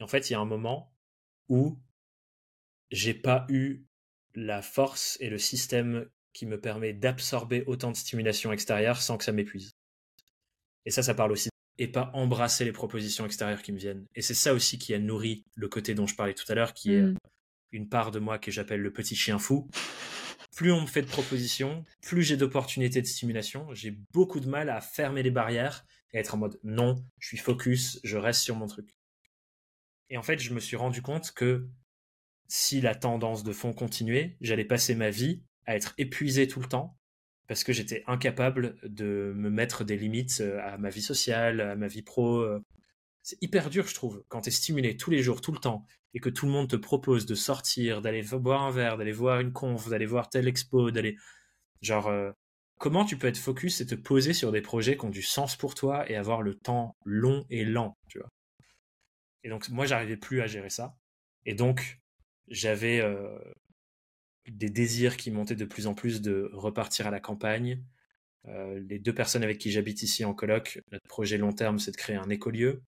Et 0.00 0.04
en 0.04 0.06
fait, 0.06 0.28
il 0.28 0.34
y 0.34 0.36
a 0.36 0.40
un 0.40 0.44
moment 0.44 0.92
où 1.48 1.78
j'ai 2.90 3.14
pas 3.14 3.46
eu 3.48 3.84
la 4.34 4.62
force 4.62 5.16
et 5.20 5.30
le 5.30 5.38
système 5.38 6.08
qui 6.32 6.46
me 6.46 6.60
permet 6.60 6.92
d'absorber 6.92 7.64
autant 7.66 7.90
de 7.90 7.96
stimulation 7.96 8.52
extérieure 8.52 9.00
sans 9.00 9.16
que 9.16 9.24
ça 9.24 9.32
m'épuise. 9.32 9.75
Et 10.86 10.90
ça, 10.90 11.02
ça 11.02 11.14
parle 11.14 11.32
aussi. 11.32 11.50
Et 11.78 11.88
pas 11.88 12.10
embrasser 12.14 12.64
les 12.64 12.72
propositions 12.72 13.26
extérieures 13.26 13.60
qui 13.60 13.72
me 13.72 13.78
viennent. 13.78 14.06
Et 14.14 14.22
c'est 14.22 14.34
ça 14.34 14.54
aussi 14.54 14.78
qui 14.78 14.94
a 14.94 14.98
nourri 14.98 15.44
le 15.54 15.68
côté 15.68 15.94
dont 15.94 16.06
je 16.06 16.14
parlais 16.14 16.32
tout 16.32 16.50
à 16.50 16.54
l'heure, 16.54 16.72
qui 16.72 16.94
est 16.94 17.02
mmh. 17.02 17.16
une 17.72 17.88
part 17.88 18.12
de 18.12 18.18
moi 18.18 18.38
que 18.38 18.50
j'appelle 18.50 18.80
le 18.80 18.92
petit 18.92 19.14
chien 19.14 19.38
fou, 19.38 19.68
plus 20.56 20.72
on 20.72 20.80
me 20.80 20.86
fait 20.86 21.02
de 21.02 21.06
propositions, 21.06 21.84
plus 22.00 22.22
j'ai 22.22 22.38
d'opportunités 22.38 23.02
de 23.02 23.06
stimulation. 23.06 23.68
J'ai 23.74 23.98
beaucoup 24.14 24.40
de 24.40 24.48
mal 24.48 24.70
à 24.70 24.80
fermer 24.80 25.22
les 25.22 25.30
barrières 25.30 25.84
et 26.14 26.18
être 26.18 26.34
en 26.34 26.38
mode 26.38 26.58
non, 26.62 26.94
je 27.18 27.28
suis 27.28 27.36
focus, 27.36 28.00
je 28.04 28.16
reste 28.16 28.40
sur 28.40 28.56
mon 28.56 28.66
truc. 28.66 28.96
Et 30.08 30.16
en 30.16 30.22
fait, 30.22 30.38
je 30.38 30.54
me 30.54 30.60
suis 30.60 30.76
rendu 30.76 31.02
compte 31.02 31.32
que 31.32 31.68
si 32.48 32.80
la 32.80 32.94
tendance 32.94 33.44
de 33.44 33.52
fond 33.52 33.74
continuait, 33.74 34.38
j'allais 34.40 34.64
passer 34.64 34.94
ma 34.94 35.10
vie 35.10 35.42
à 35.66 35.76
être 35.76 35.92
épuisé 35.98 36.48
tout 36.48 36.60
le 36.60 36.68
temps 36.68 36.96
parce 37.46 37.64
que 37.64 37.72
j'étais 37.72 38.02
incapable 38.06 38.76
de 38.82 39.32
me 39.36 39.50
mettre 39.50 39.84
des 39.84 39.96
limites 39.96 40.40
euh, 40.40 40.60
à 40.62 40.78
ma 40.78 40.90
vie 40.90 41.02
sociale, 41.02 41.60
à 41.60 41.76
ma 41.76 41.86
vie 41.86 42.02
pro. 42.02 42.38
Euh. 42.38 42.62
C'est 43.22 43.42
hyper 43.42 43.70
dur, 43.70 43.86
je 43.86 43.94
trouve, 43.94 44.24
quand 44.28 44.42
tu 44.42 44.48
es 44.48 44.52
stimulé 44.52 44.96
tous 44.96 45.10
les 45.10 45.22
jours, 45.22 45.40
tout 45.40 45.52
le 45.52 45.58
temps, 45.58 45.84
et 46.14 46.20
que 46.20 46.28
tout 46.28 46.46
le 46.46 46.52
monde 46.52 46.68
te 46.68 46.76
propose 46.76 47.26
de 47.26 47.34
sortir, 47.34 48.00
d'aller 48.00 48.22
boire 48.22 48.62
un 48.62 48.70
verre, 48.70 48.96
d'aller 48.96 49.12
voir 49.12 49.40
une 49.40 49.52
conf, 49.52 49.88
d'aller 49.88 50.06
voir 50.06 50.30
telle 50.30 50.48
expo, 50.48 50.90
d'aller... 50.90 51.16
Genre, 51.82 52.06
euh, 52.06 52.30
comment 52.78 53.04
tu 53.04 53.18
peux 53.18 53.26
être 53.26 53.38
focus 53.38 53.80
et 53.80 53.86
te 53.86 53.94
poser 53.94 54.32
sur 54.32 54.52
des 54.52 54.62
projets 54.62 54.96
qui 54.96 55.04
ont 55.04 55.10
du 55.10 55.22
sens 55.22 55.56
pour 55.56 55.74
toi 55.74 56.10
et 56.10 56.16
avoir 56.16 56.42
le 56.42 56.54
temps 56.54 56.96
long 57.04 57.44
et 57.50 57.64
lent, 57.64 57.96
tu 58.08 58.18
vois? 58.18 58.28
Et 59.42 59.48
donc, 59.48 59.68
moi, 59.68 59.86
j'arrivais 59.86 60.16
plus 60.16 60.40
à 60.40 60.46
gérer 60.46 60.70
ça. 60.70 60.96
Et 61.44 61.54
donc, 61.54 62.00
j'avais 62.48 63.00
euh, 63.00 63.38
des 64.48 64.70
désirs 64.70 65.16
qui 65.16 65.30
montaient 65.30 65.56
de 65.56 65.64
plus 65.64 65.86
en 65.86 65.94
plus 65.94 66.20
de 66.20 66.50
repartir 66.52 67.06
à 67.06 67.10
la 67.10 67.20
campagne. 67.20 67.82
Euh, 68.48 68.78
les 68.88 68.98
deux 68.98 69.14
personnes 69.14 69.42
avec 69.42 69.58
qui 69.58 69.70
j'habite 69.70 70.02
ici 70.02 70.24
en 70.24 70.34
coloc, 70.34 70.80
notre 70.92 71.06
projet 71.08 71.38
long 71.38 71.52
terme, 71.52 71.78
c'est 71.78 71.90
de 71.90 71.96
créer 71.96 72.16
un 72.16 72.30
écolieu. 72.30 72.82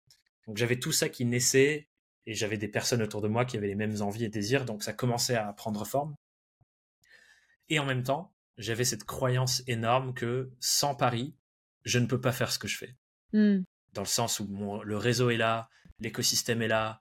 Donc 0.47 0.57
j'avais 0.57 0.79
tout 0.79 0.93
ça 0.93 1.09
qui 1.09 1.25
naissait 1.25 1.89
et 2.27 2.35
j'avais 2.35 2.59
des 2.59 2.69
personnes 2.69 3.03
autour 3.03 3.21
de 3.21 3.29
moi 3.29 3.45
qui 3.45 3.57
avaient 3.57 3.69
les 3.69 3.75
mêmes 3.75 4.01
envies 4.03 4.25
et 4.25 4.29
désirs, 4.29 4.65
donc 4.65 4.83
ça 4.83 4.93
commençait 4.93 5.37
à 5.37 5.53
prendre 5.53 5.85
forme. 5.87 6.15
Et 7.69 7.79
en 7.79 7.87
même 7.87 8.03
temps, 8.03 8.35
j'avais 8.59 8.85
cette 8.85 9.05
croyance 9.05 9.63
énorme 9.67 10.15
que 10.15 10.51
sans 10.61 10.95
Paris, 10.95 11.35
je 11.85 11.99
ne 11.99 12.07
peux 12.07 12.21
pas 12.21 12.33
faire 12.33 12.51
ce 12.51 12.59
que 12.59 12.69
je 12.69 12.79
fais. 12.79 12.97
Hmm. 13.33 13.63
Dans 13.93 14.03
le 14.03 14.07
sens 14.07 14.41
où 14.41 14.81
le 14.83 14.97
réseau 14.97 15.31
est 15.31 15.37
là, 15.37 15.69
l'écosystème 16.01 16.63
est 16.63 16.69
là, 16.69 17.01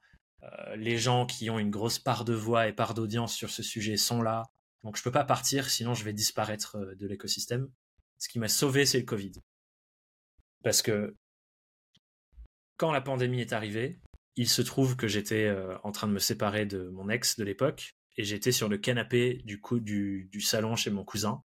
les 0.75 0.97
gens 0.97 1.25
qui 1.25 1.49
ont 1.49 1.59
une 1.59 1.69
grosse 1.69 1.99
part 1.99 2.25
de 2.25 2.33
voix 2.33 2.67
et 2.67 2.73
part 2.73 2.93
d'audience 2.93 3.33
sur 3.33 3.49
ce 3.49 3.63
sujet 3.63 3.97
sont 3.97 4.21
là. 4.21 4.43
Donc 4.83 4.97
je 4.97 5.03
peux 5.03 5.11
pas 5.11 5.23
partir, 5.23 5.69
sinon 5.69 5.93
je 5.93 6.03
vais 6.03 6.13
disparaître 6.13 6.77
euh, 6.77 6.95
de 6.95 7.07
l'écosystème. 7.07 7.69
Ce 8.17 8.27
qui 8.27 8.39
m'a 8.39 8.47
sauvé, 8.47 8.85
c'est 8.85 8.99
le 8.99 9.05
Covid. 9.05 9.33
Parce 10.63 10.81
que 10.81 11.15
quand 12.77 12.91
la 12.91 13.01
pandémie 13.01 13.41
est 13.41 13.53
arrivée, 13.53 13.99
il 14.35 14.49
se 14.49 14.61
trouve 14.61 14.95
que 14.95 15.07
j'étais 15.07 15.45
euh, 15.45 15.77
en 15.83 15.91
train 15.91 16.07
de 16.07 16.13
me 16.13 16.19
séparer 16.19 16.65
de 16.65 16.89
mon 16.89 17.09
ex 17.09 17.37
de 17.37 17.43
l'époque 17.43 17.95
et 18.17 18.23
j'étais 18.23 18.51
sur 18.51 18.69
le 18.69 18.77
canapé 18.77 19.41
du, 19.45 19.59
coup, 19.59 19.79
du, 19.79 20.29
salon 20.41 20.75
chez 20.75 20.91
mon 20.91 21.03
cousin, 21.03 21.43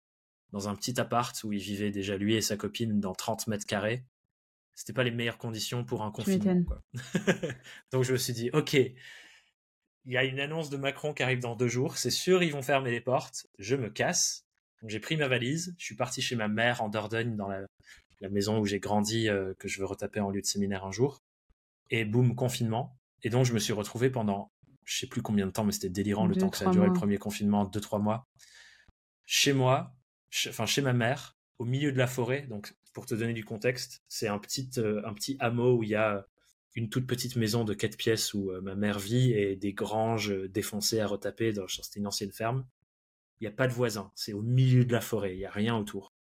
dans 0.51 0.69
un 0.69 0.75
petit 0.75 0.99
appart 0.99 1.43
où 1.43 1.51
il 1.53 1.59
vivait 1.59 1.91
déjà 1.91 2.17
lui 2.17 2.35
et 2.35 2.41
sa 2.41 2.57
copine 2.57 2.99
dans 2.99 3.13
30 3.13 3.47
mètres 3.47 3.65
carrés. 3.65 4.05
C'était 4.75 4.93
pas 4.93 5.03
les 5.03 5.11
meilleures 5.11 5.37
conditions 5.37 5.85
pour 5.85 6.03
un 6.03 6.11
confinement. 6.11 6.65
Donc 7.91 8.03
je 8.03 8.11
me 8.11 8.17
suis 8.17 8.33
dit, 8.33 8.49
ok, 8.51 8.73
il 8.73 10.13
y 10.13 10.17
a 10.17 10.23
une 10.23 10.39
annonce 10.39 10.69
de 10.69 10.77
Macron 10.77 11.13
qui 11.13 11.23
arrive 11.23 11.39
dans 11.39 11.55
deux 11.55 11.67
jours, 11.67 11.97
c'est 11.97 12.11
sûr 12.11 12.43
ils 12.43 12.51
vont 12.51 12.61
fermer 12.61 12.91
les 12.91 13.01
portes, 13.01 13.47
je 13.57 13.75
me 13.75 13.89
casse. 13.89 14.45
Donc 14.81 14.91
j'ai 14.91 14.99
pris 14.99 15.17
ma 15.17 15.27
valise, 15.27 15.73
je 15.77 15.85
suis 15.85 15.95
parti 15.95 16.21
chez 16.21 16.35
ma 16.35 16.47
mère 16.47 16.83
en 16.83 16.89
Dordogne, 16.89 17.35
dans 17.35 17.47
la, 17.47 17.65
maison 18.29 18.59
où 18.59 18.65
j'ai 18.65 18.79
grandi, 18.79 19.29
euh, 19.29 19.53
que 19.59 19.67
je 19.67 19.79
veux 19.79 19.85
retaper 19.85 20.19
en 20.19 20.29
lieu 20.29 20.41
de 20.41 20.45
séminaire 20.45 20.83
un 20.85 20.91
jour. 20.91 21.21
Et 21.91 22.05
boum, 22.05 22.35
confinement. 22.35 22.97
Et 23.21 23.29
donc, 23.29 23.45
je 23.45 23.53
me 23.53 23.59
suis 23.59 23.73
retrouvé 23.73 24.09
pendant, 24.09 24.51
je 24.83 24.97
sais 24.97 25.07
plus 25.07 25.21
combien 25.21 25.45
de 25.45 25.51
temps, 25.51 25.63
mais 25.63 25.71
c'était 25.71 25.89
délirant 25.89 26.25
le 26.25 26.35
temps 26.35 26.49
que 26.49 26.57
ça 26.57 26.69
a 26.69 26.71
duré 26.71 26.87
le 26.87 26.93
premier 26.93 27.17
confinement, 27.17 27.65
deux, 27.65 27.79
trois 27.79 27.99
mois. 27.99 28.27
Chez 29.25 29.53
moi, 29.53 29.95
enfin, 30.47 30.65
chez 30.65 30.81
ma 30.81 30.93
mère, 30.93 31.35
au 31.59 31.65
milieu 31.65 31.91
de 31.91 31.97
la 31.97 32.07
forêt. 32.07 32.47
Donc, 32.47 32.75
pour 32.95 33.05
te 33.05 33.13
donner 33.13 33.33
du 33.33 33.43
contexte, 33.43 34.01
c'est 34.07 34.29
un 34.29 34.39
petit, 34.39 34.69
euh, 34.77 35.05
un 35.05 35.13
petit 35.13 35.35
hameau 35.41 35.75
où 35.75 35.83
il 35.83 35.89
y 35.89 35.95
a 35.95 36.25
une 36.75 36.89
toute 36.89 37.05
petite 37.05 37.35
maison 37.35 37.65
de 37.65 37.73
quatre 37.73 37.97
pièces 37.97 38.33
où 38.33 38.51
euh, 38.51 38.61
ma 38.61 38.73
mère 38.75 38.99
vit 38.99 39.33
et 39.33 39.57
des 39.57 39.73
granges 39.73 40.31
euh, 40.31 40.47
défoncées 40.47 41.01
à 41.01 41.05
retaper. 41.05 41.53
C'était 41.67 41.99
une 41.99 42.07
ancienne 42.07 42.31
ferme. 42.31 42.65
Il 43.39 43.43
n'y 43.43 43.47
a 43.47 43.55
pas 43.55 43.67
de 43.67 43.73
voisins. 43.73 44.11
C'est 44.15 44.31
au 44.31 44.41
milieu 44.41 44.85
de 44.85 44.93
la 44.93 45.01
forêt. 45.01 45.35
Il 45.35 45.39
n'y 45.39 45.45
a 45.45 45.51
rien 45.51 45.75
autour. 45.75 46.13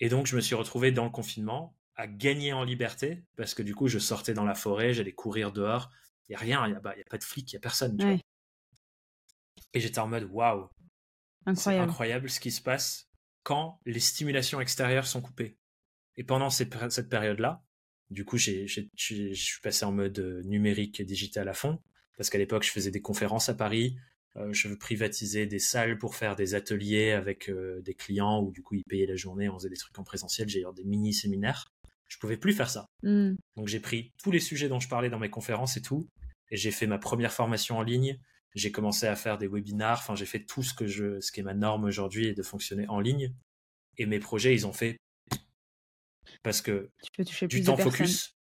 Et 0.00 0.08
donc, 0.08 0.26
je 0.26 0.34
me 0.34 0.40
suis 0.40 0.56
retrouvé 0.56 0.90
dans 0.90 1.04
le 1.04 1.10
confinement 1.10 1.76
à 1.94 2.08
gagner 2.08 2.52
en 2.52 2.64
liberté 2.64 3.22
parce 3.36 3.54
que 3.54 3.62
du 3.62 3.74
coup, 3.76 3.86
je 3.86 4.00
sortais 4.00 4.34
dans 4.34 4.44
la 4.44 4.56
forêt, 4.56 4.92
j'allais 4.92 5.12
courir 5.12 5.52
dehors. 5.52 5.88
Il 6.28 6.32
n'y 6.32 6.36
a 6.36 6.40
rien, 6.40 6.66
il 6.66 6.70
n'y 6.70 6.76
a, 6.76 6.80
a, 6.80 7.08
pas 7.08 7.18
de 7.18 7.24
flic, 7.24 7.52
il 7.52 7.54
n'y 7.54 7.58
a 7.58 7.60
personne. 7.60 7.96
Et 9.72 9.80
j'étais 9.80 10.00
en 10.00 10.08
mode 10.08 10.28
waouh, 10.32 10.68
c'est 11.54 11.78
incroyable 11.78 12.28
ce 12.28 12.40
qui 12.40 12.50
se 12.50 12.60
passe 12.60 13.08
quand 13.44 13.78
les 13.86 14.00
stimulations 14.00 14.60
extérieures 14.60 15.06
sont 15.06 15.22
coupées. 15.22 15.56
Et 16.16 16.24
pendant 16.24 16.50
cette, 16.50 16.74
cette 16.90 17.08
période-là, 17.08 17.62
du 18.10 18.24
coup, 18.24 18.38
je 18.38 18.66
suis 18.66 19.60
passé 19.62 19.84
en 19.84 19.92
mode 19.92 20.18
euh, 20.18 20.42
numérique 20.44 21.00
et 21.00 21.04
digital 21.04 21.48
à 21.48 21.54
fond 21.54 21.80
parce 22.16 22.30
qu'à 22.30 22.38
l'époque, 22.38 22.62
je 22.64 22.70
faisais 22.70 22.90
des 22.90 23.02
conférences 23.02 23.48
à 23.48 23.54
Paris. 23.54 23.96
Euh, 24.36 24.52
je 24.52 24.68
veux 24.68 24.76
privatiser 24.76 25.46
des 25.46 25.58
salles 25.58 25.98
pour 25.98 26.14
faire 26.14 26.36
des 26.36 26.54
ateliers 26.54 27.12
avec 27.12 27.48
euh, 27.48 27.80
des 27.82 27.94
clients 27.94 28.40
où 28.42 28.50
du 28.50 28.62
coup 28.62 28.74
ils 28.74 28.84
payaient 28.84 29.06
la 29.06 29.16
journée, 29.16 29.48
on 29.48 29.58
faisait 29.58 29.70
des 29.70 29.76
trucs 29.76 29.98
en 29.98 30.04
présentiel, 30.04 30.48
j'ai 30.48 30.60
eu 30.60 30.66
des 30.74 30.84
mini 30.84 31.12
séminaires. 31.12 31.72
Je 32.08 32.18
pouvais 32.18 32.36
plus 32.36 32.52
faire 32.52 32.70
ça. 32.70 32.86
Hmm. 33.02 33.34
Donc 33.56 33.66
j'ai 33.66 33.80
pris 33.80 34.12
tous 34.22 34.30
les 34.30 34.40
sujets 34.40 34.68
dont 34.68 34.78
je 34.78 34.88
parlais 34.88 35.10
dans 35.10 35.18
mes 35.18 35.30
conférences 35.30 35.76
et 35.76 35.82
tout, 35.82 36.08
et 36.50 36.56
j'ai 36.56 36.70
fait 36.70 36.86
ma 36.86 36.98
première 36.98 37.32
formation 37.32 37.78
en 37.78 37.82
ligne. 37.82 38.18
J'ai 38.54 38.70
commencé 38.70 39.06
à 39.06 39.16
faire 39.16 39.36
des 39.36 39.48
webinars. 39.48 39.98
Enfin, 39.98 40.14
j'ai 40.14 40.24
fait 40.24 40.44
tout 40.44 40.62
ce 40.62 40.72
que 40.72 40.86
je, 40.86 41.20
ce 41.20 41.30
qui 41.30 41.40
est 41.40 41.42
ma 41.42 41.52
norme 41.52 41.84
aujourd'hui, 41.84 42.32
de 42.32 42.42
fonctionner 42.42 42.86
en 42.88 43.00
ligne. 43.00 43.34
Et 43.98 44.06
mes 44.06 44.18
projets, 44.18 44.54
ils 44.54 44.66
ont 44.66 44.72
fait 44.72 44.96
parce 46.42 46.60
que 46.62 46.90
du 47.48 47.62
temps 47.62 47.76
focus. 47.76 48.36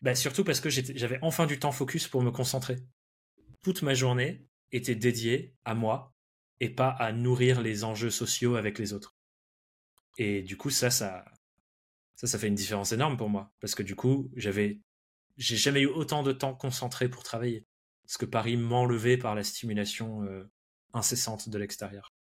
Bah, 0.00 0.14
surtout 0.14 0.44
parce 0.44 0.60
que 0.60 0.70
j'avais 0.70 1.18
enfin 1.22 1.46
du 1.46 1.58
temps 1.58 1.72
focus 1.72 2.06
pour 2.06 2.22
me 2.22 2.30
concentrer. 2.30 2.76
Toute 3.62 3.82
ma 3.82 3.94
journée 3.94 4.46
était 4.70 4.94
dédiée 4.94 5.54
à 5.64 5.74
moi 5.74 6.14
et 6.60 6.70
pas 6.70 6.90
à 6.90 7.12
nourrir 7.12 7.60
les 7.60 7.84
enjeux 7.84 8.10
sociaux 8.10 8.56
avec 8.56 8.78
les 8.78 8.92
autres. 8.92 9.16
Et 10.18 10.42
du 10.42 10.56
coup, 10.56 10.70
ça, 10.70 10.90
ça, 10.90 11.24
ça, 12.16 12.26
ça 12.26 12.38
fait 12.38 12.48
une 12.48 12.54
différence 12.54 12.92
énorme 12.92 13.16
pour 13.16 13.28
moi. 13.28 13.52
Parce 13.60 13.74
que 13.74 13.82
du 13.82 13.94
coup, 13.94 14.30
j'avais, 14.36 14.80
j'ai 15.36 15.56
jamais 15.56 15.80
eu 15.80 15.86
autant 15.86 16.22
de 16.22 16.32
temps 16.32 16.54
concentré 16.54 17.08
pour 17.08 17.22
travailler. 17.22 17.66
Parce 18.04 18.18
que 18.18 18.26
Paris 18.26 18.56
m'enlevait 18.56 19.18
par 19.18 19.34
la 19.34 19.44
stimulation 19.44 20.22
euh, 20.24 20.50
incessante 20.92 21.48
de 21.48 21.58
l'extérieur. 21.58 22.12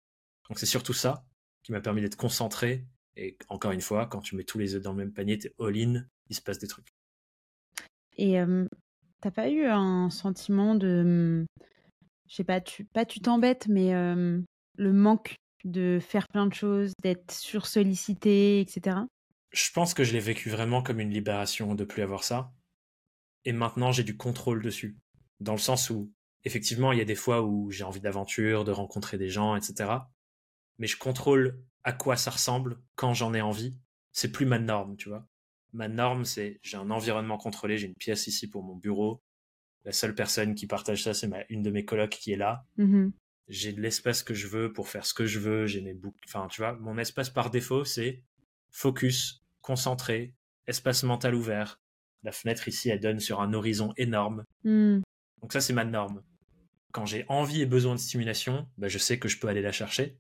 Donc 0.50 0.60
c'est 0.60 0.66
surtout 0.66 0.94
ça 0.94 1.26
qui 1.64 1.72
m'a 1.72 1.82
permis 1.82 2.02
d'être 2.02 2.16
concentré. 2.16 2.86
Et 3.20 3.36
encore 3.50 3.72
une 3.72 3.82
fois, 3.82 4.06
quand 4.06 4.22
tu 4.22 4.36
mets 4.36 4.44
tous 4.44 4.60
les 4.60 4.76
œufs 4.76 4.82
dans 4.82 4.92
le 4.92 4.98
même 4.98 5.12
panier, 5.12 5.40
t'es 5.40 5.52
all-in, 5.60 6.06
il 6.30 6.36
se 6.36 6.42
passe 6.42 6.60
des 6.60 6.68
trucs. 6.68 6.94
Et 8.16 8.38
t'as 9.22 9.32
pas 9.32 9.50
eu 9.50 9.66
un 9.66 10.10
sentiment 10.10 10.76
de 10.76 11.46
je 12.28 12.36
sais 12.36 12.44
pas, 12.44 12.62
tu 12.62 12.86
pas 12.86 13.06
tu 13.06 13.20
t'embêtes, 13.20 13.68
mais 13.68 13.92
le 13.94 14.94
manque 14.94 15.36
de 15.64 15.98
faire 16.00 16.28
plein 16.28 16.46
de 16.46 16.54
choses, 16.54 16.94
d'être 17.02 17.32
sursollicité, 17.32 18.60
etc. 18.60 18.98
Je 19.52 19.72
pense 19.74 19.94
que 19.94 20.04
je 20.04 20.14
l'ai 20.14 20.20
vécu 20.20 20.50
vraiment 20.50 20.84
comme 20.84 21.00
une 21.00 21.10
libération 21.10 21.74
de 21.74 21.84
plus 21.84 22.04
avoir 22.04 22.24
ça. 22.24 22.54
Et 23.46 23.54
maintenant, 23.54 23.92
j'ai 23.92 24.04
du 24.04 24.16
contrôle 24.16 24.62
dessus. 24.62 24.98
Dans 25.40 25.54
le 25.54 25.58
sens 25.58 25.90
où, 25.90 26.12
effectivement, 26.44 26.92
il 26.92 27.00
y 27.00 27.02
a 27.02 27.06
des 27.06 27.16
fois 27.16 27.42
où 27.42 27.72
j'ai 27.72 27.84
envie 27.84 28.02
d'aventure, 28.02 28.64
de 28.66 28.72
rencontrer 28.72 29.18
des 29.18 29.30
gens, 29.30 29.56
etc. 29.56 29.92
Mais 30.78 30.88
je 30.88 30.98
contrôle 30.98 31.64
à 31.88 31.94
quoi 31.94 32.18
ça 32.18 32.32
ressemble 32.32 32.78
quand 32.96 33.14
j'en 33.14 33.34
ai 33.34 33.40
envie. 33.40 33.74
C'est 34.12 34.34
plus 34.34 34.46
ma 34.46 34.60
norme, 34.60 34.98
tu 34.98 35.08
vois. 35.08 35.26
Ma 35.72 35.88
norme, 35.88 36.26
c'est 36.26 36.60
j'ai 36.62 36.76
un 36.76 36.92
environnement 36.92 37.38
contrôlé, 37.38 37.78
j'ai 37.78 37.88
une 37.88 37.96
pièce 37.96 38.28
ici 38.28 38.50
pour 38.50 38.62
mon 38.62 38.76
bureau. 38.76 39.24
La 39.86 39.94
seule 39.94 40.14
personne 40.14 40.54
qui 40.54 40.68
partage 40.68 41.04
ça, 41.04 41.14
c'est 41.14 41.30
une 41.48 41.64
de 41.64 41.72
mes 41.72 41.86
colocs 41.86 42.10
qui 42.10 42.34
est 42.34 42.38
là. 42.38 42.66
Mmh 42.78 43.10
j'ai 43.50 43.72
de 43.72 43.80
l'espace 43.80 44.24
que 44.24 44.34
je 44.34 44.46
veux 44.46 44.74
pour 44.74 44.90
faire 44.90 45.06
ce 45.06 45.14
que 45.14 45.26
je 45.26 45.40
veux. 45.40 45.68
J'ai 45.68 45.80
mes 45.80 45.94
boucles. 45.94 46.20
Enfin, 46.28 46.50
tu 46.52 46.60
vois, 46.60 46.74
mon 46.74 46.98
espace 46.98 47.30
par 47.30 47.50
défaut, 47.50 47.86
c'est 47.86 48.22
focus, 48.72 49.42
concentré, 49.62 50.34
espace 50.66 51.04
mental 51.04 51.34
ouvert. 51.34 51.80
La 52.24 52.34
fenêtre 52.34 52.68
ici, 52.68 52.90
elle 52.90 53.00
donne 53.00 53.22
sur 53.22 53.40
un 53.40 53.54
horizon 53.54 53.94
énorme. 53.96 54.44
Mmh. 54.66 55.00
Donc 55.42 55.54
ça, 55.54 55.62
c'est 55.62 55.72
ma 55.72 55.86
norme. 55.86 56.22
Quand 56.92 57.06
j'ai 57.06 57.24
envie 57.30 57.62
et 57.62 57.66
besoin 57.66 57.96
de 57.96 58.02
stimulation, 58.02 58.68
bah, 58.78 58.90
je 58.90 58.98
sais 58.98 59.18
que 59.18 59.30
je 59.30 59.40
peux 59.40 59.48
aller 59.48 59.62
la 59.62 59.72
chercher, 59.72 60.20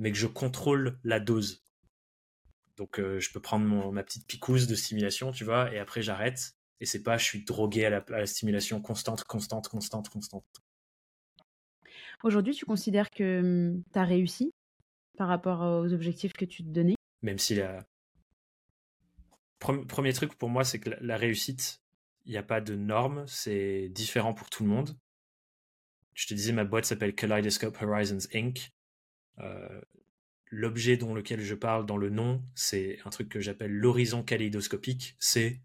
mais 0.00 0.10
que 0.10 0.18
je 0.18 0.26
contrôle 0.26 0.98
la 1.04 1.20
dose. 1.20 1.62
Donc 2.76 2.98
euh, 2.98 3.20
je 3.20 3.30
peux 3.30 3.40
prendre 3.40 3.66
mon, 3.66 3.92
ma 3.92 4.02
petite 4.02 4.26
picouse 4.26 4.66
de 4.66 4.74
stimulation, 4.74 5.30
tu 5.30 5.44
vois, 5.44 5.72
et 5.74 5.78
après 5.78 6.00
j'arrête. 6.00 6.56
Et 6.80 6.86
c'est 6.86 7.02
pas 7.02 7.18
je 7.18 7.24
suis 7.24 7.44
drogué 7.44 7.84
à 7.84 8.02
la, 8.08 8.26
stimulation 8.26 8.80
constante, 8.80 9.24
constante, 9.24 9.68
constante, 9.68 10.08
constante. 10.08 10.44
Aujourd'hui, 12.22 12.54
tu 12.54 12.64
considères 12.64 13.10
que 13.10 13.42
mmh, 13.42 13.84
tu 13.92 13.98
as 13.98 14.04
réussi 14.04 14.52
par 15.18 15.28
rapport 15.28 15.60
aux 15.60 15.92
objectifs 15.92 16.32
que 16.32 16.46
tu 16.46 16.64
te 16.64 16.68
donnais? 16.68 16.94
Même 17.20 17.38
si 17.38 17.54
la... 17.54 17.86
Premier 19.58 20.14
truc 20.14 20.34
pour 20.38 20.48
moi, 20.48 20.64
c'est 20.64 20.80
que 20.80 20.88
la 21.02 21.18
réussite, 21.18 21.82
il 22.24 22.32
n'y 22.32 22.38
a 22.38 22.42
pas 22.42 22.62
de 22.62 22.74
normes, 22.74 23.26
c'est 23.26 23.90
différent 23.90 24.32
pour 24.32 24.48
tout 24.48 24.62
le 24.62 24.70
monde. 24.70 24.96
Je 26.14 26.26
te 26.26 26.32
disais, 26.32 26.52
ma 26.52 26.64
boîte 26.64 26.86
s'appelle 26.86 27.14
Kaleidoscope 27.14 27.76
Horizons 27.82 28.26
Inc. 28.32 28.72
Euh, 29.40 29.80
l'objet 30.50 30.96
dont 30.96 31.14
lequel 31.14 31.40
je 31.40 31.54
parle 31.54 31.86
dans 31.86 31.96
le 31.96 32.10
nom, 32.10 32.42
c'est 32.54 32.98
un 33.04 33.10
truc 33.10 33.28
que 33.28 33.40
j'appelle 33.40 33.72
l'horizon 33.72 34.22
kaléidoscopique. 34.22 35.16
C'est 35.18 35.60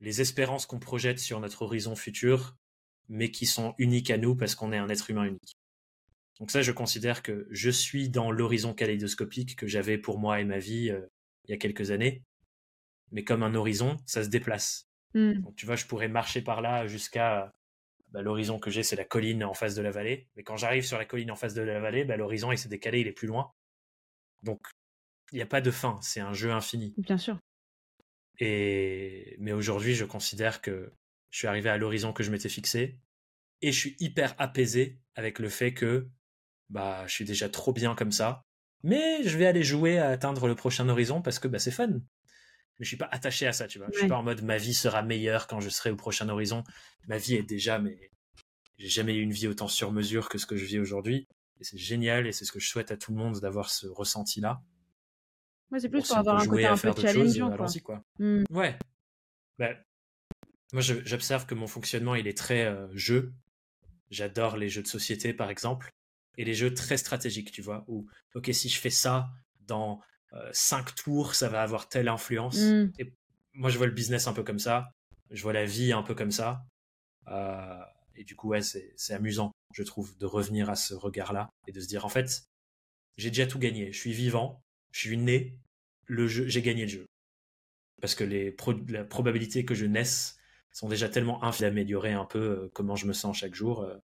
les 0.00 0.20
espérances 0.20 0.66
qu'on 0.66 0.78
projette 0.78 1.18
sur 1.18 1.40
notre 1.40 1.62
horizon 1.62 1.94
futur, 1.94 2.56
mais 3.08 3.30
qui 3.30 3.46
sont 3.46 3.74
uniques 3.78 4.10
à 4.10 4.18
nous 4.18 4.34
parce 4.34 4.54
qu'on 4.54 4.72
est 4.72 4.78
un 4.78 4.88
être 4.88 5.10
humain 5.10 5.24
unique. 5.24 5.56
Donc 6.38 6.50
ça, 6.50 6.62
je 6.62 6.72
considère 6.72 7.22
que 7.22 7.48
je 7.50 7.70
suis 7.70 8.08
dans 8.08 8.30
l'horizon 8.30 8.72
kaléidoscopique 8.72 9.56
que 9.56 9.66
j'avais 9.66 9.98
pour 9.98 10.18
moi 10.18 10.40
et 10.40 10.44
ma 10.44 10.58
vie 10.58 10.90
euh, 10.90 11.06
il 11.44 11.50
y 11.50 11.54
a 11.54 11.58
quelques 11.58 11.90
années. 11.90 12.22
Mais 13.10 13.24
comme 13.24 13.42
un 13.42 13.54
horizon, 13.54 13.96
ça 14.06 14.22
se 14.22 14.28
déplace. 14.28 14.88
Hmm. 15.14 15.40
Donc 15.40 15.56
tu 15.56 15.66
vois, 15.66 15.76
je 15.76 15.86
pourrais 15.86 16.08
marcher 16.08 16.42
par 16.42 16.60
là 16.60 16.86
jusqu'à 16.86 17.52
bah, 18.12 18.22
l'horizon 18.22 18.58
que 18.58 18.70
j'ai, 18.70 18.82
c'est 18.82 18.96
la 18.96 19.04
colline 19.04 19.44
en 19.44 19.54
face 19.54 19.74
de 19.74 19.82
la 19.82 19.90
vallée. 19.90 20.28
Mais 20.36 20.42
quand 20.42 20.56
j'arrive 20.56 20.84
sur 20.84 20.98
la 20.98 21.04
colline 21.04 21.30
en 21.30 21.36
face 21.36 21.54
de 21.54 21.62
la 21.62 21.80
vallée, 21.80 22.04
bah, 22.04 22.16
l'horizon 22.16 22.52
il 22.52 22.58
s'est 22.58 22.68
décalé, 22.68 23.00
il 23.00 23.06
est 23.06 23.12
plus 23.12 23.28
loin. 23.28 23.52
Donc, 24.42 24.66
il 25.32 25.36
n'y 25.36 25.42
a 25.42 25.46
pas 25.46 25.60
de 25.60 25.70
fin, 25.70 25.98
c'est 26.02 26.20
un 26.20 26.32
jeu 26.32 26.52
infini. 26.52 26.94
Bien 26.96 27.18
sûr. 27.18 27.38
Et 28.38 29.36
mais 29.40 29.52
aujourd'hui, 29.52 29.94
je 29.94 30.04
considère 30.04 30.62
que 30.62 30.92
je 31.30 31.38
suis 31.38 31.48
arrivé 31.48 31.68
à 31.68 31.76
l'horizon 31.76 32.12
que 32.12 32.22
je 32.22 32.30
m'étais 32.30 32.48
fixé 32.48 32.98
et 33.60 33.72
je 33.72 33.78
suis 33.78 33.96
hyper 33.98 34.34
apaisé 34.38 35.00
avec 35.14 35.38
le 35.38 35.48
fait 35.48 35.74
que 35.74 36.08
bah 36.70 37.06
je 37.06 37.12
suis 37.12 37.24
déjà 37.24 37.48
trop 37.48 37.72
bien 37.72 37.94
comme 37.94 38.12
ça. 38.12 38.42
Mais 38.84 39.24
je 39.24 39.36
vais 39.36 39.46
aller 39.46 39.64
jouer 39.64 39.98
à 39.98 40.08
atteindre 40.08 40.46
le 40.46 40.54
prochain 40.54 40.88
horizon 40.88 41.20
parce 41.20 41.38
que 41.38 41.48
bah 41.48 41.58
c'est 41.58 41.72
fun. 41.72 42.00
Mais 42.78 42.84
je 42.84 42.88
suis 42.88 42.96
pas 42.96 43.08
attaché 43.10 43.46
à 43.46 43.52
ça, 43.52 43.66
tu 43.66 43.78
vois. 43.78 43.88
Je 43.92 43.98
suis 43.98 44.08
pas 44.08 44.16
en 44.16 44.22
mode 44.22 44.42
ma 44.42 44.56
vie 44.56 44.74
sera 44.74 45.02
meilleure 45.02 45.46
quand 45.46 45.60
je 45.60 45.68
serai 45.68 45.90
au 45.90 45.96
prochain 45.96 46.28
horizon. 46.28 46.64
Ma 47.08 47.18
vie 47.18 47.34
est 47.34 47.42
déjà 47.42 47.78
mais 47.78 48.10
j'ai 48.78 48.88
jamais 48.88 49.14
eu 49.14 49.22
une 49.22 49.32
vie 49.32 49.48
autant 49.48 49.68
sur 49.68 49.90
mesure 49.90 50.28
que 50.28 50.38
ce 50.38 50.46
que 50.46 50.56
je 50.56 50.64
vis 50.64 50.78
aujourd'hui. 50.78 51.26
Et 51.60 51.64
c'est 51.64 51.78
génial 51.78 52.26
et 52.26 52.32
c'est 52.32 52.44
ce 52.44 52.52
que 52.52 52.60
je 52.60 52.68
souhaite 52.68 52.92
à 52.92 52.96
tout 52.96 53.12
le 53.12 53.18
monde 53.18 53.40
d'avoir 53.40 53.70
ce 53.70 53.88
ressenti-là. 53.88 54.62
Moi, 55.70 55.80
c'est 55.80 55.88
plus 55.88 56.06
pour, 56.06 56.16
avoir 56.16 56.40
un 56.40 56.46
côté 56.46 56.66
un 56.66 56.76
peu 56.76 56.92
challengeant. 56.98 57.54
Quoi. 57.54 57.66
quoi. 57.84 58.04
Mmh. 58.18 58.44
Ouais. 58.50 58.78
Bah, 59.58 59.74
moi, 60.72 60.82
j'observe 60.82 61.46
que 61.46 61.54
mon 61.54 61.66
fonctionnement, 61.66 62.14
il 62.14 62.26
est 62.26 62.36
très 62.36 62.66
euh, 62.66 62.86
jeu. 62.94 63.34
J'adore 64.10 64.56
les 64.56 64.68
jeux 64.68 64.82
de 64.82 64.86
société, 64.86 65.34
par 65.34 65.50
exemple, 65.50 65.92
et 66.36 66.44
les 66.44 66.54
jeux 66.54 66.72
très 66.72 66.96
stratégiques, 66.96 67.50
tu 67.50 67.60
vois, 67.60 67.84
où, 67.88 68.06
ok, 68.34 68.48
si 68.52 68.68
je 68.68 68.78
fais 68.78 68.90
ça 68.90 69.28
dans 69.60 70.00
cinq 70.52 70.94
tours, 70.94 71.34
ça 71.34 71.48
va 71.48 71.62
avoir 71.62 71.88
telle 71.88 72.08
influence. 72.08 72.58
Mmh. 72.58 72.92
Et 72.98 73.12
moi, 73.54 73.70
je 73.70 73.78
vois 73.78 73.86
le 73.86 73.92
business 73.92 74.26
un 74.26 74.32
peu 74.32 74.42
comme 74.42 74.58
ça. 74.58 74.90
Je 75.30 75.42
vois 75.42 75.52
la 75.52 75.64
vie 75.64 75.92
un 75.92 76.02
peu 76.02 76.14
comme 76.14 76.30
ça. 76.30 76.64
Euh, 77.28 77.82
et 78.14 78.24
du 78.24 78.34
coup, 78.34 78.48
ouais, 78.48 78.62
c'est 78.62 79.12
amusant, 79.12 79.52
je 79.74 79.82
trouve, 79.82 80.16
de 80.18 80.26
revenir 80.26 80.70
à 80.70 80.76
ce 80.76 80.94
regard-là 80.94 81.48
et 81.66 81.72
de 81.72 81.80
se 81.80 81.86
dire, 81.86 82.04
en 82.04 82.08
fait, 82.08 82.44
j'ai 83.16 83.30
déjà 83.30 83.46
tout 83.46 83.58
gagné. 83.58 83.92
Je 83.92 83.98
suis 83.98 84.12
vivant, 84.12 84.62
je 84.92 85.00
suis 85.00 85.16
né, 85.16 85.58
le 86.06 86.26
jeu, 86.26 86.46
j'ai 86.46 86.62
gagné 86.62 86.82
le 86.82 86.88
jeu. 86.88 87.06
Parce 88.00 88.14
que 88.14 88.24
les 88.24 88.56
la 88.88 89.04
probabilité 89.04 89.64
que 89.64 89.74
je 89.74 89.84
naisse 89.84 90.38
sont 90.72 90.88
déjà 90.88 91.08
tellement 91.08 91.42
infimes 91.42 91.68
d'améliorer 91.68 92.12
un 92.12 92.24
peu 92.24 92.38
euh, 92.38 92.70
comment 92.74 92.96
je 92.96 93.06
me 93.06 93.12
sens 93.12 93.36
chaque 93.36 93.54
jour. 93.54 93.82
Euh, 93.82 93.96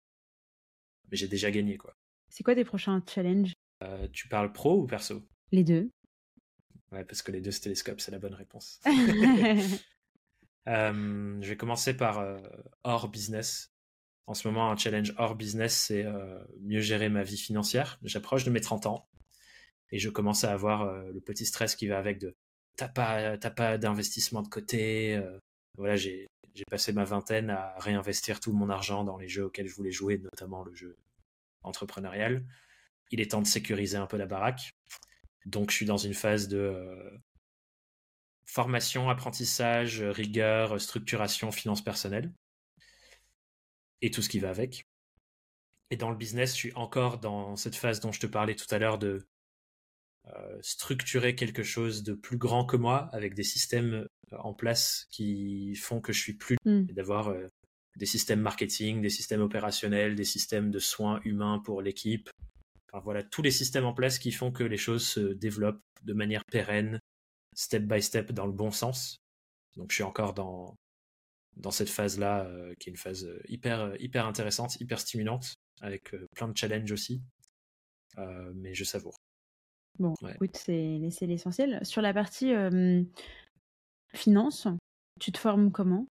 mais 1.10 1.16
j'ai 1.16 1.28
déjà 1.28 1.50
gagné, 1.50 1.76
quoi. 1.76 1.94
C'est 2.28 2.42
quoi 2.42 2.54
tes 2.54 2.64
prochains 2.64 3.02
challenges? 3.08 3.52
Euh, 3.82 4.08
Tu 4.12 4.28
parles 4.28 4.52
pro 4.52 4.80
ou 4.82 4.86
perso? 4.86 5.22
Les 5.52 5.64
deux. 5.64 5.90
Ouais, 6.95 7.05
parce 7.05 7.22
que 7.22 7.32
les 7.32 7.40
deux 7.40 7.53
télescopes, 7.53 8.01
c'est 8.01 8.12
la 8.12 8.18
bonne 8.18 8.34
réponse. 8.34 8.80
je 10.66 11.47
vais 11.47 11.57
commencer 11.57 11.95
par 11.95 12.24
hors 12.84 13.09
business. 13.09 13.74
En 14.26 14.34
ce 14.34 14.49
moment, 14.49 14.70
un 14.70 14.76
challenge 14.76 15.12
hors 15.18 15.34
business, 15.34 15.74
c'est 15.74 16.05
euh, 16.05 16.38
mieux 16.61 16.80
gérer 16.80 17.09
ma 17.09 17.22
vie 17.22 17.36
financière. 17.36 17.99
J'approche 18.03 18.45
de 18.45 18.51
mes 18.51 18.61
30 18.61 18.86
ans 18.86 19.07
et 19.90 19.99
je 19.99 20.09
commence 20.09 20.45
à 20.45 20.53
avoir 20.53 20.82
euh, 20.82 21.11
le 21.12 21.20
petit 21.20 21.45
stress 21.45 21.76
qui 21.76 21.86
va 21.88 21.99
avec 21.99 22.18
de 22.18 22.34
t'as 22.76 22.88
pas, 22.88 23.36
pas 23.36 23.76
d'investissement 23.76 24.42
de 24.42 24.49
côté. 24.49 25.16
Euh. 25.16 25.38
voilà, 25.76 25.97
j'ai 25.97 26.26
passé 26.70 26.92
ma 26.92 27.05
vingtaine 27.05 27.51
à 27.51 27.74
réinvestir 27.78 28.40
tout 28.40 28.53
mon 28.53 28.70
argent 28.70 29.05
dans 29.05 29.18
les 29.18 29.28
jeux 29.28 29.45
auxquels 29.45 29.68
je 29.68 29.74
voulais 29.74 29.92
jouer, 29.92 30.18
notamment 30.18 30.64
le 30.64 30.74
jeu 30.74 30.97
entrepreneurial. 31.62 32.47
Il 33.11 33.20
est 33.20 33.32
temps 33.32 33.42
de 33.42 33.47
sécuriser 33.47 33.99
un 33.99 34.07
peu 34.07 34.16
la 34.16 34.26
baraque. 34.26 34.72
Donc, 35.47 35.70
je 35.70 35.76
suis 35.76 35.86
dans 35.86 35.97
une 35.97 36.14
phase 36.14 36.49
de 36.49 37.20
formation, 38.45 39.09
apprentissage, 39.09 40.03
rigueur, 40.03 40.80
structuration, 40.80 41.51
finance 41.51 41.82
personnelle 41.82 42.32
et 44.03 44.11
tout 44.11 44.22
ce 44.22 44.28
qui 44.28 44.38
va 44.38 44.51
avec. 44.51 44.86
Et 45.90 45.97
dans 45.97 46.11
le 46.11 46.16
business, 46.16 46.51
je 46.51 46.57
suis 46.57 46.72
encore 46.74 47.18
dans 47.18 47.57
cette 47.57 47.76
phase 47.76 48.01
dont 48.01 48.12
je 48.12 48.20
te 48.20 48.26
parlais 48.26 48.55
tout 48.55 48.66
à 48.70 48.78
l'heure 48.78 48.99
de 48.99 49.26
euh, 50.26 50.59
structurer 50.62 51.34
quelque 51.34 51.62
chose 51.62 52.03
de 52.03 52.14
plus 52.14 52.38
grand 52.38 52.64
que 52.64 52.76
moi 52.76 53.11
avec 53.12 53.34
des 53.34 53.42
systèmes 53.42 54.09
euh, 54.32 54.36
en 54.38 54.55
place 54.55 55.07
qui 55.11 55.74
font 55.74 56.01
que 56.01 56.14
je 56.14 56.20
suis 56.20 56.32
plus 56.32 56.57
mmh. 56.64 56.84
d'avoir 56.86 57.28
euh, 57.28 57.49
des 57.97 58.07
systèmes 58.07 58.40
marketing, 58.40 59.03
des 59.03 59.11
systèmes 59.11 59.42
opérationnels, 59.42 60.14
des 60.14 60.24
systèmes 60.24 60.70
de 60.70 60.78
soins 60.78 61.20
humains 61.24 61.61
pour 61.64 61.82
l'équipe. 61.82 62.30
Enfin 62.95 63.03
voilà, 63.03 63.24
tous 63.24 63.42
les 63.42 63.51
systèmes 63.51 63.84
en 63.84 63.92
place 63.92 64.20
qui 64.20 64.30
font 64.30 64.53
que 64.53 64.62
les 64.62 64.76
choses 64.76 65.05
se 65.05 65.18
développent 65.18 65.82
de 66.05 66.12
manière 66.12 66.45
pérenne, 66.45 67.01
step 67.53 67.82
by 67.82 68.01
step 68.01 68.30
dans 68.30 68.47
le 68.47 68.53
bon 68.53 68.70
sens. 68.70 69.16
Donc 69.76 69.90
je 69.90 69.97
suis 69.97 70.05
encore 70.05 70.32
dans 70.32 70.76
dans 71.57 71.72
cette 71.72 71.90
phase-là, 71.90 72.45
euh, 72.45 72.72
qui 72.78 72.88
est 72.88 72.92
une 72.92 72.97
phase 72.97 73.24
euh, 73.24 73.40
hyper, 73.49 73.80
euh, 73.80 73.97
hyper 73.99 74.26
intéressante, 74.26 74.80
hyper 74.80 75.01
stimulante, 75.01 75.55
avec 75.80 76.14
plein 76.34 76.49
de 76.49 76.57
challenges 76.57 76.92
aussi. 76.92 77.20
mais 78.55 78.74
je 78.74 78.84
savoure. 78.84 79.16
Bon, 79.99 80.14
écoute, 80.28 80.57
c'est 80.57 81.26
l'essentiel. 81.26 81.84
Sur 81.84 82.01
la 82.01 82.14
partie 82.14 82.53
finance, 84.14 84.68
tu 85.20 85.32
te 85.32 85.38
formes 85.38 85.72
comment? 85.72 86.07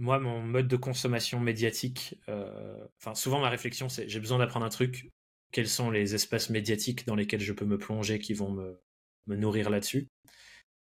Moi, 0.00 0.18
mon 0.18 0.40
mode 0.40 0.66
de 0.66 0.76
consommation 0.76 1.40
médiatique, 1.40 2.18
enfin, 2.26 3.14
souvent 3.14 3.38
ma 3.38 3.50
réflexion, 3.50 3.90
c'est 3.90 4.08
j'ai 4.08 4.18
besoin 4.18 4.38
d'apprendre 4.38 4.64
un 4.64 4.70
truc. 4.70 5.10
Quels 5.52 5.68
sont 5.68 5.90
les 5.90 6.14
espaces 6.14 6.48
médiatiques 6.48 7.06
dans 7.06 7.14
lesquels 7.14 7.42
je 7.42 7.52
peux 7.52 7.66
me 7.66 7.76
plonger 7.76 8.18
qui 8.18 8.32
vont 8.32 8.50
me, 8.50 8.80
me 9.26 9.36
nourrir 9.36 9.68
là-dessus? 9.68 10.08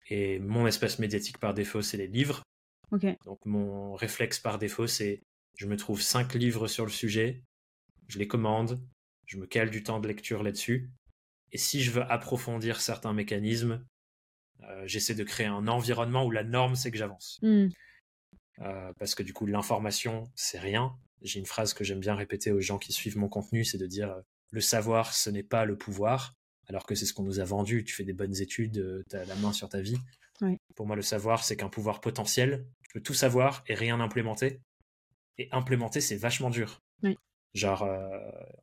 Et 0.08 0.38
mon 0.38 0.66
espace 0.66 0.98
médiatique 0.98 1.36
par 1.36 1.52
défaut, 1.52 1.82
c'est 1.82 1.98
les 1.98 2.06
livres. 2.06 2.42
Donc 3.26 3.38
mon 3.44 3.94
réflexe 3.96 4.38
par 4.40 4.58
défaut, 4.58 4.86
c'est 4.86 5.20
je 5.58 5.66
me 5.66 5.76
trouve 5.76 6.00
cinq 6.00 6.32
livres 6.32 6.66
sur 6.66 6.86
le 6.86 6.90
sujet, 6.90 7.42
je 8.08 8.18
les 8.18 8.26
commande, 8.26 8.80
je 9.26 9.36
me 9.36 9.46
cale 9.46 9.68
du 9.68 9.82
temps 9.82 10.00
de 10.00 10.08
lecture 10.08 10.42
là-dessus. 10.42 10.90
Et 11.52 11.58
si 11.58 11.82
je 11.82 11.90
veux 11.90 12.10
approfondir 12.10 12.80
certains 12.80 13.12
mécanismes, 13.12 13.84
euh, 14.62 14.86
j'essaie 14.86 15.14
de 15.14 15.24
créer 15.24 15.46
un 15.48 15.68
environnement 15.68 16.24
où 16.24 16.30
la 16.30 16.44
norme, 16.44 16.76
c'est 16.76 16.90
que 16.90 16.96
j'avance. 16.96 17.38
Hmm. 17.42 17.68
Euh, 18.60 18.92
parce 18.98 19.14
que 19.14 19.22
du 19.22 19.32
coup, 19.32 19.46
l'information, 19.46 20.30
c'est 20.34 20.58
rien. 20.58 20.94
j'ai 21.22 21.38
une 21.38 21.46
phrase 21.46 21.74
que 21.74 21.84
j'aime 21.84 22.00
bien 22.00 22.14
répéter 22.14 22.52
aux 22.52 22.60
gens 22.60 22.78
qui 22.78 22.92
suivent 22.92 23.16
mon 23.16 23.28
contenu, 23.28 23.64
c'est 23.64 23.78
de 23.78 23.86
dire 23.86 24.14
le 24.50 24.60
savoir, 24.60 25.14
ce 25.14 25.30
n'est 25.30 25.42
pas 25.42 25.64
le 25.64 25.76
pouvoir, 25.76 26.34
alors 26.68 26.84
que 26.84 26.94
c'est 26.94 27.06
ce 27.06 27.14
qu'on 27.14 27.22
nous 27.22 27.40
a 27.40 27.44
vendu. 27.44 27.84
Tu 27.84 27.94
fais 27.94 28.04
des 28.04 28.12
bonnes 28.12 28.40
études, 28.40 29.04
tu 29.08 29.16
as 29.16 29.24
la 29.24 29.34
main 29.36 29.52
sur 29.52 29.68
ta 29.68 29.80
vie. 29.80 29.98
Pour 30.74 30.86
moi, 30.86 30.96
le 30.96 31.02
savoir, 31.02 31.44
c'est 31.44 31.56
qu'un 31.56 31.68
pouvoir 31.68 32.00
potentiel. 32.00 32.66
Tu 32.82 32.90
peux 32.92 33.00
tout 33.00 33.14
savoir 33.14 33.62
et 33.68 33.74
rien 33.74 34.00
implémenter. 34.00 34.60
Et 35.38 35.48
implémenter, 35.52 36.00
c'est 36.00 36.16
vachement 36.16 36.50
dur. 36.50 36.80
Genre, 37.54 37.86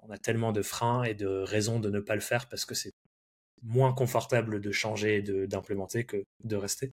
on 0.01 0.09
a 0.09 0.17
tellement 0.17 0.51
de 0.51 0.61
freins 0.61 1.03
et 1.03 1.13
de 1.13 1.27
raisons 1.27 1.79
de 1.79 1.89
ne 1.89 1.99
pas 1.99 2.15
le 2.15 2.21
faire 2.21 2.49
parce 2.49 2.65
que 2.65 2.75
c'est 2.75 2.93
moins 3.61 3.93
confortable 3.93 4.61
de 4.61 4.71
changer 4.71 5.17
et 5.17 5.47
d'implémenter 5.47 6.05
que 6.05 6.25
de 6.43 6.55
rester. 6.55 6.93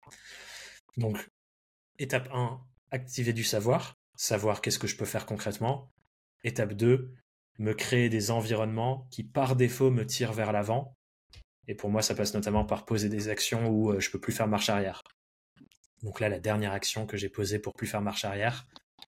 Donc, 0.98 1.30
étape 1.98 2.30
1, 2.34 2.60
activer 2.92 3.34
du 3.34 3.44
savoir, 3.44 3.98
savoir 4.16 4.62
qu'est-ce 4.62 4.80
que 4.80 4.88
je 4.88 4.98
peux 4.98 5.06
faire 5.06 5.26
concrètement. 5.26 5.92
Étape 6.44 6.74
2, 6.74 7.14
me 7.60 7.74
créer 7.74 8.10
des 8.10 8.32
environnements 8.32 9.08
qui 9.12 9.24
par 9.24 9.56
défaut 9.56 9.92
me 9.92 10.06
tirent 10.06 10.34
vers 10.34 10.52
l'avant. 10.52 10.96
Et 11.68 11.76
pour 11.76 11.90
moi, 11.90 12.02
ça 12.02 12.16
passe 12.16 12.34
notamment 12.34 12.66
par 12.66 12.86
poser 12.86 13.10
des 13.10 13.30
actions 13.30 13.68
où 13.68 13.92
euh, 13.92 14.00
je 14.00 14.10
peux 14.10 14.20
plus 14.20 14.34
faire 14.34 14.48
marche 14.48 14.70
arrière. 14.70 15.04
Donc 16.02 16.20
là, 16.20 16.30
la 16.30 16.40
dernière 16.40 16.72
action 16.72 17.06
que 17.06 17.18
j'ai 17.18 17.30
posée 17.30 17.60
pour 17.60 17.74
plus 17.74 17.88
faire 17.88 18.02
marche 18.02 18.26
arrière, 18.26 18.68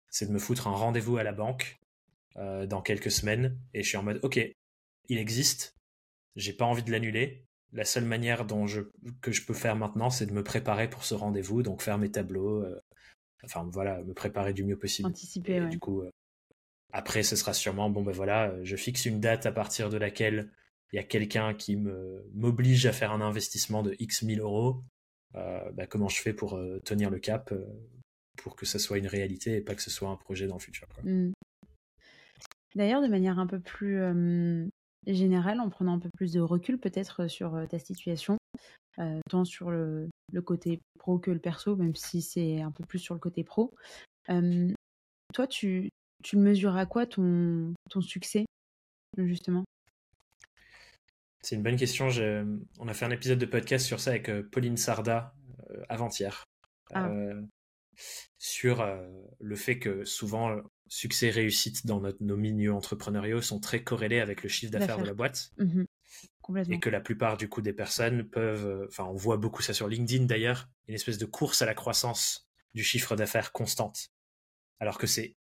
c'est 0.09 0.27
de 0.27 0.31
me 0.31 0.39
foutre 0.39 0.67
un 0.67 0.75
rendez-vous 0.75 1.17
à 1.17 1.23
la 1.23 1.31
banque 1.31 1.79
euh, 2.37 2.65
dans 2.65 2.81
quelques 2.81 3.11
semaines. 3.11 3.57
Et 3.73 3.81
je 3.81 3.87
suis 3.87 3.97
en 3.97 4.03
mode, 4.03 4.19
ok, 4.23 4.39
il 5.07 5.17
existe, 5.17 5.75
j'ai 6.35 6.53
pas 6.53 6.65
envie 6.65 6.83
de 6.83 6.91
l'annuler. 6.91 7.45
La 7.73 7.85
seule 7.85 8.05
manière 8.05 8.45
que 9.21 9.31
je 9.31 9.45
peux 9.45 9.53
faire 9.53 9.77
maintenant, 9.77 10.09
c'est 10.09 10.25
de 10.25 10.33
me 10.33 10.43
préparer 10.43 10.89
pour 10.89 11.05
ce 11.05 11.15
rendez-vous, 11.15 11.63
donc 11.63 11.81
faire 11.81 11.97
mes 11.97 12.11
tableaux, 12.11 12.63
euh, 12.63 12.81
enfin 13.43 13.67
voilà, 13.71 14.01
me 14.03 14.13
préparer 14.13 14.53
du 14.53 14.63
mieux 14.63 14.77
possible. 14.77 15.07
Anticiper, 15.07 15.67
Du 15.67 15.79
coup, 15.79 16.01
euh, 16.01 16.09
après, 16.93 17.23
ce 17.23 17.35
sera 17.35 17.53
sûrement, 17.53 17.89
bon 17.89 18.03
ben 18.03 18.11
voilà, 18.11 18.49
euh, 18.49 18.61
je 18.63 18.75
fixe 18.75 19.05
une 19.05 19.19
date 19.19 19.45
à 19.45 19.51
partir 19.51 19.89
de 19.89 19.97
laquelle 19.97 20.51
il 20.91 20.97
y 20.97 20.99
a 20.99 21.03
quelqu'un 21.03 21.53
qui 21.53 21.77
me 21.77 22.29
m'oblige 22.33 22.85
à 22.85 22.91
faire 22.91 23.11
un 23.11 23.21
investissement 23.21 23.81
de 23.81 23.95
X 23.99 24.23
1000 24.23 24.41
euros. 24.41 24.83
Bah, 25.33 25.87
comment 25.87 26.09
je 26.09 26.21
fais 26.21 26.33
pour 26.33 26.59
tenir 26.83 27.09
le 27.09 27.17
cap 27.17 27.53
pour 28.35 28.57
que 28.57 28.65
ça 28.65 28.79
soit 28.79 28.97
une 28.97 29.07
réalité 29.07 29.55
et 29.55 29.61
pas 29.61 29.75
que 29.75 29.81
ce 29.81 29.89
soit 29.89 30.09
un 30.09 30.17
projet 30.17 30.45
dans 30.47 30.55
le 30.55 30.59
futur. 30.59 30.85
Mmh. 31.05 31.31
D'ailleurs, 32.75 33.01
de 33.01 33.07
manière 33.07 33.39
un 33.39 33.47
peu 33.47 33.61
plus 33.61 34.01
générale, 35.07 35.61
en 35.61 35.69
prenant 35.69 35.93
un 35.93 35.99
peu 35.99 36.09
plus 36.09 36.33
de 36.33 36.41
recul 36.41 36.77
peut-être 36.77 37.29
sur 37.29 37.65
ta 37.69 37.79
situation, 37.79 38.37
tant 39.29 39.45
sur 39.45 39.71
le, 39.71 40.09
côté 40.45 40.79
pro 40.99 41.19
que 41.19 41.31
le 41.31 41.39
perso, 41.39 41.75
même 41.75 41.95
si 41.95 42.21
c'est 42.21 42.61
un 42.61 42.71
peu 42.71 42.83
plus 42.85 42.99
sur 42.99 43.13
le 43.13 43.19
côté 43.19 43.43
pro. 43.43 43.73
toi, 44.27 45.47
tu, 45.47 45.89
tu 46.23 46.37
mesures 46.37 46.75
à 46.75 46.85
quoi 46.85 47.05
ton, 47.05 47.73
ton 47.89 48.01
succès, 48.01 48.45
justement? 49.17 49.63
C'est 51.43 51.55
une 51.55 51.63
bonne 51.63 51.77
question. 51.77 52.09
On 52.79 52.87
a 52.87 52.93
fait 52.93 53.05
un 53.05 53.11
épisode 53.11 53.39
de 53.39 53.45
podcast 53.45 53.85
sur 53.85 53.99
ça 53.99 54.11
avec 54.11 54.31
Pauline 54.49 54.77
Sarda 54.77 55.33
avant-hier. 55.89 56.43
Ah. 56.93 57.09
sur 58.37 58.85
le 59.39 59.55
fait 59.55 59.79
que 59.79 60.03
souvent 60.03 60.61
succès, 60.89 61.29
réussite 61.29 61.85
dans 61.85 62.01
nos 62.19 62.37
milieux 62.37 62.73
entrepreneuriaux 62.73 63.41
sont 63.41 63.59
très 63.59 63.81
corrélés 63.81 64.19
avec 64.19 64.43
le 64.43 64.49
chiffre 64.49 64.71
d'affaires 64.71 64.99
de 64.99 65.05
la 65.05 65.13
boîte. 65.13 65.51
Mmh 65.57 65.83
et 66.69 66.79
que 66.79 66.89
la 66.89 67.01
plupart 67.01 67.37
du 67.37 67.49
coup 67.49 67.61
des 67.61 67.73
personnes 67.73 68.27
peuvent, 68.27 68.65
euh, 68.65 68.87
enfin 68.87 69.05
on 69.05 69.15
voit 69.15 69.37
beaucoup 69.37 69.61
ça 69.61 69.73
sur 69.73 69.87
LinkedIn 69.87 70.25
d'ailleurs, 70.25 70.69
une 70.87 70.95
espèce 70.95 71.17
de 71.17 71.25
course 71.25 71.61
à 71.61 71.65
la 71.65 71.73
croissance 71.73 72.49
du 72.73 72.83
chiffre 72.83 73.15
d'affaires 73.15 73.51
constante. 73.51 74.09
Alors 74.79 74.97
que 74.97 75.07
c'est 75.07 75.35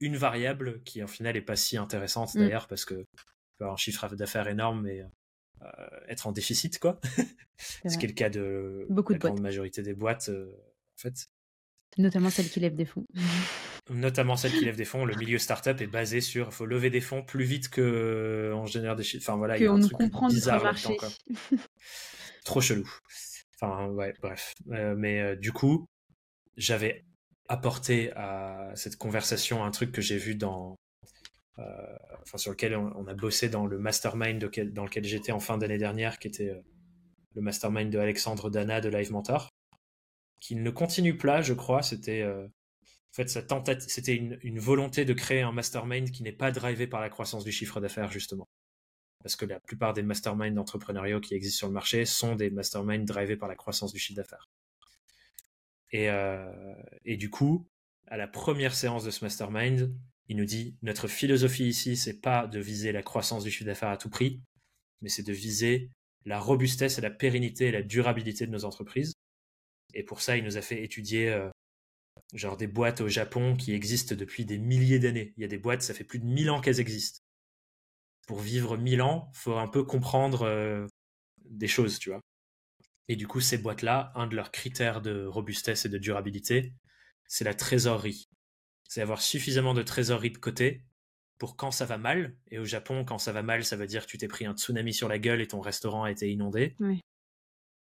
une 0.00 0.16
variable 0.16 0.82
qui 0.84 1.02
en 1.02 1.06
final 1.06 1.36
est 1.36 1.42
pas 1.42 1.56
si 1.56 1.76
intéressante 1.76 2.34
mmh. 2.34 2.38
d'ailleurs 2.38 2.68
parce 2.68 2.84
que 2.84 2.94
peut 3.56 3.64
avoir 3.64 3.74
un 3.74 3.78
chiffre 3.78 4.08
d'affaires 4.16 4.48
énorme 4.48 4.82
mais 4.82 5.02
euh, 5.62 5.66
être 6.08 6.26
en 6.26 6.32
déficit 6.32 6.78
quoi. 6.78 7.00
Ce 7.86 7.96
qui 7.96 8.04
est 8.04 8.08
le 8.08 8.14
cas 8.14 8.30
de 8.30 8.86
beaucoup 8.90 9.12
la 9.12 9.18
de 9.18 9.24
grande 9.24 9.40
majorité 9.40 9.82
des 9.82 9.94
boîtes 9.94 10.28
euh, 10.28 10.52
en 10.52 10.98
fait. 10.98 11.28
Notamment 11.98 12.30
celles 12.30 12.48
qui 12.48 12.60
lèvent 12.60 12.74
des 12.74 12.84
fonds. 12.84 13.06
Notamment 13.90 14.36
celles 14.36 14.52
qui 14.52 14.64
lèvent 14.64 14.76
des 14.76 14.84
fonds. 14.84 15.04
Le 15.04 15.14
milieu 15.14 15.38
startup 15.38 15.80
est 15.80 15.86
basé 15.86 16.20
sur 16.20 16.46
il 16.46 16.52
faut 16.52 16.66
lever 16.66 16.90
des 16.90 17.00
fonds 17.00 17.22
plus 17.22 17.44
vite 17.44 17.68
que 17.68 17.80
euh, 17.80 18.56
on 18.56 18.66
génère 18.66 18.96
des 18.96 19.04
chiffres. 19.04 19.24
Enfin 19.28 19.36
voilà, 19.36 19.58
il 19.58 19.64
y 19.64 19.66
a 19.66 19.72
un 19.72 19.80
truc 19.80 19.98
bizarre 20.28 20.64
là-dedans. 20.64 20.96
Trop 22.44 22.60
chelou. 22.60 22.90
Enfin 23.60 23.88
ouais, 23.88 24.14
bref. 24.20 24.54
Euh, 24.70 24.94
mais 24.96 25.20
euh, 25.20 25.36
du 25.36 25.52
coup, 25.52 25.86
j'avais 26.56 27.04
apporté 27.48 28.10
à 28.16 28.72
cette 28.74 28.96
conversation 28.96 29.64
un 29.64 29.70
truc 29.70 29.92
que 29.92 30.00
j'ai 30.00 30.18
vu 30.18 30.34
dans 30.34 30.76
enfin 31.56 32.36
sur 32.36 32.50
lequel 32.50 32.74
on, 32.74 33.06
a 33.06 33.14
bossé 33.14 33.48
dans 33.48 33.66
le 33.66 33.78
mastermind 33.78 34.44
dans 34.72 34.84
lequel 34.84 35.04
j'étais 35.04 35.30
en 35.30 35.38
fin 35.38 35.56
d'année 35.56 35.78
dernière, 35.78 36.18
qui 36.18 36.26
était 36.26 36.52
le 37.34 37.42
mastermind 37.42 37.92
de 37.92 37.98
Alexandre 37.98 38.50
Dana 38.50 38.80
de 38.80 38.88
Live 38.88 39.12
Mentor 39.12 39.53
qui 40.40 40.56
ne 40.56 40.70
continue 40.70 41.16
pas, 41.16 41.42
je 41.42 41.54
crois. 41.54 41.82
C'était 41.82 42.22
euh, 42.22 42.46
une, 44.42 44.58
volonté 44.58 45.04
de 45.04 45.12
créer 45.12 45.42
un 45.42 45.52
mastermind 45.52 46.10
qui 46.10 46.22
n'est 46.22 46.32
pas 46.32 46.52
drivé 46.52 46.86
par 46.86 47.00
la 47.00 47.10
croissance 47.10 47.44
du 47.44 47.52
chiffre 47.52 47.80
d'affaires, 47.80 48.10
justement. 48.10 48.48
Parce 49.22 49.36
que 49.36 49.46
la 49.46 49.60
plupart 49.60 49.94
des 49.94 50.02
masterminds 50.02 50.58
entrepreneuriaux 50.58 51.20
qui 51.20 51.34
existent 51.34 51.58
sur 51.58 51.66
le 51.68 51.72
marché 51.72 52.04
sont 52.04 52.34
des 52.34 52.50
masterminds 52.50 53.04
drivés 53.04 53.36
par 53.36 53.48
la 53.48 53.56
croissance 53.56 53.92
du 53.92 53.98
chiffre 53.98 54.16
d'affaires. 54.16 54.50
Et, 55.92 56.10
euh, 56.10 56.74
du 57.04 57.30
coup, 57.30 57.66
à 58.06 58.16
la 58.16 58.28
première 58.28 58.74
séance 58.74 59.04
de 59.04 59.10
ce 59.10 59.24
mastermind, 59.24 59.94
il 60.28 60.36
nous 60.36 60.44
dit 60.44 60.76
notre 60.82 61.08
philosophie 61.08 61.68
ici, 61.68 61.96
c'est 61.96 62.20
pas 62.20 62.46
de 62.46 62.58
viser 62.58 62.92
la 62.92 63.02
croissance 63.02 63.44
du 63.44 63.50
chiffre 63.50 63.66
d'affaires 63.66 63.90
à 63.90 63.96
tout 63.96 64.10
prix, 64.10 64.40
mais 65.00 65.08
c'est 65.08 65.22
de 65.22 65.32
viser 65.32 65.90
la 66.24 66.40
robustesse 66.40 66.98
et 66.98 67.02
la 67.02 67.10
pérennité 67.10 67.66
et 67.66 67.72
la 67.72 67.82
durabilité 67.82 68.46
de 68.46 68.50
nos 68.50 68.64
entreprises. 68.64 69.14
Et 69.94 70.02
pour 70.02 70.20
ça, 70.20 70.36
il 70.36 70.44
nous 70.44 70.56
a 70.56 70.62
fait 70.62 70.82
étudier 70.82 71.30
euh, 71.30 71.48
genre 72.34 72.56
des 72.56 72.66
boîtes 72.66 73.00
au 73.00 73.08
Japon 73.08 73.56
qui 73.56 73.72
existent 73.72 74.14
depuis 74.14 74.44
des 74.44 74.58
milliers 74.58 74.98
d'années. 74.98 75.32
Il 75.36 75.42
y 75.42 75.44
a 75.44 75.48
des 75.48 75.58
boîtes, 75.58 75.82
ça 75.82 75.94
fait 75.94 76.04
plus 76.04 76.18
de 76.18 76.26
mille 76.26 76.50
ans 76.50 76.60
qu'elles 76.60 76.80
existent. 76.80 77.20
Pour 78.26 78.40
vivre 78.40 78.76
mille 78.76 79.02
ans, 79.02 79.30
faut 79.34 79.56
un 79.56 79.68
peu 79.68 79.84
comprendre 79.84 80.42
euh, 80.42 80.86
des 81.44 81.68
choses, 81.68 81.98
tu 81.98 82.10
vois. 82.10 82.20
Et 83.08 83.16
du 83.16 83.26
coup, 83.26 83.40
ces 83.40 83.58
boîtes-là, 83.58 84.12
un 84.14 84.26
de 84.26 84.34
leurs 84.34 84.50
critères 84.50 85.02
de 85.02 85.26
robustesse 85.26 85.84
et 85.84 85.88
de 85.88 85.98
durabilité, 85.98 86.72
c'est 87.28 87.44
la 87.44 87.54
trésorerie. 87.54 88.28
C'est 88.88 89.02
avoir 89.02 89.20
suffisamment 89.20 89.74
de 89.74 89.82
trésorerie 89.82 90.30
de 90.30 90.38
côté 90.38 90.84
pour 91.38 91.56
quand 91.56 91.70
ça 91.70 91.84
va 91.84 91.98
mal. 91.98 92.36
Et 92.50 92.58
au 92.58 92.64
Japon, 92.64 93.04
quand 93.04 93.18
ça 93.18 93.32
va 93.32 93.42
mal, 93.42 93.64
ça 93.64 93.76
veut 93.76 93.86
dire 93.86 94.06
que 94.06 94.10
tu 94.10 94.18
t'es 94.18 94.28
pris 94.28 94.46
un 94.46 94.54
tsunami 94.54 94.94
sur 94.94 95.08
la 95.08 95.18
gueule 95.18 95.42
et 95.42 95.48
ton 95.48 95.60
restaurant 95.60 96.04
a 96.04 96.10
été 96.10 96.30
inondé. 96.30 96.74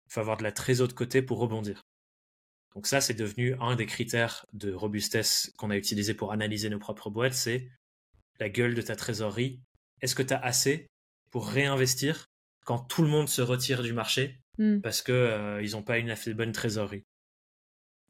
Il 0.08 0.14
faut 0.14 0.20
avoir 0.20 0.38
de 0.38 0.44
la 0.44 0.52
trésorerie 0.52 0.92
de 0.92 0.98
côté 0.98 1.22
pour 1.22 1.40
rebondir. 1.40 1.82
Donc 2.76 2.88
ça, 2.88 3.02
c'est 3.02 3.14
devenu 3.14 3.56
un 3.60 3.76
des 3.76 3.86
critères 3.86 4.46
de 4.54 4.74
robustesse 4.74 5.52
qu'on 5.58 5.72
a 5.72 5.78
utilisé 5.78 6.14
pour 6.14 6.32
analyser 6.32 6.70
nos 6.70 6.80
propres 6.80 7.10
boîtes, 7.10 7.34
c'est 7.34 7.70
la 8.40 8.50
gueule 8.50 8.76
de 8.76 8.82
ta 8.82 8.96
trésorerie. 8.96 9.62
Est-ce 10.02 10.16
que 10.16 10.24
tu 10.24 10.34
as 10.34 10.40
assez 10.40 10.88
pour 11.32 11.48
réinvestir 11.48 12.28
quand 12.66 12.80
tout 12.80 13.02
le 13.02 13.10
monde 13.10 13.30
se 13.30 13.42
retire 13.42 13.84
du 13.84 13.94
marché 13.94 14.40
hmm. 14.58 14.80
parce 14.80 15.02
qu'ils 15.02 15.14
euh, 15.14 15.68
n'ont 15.72 15.84
pas 15.84 15.98
une 15.98 16.10
assez 16.10 16.34
bonne 16.34 16.54
trésorerie? 16.54 17.04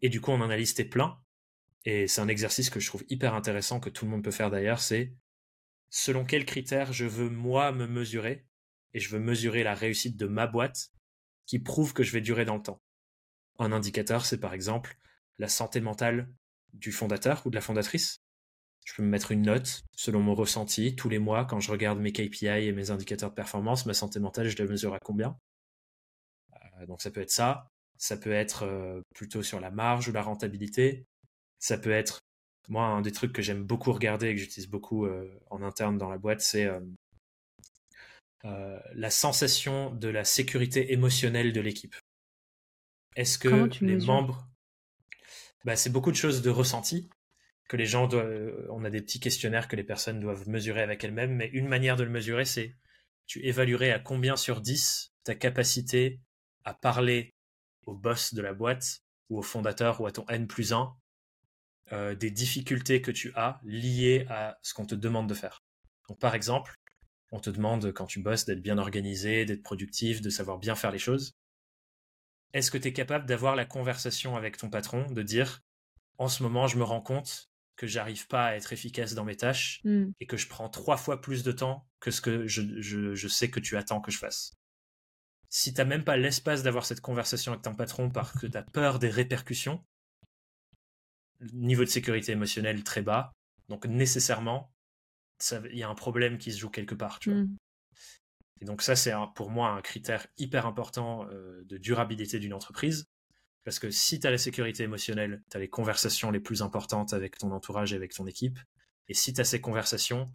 Et 0.01 0.09
du 0.09 0.21
coup, 0.21 0.31
on 0.31 0.41
en 0.41 0.49
a 0.49 0.57
listé 0.57 0.85
plein. 0.85 1.19
Et 1.85 2.07
c'est 2.07 2.21
un 2.21 2.27
exercice 2.27 2.69
que 2.69 2.79
je 2.79 2.87
trouve 2.87 3.03
hyper 3.09 3.33
intéressant, 3.33 3.79
que 3.79 3.89
tout 3.89 4.05
le 4.05 4.11
monde 4.11 4.23
peut 4.23 4.31
faire 4.31 4.51
d'ailleurs, 4.51 4.79
c'est 4.79 5.13
selon 5.89 6.23
quels 6.23 6.45
critères 6.45 6.93
je 6.93 7.05
veux 7.05 7.29
moi 7.29 7.71
me 7.71 7.87
mesurer, 7.87 8.45
et 8.93 8.99
je 8.99 9.09
veux 9.09 9.19
mesurer 9.19 9.63
la 9.63 9.73
réussite 9.73 10.17
de 10.17 10.27
ma 10.27 10.47
boîte 10.47 10.91
qui 11.45 11.59
prouve 11.59 11.93
que 11.93 12.03
je 12.03 12.11
vais 12.11 12.21
durer 12.21 12.45
dans 12.45 12.55
le 12.55 12.63
temps. 12.63 12.81
Un 13.61 13.71
indicateur, 13.73 14.25
c'est 14.25 14.39
par 14.39 14.55
exemple 14.55 14.97
la 15.37 15.47
santé 15.47 15.81
mentale 15.81 16.27
du 16.73 16.91
fondateur 16.91 17.45
ou 17.45 17.51
de 17.51 17.55
la 17.55 17.61
fondatrice. 17.61 18.17
Je 18.83 18.95
peux 18.95 19.03
me 19.03 19.07
mettre 19.07 19.31
une 19.31 19.43
note 19.43 19.83
selon 19.95 20.19
mon 20.19 20.33
ressenti 20.33 20.95
tous 20.95 21.09
les 21.09 21.19
mois 21.19 21.45
quand 21.45 21.59
je 21.59 21.69
regarde 21.69 21.99
mes 21.99 22.11
KPI 22.11 22.47
et 22.47 22.71
mes 22.71 22.89
indicateurs 22.89 23.29
de 23.29 23.35
performance, 23.35 23.85
ma 23.85 23.93
santé 23.93 24.19
mentale, 24.19 24.49
je 24.49 24.57
la 24.57 24.67
mesure 24.67 24.95
à 24.95 24.99
combien? 24.99 25.37
Euh, 26.55 26.87
donc 26.87 27.03
ça 27.03 27.11
peut 27.11 27.21
être 27.21 27.29
ça, 27.29 27.67
ça 27.99 28.17
peut 28.17 28.31
être 28.31 28.63
euh, 28.63 29.01
plutôt 29.13 29.43
sur 29.43 29.59
la 29.59 29.69
marge 29.69 30.09
ou 30.09 30.11
la 30.11 30.23
rentabilité, 30.23 31.05
ça 31.59 31.77
peut 31.77 31.91
être, 31.91 32.19
moi, 32.67 32.85
un 32.85 33.01
des 33.01 33.11
trucs 33.11 33.31
que 33.31 33.43
j'aime 33.43 33.63
beaucoup 33.63 33.93
regarder 33.93 34.29
et 34.29 34.33
que 34.33 34.41
j'utilise 34.41 34.69
beaucoup 34.71 35.05
euh, 35.05 35.39
en 35.51 35.61
interne 35.61 35.99
dans 35.99 36.09
la 36.09 36.17
boîte, 36.17 36.41
c'est 36.41 36.67
la 38.43 39.11
sensation 39.11 39.93
de 39.93 40.07
la 40.07 40.23
sécurité 40.23 40.93
émotionnelle 40.93 41.53
de 41.53 41.61
l'équipe. 41.61 41.95
Est-ce 43.15 43.37
que 43.37 43.69
les 43.83 43.97
membres... 43.97 44.47
Bah, 45.65 45.75
c'est 45.75 45.89
beaucoup 45.89 46.11
de 46.11 46.15
choses 46.15 46.41
de 46.41 46.49
ressenti 46.49 47.09
que 47.67 47.77
les 47.77 47.85
gens 47.85 48.07
doivent... 48.07 48.25
Euh, 48.25 48.67
on 48.69 48.83
a 48.83 48.89
des 48.89 49.01
petits 49.01 49.19
questionnaires 49.19 49.67
que 49.67 49.75
les 49.75 49.83
personnes 49.83 50.19
doivent 50.19 50.47
mesurer 50.49 50.81
avec 50.81 51.03
elles-mêmes, 51.03 51.35
mais 51.35 51.47
une 51.53 51.67
manière 51.67 51.95
de 51.95 52.03
le 52.03 52.09
mesurer, 52.09 52.45
c'est 52.45 52.75
tu 53.27 53.45
évaluerais 53.45 53.91
à 53.91 53.99
combien 53.99 54.35
sur 54.35 54.59
10 54.59 55.13
ta 55.23 55.35
capacité 55.35 56.19
à 56.65 56.73
parler 56.73 57.35
au 57.85 57.95
boss 57.95 58.33
de 58.33 58.41
la 58.41 58.53
boîte 58.53 59.03
ou 59.29 59.39
au 59.39 59.41
fondateur 59.41 60.01
ou 60.01 60.05
à 60.05 60.11
ton 60.11 60.27
N 60.27 60.47
plus 60.47 60.73
1 60.73 60.93
euh, 61.93 62.15
des 62.15 62.31
difficultés 62.31 63.01
que 63.01 63.11
tu 63.11 63.31
as 63.35 63.59
liées 63.63 64.25
à 64.29 64.57
ce 64.61 64.73
qu'on 64.73 64.85
te 64.85 64.95
demande 64.95 65.27
de 65.27 65.33
faire. 65.33 65.63
Donc, 66.09 66.19
par 66.19 66.35
exemple, 66.35 66.75
on 67.31 67.39
te 67.39 67.49
demande 67.49 67.91
quand 67.93 68.05
tu 68.05 68.19
bosses 68.19 68.45
d'être 68.45 68.61
bien 68.61 68.77
organisé, 68.77 69.45
d'être 69.45 69.63
productif, 69.63 70.21
de 70.21 70.29
savoir 70.29 70.57
bien 70.57 70.75
faire 70.75 70.91
les 70.91 70.99
choses. 70.99 71.37
Est-ce 72.53 72.71
que 72.71 72.77
tu 72.77 72.89
es 72.89 72.93
capable 72.93 73.25
d'avoir 73.25 73.55
la 73.55 73.65
conversation 73.65 74.35
avec 74.35 74.57
ton 74.57 74.69
patron, 74.69 75.09
de 75.11 75.21
dire 75.21 75.61
en 76.17 76.27
ce 76.27 76.43
moment, 76.43 76.67
je 76.67 76.77
me 76.77 76.83
rends 76.83 77.01
compte 77.01 77.49
que 77.77 77.87
j'arrive 77.87 78.27
pas 78.27 78.47
à 78.47 78.55
être 78.55 78.73
efficace 78.73 79.13
dans 79.15 79.23
mes 79.25 79.35
tâches 79.37 79.81
Mm. 79.85 80.11
et 80.19 80.25
que 80.27 80.37
je 80.37 80.47
prends 80.47 80.69
trois 80.69 80.97
fois 80.97 81.19
plus 81.21 81.41
de 81.43 81.51
temps 81.51 81.87
que 81.99 82.11
ce 82.11 82.21
que 82.21 82.45
je, 82.47 82.61
je- 82.81 83.15
je 83.15 83.27
sais 83.27 83.49
que 83.49 83.59
tu 83.59 83.75
attends 83.77 84.01
que 84.01 84.11
je 84.11 84.17
fasse? 84.19 84.53
Si 85.49 85.73
t'as 85.73 85.85
même 85.85 86.03
pas 86.03 86.15
l'espace 86.17 86.61
d'avoir 86.63 86.85
cette 86.85 87.01
conversation 87.01 87.51
avec 87.53 87.63
ton 87.63 87.73
patron 87.75 88.09
parce 88.09 88.31
que 88.37 88.47
tu 88.47 88.57
as 88.57 88.61
peur 88.63 88.99
des 88.99 89.09
répercussions, 89.09 89.83
niveau 91.53 91.83
de 91.83 91.89
sécurité 91.89 92.33
émotionnelle 92.33 92.83
très 92.83 93.01
bas, 93.01 93.33
donc 93.69 93.85
nécessairement, 93.85 94.71
il 95.71 95.77
y 95.77 95.83
a 95.83 95.89
un 95.89 95.95
problème 95.95 96.37
qui 96.37 96.51
se 96.51 96.59
joue 96.59 96.69
quelque 96.69 96.93
part. 96.95 97.19
Tu 97.19 97.31
vois. 97.31 97.41
Mm. 97.41 97.57
Et 98.61 98.65
donc 98.65 98.83
ça, 98.83 98.95
c'est 98.95 99.13
pour 99.35 99.49
moi 99.49 99.69
un 99.69 99.81
critère 99.81 100.27
hyper 100.37 100.67
important 100.67 101.27
euh, 101.31 101.63
de 101.65 101.77
durabilité 101.77 102.39
d'une 102.39 102.53
entreprise. 102.53 103.09
Parce 103.63 103.79
que 103.79 103.89
si 103.89 104.19
tu 104.19 104.27
as 104.27 104.31
la 104.31 104.37
sécurité 104.37 104.83
émotionnelle, 104.83 105.43
tu 105.49 105.57
as 105.57 105.59
les 105.59 105.69
conversations 105.69 106.31
les 106.31 106.39
plus 106.39 106.61
importantes 106.61 107.13
avec 107.13 107.37
ton 107.37 107.51
entourage 107.51 107.93
et 107.93 107.95
avec 107.95 108.13
ton 108.13 108.25
équipe. 108.27 108.59
Et 109.07 109.13
si 109.13 109.33
tu 109.33 109.41
as 109.41 109.43
ces 109.43 109.61
conversations, 109.61 110.31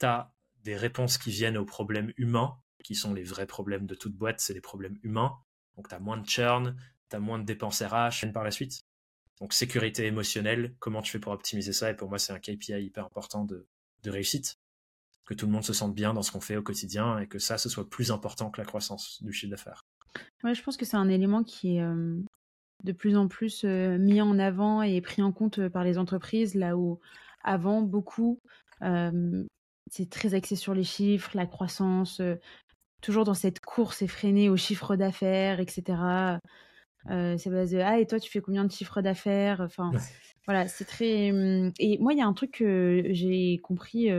tu 0.00 0.06
as 0.06 0.32
des 0.62 0.76
réponses 0.76 1.18
qui 1.18 1.30
viennent 1.30 1.58
aux 1.58 1.64
problèmes 1.64 2.12
humains, 2.16 2.56
qui 2.82 2.94
sont 2.94 3.14
les 3.14 3.22
vrais 3.22 3.46
problèmes 3.46 3.86
de 3.86 3.94
toute 3.94 4.14
boîte, 4.14 4.40
c'est 4.40 4.54
les 4.54 4.60
problèmes 4.60 4.98
humains. 5.02 5.36
Donc 5.76 5.88
tu 5.88 5.94
as 5.94 6.00
moins 6.00 6.16
de 6.16 6.26
churn, 6.26 6.76
tu 7.10 7.16
as 7.16 7.20
moins 7.20 7.38
de 7.38 7.44
dépenses 7.44 7.82
RH 7.82 8.32
par 8.32 8.44
la 8.44 8.50
suite. 8.50 8.84
Donc 9.40 9.52
sécurité 9.52 10.06
émotionnelle, 10.06 10.74
comment 10.78 11.02
tu 11.02 11.12
fais 11.12 11.18
pour 11.20 11.32
optimiser 11.32 11.72
ça? 11.72 11.90
Et 11.90 11.94
pour 11.94 12.08
moi, 12.08 12.18
c'est 12.18 12.32
un 12.32 12.38
KPI 12.38 12.84
hyper 12.84 13.04
important 13.04 13.44
de 13.44 13.66
réussite 14.04 14.56
que 15.26 15.34
tout 15.34 15.46
le 15.46 15.52
monde 15.52 15.64
se 15.64 15.72
sente 15.72 15.94
bien 15.94 16.14
dans 16.14 16.22
ce 16.22 16.32
qu'on 16.32 16.40
fait 16.40 16.56
au 16.56 16.62
quotidien 16.62 17.18
et 17.18 17.26
que 17.26 17.38
ça, 17.38 17.58
ce 17.58 17.68
soit 17.68 17.88
plus 17.88 18.10
important 18.10 18.50
que 18.50 18.60
la 18.60 18.66
croissance 18.66 19.22
du 19.22 19.32
chiffre 19.32 19.50
d'affaires. 19.50 19.82
Ouais, 20.44 20.54
je 20.54 20.62
pense 20.62 20.76
que 20.76 20.84
c'est 20.84 20.96
un 20.96 21.08
élément 21.08 21.42
qui 21.42 21.76
est 21.76 21.82
euh, 21.82 22.16
de 22.84 22.92
plus 22.92 23.16
en 23.16 23.28
plus 23.28 23.64
euh, 23.64 23.98
mis 23.98 24.20
en 24.20 24.38
avant 24.38 24.82
et 24.82 25.00
pris 25.00 25.22
en 25.22 25.32
compte 25.32 25.58
euh, 25.58 25.68
par 25.70 25.84
les 25.84 25.98
entreprises, 25.98 26.54
là 26.54 26.76
où 26.76 27.00
avant, 27.42 27.82
beaucoup, 27.82 28.38
euh, 28.82 29.44
c'est 29.90 30.10
très 30.10 30.34
axé 30.34 30.56
sur 30.56 30.74
les 30.74 30.84
chiffres, 30.84 31.30
la 31.34 31.46
croissance, 31.46 32.20
toujours 33.02 33.24
dans 33.24 33.34
cette 33.34 33.60
course 33.60 34.02
effrénée 34.02 34.48
au 34.48 34.56
chiffre 34.56 34.96
d'affaires, 34.96 35.60
etc. 35.60 36.40
C'est 37.08 37.50
basé, 37.50 37.82
ah, 37.82 38.00
et 38.00 38.06
toi, 38.06 38.18
tu 38.18 38.28
fais 38.28 38.40
combien 38.40 38.64
de 38.64 38.72
chiffres 38.72 39.00
d'affaires? 39.00 39.60
Enfin, 39.60 39.92
Ouais. 39.92 40.00
voilà, 40.46 40.66
c'est 40.66 40.84
très. 40.86 41.30
hum, 41.30 41.70
Et 41.78 41.98
moi, 41.98 42.14
il 42.14 42.18
y 42.18 42.20
a 42.22 42.26
un 42.26 42.32
truc 42.32 42.50
que 42.50 43.04
j'ai 43.10 43.58
compris, 43.62 44.10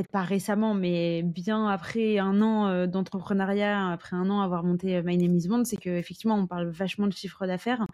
peut-être 0.00 0.12
pas 0.12 0.22
récemment, 0.22 0.74
mais 0.74 1.22
bien 1.22 1.68
après 1.68 2.18
un 2.18 2.40
an 2.40 2.68
euh, 2.68 2.86
d'entrepreneuriat, 2.86 3.90
après 3.90 4.16
un 4.16 4.30
an 4.30 4.40
avoir 4.40 4.64
monté 4.64 4.96
euh, 4.96 5.02
My 5.04 5.18
Name 5.18 5.36
is 5.36 5.46
Bond, 5.48 5.64
c'est 5.64 5.76
qu'effectivement, 5.76 6.36
on 6.36 6.46
parle 6.46 6.68
vachement 6.70 7.06
de 7.06 7.12
chiffre 7.12 7.46
d'affaires, 7.46 7.86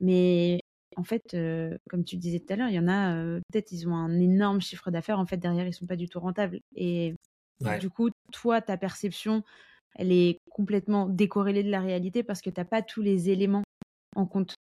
mais 0.00 0.60
en 0.96 1.04
fait, 1.04 1.34
euh, 1.34 1.76
comme 1.88 2.04
tu 2.04 2.16
disais 2.16 2.40
tout 2.40 2.52
à 2.52 2.56
l'heure, 2.56 2.68
il 2.68 2.74
y 2.74 2.80
en 2.80 2.88
a, 2.88 3.14
euh, 3.14 3.40
peut-être, 3.52 3.70
ils 3.72 3.88
ont 3.88 3.94
un 3.94 4.18
énorme 4.18 4.60
chiffre 4.60 4.90
d'affaires, 4.90 5.20
en 5.20 5.26
fait, 5.26 5.36
derrière, 5.36 5.66
ils 5.66 5.74
sont 5.74 5.86
pas 5.86 5.96
du 5.96 6.08
tout 6.08 6.20
rentables. 6.20 6.60
Et 6.74 7.14
Ouais. 7.60 7.78
du 7.78 7.90
coup, 7.90 8.10
toi, 8.32 8.60
ta 8.60 8.76
perception, 8.76 9.42
elle 9.94 10.12
est 10.12 10.38
complètement 10.50 11.06
décorrélée 11.08 11.62
de 11.62 11.70
la 11.70 11.80
réalité 11.80 12.22
parce 12.22 12.42
que 12.42 12.50
tu 12.50 12.60
n'as 12.60 12.64
pas 12.66 12.82
tous 12.82 13.02
les 13.02 13.30
éléments 13.30 13.62
en 14.16 14.26
compte. 14.26 14.54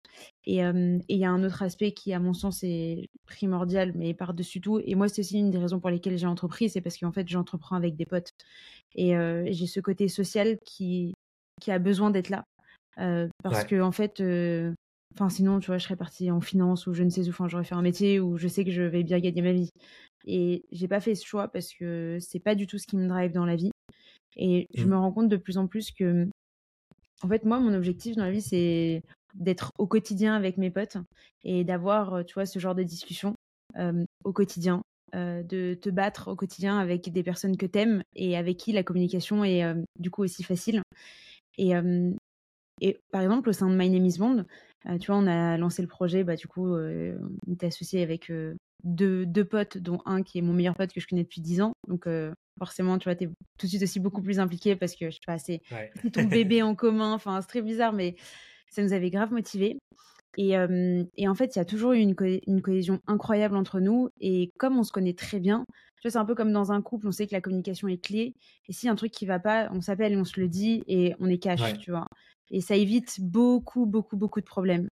Et 0.45 0.57
il 0.59 1.17
y 1.17 1.25
a 1.25 1.31
un 1.31 1.43
autre 1.43 1.61
aspect 1.63 1.93
qui, 1.93 2.13
à 2.13 2.19
mon 2.19 2.33
sens, 2.33 2.63
est 2.63 3.07
primordial, 3.25 3.93
mais 3.95 4.13
par-dessus 4.13 4.61
tout. 4.61 4.79
Et 4.83 4.95
moi, 4.95 5.07
c'est 5.07 5.21
aussi 5.21 5.39
une 5.39 5.51
des 5.51 5.57
raisons 5.57 5.79
pour 5.79 5.89
lesquelles 5.89 6.17
j'ai 6.17 6.27
entrepris, 6.27 6.69
c'est 6.69 6.81
parce 6.81 6.97
qu'en 6.97 7.11
fait, 7.11 7.27
j'entreprends 7.27 7.75
avec 7.75 7.95
des 7.95 8.05
potes. 8.05 8.31
Et 8.95 9.13
j'ai 9.51 9.67
ce 9.67 9.79
côté 9.79 10.07
social 10.07 10.57
qui, 10.65 11.13
qui 11.61 11.71
a 11.71 11.79
besoin 11.79 12.11
d'être 12.11 12.29
là. 12.29 12.43
Parce 12.95 13.63
Ouais. 13.63 13.67
que, 13.67 13.81
en 13.81 13.91
fait, 13.91 14.21
enfin, 15.15 15.29
sinon, 15.29 15.59
tu 15.59 15.67
vois, 15.67 15.77
je 15.77 15.83
serais 15.85 15.95
partie 15.95 16.31
en 16.31 16.41
finance 16.41 16.87
ou 16.87 16.93
je 16.93 17.03
ne 17.03 17.09
sais 17.09 17.25
où, 17.27 17.29
enfin, 17.29 17.47
j'aurais 17.47 17.63
fait 17.63 17.75
un 17.75 17.81
métier 17.81 18.19
où 18.19 18.37
je 18.37 18.47
sais 18.47 18.65
que 18.65 18.71
je 18.71 18.81
vais 18.83 19.03
bien 19.03 19.19
gagner 19.19 19.41
ma 19.41 19.53
vie. 19.53 19.69
Et 20.25 20.63
j'ai 20.71 20.87
pas 20.87 21.01
fait 21.01 21.15
ce 21.15 21.25
choix 21.25 21.47
parce 21.49 21.73
que 21.73 22.17
c'est 22.21 22.39
pas 22.39 22.55
du 22.55 22.67
tout 22.67 22.77
ce 22.77 22.87
qui 22.87 22.97
me 22.97 23.07
drive 23.07 23.31
dans 23.31 23.45
la 23.45 23.55
vie. 23.55 23.71
Et 24.35 24.67
je 24.73 24.85
Mm. 24.85 24.89
me 24.89 24.97
rends 24.97 25.11
compte 25.11 25.29
de 25.29 25.37
plus 25.37 25.57
en 25.57 25.67
plus 25.67 25.91
que, 25.91 26.27
en 27.21 27.27
fait, 27.29 27.45
moi, 27.45 27.59
mon 27.59 27.73
objectif 27.73 28.15
dans 28.15 28.25
la 28.25 28.31
vie, 28.31 28.41
c'est 28.41 29.01
d'être 29.33 29.71
au 29.77 29.87
quotidien 29.87 30.35
avec 30.35 30.57
mes 30.57 30.69
potes 30.71 30.97
et 31.43 31.63
d'avoir, 31.63 32.13
euh, 32.15 32.23
tu 32.23 32.33
vois, 32.35 32.45
ce 32.45 32.59
genre 32.59 32.75
de 32.75 32.83
discussion 32.83 33.35
euh, 33.77 34.05
au 34.23 34.33
quotidien, 34.33 34.81
euh, 35.15 35.41
de 35.43 35.73
te 35.73 35.89
battre 35.89 36.27
au 36.29 36.35
quotidien 36.35 36.77
avec 36.77 37.11
des 37.11 37.23
personnes 37.23 37.57
que 37.57 37.65
t'aimes 37.65 38.03
et 38.15 38.37
avec 38.37 38.57
qui 38.57 38.71
la 38.71 38.83
communication 38.83 39.43
est 39.43 39.63
euh, 39.63 39.81
du 39.99 40.11
coup 40.11 40.23
aussi 40.23 40.43
facile. 40.43 40.81
Et, 41.57 41.73
et 42.81 42.99
par 43.11 43.21
exemple, 43.21 43.49
au 43.49 43.53
sein 43.53 43.69
de 43.69 43.75
My 43.75 43.89
Name 43.89 44.05
is 44.07 44.17
Bond, 44.17 44.45
tu 44.99 45.07
vois, 45.07 45.17
on 45.17 45.27
a 45.27 45.55
lancé 45.57 45.83
le 45.83 45.87
projet, 45.87 46.23
bah, 46.23 46.35
du 46.35 46.47
coup, 46.47 46.75
on 46.75 47.53
était 47.53 47.67
associé 47.67 48.01
avec 48.01 48.31
deux, 48.83 49.25
deux 49.27 49.45
potes, 49.45 49.77
dont 49.77 49.99
un 50.05 50.23
qui 50.23 50.39
est 50.39 50.41
mon 50.41 50.53
meilleur 50.53 50.73
pote 50.73 50.91
que 50.91 50.99
je 50.99 51.05
connais 51.05 51.21
depuis 51.21 51.41
10 51.41 51.61
ans. 51.61 51.73
Donc, 51.87 52.07
forcément, 52.57 52.97
tu 52.97 53.03
vois, 53.03 53.15
t'es 53.15 53.27
tout 53.27 53.65
de 53.65 53.67
suite 53.67 53.83
aussi 53.83 53.99
beaucoup 53.99 54.23
plus 54.23 54.39
impliqué 54.39 54.75
parce 54.75 54.95
que, 54.95 55.11
je 55.11 55.15
sais 55.15 55.19
pas, 55.27 55.37
c'est 55.37 55.61
Ouais. 55.71 55.91
c'est 56.01 56.11
ton 56.11 56.23
bébé 56.23 56.61
en 56.63 56.73
commun. 56.73 57.13
Enfin, 57.13 57.39
c'est 57.41 57.47
très 57.47 57.61
bizarre, 57.61 57.93
mais 57.93 58.15
ça 58.73 58.83
nous 58.83 58.93
avait 58.93 59.09
grave 59.09 59.31
motivés. 59.31 59.77
Et, 60.37 60.57
euh, 60.57 61.03
et 61.17 61.27
en 61.27 61.35
fait, 61.35 61.55
il 61.55 61.59
y 61.59 61.61
a 61.61 61.65
toujours 61.65 61.93
eu 61.93 61.99
une, 61.99 62.15
co- 62.15 62.25
une 62.47 62.61
cohésion 62.61 62.99
incroyable 63.07 63.55
entre 63.55 63.79
nous. 63.79 64.09
Et 64.19 64.51
comme 64.57 64.77
on 64.77 64.83
se 64.83 64.91
connaît 64.91 65.13
très 65.13 65.39
bien, 65.39 65.63
tu 66.01 66.07
vois, 66.07 66.11
c'est 66.11 66.17
un 66.17 66.25
peu 66.25 66.35
comme 66.35 66.51
dans 66.51 66.71
un 66.71 66.81
couple, 66.81 67.07
on 67.07 67.11
sait 67.11 67.27
que 67.27 67.33
la 67.35 67.41
communication 67.41 67.87
est 67.87 68.03
clé. 68.03 68.33
Et 68.67 68.73
s'il 68.73 68.87
y 68.87 68.89
a 68.89 68.93
un 68.93 68.95
truc 68.95 69.11
qui 69.11 69.25
va 69.27 69.39
pas, 69.39 69.69
on 69.71 69.81
s'appelle 69.81 70.13
et 70.13 70.17
on 70.17 70.25
se 70.25 70.39
le 70.39 70.47
dit 70.49 70.83
et 70.87 71.13
on 71.19 71.27
est 71.29 71.37
cash, 71.37 71.61
Ouais. 71.61 71.77
tu 71.77 71.91
vois. 71.91 72.07
Et 72.49 72.61
ça 72.61 72.75
évite 72.75 73.19
beaucoup, 73.21 73.85
beaucoup, 73.85 74.17
beaucoup 74.17 74.41
de 74.41 74.45
problèmes. 74.45 74.87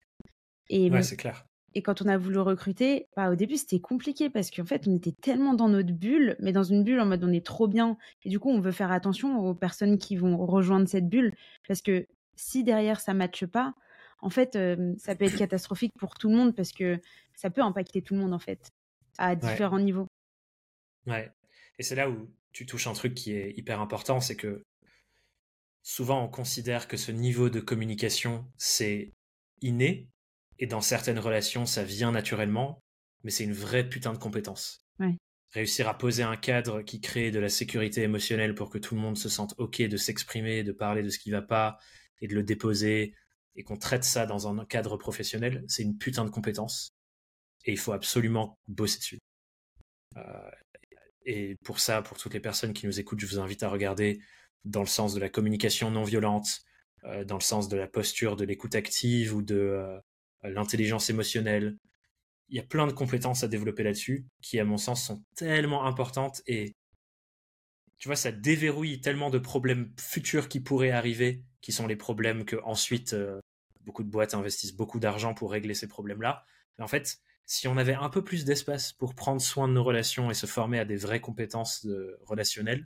Et, 0.70 0.90
Ouais, 0.92 1.04
c'est 1.04 1.18
clair. 1.18 1.46
et 1.74 1.82
quand 1.82 2.02
on 2.02 2.08
a 2.08 2.18
voulu 2.18 2.38
recruter, 2.40 3.08
bah, 3.16 3.32
au 3.32 3.36
début, 3.36 3.58
c'était 3.58 3.80
compliqué 3.80 4.30
parce 4.30 4.52
qu'en 4.52 4.66
fait, 4.66 4.88
on 4.88 4.96
était 4.96 5.14
tellement 5.22 5.54
dans 5.54 5.70
notre 5.70 5.94
bulle, 5.94 6.36
mais 6.40 6.52
dans 6.52 6.64
une 6.64 6.84
bulle 6.84 7.00
en 7.00 7.06
mode 7.06 7.24
on 7.24 7.32
est 7.32 7.46
trop 7.46 7.68
bien. 7.68 7.98
Et 8.26 8.30
du 8.30 8.40
coup, 8.40 8.50
on 8.50 8.60
veut 8.60 8.72
faire 8.74 8.92
attention 8.92 9.40
aux 9.40 9.56
personnes 9.56 9.98
qui 9.98 10.16
vont 10.18 10.38
rejoindre 10.46 10.88
cette 10.88 11.08
bulle 11.10 11.34
parce 11.68 11.82
que 11.82 12.08
si 12.42 12.64
derrière 12.64 13.00
ça 13.00 13.14
matche 13.14 13.46
pas, 13.46 13.74
en 14.20 14.30
fait, 14.30 14.56
euh, 14.56 14.94
ça 14.98 15.16
peut 15.16 15.26
être 15.26 15.38
catastrophique 15.38 15.94
pour 15.98 16.16
tout 16.16 16.30
le 16.30 16.36
monde 16.36 16.56
parce 16.56 16.72
que 16.72 17.00
ça 17.36 17.50
peut 17.50 17.62
impacter 17.62 18.02
tout 18.02 18.16
le 18.16 18.20
monde 18.20 18.34
en 18.34 18.40
fait 18.40 18.70
à 19.18 19.36
différents 19.36 19.80
niveaux. 19.80 20.08
Ouais. 21.06 21.32
Et 21.78 21.84
c'est 21.84 21.96
là 21.96 22.10
où 22.10 22.30
tu 22.52 22.66
touches 22.66 22.88
un 22.88 22.94
truc 22.94 23.14
qui 23.14 23.34
est 23.34 23.52
hyper 23.58 23.80
important, 23.80 24.20
c'est 24.20 24.36
que 24.36 24.64
souvent 25.84 26.24
on 26.24 26.28
considère 26.28 26.88
que 26.88 26.98
ce 26.98 27.12
niveau 27.12 27.50
de 27.50 27.60
communication, 27.60 28.46
c'est 28.58 29.14
inné, 29.62 30.10
et 30.60 30.68
dans 30.68 30.82
certaines 30.82 31.20
relations, 31.20 31.66
ça 31.66 31.84
vient 31.84 32.12
naturellement, 32.12 32.80
mais 33.24 33.32
c'est 33.32 33.44
une 33.44 33.54
vraie 33.54 33.88
putain 33.88 34.14
de 34.14 34.18
compétence. 34.18 34.86
Ouais. 35.00 35.18
Réussir 35.52 35.88
à 35.88 35.98
poser 35.98 36.24
un 36.24 36.38
cadre 36.38 36.82
qui 36.82 37.02
crée 37.02 37.32
de 37.32 37.40
la 37.40 37.50
sécurité 37.50 38.02
émotionnelle 38.02 38.56
pour 38.56 38.70
que 38.70 38.78
tout 38.78 38.96
le 38.96 39.02
monde 39.02 39.18
se 39.18 39.30
sente 39.30 39.54
OK 39.58 39.82
de 39.82 39.98
s'exprimer, 39.98 40.64
de 40.64 40.72
parler 40.72 41.04
de 41.04 41.10
ce 41.10 41.20
qui 41.20 41.32
va 41.32 41.42
pas, 41.42 41.80
et 42.22 42.28
de 42.28 42.36
le 42.36 42.44
déposer, 42.44 43.14
et 43.56 43.64
qu'on 43.64 43.78
traite 43.78 44.04
ça 44.04 44.26
dans 44.26 44.48
un 44.48 44.66
cadre 44.66 44.98
professionnel, 44.98 45.64
c'est 45.68 45.84
une 45.84 45.98
putain 45.98 46.24
de 46.26 46.30
compétence. 46.30 46.94
Et 47.66 47.72
il 47.72 47.78
faut 47.78 47.92
absolument 47.92 48.58
bosser 48.68 49.00
dessus. 49.00 49.20
Euh, 50.18 50.52
et 51.26 51.56
pour 51.64 51.80
ça, 51.80 52.02
pour 52.02 52.18
toutes 52.18 52.34
les 52.34 52.40
personnes 52.40 52.74
qui 52.74 52.86
nous 52.86 53.00
écoutent, 53.00 53.20
je 53.20 53.28
vous 53.28 53.40
invite 53.40 53.64
à 53.64 53.70
regarder 53.70 54.20
dans 54.66 54.82
le 54.82 54.88
sens 54.88 55.14
de 55.14 55.20
la 55.20 55.30
communication 55.30 55.92
non 55.92 56.04
violente, 56.04 56.62
euh, 57.04 57.24
dans 57.24 57.36
le 57.36 57.42
sens 57.42 57.68
de 57.68 57.78
la 57.78 57.88
posture, 57.88 58.36
de 58.36 58.46
l'écoute 58.46 58.76
active 58.76 59.36
ou 59.36 59.42
de 59.42 59.56
euh, 59.56 60.00
l'intelligence 60.44 61.10
émotionnelle. 61.10 61.78
Il 62.50 62.58
y 62.58 62.60
a 62.60 62.64
plein 62.64 62.88
de 62.88 62.92
compétences 62.92 63.44
à 63.44 63.48
développer 63.48 63.84
là-dessus 63.84 64.26
qui, 64.42 64.60
à 64.60 64.66
mon 64.66 64.78
sens, 64.78 65.06
sont 65.06 65.24
tellement 65.36 65.86
importantes 65.86 66.42
et 66.48 66.74
tu 67.98 68.08
vois, 68.08 68.16
ça 68.16 68.32
déverrouille 68.32 69.00
tellement 69.00 69.30
de 69.30 69.38
problèmes 69.38 69.94
futurs 70.00 70.50
qui 70.50 70.60
pourraient 70.60 70.90
arriver, 70.90 71.44
qui 71.62 71.72
sont 71.72 71.88
les 71.88 71.96
problèmes 71.96 72.46
que 72.46 72.58
ensuite 72.64 73.14
euh, 73.14 73.40
beaucoup 73.82 74.04
de 74.04 74.10
boîtes 74.10 74.34
investissent 74.34 74.76
beaucoup 74.76 75.00
d'argent 75.00 75.34
pour 75.34 75.52
régler 75.52 75.74
ces 75.74 75.88
problèmes-là. 75.88 76.44
Mais 76.78 76.84
en 76.84 76.88
fait, 76.88 77.20
si 77.46 77.68
on 77.68 77.78
avait 77.78 77.94
un 77.94 78.10
peu 78.10 78.24
plus 78.24 78.46
d'espace 78.46 78.94
pour 78.94 79.16
prendre 79.16 79.42
soin 79.42 79.68
de 79.68 79.74
nos 79.74 79.84
relations 79.84 80.32
et 80.32 80.34
se 80.34 80.46
former 80.46 80.80
à 80.80 80.86
des 80.86 80.96
vraies 80.96 81.22
compétences 81.22 81.88
relationnelles, 82.26 82.86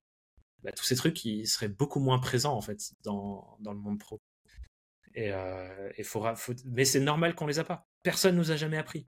bah, 0.63 0.71
tous 0.71 0.85
ces 0.85 0.95
trucs 0.95 1.23
ils 1.25 1.47
seraient 1.47 1.67
beaucoup 1.67 1.99
moins 1.99 2.19
présents 2.19 2.55
en 2.55 2.61
fait 2.61 2.91
dans, 3.03 3.57
dans 3.59 3.73
le 3.73 3.79
monde 3.79 3.99
pro. 3.99 4.19
Et, 5.13 5.31
euh, 5.31 5.89
et 5.95 6.03
faudra, 6.03 6.35
faut... 6.35 6.53
mais 6.65 6.83
c'est 6.83 6.99
normal 6.99 7.35
qu'on 7.35 7.47
les 7.47 7.59
a 7.59 7.63
pas. 7.63 7.87
Personne 8.03 8.35
nous 8.35 8.51
a 8.51 8.57
jamais 8.57 8.77
appris. 8.77 9.07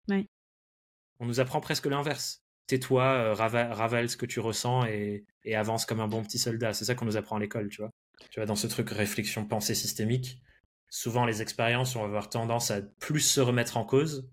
On 1.21 1.27
nous 1.27 1.39
apprend 1.39 1.61
presque 1.61 1.87
l'inverse. 1.87 2.43
Tais-toi, 2.67 3.05
euh, 3.05 3.35
ravale, 3.35 3.73
ravale 3.73 4.09
ce 4.09 4.17
que 4.17 4.27
tu 4.27 4.41
ressens 4.41 4.87
et, 4.87 5.25
et 5.45 5.55
avance 5.55 5.85
comme 5.87 6.01
un 6.01 6.09
bon 6.09 6.23
petit 6.23 6.39
soldat. 6.39 6.73
C'est 6.73 6.85
ça 6.85 6.95
qu'on 6.95 7.05
nous 7.05 7.17
apprend 7.17 7.37
à 7.37 7.41
l'école, 7.41 7.69
tu 7.69 7.83
vois. 7.83 7.91
Tu 8.31 8.40
vois, 8.40 8.47
dans 8.47 8.57
ce 8.57 8.66
truc 8.66 8.90
réflexion, 8.90 9.44
pensée 9.44 9.74
systémique, 9.74 10.40
souvent 10.89 11.24
les 11.24 11.43
expériences 11.43 11.94
vont 11.94 12.05
avoir 12.05 12.28
tendance 12.28 12.70
à 12.70 12.81
plus 12.82 13.20
se 13.20 13.40
remettre 13.40 13.77
en 13.77 13.85
cause 13.85 14.28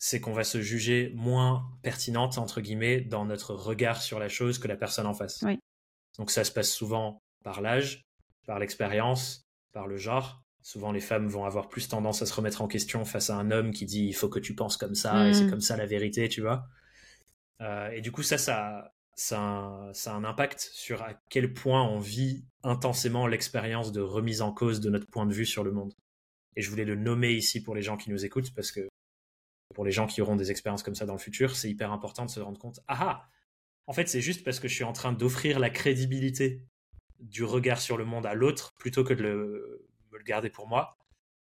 c'est 0.00 0.18
qu'on 0.18 0.32
va 0.32 0.44
se 0.44 0.62
juger 0.62 1.12
moins 1.14 1.70
pertinente, 1.82 2.38
entre 2.38 2.62
guillemets, 2.62 3.02
dans 3.02 3.26
notre 3.26 3.54
regard 3.54 4.00
sur 4.00 4.18
la 4.18 4.30
chose 4.30 4.58
que 4.58 4.66
la 4.66 4.76
personne 4.76 5.06
en 5.06 5.12
face. 5.12 5.44
Donc 6.18 6.30
ça 6.30 6.42
se 6.42 6.50
passe 6.50 6.72
souvent 6.72 7.22
par 7.44 7.60
l'âge, 7.60 8.08
par 8.46 8.58
l'expérience, 8.58 9.46
par 9.72 9.86
le 9.86 9.98
genre. 9.98 10.42
Souvent, 10.62 10.90
les 10.90 11.00
femmes 11.00 11.28
vont 11.28 11.44
avoir 11.44 11.68
plus 11.68 11.86
tendance 11.86 12.22
à 12.22 12.26
se 12.26 12.32
remettre 12.32 12.62
en 12.62 12.66
question 12.66 13.04
face 13.04 13.28
à 13.28 13.36
un 13.36 13.50
homme 13.50 13.72
qui 13.72 13.84
dit 13.84 14.06
il 14.06 14.14
faut 14.14 14.30
que 14.30 14.38
tu 14.38 14.54
penses 14.54 14.78
comme 14.78 14.94
ça 14.94 15.28
et 15.28 15.34
c'est 15.34 15.44
mm. 15.44 15.50
comme 15.50 15.60
ça 15.60 15.76
la 15.76 15.86
vérité, 15.86 16.30
tu 16.30 16.40
vois. 16.40 16.66
Euh, 17.60 17.90
et 17.90 18.00
du 18.00 18.10
coup, 18.10 18.22
ça, 18.22 18.38
ça, 18.38 18.94
ça, 19.14 19.90
ça 19.92 20.12
a 20.12 20.14
un 20.14 20.24
impact 20.24 20.70
sur 20.72 21.02
à 21.02 21.12
quel 21.28 21.52
point 21.52 21.82
on 21.82 21.98
vit 21.98 22.46
intensément 22.62 23.26
l'expérience 23.26 23.92
de 23.92 24.00
remise 24.00 24.42
en 24.42 24.52
cause 24.52 24.80
de 24.80 24.90
notre 24.90 25.06
point 25.06 25.26
de 25.26 25.32
vue 25.32 25.46
sur 25.46 25.64
le 25.64 25.72
monde. 25.72 25.94
Et 26.56 26.62
je 26.62 26.70
voulais 26.70 26.84
le 26.84 26.96
nommer 26.96 27.32
ici 27.32 27.62
pour 27.62 27.74
les 27.74 27.82
gens 27.82 27.96
qui 27.96 28.10
nous 28.10 28.24
écoutent 28.24 28.52
parce 28.54 28.72
que 28.72 28.88
pour 29.74 29.84
les 29.84 29.92
gens 29.92 30.06
qui 30.06 30.20
auront 30.20 30.36
des 30.36 30.50
expériences 30.50 30.82
comme 30.82 30.94
ça 30.94 31.06
dans 31.06 31.14
le 31.14 31.18
futur, 31.18 31.56
c'est 31.56 31.70
hyper 31.70 31.92
important 31.92 32.26
de 32.26 32.30
se 32.30 32.40
rendre 32.40 32.58
compte. 32.58 32.80
Ah 32.88 32.98
ah 33.00 33.28
En 33.86 33.92
fait, 33.92 34.08
c'est 34.08 34.20
juste 34.20 34.44
parce 34.44 34.60
que 34.60 34.68
je 34.68 34.74
suis 34.74 34.84
en 34.84 34.92
train 34.92 35.12
d'offrir 35.12 35.58
la 35.58 35.70
crédibilité 35.70 36.64
du 37.20 37.44
regard 37.44 37.80
sur 37.80 37.96
le 37.96 38.04
monde 38.04 38.26
à 38.26 38.34
l'autre 38.34 38.72
plutôt 38.78 39.04
que 39.04 39.14
de 39.14 39.22
le, 39.22 39.88
me 40.10 40.18
le 40.18 40.24
garder 40.24 40.50
pour 40.50 40.66
moi. 40.66 40.96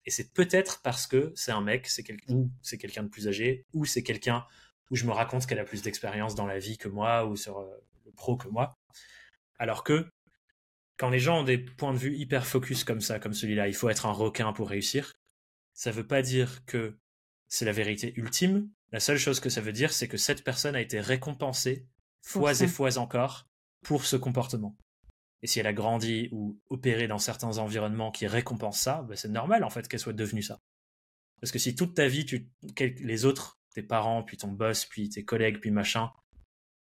Et 0.05 0.11
c'est 0.11 0.31
peut-être 0.33 0.81
parce 0.81 1.07
que 1.07 1.31
c'est 1.35 1.51
un 1.51 1.61
mec, 1.61 1.87
c'est 1.87 2.05
ou 2.29 2.49
c'est 2.61 2.77
quelqu'un 2.77 3.03
de 3.03 3.09
plus 3.09 3.27
âgé, 3.27 3.65
ou 3.73 3.85
c'est 3.85 4.03
quelqu'un 4.03 4.45
où 4.89 4.95
je 4.95 5.05
me 5.05 5.11
raconte 5.11 5.45
qu'elle 5.45 5.59
a 5.59 5.65
plus 5.65 5.81
d'expérience 5.81 6.35
dans 6.35 6.47
la 6.47 6.59
vie 6.59 6.77
que 6.77 6.87
moi 6.87 7.25
ou 7.25 7.35
sur 7.35 7.59
euh, 7.59 7.69
le 8.05 8.11
pro 8.11 8.37
que 8.37 8.47
moi. 8.47 8.73
Alors 9.57 9.83
que 9.83 10.09
quand 10.99 11.09
les 11.09 11.19
gens 11.19 11.39
ont 11.39 11.43
des 11.43 11.57
points 11.57 11.93
de 11.93 11.97
vue 11.97 12.15
hyper 12.15 12.45
focus 12.45 12.83
comme 12.83 12.99
ça, 12.99 13.19
comme 13.19 13.33
celui-là, 13.33 13.69
il 13.69 13.73
faut 13.73 13.89
être 13.89 14.05
un 14.05 14.11
requin 14.11 14.51
pour 14.51 14.69
réussir. 14.69 15.15
Ça 15.73 15.91
veut 15.91 16.05
pas 16.05 16.21
dire 16.21 16.65
que 16.65 16.99
c'est 17.47 17.63
la 17.63 17.71
vérité 17.71 18.13
ultime. 18.17 18.69
La 18.91 18.99
seule 18.99 19.17
chose 19.17 19.39
que 19.39 19.49
ça 19.49 19.61
veut 19.61 19.71
dire, 19.71 19.93
c'est 19.93 20.09
que 20.09 20.17
cette 20.17 20.43
personne 20.43 20.75
a 20.75 20.81
été 20.81 20.99
récompensée 20.99 21.87
fois 22.21 22.51
et 22.61 22.67
fois 22.67 22.97
encore 22.97 23.47
pour 23.81 24.05
ce 24.05 24.17
comportement. 24.17 24.75
Et 25.41 25.47
si 25.47 25.61
elle 25.61 25.67
a 25.67 25.73
grandi 25.73 26.27
ou 26.33 26.59
opéré 26.69 27.07
dans 27.07 27.17
certains 27.17 27.59
environnements 27.59 28.11
qui 28.11 28.27
récompensent 28.27 28.81
ça, 28.81 29.05
ben 29.07 29.15
c'est 29.15 29.29
normal 29.29 29.63
en 29.63 29.69
fait 29.69 29.87
qu'elle 29.87 30.01
soit 30.01 30.11
devenue 30.11 30.43
ça. 30.43 30.59
Parce 31.39 31.53
que 31.53 31.59
si 31.59 31.75
toute 31.75 31.95
ta 31.95 32.09
vie, 32.09 32.25
tu, 32.25 32.49
les 32.77 33.23
autres, 33.23 33.57
tes 33.73 33.83
parents, 33.83 34.21
puis 34.21 34.35
ton 34.35 34.51
boss, 34.51 34.83
puis 34.85 35.07
tes 35.07 35.23
collègues, 35.23 35.61
puis 35.61 35.71
machin, 35.71 36.11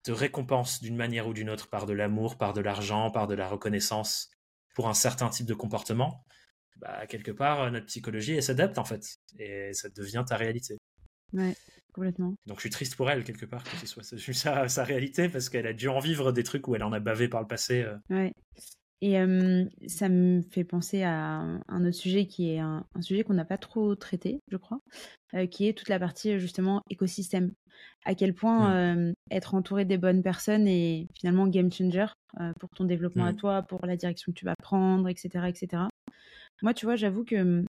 te 0.04 0.12
récompensent 0.12 0.80
d'une 0.82 0.96
manière 0.96 1.26
ou 1.26 1.32
d'une 1.32 1.50
autre 1.50 1.68
par 1.68 1.86
de 1.86 1.92
l'amour, 1.92 2.36
par 2.36 2.52
de 2.52 2.60
l'argent, 2.60 3.10
par 3.10 3.26
de 3.26 3.34
la 3.34 3.48
reconnaissance 3.48 4.30
pour 4.74 4.88
un 4.88 4.94
certain 4.94 5.28
type 5.28 5.46
de 5.46 5.54
comportement, 5.54 6.24
bah, 6.76 7.06
quelque 7.06 7.30
part, 7.30 7.70
notre 7.70 7.86
psychologie, 7.86 8.34
elle 8.34 8.42
s'adapte 8.42 8.78
en 8.78 8.84
fait. 8.84 9.18
Et 9.38 9.72
ça 9.72 9.88
devient 9.88 10.24
ta 10.26 10.36
réalité. 10.36 10.76
Ouais, 11.32 11.56
complètement. 11.92 12.34
Donc 12.46 12.58
je 12.58 12.62
suis 12.62 12.70
triste 12.70 12.96
pour 12.96 13.10
elle, 13.10 13.24
quelque 13.24 13.46
part, 13.46 13.64
que 13.64 13.76
ce 13.76 13.86
soit 13.86 14.02
sa, 14.02 14.68
sa 14.68 14.84
réalité, 14.84 15.28
parce 15.28 15.48
qu'elle 15.48 15.66
a 15.66 15.72
dû 15.72 15.88
en 15.88 16.00
vivre 16.00 16.32
des 16.32 16.42
trucs 16.42 16.68
où 16.68 16.74
elle 16.74 16.82
en 16.82 16.92
a 16.92 17.00
bavé 17.00 17.28
par 17.28 17.40
le 17.40 17.46
passé. 17.46 17.82
Euh. 17.82 17.96
Ouais. 18.10 18.32
Et 19.06 19.18
ça 19.86 20.08
me 20.08 20.40
fait 20.40 20.64
penser 20.64 21.02
à 21.02 21.44
un 21.68 21.84
autre 21.84 21.94
sujet 21.94 22.24
qui 22.24 22.52
est 22.52 22.58
un, 22.58 22.86
sujet 23.02 23.22
qu'on 23.22 23.34
n'a 23.34 23.44
pas 23.44 23.58
trop 23.58 23.94
traité, 23.94 24.40
je 24.50 24.56
crois, 24.56 24.80
qui 25.50 25.68
est 25.68 25.74
toute 25.74 25.90
la 25.90 25.98
partie 25.98 26.40
justement 26.40 26.80
écosystème. 26.88 27.52
À 28.06 28.14
quel 28.14 28.32
point 28.32 28.94
mmh. 28.94 29.12
être 29.30 29.54
entouré 29.54 29.84
des 29.84 29.98
bonnes 29.98 30.22
personnes 30.22 30.66
est 30.66 31.06
finalement 31.14 31.46
game 31.48 31.70
changer 31.70 32.06
pour 32.58 32.70
ton 32.70 32.86
développement 32.86 33.26
à 33.26 33.32
mmh. 33.32 33.36
toi, 33.36 33.60
pour 33.60 33.84
la 33.84 33.98
direction 33.98 34.32
que 34.32 34.38
tu 34.38 34.46
vas 34.46 34.56
prendre, 34.56 35.06
etc. 35.10 35.48
etc. 35.48 35.82
Moi, 36.62 36.72
tu 36.72 36.86
vois, 36.86 36.96
j'avoue 36.96 37.24
que 37.24 37.62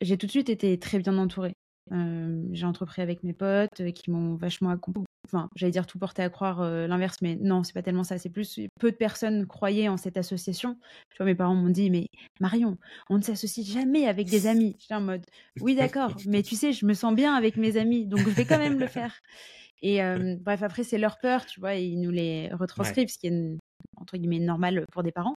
j'ai 0.00 0.18
tout 0.18 0.26
de 0.26 0.32
suite 0.32 0.50
été 0.50 0.76
très 0.76 0.98
bien 0.98 1.18
entourée. 1.18 1.54
J'ai 1.90 2.66
entrepris 2.66 3.02
avec 3.02 3.22
mes 3.22 3.32
potes 3.32 3.92
qui 3.92 4.10
m'ont 4.10 4.36
vachement 4.36 4.70
accompagné 4.70 5.06
enfin, 5.26 5.48
j'allais 5.54 5.72
dire 5.72 5.86
tout 5.86 5.98
porter 5.98 6.22
à 6.22 6.30
croire 6.30 6.60
euh, 6.60 6.86
l'inverse, 6.86 7.16
mais 7.22 7.36
non, 7.36 7.62
c'est 7.62 7.72
pas 7.72 7.82
tellement 7.82 8.04
ça. 8.04 8.18
C'est 8.18 8.30
plus 8.30 8.60
peu 8.78 8.90
de 8.90 8.96
personnes 8.96 9.46
croyaient 9.46 9.88
en 9.88 9.96
cette 9.96 10.16
association. 10.16 10.76
Tu 11.10 11.16
vois, 11.16 11.26
mes 11.26 11.34
parents 11.34 11.54
m'ont 11.54 11.70
dit, 11.70 11.90
mais 11.90 12.08
Marion, 12.40 12.76
on 13.08 13.18
ne 13.18 13.22
s'associe 13.22 13.66
jamais 13.66 14.06
avec 14.06 14.28
des 14.28 14.46
amis. 14.46 14.76
J'étais 14.80 14.94
en 14.94 15.00
mode, 15.00 15.24
oui, 15.60 15.74
d'accord, 15.74 16.16
mais 16.26 16.42
tu 16.42 16.56
sais, 16.56 16.72
je 16.72 16.86
me 16.86 16.94
sens 16.94 17.14
bien 17.14 17.34
avec 17.34 17.56
mes 17.56 17.76
amis, 17.76 18.06
donc 18.06 18.20
je 18.20 18.30
vais 18.30 18.44
quand 18.44 18.58
même 18.58 18.78
le 18.78 18.86
faire. 18.86 19.14
Et 19.84 19.98
bref, 20.38 20.62
après, 20.62 20.84
c'est 20.84 20.96
leur 20.96 21.18
peur, 21.18 21.44
tu 21.44 21.58
vois, 21.58 21.74
ils 21.74 22.00
nous 22.00 22.12
les 22.12 22.50
retranscrivent, 22.52 23.08
ce 23.08 23.18
qui 23.18 23.26
est 23.26 23.58
entre 23.96 24.16
guillemets 24.16 24.38
normal 24.38 24.86
pour 24.92 25.02
des 25.02 25.10
parents. 25.10 25.34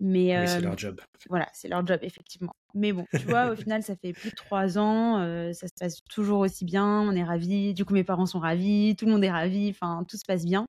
Mais 0.00 0.46
c'est 0.46 0.60
leur 0.60 0.76
job. 0.78 1.00
Voilà, 1.28 1.48
c'est 1.52 1.68
leur 1.68 1.86
job, 1.86 2.00
effectivement. 2.02 2.54
Mais 2.74 2.92
bon, 2.92 3.04
tu 3.12 3.26
vois, 3.26 3.50
au 3.50 3.56
final, 3.56 3.82
ça 3.82 3.94
fait 3.96 4.12
plus 4.12 4.30
de 4.30 4.34
trois 4.34 4.78
ans, 4.78 5.18
ça 5.52 5.68
se 5.68 5.74
passe 5.78 6.02
toujours 6.04 6.40
aussi 6.40 6.64
bien, 6.64 6.86
on 7.02 7.12
est 7.12 7.24
ravis. 7.24 7.74
Du 7.74 7.84
coup, 7.84 7.94
mes 7.94 8.04
parents 8.04 8.26
sont 8.26 8.40
ravis, 8.40 8.96
tout 8.96 9.06
le 9.06 9.12
monde 9.12 9.24
est 9.24 9.30
ravi, 9.30 9.70
enfin, 9.70 10.04
tout 10.08 10.16
se 10.16 10.24
passe 10.24 10.44
bien. 10.44 10.66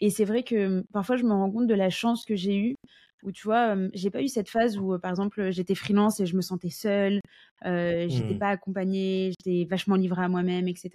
Et 0.00 0.10
c'est 0.10 0.24
vrai 0.24 0.42
que 0.42 0.84
parfois, 0.92 1.16
je 1.16 1.24
me 1.24 1.32
rends 1.32 1.50
compte 1.50 1.66
de 1.66 1.74
la 1.74 1.90
chance 1.90 2.24
que 2.24 2.36
j'ai 2.36 2.56
eue 2.56 2.76
où 3.22 3.32
tu 3.32 3.44
vois, 3.44 3.74
j'ai 3.92 4.10
pas 4.10 4.22
eu 4.22 4.28
cette 4.28 4.48
phase 4.48 4.78
où, 4.78 4.96
par 4.98 5.10
exemple, 5.10 5.50
j'étais 5.50 5.74
freelance 5.74 6.20
et 6.20 6.26
je 6.26 6.36
me 6.36 6.42
sentais 6.42 6.70
seule, 6.70 7.20
euh, 7.64 8.06
j'étais 8.08 8.34
mmh. 8.34 8.38
pas 8.38 8.50
accompagnée, 8.50 9.32
j'étais 9.38 9.66
vachement 9.68 9.96
livrée 9.96 10.22
à 10.22 10.28
moi-même, 10.28 10.68
etc. 10.68 10.90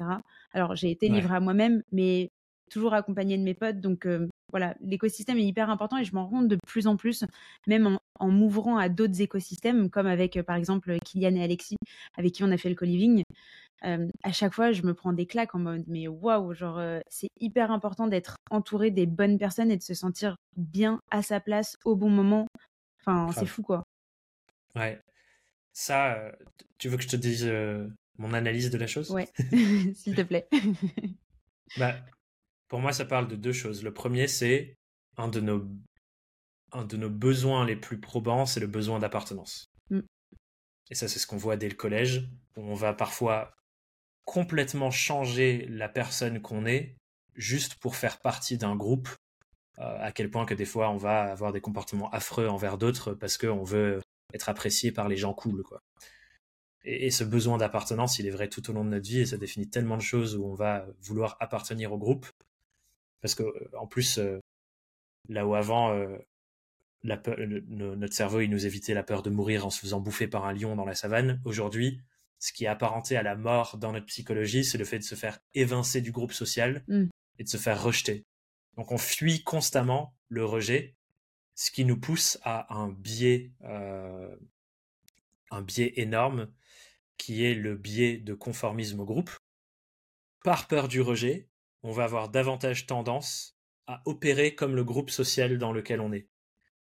Alors, 0.53 0.75
j'ai 0.75 0.91
été 0.91 1.09
livrée 1.09 1.35
à 1.35 1.39
moi-même, 1.39 1.83
mais 1.91 2.31
toujours 2.69 2.93
accompagnée 2.93 3.37
de 3.37 3.43
mes 3.43 3.53
potes. 3.53 3.81
Donc, 3.81 4.05
voilà, 4.51 4.75
l'écosystème 4.81 5.37
est 5.37 5.45
hyper 5.45 5.69
important 5.69 5.97
et 5.97 6.03
je 6.03 6.13
m'en 6.13 6.25
rends 6.25 6.29
compte 6.29 6.47
de 6.47 6.57
plus 6.67 6.87
en 6.87 6.97
plus, 6.97 7.25
même 7.67 7.97
en, 8.19 8.29
m'ouvrant 8.29 8.77
à 8.77 8.89
d'autres 8.89 9.21
écosystèmes, 9.21 9.89
comme 9.89 10.07
avec 10.07 10.41
par 10.43 10.55
exemple 10.55 10.97
Kylian 11.05 11.35
et 11.35 11.43
Alexis, 11.43 11.77
avec 12.17 12.33
qui 12.33 12.43
on 12.43 12.51
a 12.51 12.57
fait 12.57 12.69
le 12.69 12.75
co-living. 12.75 13.23
à 13.81 14.31
chaque 14.31 14.53
fois, 14.53 14.71
je 14.71 14.83
me 14.83 14.93
prends 14.93 15.13
des 15.13 15.25
claques 15.25 15.55
en 15.55 15.59
mode 15.59 15.83
mais 15.87 16.07
waouh, 16.07 16.53
genre 16.53 16.81
c'est 17.09 17.29
hyper 17.39 17.71
important 17.71 18.07
d'être 18.07 18.35
entouré 18.49 18.91
des 18.91 19.05
bonnes 19.05 19.37
personnes 19.37 19.71
et 19.71 19.77
de 19.77 19.83
se 19.83 19.93
sentir 19.93 20.35
bien 20.55 20.99
à 21.09 21.21
sa 21.23 21.39
place 21.39 21.77
au 21.85 21.95
bon 21.95 22.09
moment. 22.09 22.47
Enfin, 22.99 23.31
c'est 23.33 23.47
fou 23.47 23.63
quoi. 23.63 23.83
Ouais. 24.75 24.99
Ça, 25.73 26.31
tu 26.77 26.89
veux 26.89 26.97
que 26.97 27.03
je 27.03 27.07
te 27.07 27.15
dise 27.15 27.49
mon 28.17 28.33
analyse 28.33 28.69
de 28.69 28.77
la 28.77 28.87
chose? 28.87 29.11
Ouais, 29.11 29.27
s'il 29.95 30.15
te 30.15 30.21
plaît. 30.21 30.47
bah, 31.77 31.95
pour 32.71 32.79
moi, 32.79 32.93
ça 32.93 33.03
parle 33.03 33.27
de 33.27 33.35
deux 33.35 33.51
choses. 33.51 33.83
Le 33.83 33.93
premier, 33.93 34.29
c'est 34.29 34.77
un 35.17 35.27
de 35.27 35.41
nos, 35.41 35.67
un 36.71 36.85
de 36.85 36.95
nos 36.95 37.09
besoins 37.09 37.65
les 37.65 37.75
plus 37.75 37.99
probants, 37.99 38.45
c'est 38.45 38.61
le 38.61 38.67
besoin 38.67 38.97
d'appartenance. 38.97 39.73
Mm. 39.89 39.99
Et 40.89 40.95
ça, 40.95 41.09
c'est 41.09 41.19
ce 41.19 41.27
qu'on 41.27 41.35
voit 41.35 41.57
dès 41.57 41.67
le 41.67 41.75
collège, 41.75 42.29
où 42.55 42.61
on 42.61 42.73
va 42.73 42.93
parfois 42.93 43.51
complètement 44.23 44.89
changer 44.89 45.67
la 45.67 45.89
personne 45.89 46.41
qu'on 46.41 46.65
est 46.65 46.95
juste 47.35 47.75
pour 47.75 47.97
faire 47.97 48.21
partie 48.21 48.57
d'un 48.57 48.77
groupe, 48.77 49.09
euh, 49.79 49.97
à 49.99 50.13
quel 50.13 50.31
point 50.31 50.45
que 50.45 50.53
des 50.53 50.63
fois 50.63 50.91
on 50.91 50.97
va 50.97 51.23
avoir 51.23 51.51
des 51.51 51.59
comportements 51.59 52.09
affreux 52.11 52.47
envers 52.47 52.77
d'autres 52.77 53.13
parce 53.13 53.37
qu'on 53.37 53.63
veut 53.63 53.99
être 54.33 54.47
apprécié 54.47 54.93
par 54.93 55.09
les 55.09 55.17
gens 55.17 55.33
cool. 55.33 55.61
Quoi. 55.63 55.81
Et, 56.85 57.07
et 57.07 57.11
ce 57.11 57.25
besoin 57.25 57.57
d'appartenance, 57.57 58.17
il 58.17 58.27
est 58.27 58.31
vrai 58.31 58.47
tout 58.47 58.69
au 58.69 58.73
long 58.73 58.85
de 58.85 58.91
notre 58.91 59.09
vie 59.09 59.19
et 59.19 59.25
ça 59.25 59.35
définit 59.35 59.69
tellement 59.69 59.97
de 59.97 60.01
choses 60.01 60.37
où 60.37 60.45
on 60.45 60.53
va 60.53 60.85
vouloir 61.01 61.35
appartenir 61.41 61.91
au 61.91 61.97
groupe 61.97 62.27
parce 63.21 63.35
que 63.35 63.43
euh, 63.43 63.69
en 63.77 63.87
plus, 63.87 64.17
euh, 64.17 64.39
là 65.29 65.45
où 65.45 65.55
avant, 65.55 65.93
euh, 65.93 66.17
notre 67.03 68.13
cerveau, 68.13 68.41
il 68.41 68.49
nous 68.49 68.65
évitait 68.65 68.93
la 68.93 69.03
peur 69.03 69.23
de 69.23 69.29
mourir 69.29 69.65
en 69.65 69.69
se 69.69 69.79
faisant 69.79 69.99
bouffer 69.99 70.27
par 70.27 70.45
un 70.45 70.53
lion 70.53 70.75
dans 70.75 70.85
la 70.85 70.95
savane. 70.95 71.41
Aujourd'hui, 71.45 72.01
ce 72.39 72.53
qui 72.53 72.65
est 72.65 72.67
apparenté 72.67 73.17
à 73.17 73.23
la 73.23 73.35
mort 73.35 73.77
dans 73.77 73.91
notre 73.91 74.07
psychologie, 74.07 74.63
c'est 74.63 74.77
le 74.77 74.85
fait 74.85 74.99
de 74.99 75.03
se 75.03 75.15
faire 75.15 75.39
évincer 75.53 76.01
du 76.01 76.11
groupe 76.11 76.33
social 76.33 76.83
mmh. 76.87 77.05
et 77.39 77.43
de 77.43 77.49
se 77.49 77.57
faire 77.57 77.81
rejeter. 77.81 78.25
Donc 78.75 78.91
on 78.91 78.97
fuit 78.97 79.43
constamment 79.43 80.15
le 80.27 80.45
rejet, 80.45 80.95
ce 81.55 81.71
qui 81.71 81.85
nous 81.85 81.99
pousse 81.99 82.39
à 82.43 82.73
un 82.73 82.89
biais, 82.89 83.51
un 83.63 85.61
biais 85.61 85.93
énorme, 85.97 86.51
qui 87.17 87.45
est 87.45 87.53
le 87.53 87.75
biais 87.75 88.17
de 88.17 88.33
conformisme 88.33 88.99
au 89.01 89.05
groupe. 89.05 89.31
Par 90.43 90.67
peur 90.67 90.87
du 90.87 91.01
rejet, 91.01 91.50
on 91.83 91.91
va 91.91 92.03
avoir 92.03 92.29
davantage 92.29 92.85
tendance 92.85 93.57
à 93.87 94.01
opérer 94.05 94.55
comme 94.55 94.75
le 94.75 94.83
groupe 94.83 95.09
social 95.09 95.57
dans 95.57 95.71
lequel 95.71 96.01
on 96.01 96.13
est. 96.13 96.27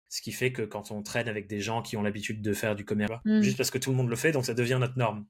Ce 0.10 0.22
qui 0.22 0.32
fait 0.32 0.52
que 0.52 0.62
quand 0.62 0.92
on 0.92 1.04
traîne 1.04 1.28
avec 1.28 1.48
des 1.48 1.60
gens 1.60 1.82
qui 1.82 1.98
ont 1.98 2.04
l'habitude 2.04 2.42
de 2.42 2.54
faire 2.54 2.76
du 2.76 2.86
commerce, 2.86 3.12
mmh. 3.26 3.42
juste 3.42 3.58
parce 3.58 3.72
que 3.72 3.78
tout 3.78 3.92
le 3.92 3.98
monde 3.98 4.10
le 4.10 4.16
fait, 4.16 4.32
donc 4.32 4.46
ça 4.46 4.54
devient 4.54 4.78
notre 4.80 4.98
norme. 4.98 5.26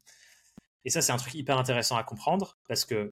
Et 0.84 0.90
ça, 0.90 1.02
c'est 1.02 1.12
un 1.12 1.18
truc 1.18 1.34
hyper 1.34 1.58
intéressant 1.58 1.98
à 1.98 2.04
comprendre, 2.04 2.58
parce 2.68 2.86
que 2.86 3.12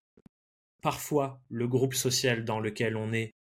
parfois, 0.81 1.41
le 1.49 1.67
groupe 1.67 1.95
social 1.95 2.45
dans 2.45 2.59
lequel 2.59 2.95
on 2.95 3.11
est, 3.13 3.34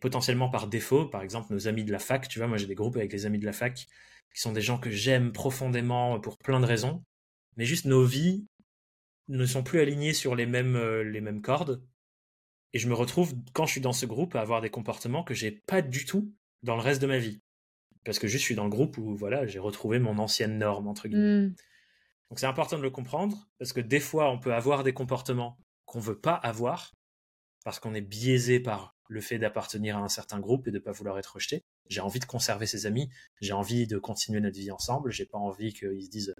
potentiellement 0.00 0.48
par 0.48 0.68
défaut, 0.68 1.06
par 1.06 1.22
exemple 1.22 1.52
nos 1.52 1.68
amis 1.68 1.84
de 1.84 1.92
la 1.92 1.98
fac, 1.98 2.28
tu 2.28 2.38
vois, 2.38 2.48
moi 2.48 2.58
j'ai 2.58 2.66
des 2.66 2.74
groupes 2.74 2.96
avec 2.96 3.12
les 3.12 3.26
amis 3.26 3.38
de 3.38 3.46
la 3.46 3.52
fac, 3.52 3.86
qui 4.34 4.40
sont 4.40 4.52
des 4.52 4.60
gens 4.60 4.78
que 4.78 4.90
j'aime 4.90 5.32
profondément 5.32 6.20
pour 6.20 6.38
plein 6.38 6.60
de 6.60 6.66
raisons, 6.66 7.02
mais 7.56 7.64
juste 7.64 7.86
nos 7.86 8.04
vies 8.04 8.46
ne 9.28 9.46
sont 9.46 9.62
plus 9.62 9.80
alignées 9.80 10.12
sur 10.12 10.34
les 10.34 10.46
mêmes, 10.46 10.76
euh, 10.76 11.02
les 11.02 11.20
mêmes 11.20 11.42
cordes, 11.42 11.82
et 12.76 12.78
je 12.78 12.88
me 12.90 12.94
retrouve, 12.94 13.32
quand 13.54 13.64
je 13.64 13.72
suis 13.72 13.80
dans 13.80 13.94
ce 13.94 14.04
groupe, 14.04 14.36
à 14.36 14.42
avoir 14.42 14.60
des 14.60 14.68
comportements 14.68 15.24
que 15.24 15.32
j'ai 15.32 15.50
pas 15.50 15.80
du 15.80 16.04
tout 16.04 16.30
dans 16.62 16.76
le 16.76 16.82
reste 16.82 17.00
de 17.00 17.06
ma 17.06 17.16
vie. 17.16 17.40
Parce 18.04 18.18
que 18.18 18.28
juste, 18.28 18.42
je 18.42 18.44
suis 18.48 18.54
dans 18.54 18.64
le 18.64 18.70
groupe 18.70 18.98
où 18.98 19.16
voilà, 19.16 19.46
j'ai 19.46 19.58
retrouvé 19.58 19.98
mon 19.98 20.18
ancienne 20.18 20.58
norme, 20.58 20.86
entre 20.86 21.08
guillemets. 21.08 21.46
Mmh. 21.46 21.54
Donc 22.28 22.38
c'est 22.38 22.44
important 22.44 22.76
de 22.76 22.82
le 22.82 22.90
comprendre 22.90 23.48
parce 23.58 23.72
que 23.72 23.80
des 23.80 23.98
fois 23.98 24.30
on 24.30 24.38
peut 24.38 24.52
avoir 24.52 24.84
des 24.84 24.92
comportements 24.92 25.56
qu'on 25.86 26.00
veut 26.00 26.18
pas 26.20 26.34
avoir 26.34 26.92
parce 27.64 27.80
qu'on 27.80 27.94
est 27.94 28.02
biaisé 28.02 28.60
par 28.60 28.94
le 29.08 29.22
fait 29.22 29.38
d'appartenir 29.38 29.96
à 29.96 30.00
un 30.00 30.08
certain 30.08 30.38
groupe 30.38 30.68
et 30.68 30.70
de 30.70 30.78
pas 30.78 30.92
vouloir 30.92 31.18
être 31.18 31.36
rejeté. 31.36 31.64
J'ai 31.88 32.02
envie 32.02 32.20
de 32.20 32.26
conserver 32.26 32.66
ses 32.66 32.84
amis, 32.84 33.08
j'ai 33.40 33.54
envie 33.54 33.86
de 33.86 33.96
continuer 33.96 34.40
notre 34.40 34.58
vie 34.58 34.70
ensemble, 34.70 35.12
j'ai 35.12 35.24
pas 35.24 35.38
envie 35.38 35.72
qu'ils 35.72 36.04
se 36.04 36.10
disent 36.10 36.34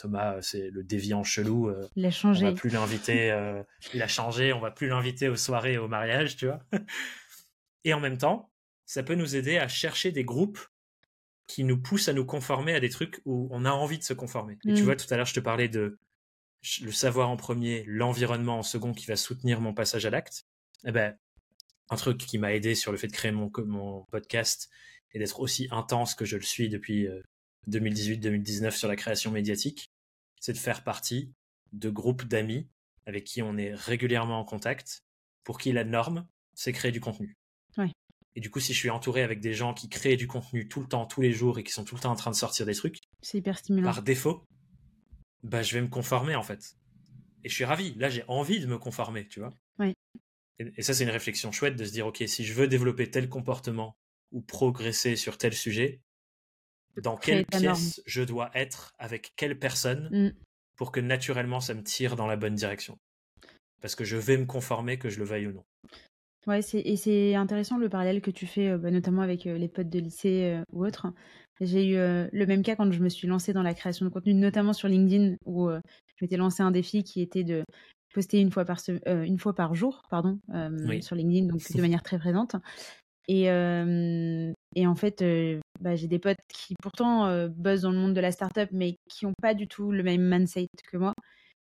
Thomas, 0.00 0.40
c'est 0.40 0.70
le 0.70 0.82
déviant 0.82 1.22
chelou. 1.22 1.68
Euh, 1.68 1.86
il 1.94 2.06
a 2.06 2.10
changé. 2.10 2.46
On 2.46 2.50
va 2.50 2.54
plus 2.54 2.70
l'inviter. 2.70 3.30
Euh, 3.40 3.62
il 3.94 4.02
a 4.02 4.08
changé. 4.08 4.52
On 4.52 4.60
va 4.60 4.70
plus 4.70 4.88
l'inviter 4.88 5.28
aux 5.28 5.36
soirées 5.36 5.74
et 5.74 5.78
au 5.78 5.88
mariage, 5.88 6.36
tu 6.36 6.46
vois. 6.46 6.60
et 7.84 7.92
en 7.92 8.00
même 8.00 8.18
temps, 8.18 8.50
ça 8.86 9.02
peut 9.02 9.14
nous 9.14 9.36
aider 9.36 9.58
à 9.58 9.68
chercher 9.68 10.10
des 10.10 10.24
groupes 10.24 10.58
qui 11.46 11.64
nous 11.64 11.80
poussent 11.80 12.08
à 12.08 12.12
nous 12.12 12.24
conformer 12.24 12.74
à 12.74 12.80
des 12.80 12.88
trucs 12.88 13.20
où 13.24 13.48
on 13.50 13.64
a 13.64 13.70
envie 13.70 13.98
de 13.98 14.04
se 14.04 14.14
conformer. 14.14 14.58
Et 14.66 14.74
tu 14.74 14.82
mm. 14.82 14.84
vois, 14.84 14.96
tout 14.96 15.06
à 15.10 15.16
l'heure, 15.16 15.26
je 15.26 15.34
te 15.34 15.40
parlais 15.40 15.68
de 15.68 15.98
le 16.82 16.92
savoir 16.92 17.28
en 17.28 17.36
premier, 17.36 17.84
l'environnement 17.86 18.58
en 18.58 18.62
second 18.62 18.92
qui 18.92 19.06
va 19.06 19.16
soutenir 19.16 19.60
mon 19.60 19.74
passage 19.74 20.06
à 20.06 20.10
l'acte. 20.10 20.46
Eh 20.86 20.92
ben, 20.92 21.16
un 21.90 21.96
truc 21.96 22.18
qui 22.18 22.38
m'a 22.38 22.54
aidé 22.54 22.74
sur 22.74 22.92
le 22.92 22.98
fait 22.98 23.08
de 23.08 23.12
créer 23.12 23.32
mon, 23.32 23.50
mon 23.66 24.04
podcast 24.10 24.70
et 25.12 25.18
d'être 25.18 25.40
aussi 25.40 25.68
intense 25.70 26.14
que 26.14 26.24
je 26.24 26.36
le 26.36 26.42
suis 26.42 26.68
depuis 26.68 27.06
euh, 27.06 27.20
2018-2019 27.68 28.70
sur 28.70 28.88
la 28.88 28.96
création 28.96 29.30
médiatique, 29.30 29.89
c'est 30.40 30.52
de 30.52 30.58
faire 30.58 30.82
partie 30.82 31.32
de 31.72 31.90
groupes 31.90 32.24
d'amis 32.24 32.68
avec 33.06 33.24
qui 33.24 33.42
on 33.42 33.56
est 33.56 33.74
régulièrement 33.74 34.40
en 34.40 34.44
contact, 34.44 35.04
pour 35.44 35.58
qui 35.58 35.72
la 35.72 35.84
norme, 35.84 36.26
c'est 36.54 36.72
créer 36.72 36.92
du 36.92 37.00
contenu. 37.00 37.36
Et 38.36 38.40
du 38.40 38.50
coup, 38.50 38.60
si 38.60 38.72
je 38.72 38.78
suis 38.78 38.90
entouré 38.90 39.22
avec 39.22 39.40
des 39.40 39.54
gens 39.54 39.74
qui 39.74 39.88
créent 39.88 40.16
du 40.16 40.28
contenu 40.28 40.68
tout 40.68 40.80
le 40.80 40.86
temps, 40.86 41.04
tous 41.04 41.20
les 41.20 41.32
jours, 41.32 41.58
et 41.58 41.64
qui 41.64 41.72
sont 41.72 41.84
tout 41.84 41.96
le 41.96 42.00
temps 42.00 42.12
en 42.12 42.16
train 42.16 42.30
de 42.30 42.36
sortir 42.36 42.64
des 42.64 42.74
trucs, 42.74 42.98
c'est 43.22 43.38
hyper 43.38 43.58
stimulant. 43.58 43.92
Par 43.92 44.02
défaut, 44.02 44.44
bah, 45.42 45.62
je 45.62 45.74
vais 45.74 45.82
me 45.82 45.88
conformer 45.88 46.36
en 46.36 46.42
fait. 46.44 46.76
Et 47.42 47.48
je 47.48 47.54
suis 47.54 47.64
ravi. 47.64 47.94
Là, 47.96 48.08
j'ai 48.08 48.22
envie 48.28 48.60
de 48.60 48.66
me 48.66 48.78
conformer, 48.78 49.26
tu 49.26 49.40
vois. 49.40 49.52
Et, 50.60 50.72
et 50.76 50.82
ça, 50.82 50.94
c'est 50.94 51.04
une 51.04 51.10
réflexion 51.10 51.50
chouette 51.50 51.74
de 51.74 51.84
se 51.84 51.90
dire, 51.90 52.06
ok, 52.06 52.22
si 52.26 52.44
je 52.44 52.52
veux 52.52 52.68
développer 52.68 53.10
tel 53.10 53.28
comportement 53.28 53.96
ou 54.30 54.42
progresser 54.42 55.16
sur 55.16 55.38
tel 55.38 55.52
sujet, 55.52 56.00
dans 57.00 57.16
quelle 57.16 57.46
pièce 57.46 58.00
je 58.06 58.22
dois 58.22 58.50
être 58.54 58.92
avec 58.98 59.32
quelle 59.36 59.58
personne 59.58 60.08
mmh. 60.10 60.32
pour 60.76 60.92
que 60.92 61.00
naturellement 61.00 61.60
ça 61.60 61.74
me 61.74 61.82
tire 61.82 62.16
dans 62.16 62.26
la 62.26 62.36
bonne 62.36 62.54
direction. 62.54 62.96
Parce 63.80 63.94
que 63.94 64.04
je 64.04 64.16
vais 64.16 64.36
me 64.36 64.46
conformer, 64.46 64.98
que 64.98 65.08
je 65.08 65.18
le 65.18 65.24
veuille 65.24 65.46
ou 65.46 65.52
non. 65.52 65.64
Ouais, 66.46 66.60
et 66.72 66.96
c'est 66.96 67.34
intéressant 67.34 67.76
le 67.76 67.88
parallèle 67.88 68.20
que 68.20 68.30
tu 68.30 68.46
fais, 68.46 68.76
bah, 68.78 68.90
notamment 68.90 69.22
avec 69.22 69.44
les 69.44 69.68
potes 69.68 69.90
de 69.90 69.98
lycée 69.98 70.58
ou 70.72 70.86
autres. 70.86 71.06
J'ai 71.60 71.86
eu 71.86 71.96
le 71.96 72.44
même 72.46 72.62
cas 72.62 72.76
quand 72.76 72.90
je 72.90 73.00
me 73.00 73.10
suis 73.10 73.28
lancée 73.28 73.52
dans 73.52 73.62
la 73.62 73.74
création 73.74 74.06
de 74.06 74.10
contenu, 74.10 74.32
notamment 74.32 74.72
sur 74.72 74.88
LinkedIn, 74.88 75.36
où 75.44 75.68
je 75.68 76.24
m'étais 76.24 76.38
lancé 76.38 76.62
un 76.62 76.70
défi 76.70 77.04
qui 77.04 77.20
était 77.20 77.44
de 77.44 77.64
poster 78.14 78.40
une 78.40 78.50
fois 78.50 78.64
par, 78.64 78.78
une 79.06 79.38
fois 79.38 79.54
par 79.54 79.74
jour 79.74 80.02
pardon, 80.10 80.38
sur 81.02 81.14
LinkedIn, 81.16 81.46
donc 81.46 81.60
de 81.74 81.80
manière 81.80 82.02
très 82.02 82.18
présente. 82.18 82.56
Et, 83.28 83.44
et 83.44 84.86
en 84.86 84.94
fait, 84.94 85.22
bah, 85.80 85.96
j'ai 85.96 86.06
des 86.08 86.18
potes 86.18 86.38
qui 86.48 86.74
pourtant 86.82 87.48
buzzent 87.48 87.82
dans 87.82 87.90
le 87.92 87.98
monde 87.98 88.14
de 88.14 88.20
la 88.20 88.32
startup, 88.32 88.68
mais 88.72 88.98
qui 89.08 89.26
n'ont 89.26 89.34
pas 89.40 89.54
du 89.54 89.68
tout 89.68 89.92
le 89.92 90.02
même 90.02 90.22
mindset 90.22 90.68
que 90.90 90.96
moi, 90.96 91.14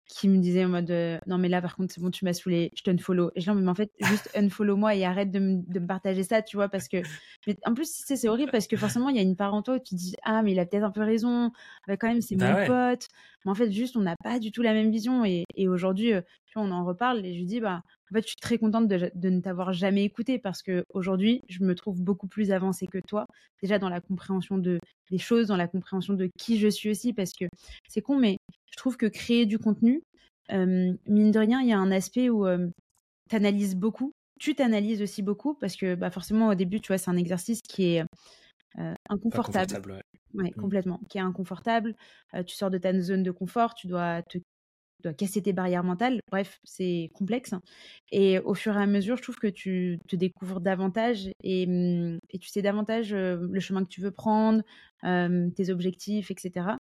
qui 0.08 0.28
me 0.28 0.38
disaient 0.38 0.66
en 0.66 0.70
mode 0.70 0.92
non 1.28 1.38
mais 1.38 1.50
là 1.50 1.62
par 1.62 1.76
contre 1.76 1.94
c'est 1.94 2.02
bon 2.02 2.12
tu 2.12 2.26
m'as 2.26 2.34
saoulé, 2.34 2.72
je 2.76 2.84
te 2.84 2.92
unfollow. 2.92 3.32
Et 3.36 3.42
je 3.42 3.52
dis 3.52 3.58
mais 3.58 3.70
en 3.70 3.76
fait 3.76 3.92
juste 4.02 4.30
unfollow 4.36 4.76
moi 4.76 4.96
et 4.96 5.06
arrête 5.06 5.32
de, 5.32 5.40
me 5.40 5.88
partager 5.88 6.24
ça, 6.24 6.42
tu 6.42 6.58
vois 6.58 6.70
parce 6.70 6.88
que 6.88 6.98
mais 7.48 7.58
en 7.66 7.74
plus 7.74 7.90
c'est 7.90 8.28
horrible 8.28 8.52
parce 8.52 8.68
que 8.68 8.78
forcément 8.78 9.10
il 9.10 9.16
y 9.16 9.20
a 9.20 9.24
une 9.24 9.36
part 9.36 9.54
en 9.54 9.62
toi 9.62 9.76
où 9.76 9.80
tu 9.80 9.96
te 9.96 9.96
dis 9.96 10.16
ah 10.24 10.44
mais 10.44 10.52
il 10.52 10.60
a 10.60 10.66
peut-être 10.66 10.84
un 10.84 10.92
peu 10.92 11.02
raison, 11.02 11.52
bah, 11.88 11.98
quand 11.98 12.08
même 12.08 12.22
c'est 12.22 12.36
bah 12.36 12.60
mon 12.60 12.68
pote. 12.68 13.08
Mais 13.46 13.52
en 13.52 13.56
fait 13.56 13.72
juste 13.72 13.98
on 13.98 14.02
n'a 14.02 14.16
pas 14.24 14.40
du 14.40 14.52
tout 14.52 14.62
la 14.62 14.74
même 14.74 14.92
vision 14.92 15.26
et, 15.26 15.44
et 15.56 15.68
aujourd'hui 15.68 16.14
on 16.56 16.72
en 16.72 16.86
reparle 16.86 17.26
et 17.26 17.34
je 17.34 17.40
lui 17.40 17.46
dis 17.46 17.60
bah 17.60 17.82
en 18.12 18.16
fait 18.16 18.22
je 18.22 18.28
suis 18.28 18.38
très 18.38 18.58
contente 18.58 18.88
de, 18.88 19.12
de 19.14 19.30
ne 19.30 19.40
t'avoir 19.42 19.74
jamais 19.74 20.04
écouté 20.04 20.40
parce 20.40 20.62
que 20.62 20.86
aujourd'hui 20.94 21.42
je 21.50 21.64
me 21.64 21.76
trouve 21.76 22.02
beaucoup 22.02 22.28
plus 22.28 22.52
avancée 22.52 22.88
que 22.88 23.00
toi 23.08 23.28
déjà 23.62 23.80
dans 23.80 23.90
la 23.90 24.02
compréhension 24.02 24.58
de 24.58 24.80
des 25.12 25.18
choses, 25.18 25.48
dans 25.48 25.58
la 25.58 25.68
compréhension 25.68 26.14
de 26.14 26.30
qui 26.38 26.58
je 26.58 26.68
suis 26.68 26.90
aussi 26.90 27.14
parce 27.14 27.34
que 27.34 27.46
c'est 27.88 28.02
con 28.02 28.18
mais 28.18 28.38
je 28.74 28.78
trouve 28.78 28.98
que 28.98 29.06
créer 29.06 29.46
du 29.46 29.60
contenu, 29.60 30.02
mine 30.50 31.32
de 31.32 31.40
rien, 31.40 31.62
il 31.62 31.68
y 31.68 31.74
a 31.74 31.78
un 31.78 31.92
aspect 31.92 32.30
où 32.30 32.46
tu 33.30 33.36
analyses 33.36 33.76
beaucoup. 33.76 34.14
Tu 34.40 34.56
t'analyses 34.56 35.02
aussi 35.02 35.22
beaucoup 35.22 35.54
parce 35.54 35.76
que 35.76 35.94
bah, 35.94 36.10
forcément, 36.10 36.48
au 36.48 36.56
début, 36.56 36.82
tu 36.82 36.88
vois, 36.88 36.98
c'est 36.98 37.12
un 37.12 37.18
exercice 37.18 37.62
qui 37.62 37.96
est 37.96 38.04
inconfortable. 39.10 40.02
Ouais. 40.34 40.50
Mmh. 40.50 40.60
complètement. 40.60 41.00
Qui 41.08 41.20
est 41.20 41.22
inconfortable. 41.22 41.94
tu 42.48 42.56
sors 42.56 42.72
de 42.72 42.80
ta 42.80 43.00
zone 43.00 43.22
de 43.22 43.32
confort, 43.32 43.76
tu 43.76 43.86
dois 43.88 44.24
te 44.24 44.40
casser 45.12 45.44
tes 45.44 45.54
barrières 45.54 45.84
mentales. 45.84 46.20
Bref, 46.32 46.60
c'est 46.64 47.12
complexe. 47.14 47.54
Et 48.12 48.40
au 48.40 48.56
fur 48.56 48.76
et 48.76 48.82
à 48.82 48.88
mesure, 48.88 49.18
je 49.18 49.22
trouve 49.22 49.38
que 49.38 49.48
tu 49.48 50.00
te 50.08 50.16
découvres 50.16 50.62
davantage 50.62 51.30
et, 51.44 51.64
et 51.64 52.40
tu 52.40 52.50
sais 52.50 52.64
davantage 52.64 53.14
le 53.14 53.60
chemin 53.60 53.84
que 53.84 53.90
tu 53.90 54.02
veux 54.02 54.12
prendre, 54.12 54.64
tes 55.02 55.70
objectifs, 55.70 56.32
etc. 56.32 56.78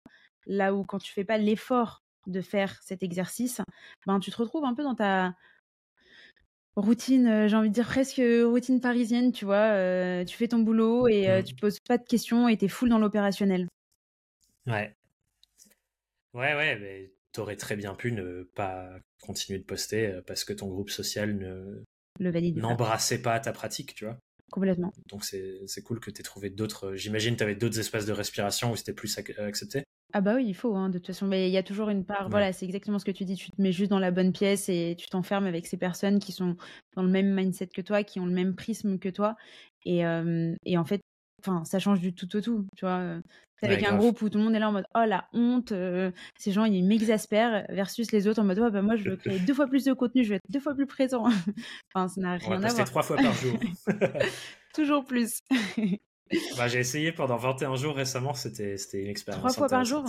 Là 0.49 0.75
où 0.75 0.85
quand 0.85 0.99
tu 0.99 1.13
fais 1.13 1.25
pas 1.25 1.39
l'effort 1.39 2.03
de 2.27 2.41
faire 2.41 2.83
cet 2.83 3.03
exercice, 3.03 3.61
ben 4.07 4.19
tu 4.19 4.31
te 4.31 4.37
retrouves 4.37 4.65
un 4.65 4.75
peu 4.75 4.83
dans 4.83 4.95
ta 4.95 5.35
routine, 6.77 7.49
j'ai 7.49 7.57
envie 7.57 7.71
de 7.71 7.75
dire 7.75 7.87
presque 7.87 8.21
routine 8.21 8.81
parisienne, 8.81 9.33
tu 9.33 9.45
vois. 9.45 10.25
tu 10.25 10.37
fais 10.37 10.49
ton 10.49 10.59
boulot 10.59 11.09
et 11.09 11.29
mmh. 11.29 11.45
tu 11.45 11.55
poses 11.55 11.81
pas 11.81 11.99
de 11.99 12.05
questions 12.05 12.49
et 12.49 12.57
tu 12.57 12.67
es 12.67 12.69
full 12.69 12.89
dans 12.89 12.99
l'opérationnel. 12.99 13.67
Ouais. 14.67 14.95
Ouais, 16.35 16.55
ouais, 16.55 16.79
mais 16.79 17.13
t'aurais 17.33 17.57
très 17.57 17.77
bien 17.77 17.95
pu 17.95 18.13
ne 18.13 18.43
pas 18.55 18.91
continuer 19.23 19.59
de 19.59 19.65
poster 19.65 20.21
parce 20.27 20.45
que 20.45 20.53
ton 20.53 20.69
groupe 20.69 20.91
social 20.91 21.37
ne 21.37 21.85
n'embrassait 22.21 23.23
pas 23.23 23.41
ta 23.41 23.53
pratique, 23.53 23.95
tu 23.95 24.05
vois. 24.05 24.19
Complètement. 24.51 24.93
Donc 25.07 25.25
c'est 25.25 25.83
cool 25.85 26.01
que 26.01 26.11
tu 26.11 26.21
aies 26.21 26.25
trouvé 26.25 26.51
d'autres. 26.51 26.95
J'imagine 26.95 27.35
que 27.35 27.39
tu 27.39 27.45
avais 27.45 27.55
d'autres 27.55 27.79
espaces 27.79 28.07
de 28.07 28.13
respiration 28.13 28.73
où 28.73 28.77
c'était 28.77 28.95
plus 28.95 29.19
accepté. 29.19 29.85
Ah 30.15 30.23
bah 30.23 30.35
oui, 30.37 30.47
il 30.47 30.55
faut, 30.55 30.75
hein, 30.75 30.89
de 30.89 30.99
toute 30.99 31.09
façon. 31.09 31.27
Mais 31.27 31.49
il 31.49 31.53
y 31.53 31.59
a 31.59 31.63
toujours 31.63 31.91
une 31.91 32.05
part, 32.05 32.31
voilà, 32.31 32.53
c'est 32.53 32.65
exactement 32.65 32.99
ce 32.99 33.05
que 33.05 33.11
tu 33.11 33.25
dis. 33.25 33.37
Tu 33.37 33.51
te 33.51 33.61
mets 33.61 33.73
juste 33.73 33.91
dans 33.91 33.99
la 33.99 34.11
bonne 34.11 34.33
pièce 34.33 34.69
et 34.69 34.97
tu 34.99 35.07
t'enfermes 35.09 35.47
avec 35.47 35.67
ces 35.67 35.77
personnes 35.77 36.19
qui 36.19 36.33
sont 36.33 36.57
dans 36.97 37.03
le 37.03 37.11
même 37.11 37.35
mindset 37.35 37.69
que 37.69 37.83
toi, 37.83 38.03
qui 38.03 38.19
ont 38.19 38.27
le 38.27 38.33
même 38.33 38.55
prisme 38.55 38.99
que 38.99 39.11
toi. 39.11 39.37
Et, 39.85 40.03
et 40.65 40.79
en 40.79 40.85
fait, 40.85 41.01
enfin, 41.41 41.65
ça 41.65 41.79
change 41.79 42.01
du 42.01 42.15
tout 42.15 42.37
au 42.37 42.41
tout, 42.41 42.67
tu 42.77 42.85
vois. 42.87 43.21
avec 43.63 43.85
un 43.85 43.97
groupe 43.97 44.23
où 44.23 44.31
tout 44.31 44.39
le 44.39 44.45
monde 44.45 44.55
est 44.55 44.59
là 44.59 44.71
en 44.71 44.73
mode 44.73 44.87
oh 44.95 45.05
la 45.07 45.29
honte, 45.35 45.73
ces 46.39 46.53
gens 46.53 46.65
ils 46.65 46.85
m'exaspèrent 46.85 47.67
versus 47.69 48.11
les 48.13 48.27
autres 48.29 48.41
en 48.41 48.45
mode 48.45 48.59
oh, 48.61 48.71
bah 48.71 48.83
moi 48.83 48.97
je 48.97 49.11
veux 49.11 49.17
créer 49.17 49.39
deux 49.41 49.55
fois 49.55 49.67
plus 49.67 49.85
de 49.85 49.93
contenu, 49.93 50.25
je 50.25 50.31
veux 50.31 50.37
être 50.37 50.51
deux 50.51 50.61
fois 50.61 50.75
plus 50.75 50.87
présent. 50.87 51.25
enfin, 51.95 52.09
ça 52.09 52.21
n'a 52.21 52.37
rien 52.37 52.63
à 52.63 52.69
voir. 52.73 52.85
trois 52.87 53.03
fois 53.03 53.17
par 53.17 53.33
jour. 53.35 53.59
Toujours 54.75 55.05
plus. 55.05 55.41
bah, 56.57 56.69
j'ai 56.69 56.79
essayé 56.79 57.13
pendant 57.13 57.37
21 57.37 57.77
jours 57.77 57.95
récemment, 57.97 58.35
c'était 58.35 58.77
une 58.95 59.09
expérience. 59.09 59.43
Trois 59.43 59.53
fois 59.53 59.69
par 59.69 59.85
jour 59.85 60.05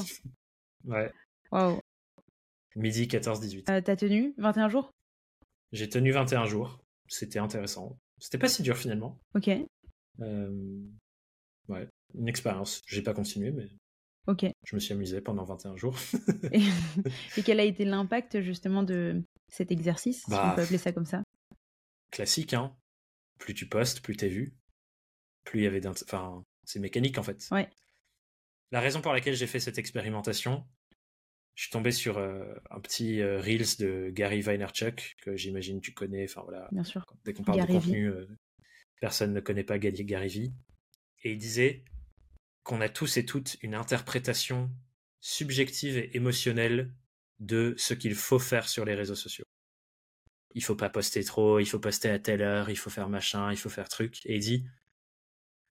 Ouais. 0.86 1.12
Waouh. 1.52 1.80
Midi 2.76 3.08
14-18. 3.08 3.70
Euh, 3.70 3.82
T'as 3.82 3.96
tenu 3.96 4.34
21 4.38 4.70
jours? 4.70 4.94
J'ai 5.72 5.90
tenu 5.90 6.12
21 6.12 6.46
jours. 6.46 6.80
C'était 7.08 7.40
intéressant. 7.40 7.98
C'était 8.20 8.38
pas 8.38 8.48
si 8.48 8.62
dur 8.62 8.78
finalement. 8.78 9.20
Ok. 9.36 9.50
Euh, 10.22 10.82
ouais, 11.68 11.88
une 12.14 12.28
expérience. 12.28 12.82
J'ai 12.86 13.02
pas 13.02 13.14
continué, 13.14 13.52
mais. 13.52 13.68
Ok. 14.28 14.46
Je 14.64 14.76
me 14.76 14.80
suis 14.80 14.94
amusé 14.94 15.22
pendant 15.22 15.44
21 15.44 15.76
jours. 15.76 15.98
et, 16.52 16.62
quel 17.44 17.60
a 17.60 17.64
été 17.64 17.86
l'impact 17.86 18.42
justement 18.42 18.84
de 18.84 19.24
cet 19.48 19.72
exercice, 19.72 20.20
si 20.20 20.26
on 20.28 20.36
bah, 20.36 20.54
peut 20.56 20.62
appeler 20.62 20.78
ça 20.78 20.92
comme 20.92 21.06
ça? 21.06 21.24
Classique, 22.12 22.54
hein. 22.54 22.76
Plus 23.40 23.54
tu 23.54 23.68
postes, 23.68 24.02
plus 24.02 24.16
t'es 24.16 24.30
vu 24.30 24.54
plus 25.44 25.62
il 25.62 25.64
y 25.64 25.68
avait 25.68 25.86
Enfin, 25.86 26.44
c'est 26.64 26.80
mécanique 26.80 27.18
en 27.18 27.24
fait. 27.24 27.48
Ouais. 27.52 27.70
La 28.72 28.82
raison 28.82 29.02
pour 29.02 29.14
laquelle 29.14 29.36
j'ai 29.36 29.48
fait 29.48 29.60
cette 29.60 29.78
expérimentation, 29.78 30.66
je 31.56 31.64
suis 31.64 31.72
tombé 31.72 31.92
sur 31.92 32.18
euh, 32.18 32.46
un 32.70 32.80
petit 32.80 33.22
euh, 33.22 33.42
Reels 33.42 33.78
de 33.80 34.10
Gary 34.12 34.42
Vaynerchuk, 34.42 35.18
que 35.22 35.36
j'imagine 35.36 35.82
tu 35.82 35.94
connais. 35.94 36.24
Enfin 36.24 36.42
voilà. 36.44 36.70
Bien 36.72 36.84
sûr. 36.84 37.06
Dès 37.26 37.34
qu'on 37.34 37.44
parle 37.44 37.62
de 37.62 37.66
contenu, 37.66 38.06
euh, 38.06 38.28
personne 39.02 39.34
ne 39.34 39.40
connaît 39.40 39.64
pas 39.64 39.80
Gary, 39.80 40.06
Gary 40.06 40.28
V. 40.28 40.52
Et 41.24 41.32
il 41.34 41.38
disait 41.38 41.84
qu'on 42.64 42.82
a 42.82 42.90
tous 42.90 43.18
et 43.18 43.26
toutes 43.26 43.58
une 43.62 43.76
interprétation 43.76 44.72
subjective 45.20 45.98
et 45.98 46.16
émotionnelle 46.16 46.94
de 47.40 47.74
ce 47.78 47.94
qu'il 47.94 48.16
faut 48.16 48.40
faire 48.40 48.70
sur 48.70 48.86
les 48.86 48.96
réseaux 48.96 49.16
sociaux. 49.16 49.46
Il 50.56 50.64
faut 50.64 50.76
pas 50.76 50.90
poster 50.90 51.24
trop, 51.24 51.60
il 51.60 51.66
faut 51.66 51.80
poster 51.80 52.10
à 52.10 52.20
telle 52.20 52.42
heure, 52.42 52.70
il 52.70 52.78
faut 52.78 52.90
faire 52.90 53.10
machin, 53.10 53.52
il 53.52 53.58
faut 53.58 53.70
faire 53.70 53.90
truc. 53.90 54.26
Et 54.26 54.36
il 54.36 54.40
dit, 54.40 54.66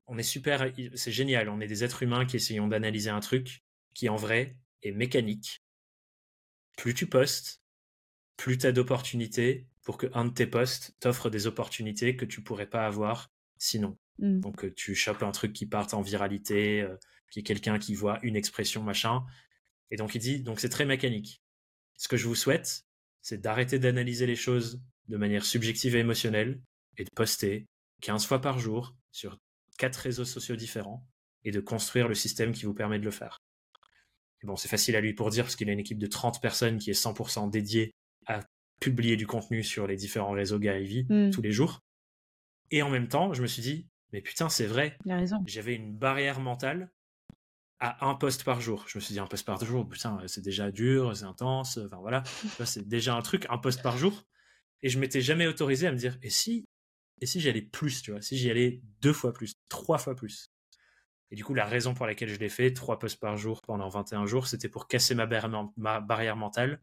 on 0.09 0.19
est 0.19 0.23
super, 0.23 0.73
c'est 0.95 1.13
génial. 1.13 1.49
On 1.49 1.61
est 1.61 1.67
des 1.67 1.85
êtres 1.85 2.03
humains 2.03 2.25
qui 2.25 2.37
essayons 2.37 2.67
d'analyser 2.67 3.11
un 3.11 3.21
truc 3.21 3.63
qui 3.95 4.09
en 4.09 4.17
vrai 4.17 4.57
est 4.83 4.93
mécanique. 4.93 5.63
Plus 6.77 6.95
tu 6.95 7.07
postes, 7.07 7.63
plus 8.37 8.57
tu 8.59 8.67
as 8.67 8.73
d'opportunités 8.73 9.67
pour 9.83 9.99
que 9.99 10.07
un 10.15 10.25
de 10.25 10.33
tes 10.33 10.47
posts 10.47 10.97
t'offre 11.01 11.31
des 11.31 11.47
opportunités 11.47 12.17
que 12.17 12.25
tu 12.25 12.43
pourrais 12.43 12.69
pas 12.69 12.87
avoir 12.87 13.31
sinon. 13.59 13.99
Mmh. 14.19 14.41
Donc 14.41 14.65
euh, 14.65 14.73
tu 14.75 14.95
chopes 14.95 15.23
un 15.23 15.33
truc 15.33 15.53
qui 15.53 15.67
part 15.67 15.93
en 15.93 16.01
viralité, 16.01 16.83
euh, 16.83 16.97
qui 17.31 17.41
est 17.41 17.43
quelqu'un 17.43 17.79
qui 17.79 17.95
voit 17.95 18.19
une 18.23 18.37
expression 18.37 18.83
machin, 18.83 19.25
Et 19.91 19.97
donc 19.97 20.15
il 20.15 20.21
dit, 20.21 20.41
donc 20.41 20.61
c'est 20.61 20.69
très 20.69 20.87
mécanique. 20.87 21.43
Ce 21.97 22.09
que 22.09 22.17
je 22.17 22.27
vous 22.27 22.35
souhaite, 22.35 22.85
c'est 23.21 23.41
d'arrêter 23.41 23.79
d'analyser 23.79 24.27
les 24.27 24.37
choses 24.37 24.81
de 25.09 25.17
manière 25.17 25.45
subjective 25.45 25.97
et 25.97 26.01
émotionnelle 26.01 26.61
et 26.97 27.05
de 27.05 27.11
poster 27.15 27.67
15 28.03 28.27
fois 28.27 28.41
par 28.41 28.59
jour 28.59 28.95
sur 29.11 29.39
quatre 29.79 29.97
réseaux 29.97 30.25
sociaux 30.27 30.57
différents 30.57 31.07
et 31.45 31.51
de 31.51 31.61
construire 31.61 32.07
le 32.09 32.15
système 32.15 32.53
qui 32.53 32.67
vous 32.67 32.75
permet 32.75 32.99
de 32.99 33.05
le 33.05 33.11
faire. 33.11 33.39
Et 34.43 34.47
bon, 34.47 34.57
c'est 34.57 34.69
facile 34.69 34.95
à 34.97 35.01
lui 35.01 35.15
pour 35.15 35.31
dire 35.31 35.45
parce 35.45 35.57
qu'il 35.57 35.69
a 35.71 35.73
une 35.73 35.79
équipe 35.81 35.99
de 35.99 36.07
30 36.07 36.41
personnes 36.43 36.79
qui 36.79 36.91
est 36.91 37.01
100% 37.03 37.49
dédiée 37.51 37.93
à 38.27 38.41
publier 38.81 39.17
du 39.17 39.27
contenu 39.27 39.65
sur 39.65 39.87
les 39.87 39.97
différents 39.97 40.33
réseaux 40.33 40.59
Gary 40.59 41.07
Mm. 41.09 41.31
tous 41.31 41.43
les 41.43 41.51
jours. 41.53 41.81
Et 42.71 42.83
en 42.83 42.91
même 42.91 43.09
temps, 43.09 43.33
je 43.33 43.41
me 43.43 43.47
suis 43.47 43.63
dit, 43.63 43.89
mais 44.13 44.21
putain, 44.21 44.49
c'est 44.49 44.67
vrai, 44.67 44.97
Il 45.05 45.11
a 45.13 45.17
raison. 45.17 45.43
j'avais 45.47 45.75
une 45.75 45.97
barrière 45.97 46.39
mentale 46.41 46.91
à 47.81 48.07
un 48.09 48.15
post 48.15 48.45
par 48.45 48.61
jour. 48.61 48.85
Je 48.89 48.99
me 48.99 49.01
suis 49.01 49.15
dit, 49.15 49.21
un 49.21 49.27
post 49.27 49.45
par 49.47 49.65
jour, 49.65 49.89
putain, 49.89 50.19
c'est 50.27 50.43
déjà 50.43 50.71
dur, 50.71 51.17
c'est 51.17 51.25
intense, 51.25 51.79
enfin 51.79 51.99
voilà, 51.99 52.23
c'est 52.65 52.87
déjà 52.87 53.15
un 53.15 53.23
truc, 53.23 53.47
un 53.51 53.59
post 53.59 53.83
par 53.83 53.97
jour. 53.99 54.25
Et 54.83 54.89
je 54.89 54.99
m'étais 55.01 55.21
jamais 55.21 55.47
autorisé 55.49 55.87
à 55.89 55.93
me 55.93 55.97
dire, 55.97 56.17
et 56.23 56.31
si, 56.31 56.65
et 57.21 57.27
si 57.27 57.41
j'y 57.41 57.49
allais 57.49 57.63
plus, 57.63 58.03
tu 58.03 58.13
vois, 58.13 58.23
si 58.23 58.37
j'y 58.39 58.51
allais 58.51 58.81
deux 59.01 59.13
fois 59.13 59.33
plus, 59.33 59.55
trois 59.69 59.99
fois 59.99 60.15
plus. 60.15 60.51
Et 61.31 61.37
du 61.37 61.45
coup, 61.45 61.55
la 61.55 61.67
raison 61.67 61.95
pour 61.95 62.07
laquelle 62.07 62.29
je 62.31 62.39
l'ai 62.39 62.49
fait, 62.49 62.73
trois 62.73 62.99
posts 62.99 63.21
par 63.21 63.37
jour 63.37 63.63
pendant 63.63 63.89
21 63.89 64.27
jours, 64.27 64.47
c'était 64.49 64.69
pour 64.69 64.89
casser 64.89 65.15
ma, 65.15 65.27
barrière- 65.27 65.69
ma 65.77 66.01
barrière 66.01 66.37
mentale, 66.37 66.83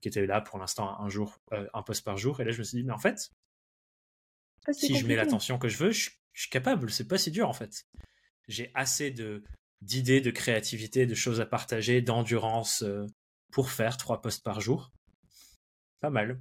qui 0.00 0.08
était 0.08 0.26
là 0.26 0.40
pour 0.40 0.58
l'instant 0.58 1.00
un 1.00 1.08
jour, 1.08 1.38
euh, 1.52 1.66
un 1.74 1.82
post 1.82 2.04
par 2.04 2.16
jour. 2.18 2.40
Et 2.40 2.44
là, 2.44 2.52
je 2.52 2.58
me 2.58 2.64
suis 2.64 2.78
dit, 2.78 2.84
mais 2.84 2.92
en 2.92 2.98
fait, 2.98 3.30
Ah, 4.66 4.72
si 4.72 4.94
je 4.96 5.06
mets 5.06 5.16
l'attention 5.16 5.58
que 5.58 5.68
je 5.68 5.76
veux, 5.78 5.90
je, 5.90 6.10
je 6.32 6.40
suis 6.42 6.50
capable. 6.50 6.90
C'est 6.90 7.08
pas 7.08 7.18
si 7.18 7.30
dur 7.30 7.48
en 7.48 7.52
fait. 7.52 7.86
J'ai 8.48 8.70
assez 8.74 9.10
de 9.10 9.42
d'idées, 9.82 10.20
de 10.20 10.30
créativité, 10.30 11.06
de 11.06 11.14
choses 11.14 11.40
à 11.40 11.46
partager, 11.46 12.02
d'endurance 12.02 12.82
euh, 12.82 13.06
pour 13.52 13.70
faire 13.70 13.96
trois 13.96 14.20
posts 14.22 14.44
par 14.44 14.60
jour. 14.60 14.92
Pas 16.00 16.10
mal. 16.10 16.40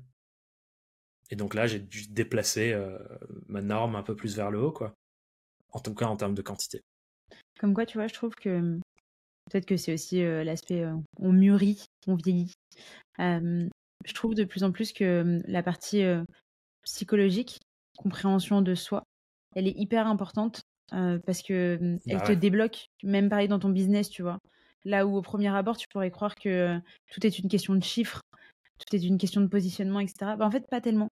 Et 1.30 1.36
donc 1.36 1.54
là, 1.54 1.68
j'ai 1.68 1.80
dû 1.80 2.08
déplacer 2.08 2.74
euh, 2.74 2.98
ma 3.48 3.62
norme 3.62 3.96
un 3.96 4.04
peu 4.04 4.16
plus 4.16 4.36
vers 4.36 4.52
le 4.52 4.60
haut, 4.62 4.72
quoi. 4.72 4.94
En 5.72 5.80
tout 5.80 5.96
cas, 5.96 6.08
en 6.08 6.18
termes 6.18 6.36
de 6.36 6.42
quantité. 6.42 6.82
Comme 7.60 7.74
quoi, 7.74 7.86
tu 7.86 7.98
vois, 7.98 8.08
je 8.08 8.14
trouve 8.14 8.36
que 8.36 8.80
peut-être 9.50 9.66
que 9.66 9.78
c'est 9.78 9.94
aussi 9.94 10.24
euh, 10.24 10.44
l'aspect 10.44 10.84
euh, 10.84 10.96
on 11.18 11.34
mûrit, 11.34 11.86
on 12.08 12.16
vieillit. 12.16 12.54
Je 14.06 14.14
trouve 14.14 14.34
de 14.34 14.46
plus 14.46 14.64
en 14.64 14.72
plus 14.72 14.94
que 14.94 15.04
euh, 15.04 15.42
la 15.46 15.62
partie 15.62 16.04
psychologique, 16.84 17.60
compréhension 17.98 18.62
de 18.62 18.76
soi, 18.76 19.04
elle 19.56 19.68
est 19.68 19.78
hyper 19.78 20.08
importante 20.08 20.62
parce 20.92 21.44
que 21.44 21.98
elle 22.08 22.18
Bah 22.18 22.24
te 22.24 22.32
ouais. 22.32 22.36
débloque, 22.36 22.88
même 23.04 23.30
pareil 23.30 23.48
dans 23.48 23.60
ton 23.60 23.70
business, 23.70 24.10
tu 24.10 24.22
vois. 24.24 24.40
Là 24.86 25.06
où 25.06 25.18
au 25.18 25.22
premier 25.22 25.50
abord, 25.50 25.78
tu 25.78 25.88
pourrais 25.92 26.10
croire 26.10 26.36
que 26.36 26.80
tout 27.12 27.26
est 27.28 27.38
une 27.38 27.50
question 27.50 27.76
de 27.76 27.84
chiffres, 27.84 28.22
tout 28.80 28.96
est 28.96 29.04
une 29.04 29.18
question 29.18 29.42
de 29.42 29.48
positionnement, 29.48 30.00
etc. 30.00 30.36
Bah, 30.38 30.46
en 30.46 30.52
fait, 30.52 30.66
pas 30.70 30.82
tellement. 30.82 31.10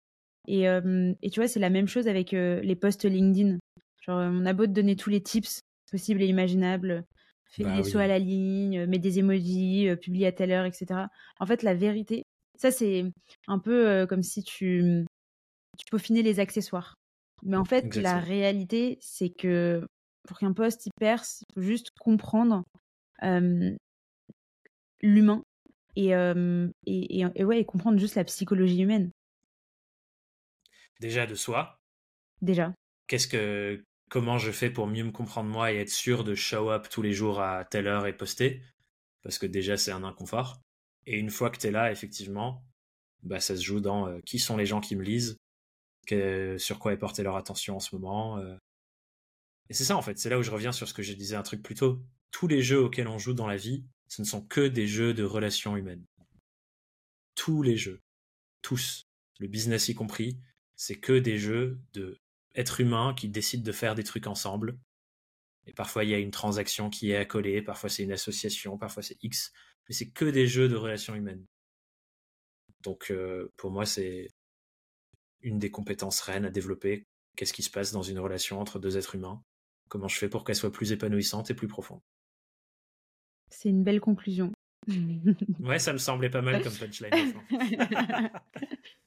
Et, 0.48 0.68
euh, 0.68 1.14
et 1.22 1.30
tu 1.30 1.40
vois, 1.40 1.48
c'est 1.48 1.60
la 1.60 1.70
même 1.70 1.88
chose 1.88 2.08
avec 2.08 2.34
euh, 2.34 2.60
les 2.62 2.76
posts 2.76 3.06
LinkedIn. 3.06 3.60
Genre, 4.02 4.20
euh, 4.20 4.30
on 4.32 4.46
a 4.46 4.54
beau 4.54 4.66
te 4.66 4.72
donner 4.72 4.96
tous 4.96 5.10
les 5.10 5.22
tips 5.22 5.62
possibles 5.92 6.22
et 6.22 6.28
imaginables, 6.28 7.06
fais 7.46 7.64
Bah 7.64 7.70
des 7.78 7.84
oui. 7.84 7.92
sauts 7.92 8.00
à 8.00 8.08
la 8.08 8.20
ligne, 8.20 8.86
mets 8.88 9.00
des 9.00 9.20
emojis, 9.20 9.90
publie 10.02 10.26
à 10.26 10.32
telle 10.32 10.52
heure, 10.52 10.66
etc. 10.66 11.10
En 11.40 11.46
fait, 11.46 11.64
la 11.64 11.74
vérité, 11.76 12.24
ça 12.58 12.72
c'est 12.72 13.06
un 13.48 13.60
peu 13.60 14.06
comme 14.08 14.24
si 14.24 14.44
tu, 14.44 15.06
tu 15.78 15.86
peaufinais 15.92 16.22
les 16.22 16.40
accessoires. 16.40 16.96
Mais 17.44 17.58
en 17.58 17.66
fait, 17.66 17.96
la 17.96 18.20
réalité, 18.20 18.98
c'est 19.02 19.30
que 19.30 19.86
pour 20.28 20.38
qu'un 20.40 20.54
post 20.54 20.86
il 20.86 20.92
perce, 21.00 21.44
il 21.50 21.54
faut 21.56 21.62
juste 21.68 21.90
comprendre 22.00 22.64
euh, 23.24 23.76
l'humain 25.02 25.44
et, 25.96 26.16
euh, 26.16 26.70
et, 26.86 27.20
et, 27.22 27.26
et 27.36 27.44
ouais, 27.44 27.60
et 27.60 27.66
comprendre 27.66 28.00
juste 28.00 28.16
la 28.16 28.24
psychologie 28.24 28.82
humaine, 28.82 29.12
Déjà 31.02 31.26
de 31.26 31.36
soi, 31.36 31.82
déjà. 32.42 32.74
qu'est-ce 33.08 33.28
que 33.28 33.84
comment 34.10 34.38
je 34.38 34.52
fais 34.52 34.70
pour 34.70 34.88
mieux 34.88 35.04
me 35.04 35.12
comprendre 35.12 35.50
moi 35.50 35.72
et 35.74 35.78
être 35.78 35.90
sûr 35.90 36.24
de 36.24 36.36
show 36.36 36.70
up 36.70 36.88
tous 36.90 37.02
les 37.02 37.12
jours 37.14 37.42
à 37.42 37.66
telle 37.66 37.88
heure 37.88 38.06
et 38.08 38.16
poster? 38.16 38.62
Parce 39.24 39.38
que 39.40 39.48
déjà 39.48 39.78
c'est 39.78 39.92
un 39.92 40.04
inconfort. 40.04 40.62
Et 41.08 41.18
une 41.18 41.32
fois 41.32 41.50
que 41.50 41.58
tu 41.58 41.68
es 41.68 41.72
là 41.72 41.92
effectivement 41.92 42.64
bah 43.24 43.40
ça 43.40 43.56
se 43.58 43.62
joue 43.64 43.80
dans 43.82 44.08
euh, 44.08 44.20
qui 44.26 44.40
sont 44.40 44.58
les 44.58 44.66
gens 44.66 44.80
qui 44.82 44.96
me 44.96 45.04
lisent 45.04 45.38
que- 46.08 46.58
sur 46.60 46.80
quoi 46.80 46.94
est 46.94 46.98
portée 46.98 47.24
leur 47.24 47.36
attention 47.36 47.76
en 47.78 47.80
ce 47.80 47.96
moment 47.96 48.38
euh. 48.40 48.56
et 49.70 49.74
c'est 49.74 49.86
ça 49.86 49.98
en 49.98 50.02
fait. 50.04 50.18
C'est 50.20 50.30
là 50.30 50.38
où 50.40 50.44
je 50.44 50.52
reviens 50.52 50.72
sur 50.72 50.88
ce 50.88 50.94
que 50.94 51.04
je 51.04 51.14
disais 51.14 51.36
un 51.36 51.44
truc 51.44 51.64
plus 51.64 51.76
tôt. 51.76 52.04
Tous 52.32 52.48
les 52.48 52.62
jeux 52.62 52.80
auxquels 52.84 53.08
on 53.08 53.18
joue 53.18 53.34
dans 53.34 53.48
la 53.48 53.58
vie 53.58 53.86
ce 54.08 54.22
ne 54.22 54.28
sont 54.28 54.42
que 54.46 54.68
des 54.68 54.88
jeux 54.88 55.14
de 55.14 55.24
relations 55.24 55.76
humaines. 55.78 56.06
Tous 57.36 57.64
les 57.64 57.78
jeux. 57.78 58.02
Tous. 58.62 59.04
Le 59.40 59.48
business 59.48 59.88
y 59.90 59.96
compris 59.96 60.38
c'est 60.82 61.00
que 61.00 61.14
des 61.14 61.38
jeux 61.38 61.80
de 61.94 62.20
êtres 62.56 62.82
humains 62.82 63.14
qui 63.14 63.30
décident 63.30 63.62
de 63.62 63.72
faire 63.72 63.94
des 63.94 64.04
trucs 64.04 64.26
ensemble. 64.26 64.80
Et 65.68 65.74
parfois, 65.74 66.04
il 66.04 66.10
y 66.10 66.16
a 66.16 66.18
une 66.18 66.32
transaction 66.32 66.90
qui 66.90 67.12
est 67.12 67.18
accolée, 67.18 67.62
parfois 67.62 67.88
c'est 67.88 68.02
une 68.02 68.12
association, 68.12 68.80
parfois 68.80 69.04
c'est 69.04 69.24
X. 69.24 69.54
Mais 69.88 69.94
c'est 69.94 70.10
que 70.10 70.26
des 70.26 70.48
jeux 70.48 70.68
de 70.68 70.76
relations 70.76 71.14
humaines. 71.14 71.46
Donc, 72.82 73.12
euh, 73.12 73.54
pour 73.58 73.70
moi, 73.70 73.86
c'est 73.86 74.30
une 75.42 75.60
des 75.60 75.70
compétences 75.70 76.20
reines 76.22 76.46
à 76.46 76.50
développer. 76.50 77.06
Qu'est-ce 77.36 77.54
qui 77.54 77.62
se 77.62 77.70
passe 77.70 77.92
dans 77.92 78.02
une 78.02 78.18
relation 78.18 78.60
entre 78.60 78.80
deux 78.80 78.98
êtres 78.98 79.14
humains? 79.14 79.40
Comment 79.88 80.08
je 80.08 80.18
fais 80.18 80.30
pour 80.30 80.44
qu'elle 80.44 80.56
soit 80.56 80.72
plus 80.72 80.94
épanouissante 80.94 81.52
et 81.52 81.54
plus 81.54 81.68
profonde? 81.68 82.02
C'est 83.50 83.70
une 83.70 83.84
belle 83.84 84.02
conclusion. 84.02 84.52
Ouais, 85.60 85.78
ça 85.78 85.94
me 85.94 86.00
semblait 86.00 86.32
pas 86.32 86.42
mal 86.42 86.64
comme 86.64 86.74
punchline. 86.74 87.36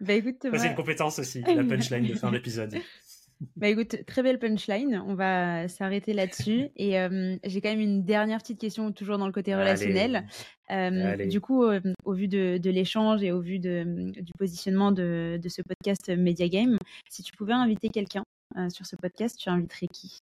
bah 0.00 0.14
écoute, 0.14 0.36
Ça, 0.42 0.48
Thomas, 0.48 0.58
c'est 0.62 0.68
une 0.68 0.76
compétence 0.76 1.18
aussi, 1.18 1.42
la 1.42 1.64
punchline 1.64 2.06
de 2.06 2.14
fin 2.14 2.30
d'épisode. 2.30 2.74
bah 3.56 3.68
écoute, 3.68 4.04
très 4.06 4.22
belle 4.22 4.38
punchline. 4.38 5.02
On 5.06 5.14
va 5.14 5.68
s'arrêter 5.68 6.12
là-dessus. 6.12 6.68
Et 6.76 7.00
euh, 7.00 7.36
j'ai 7.44 7.60
quand 7.60 7.70
même 7.70 7.80
une 7.80 8.04
dernière 8.04 8.38
petite 8.38 8.60
question, 8.60 8.92
toujours 8.92 9.18
dans 9.18 9.26
le 9.26 9.32
côté 9.32 9.54
relationnel. 9.54 10.26
Euh, 10.70 11.26
du 11.26 11.40
coup, 11.40 11.64
euh, 11.64 11.80
au 12.04 12.12
vu 12.12 12.28
de, 12.28 12.58
de 12.58 12.70
l'échange 12.70 13.22
et 13.22 13.32
au 13.32 13.40
vu 13.40 13.58
de, 13.58 14.12
du 14.20 14.32
positionnement 14.38 14.92
de, 14.92 15.38
de 15.42 15.48
ce 15.48 15.62
podcast 15.62 16.10
Media 16.10 16.48
Game, 16.48 16.78
si 17.08 17.22
tu 17.22 17.32
pouvais 17.36 17.54
inviter 17.54 17.88
quelqu'un 17.88 18.22
sur 18.68 18.86
ce 18.86 18.96
podcast, 18.96 19.38
tu 19.38 19.48
inviterais 19.48 19.88
qui? 19.88 20.18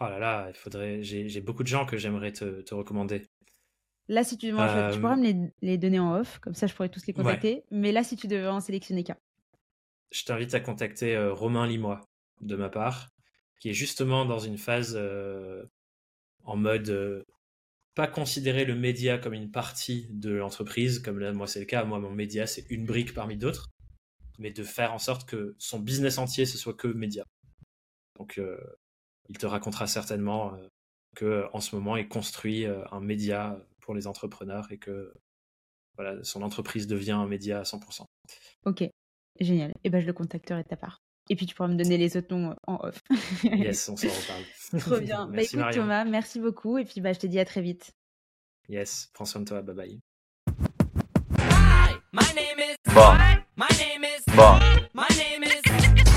Oh 0.00 0.04
là 0.04 0.18
là, 0.18 0.46
il 0.48 0.56
faudrait. 0.56 1.02
J'ai 1.02 1.28
j'ai 1.28 1.40
beaucoup 1.40 1.62
de 1.62 1.68
gens 1.68 1.86
que 1.86 1.96
j'aimerais 1.96 2.32
te, 2.32 2.62
te 2.62 2.74
recommander. 2.74 3.22
Là, 4.08 4.22
si 4.24 4.36
tu 4.36 4.46
devais 4.50 4.60
en 4.60 4.66
choisir- 4.68 4.90
tu 4.90 4.98
Euh, 4.98 5.00
pourras 5.00 5.16
me 5.16 5.22
les, 5.24 5.36
les 5.62 5.78
donner 5.78 5.98
en 5.98 6.14
off, 6.20 6.38
comme 6.40 6.54
ça 6.54 6.66
je 6.66 6.74
pourrais 6.74 6.88
tous 6.90 7.06
les 7.06 7.14
Ouais. 7.14 7.22
contacter. 7.22 7.64
Mais 7.70 7.90
là, 7.92 8.04
si 8.04 8.16
tu 8.16 8.26
devais 8.28 8.46
en 8.48 8.60
sélectionner 8.60 9.02
qu'un. 9.04 9.16
je 10.12 10.24
t'invite 10.24 10.54
à 10.54 10.60
contacter 10.60 11.16
euh, 11.16 11.32
Romain 11.32 11.66
Limois 11.66 12.00
de 12.40 12.54
ma 12.56 12.68
part, 12.68 13.08
qui 13.60 13.70
est 13.70 13.72
justement 13.72 14.24
dans 14.24 14.38
une 14.38 14.58
phase 14.58 14.94
euh, 14.96 15.64
en 16.44 16.56
mode 16.56 16.88
euh, 16.90 17.24
pas 17.94 18.06
considérer 18.06 18.64
le 18.64 18.74
média 18.76 19.18
comme 19.18 19.32
une 19.34 19.50
partie 19.50 20.06
de 20.10 20.30
l'entreprise, 20.32 20.98
comme 21.00 21.18
là 21.18 21.32
moi 21.32 21.46
c'est 21.46 21.60
le 21.60 21.64
cas, 21.66 21.84
moi 21.84 21.98
mon 21.98 22.10
média 22.10 22.46
c'est 22.46 22.66
une 22.70 22.84
brique 22.86 23.14
parmi 23.14 23.36
d'autres, 23.36 23.70
mais 24.38 24.50
de 24.52 24.62
faire 24.64 24.92
en 24.92 24.98
sorte 24.98 25.28
que 25.28 25.54
son 25.58 25.80
business 25.80 26.18
entier 26.18 26.44
ce 26.46 26.58
soit 26.58 26.74
que 26.74 26.88
média. 26.88 27.24
Donc 28.18 28.38
euh, 28.38 28.58
il 29.28 29.38
te 29.38 29.46
racontera 29.46 29.86
certainement 29.86 30.54
euh, 30.54 30.68
que 31.16 31.46
en 31.52 31.60
ce 31.60 31.74
moment 31.74 31.96
il 31.96 32.08
construit 32.08 32.66
euh, 32.66 32.84
un 32.92 33.00
média 33.00 33.58
pour 33.84 33.94
les 33.94 34.06
entrepreneurs 34.06 34.66
et 34.72 34.78
que 34.78 35.12
voilà 35.96 36.24
son 36.24 36.42
entreprise 36.42 36.86
devient 36.86 37.12
un 37.12 37.26
média 37.26 37.60
à 37.60 37.62
100%. 37.62 38.06
Ok, 38.64 38.84
génial. 39.38 39.74
Et 39.84 39.90
ben 39.90 40.00
je 40.00 40.06
le 40.06 40.14
contacterai 40.14 40.62
de 40.62 40.68
ta 40.68 40.76
part. 40.76 41.02
Et 41.28 41.36
puis 41.36 41.46
tu 41.46 41.54
pourras 41.54 41.68
me 41.68 41.76
donner 41.76 41.98
les 41.98 42.16
autres 42.16 42.34
noms 42.34 42.50
euh, 42.50 42.54
en 42.66 42.78
off. 42.82 42.98
Yes, 43.44 43.88
on 43.88 43.96
s'en 43.96 44.08
reparle. 44.08 44.80
Trop 44.80 45.00
bien. 45.00 45.26
bah 45.26 45.32
Merci 45.34 45.54
écoute 45.54 45.60
Marion. 45.60 45.82
Thomas, 45.82 46.04
merci 46.04 46.40
beaucoup. 46.40 46.78
Et 46.78 46.84
puis 46.84 47.00
bah, 47.00 47.12
je 47.12 47.18
te 47.18 47.26
dis 47.26 47.38
à 47.38 47.44
très 47.44 47.60
vite. 47.60 47.92
Yes, 48.68 49.10
prends 49.12 49.26
soin 49.26 49.42
de 49.42 49.46
toi, 49.46 49.60
bye 49.60 49.74
bye. 49.74 50.00
Hi, 51.38 51.94
my 52.12 52.26
name 52.34 52.58
is 52.58 52.76
Bond. 52.94 53.18
My 53.56 53.68
name 53.78 54.04
is 54.04 54.24
Bond. 54.34 54.88
My 54.94 55.08
name 55.16 55.44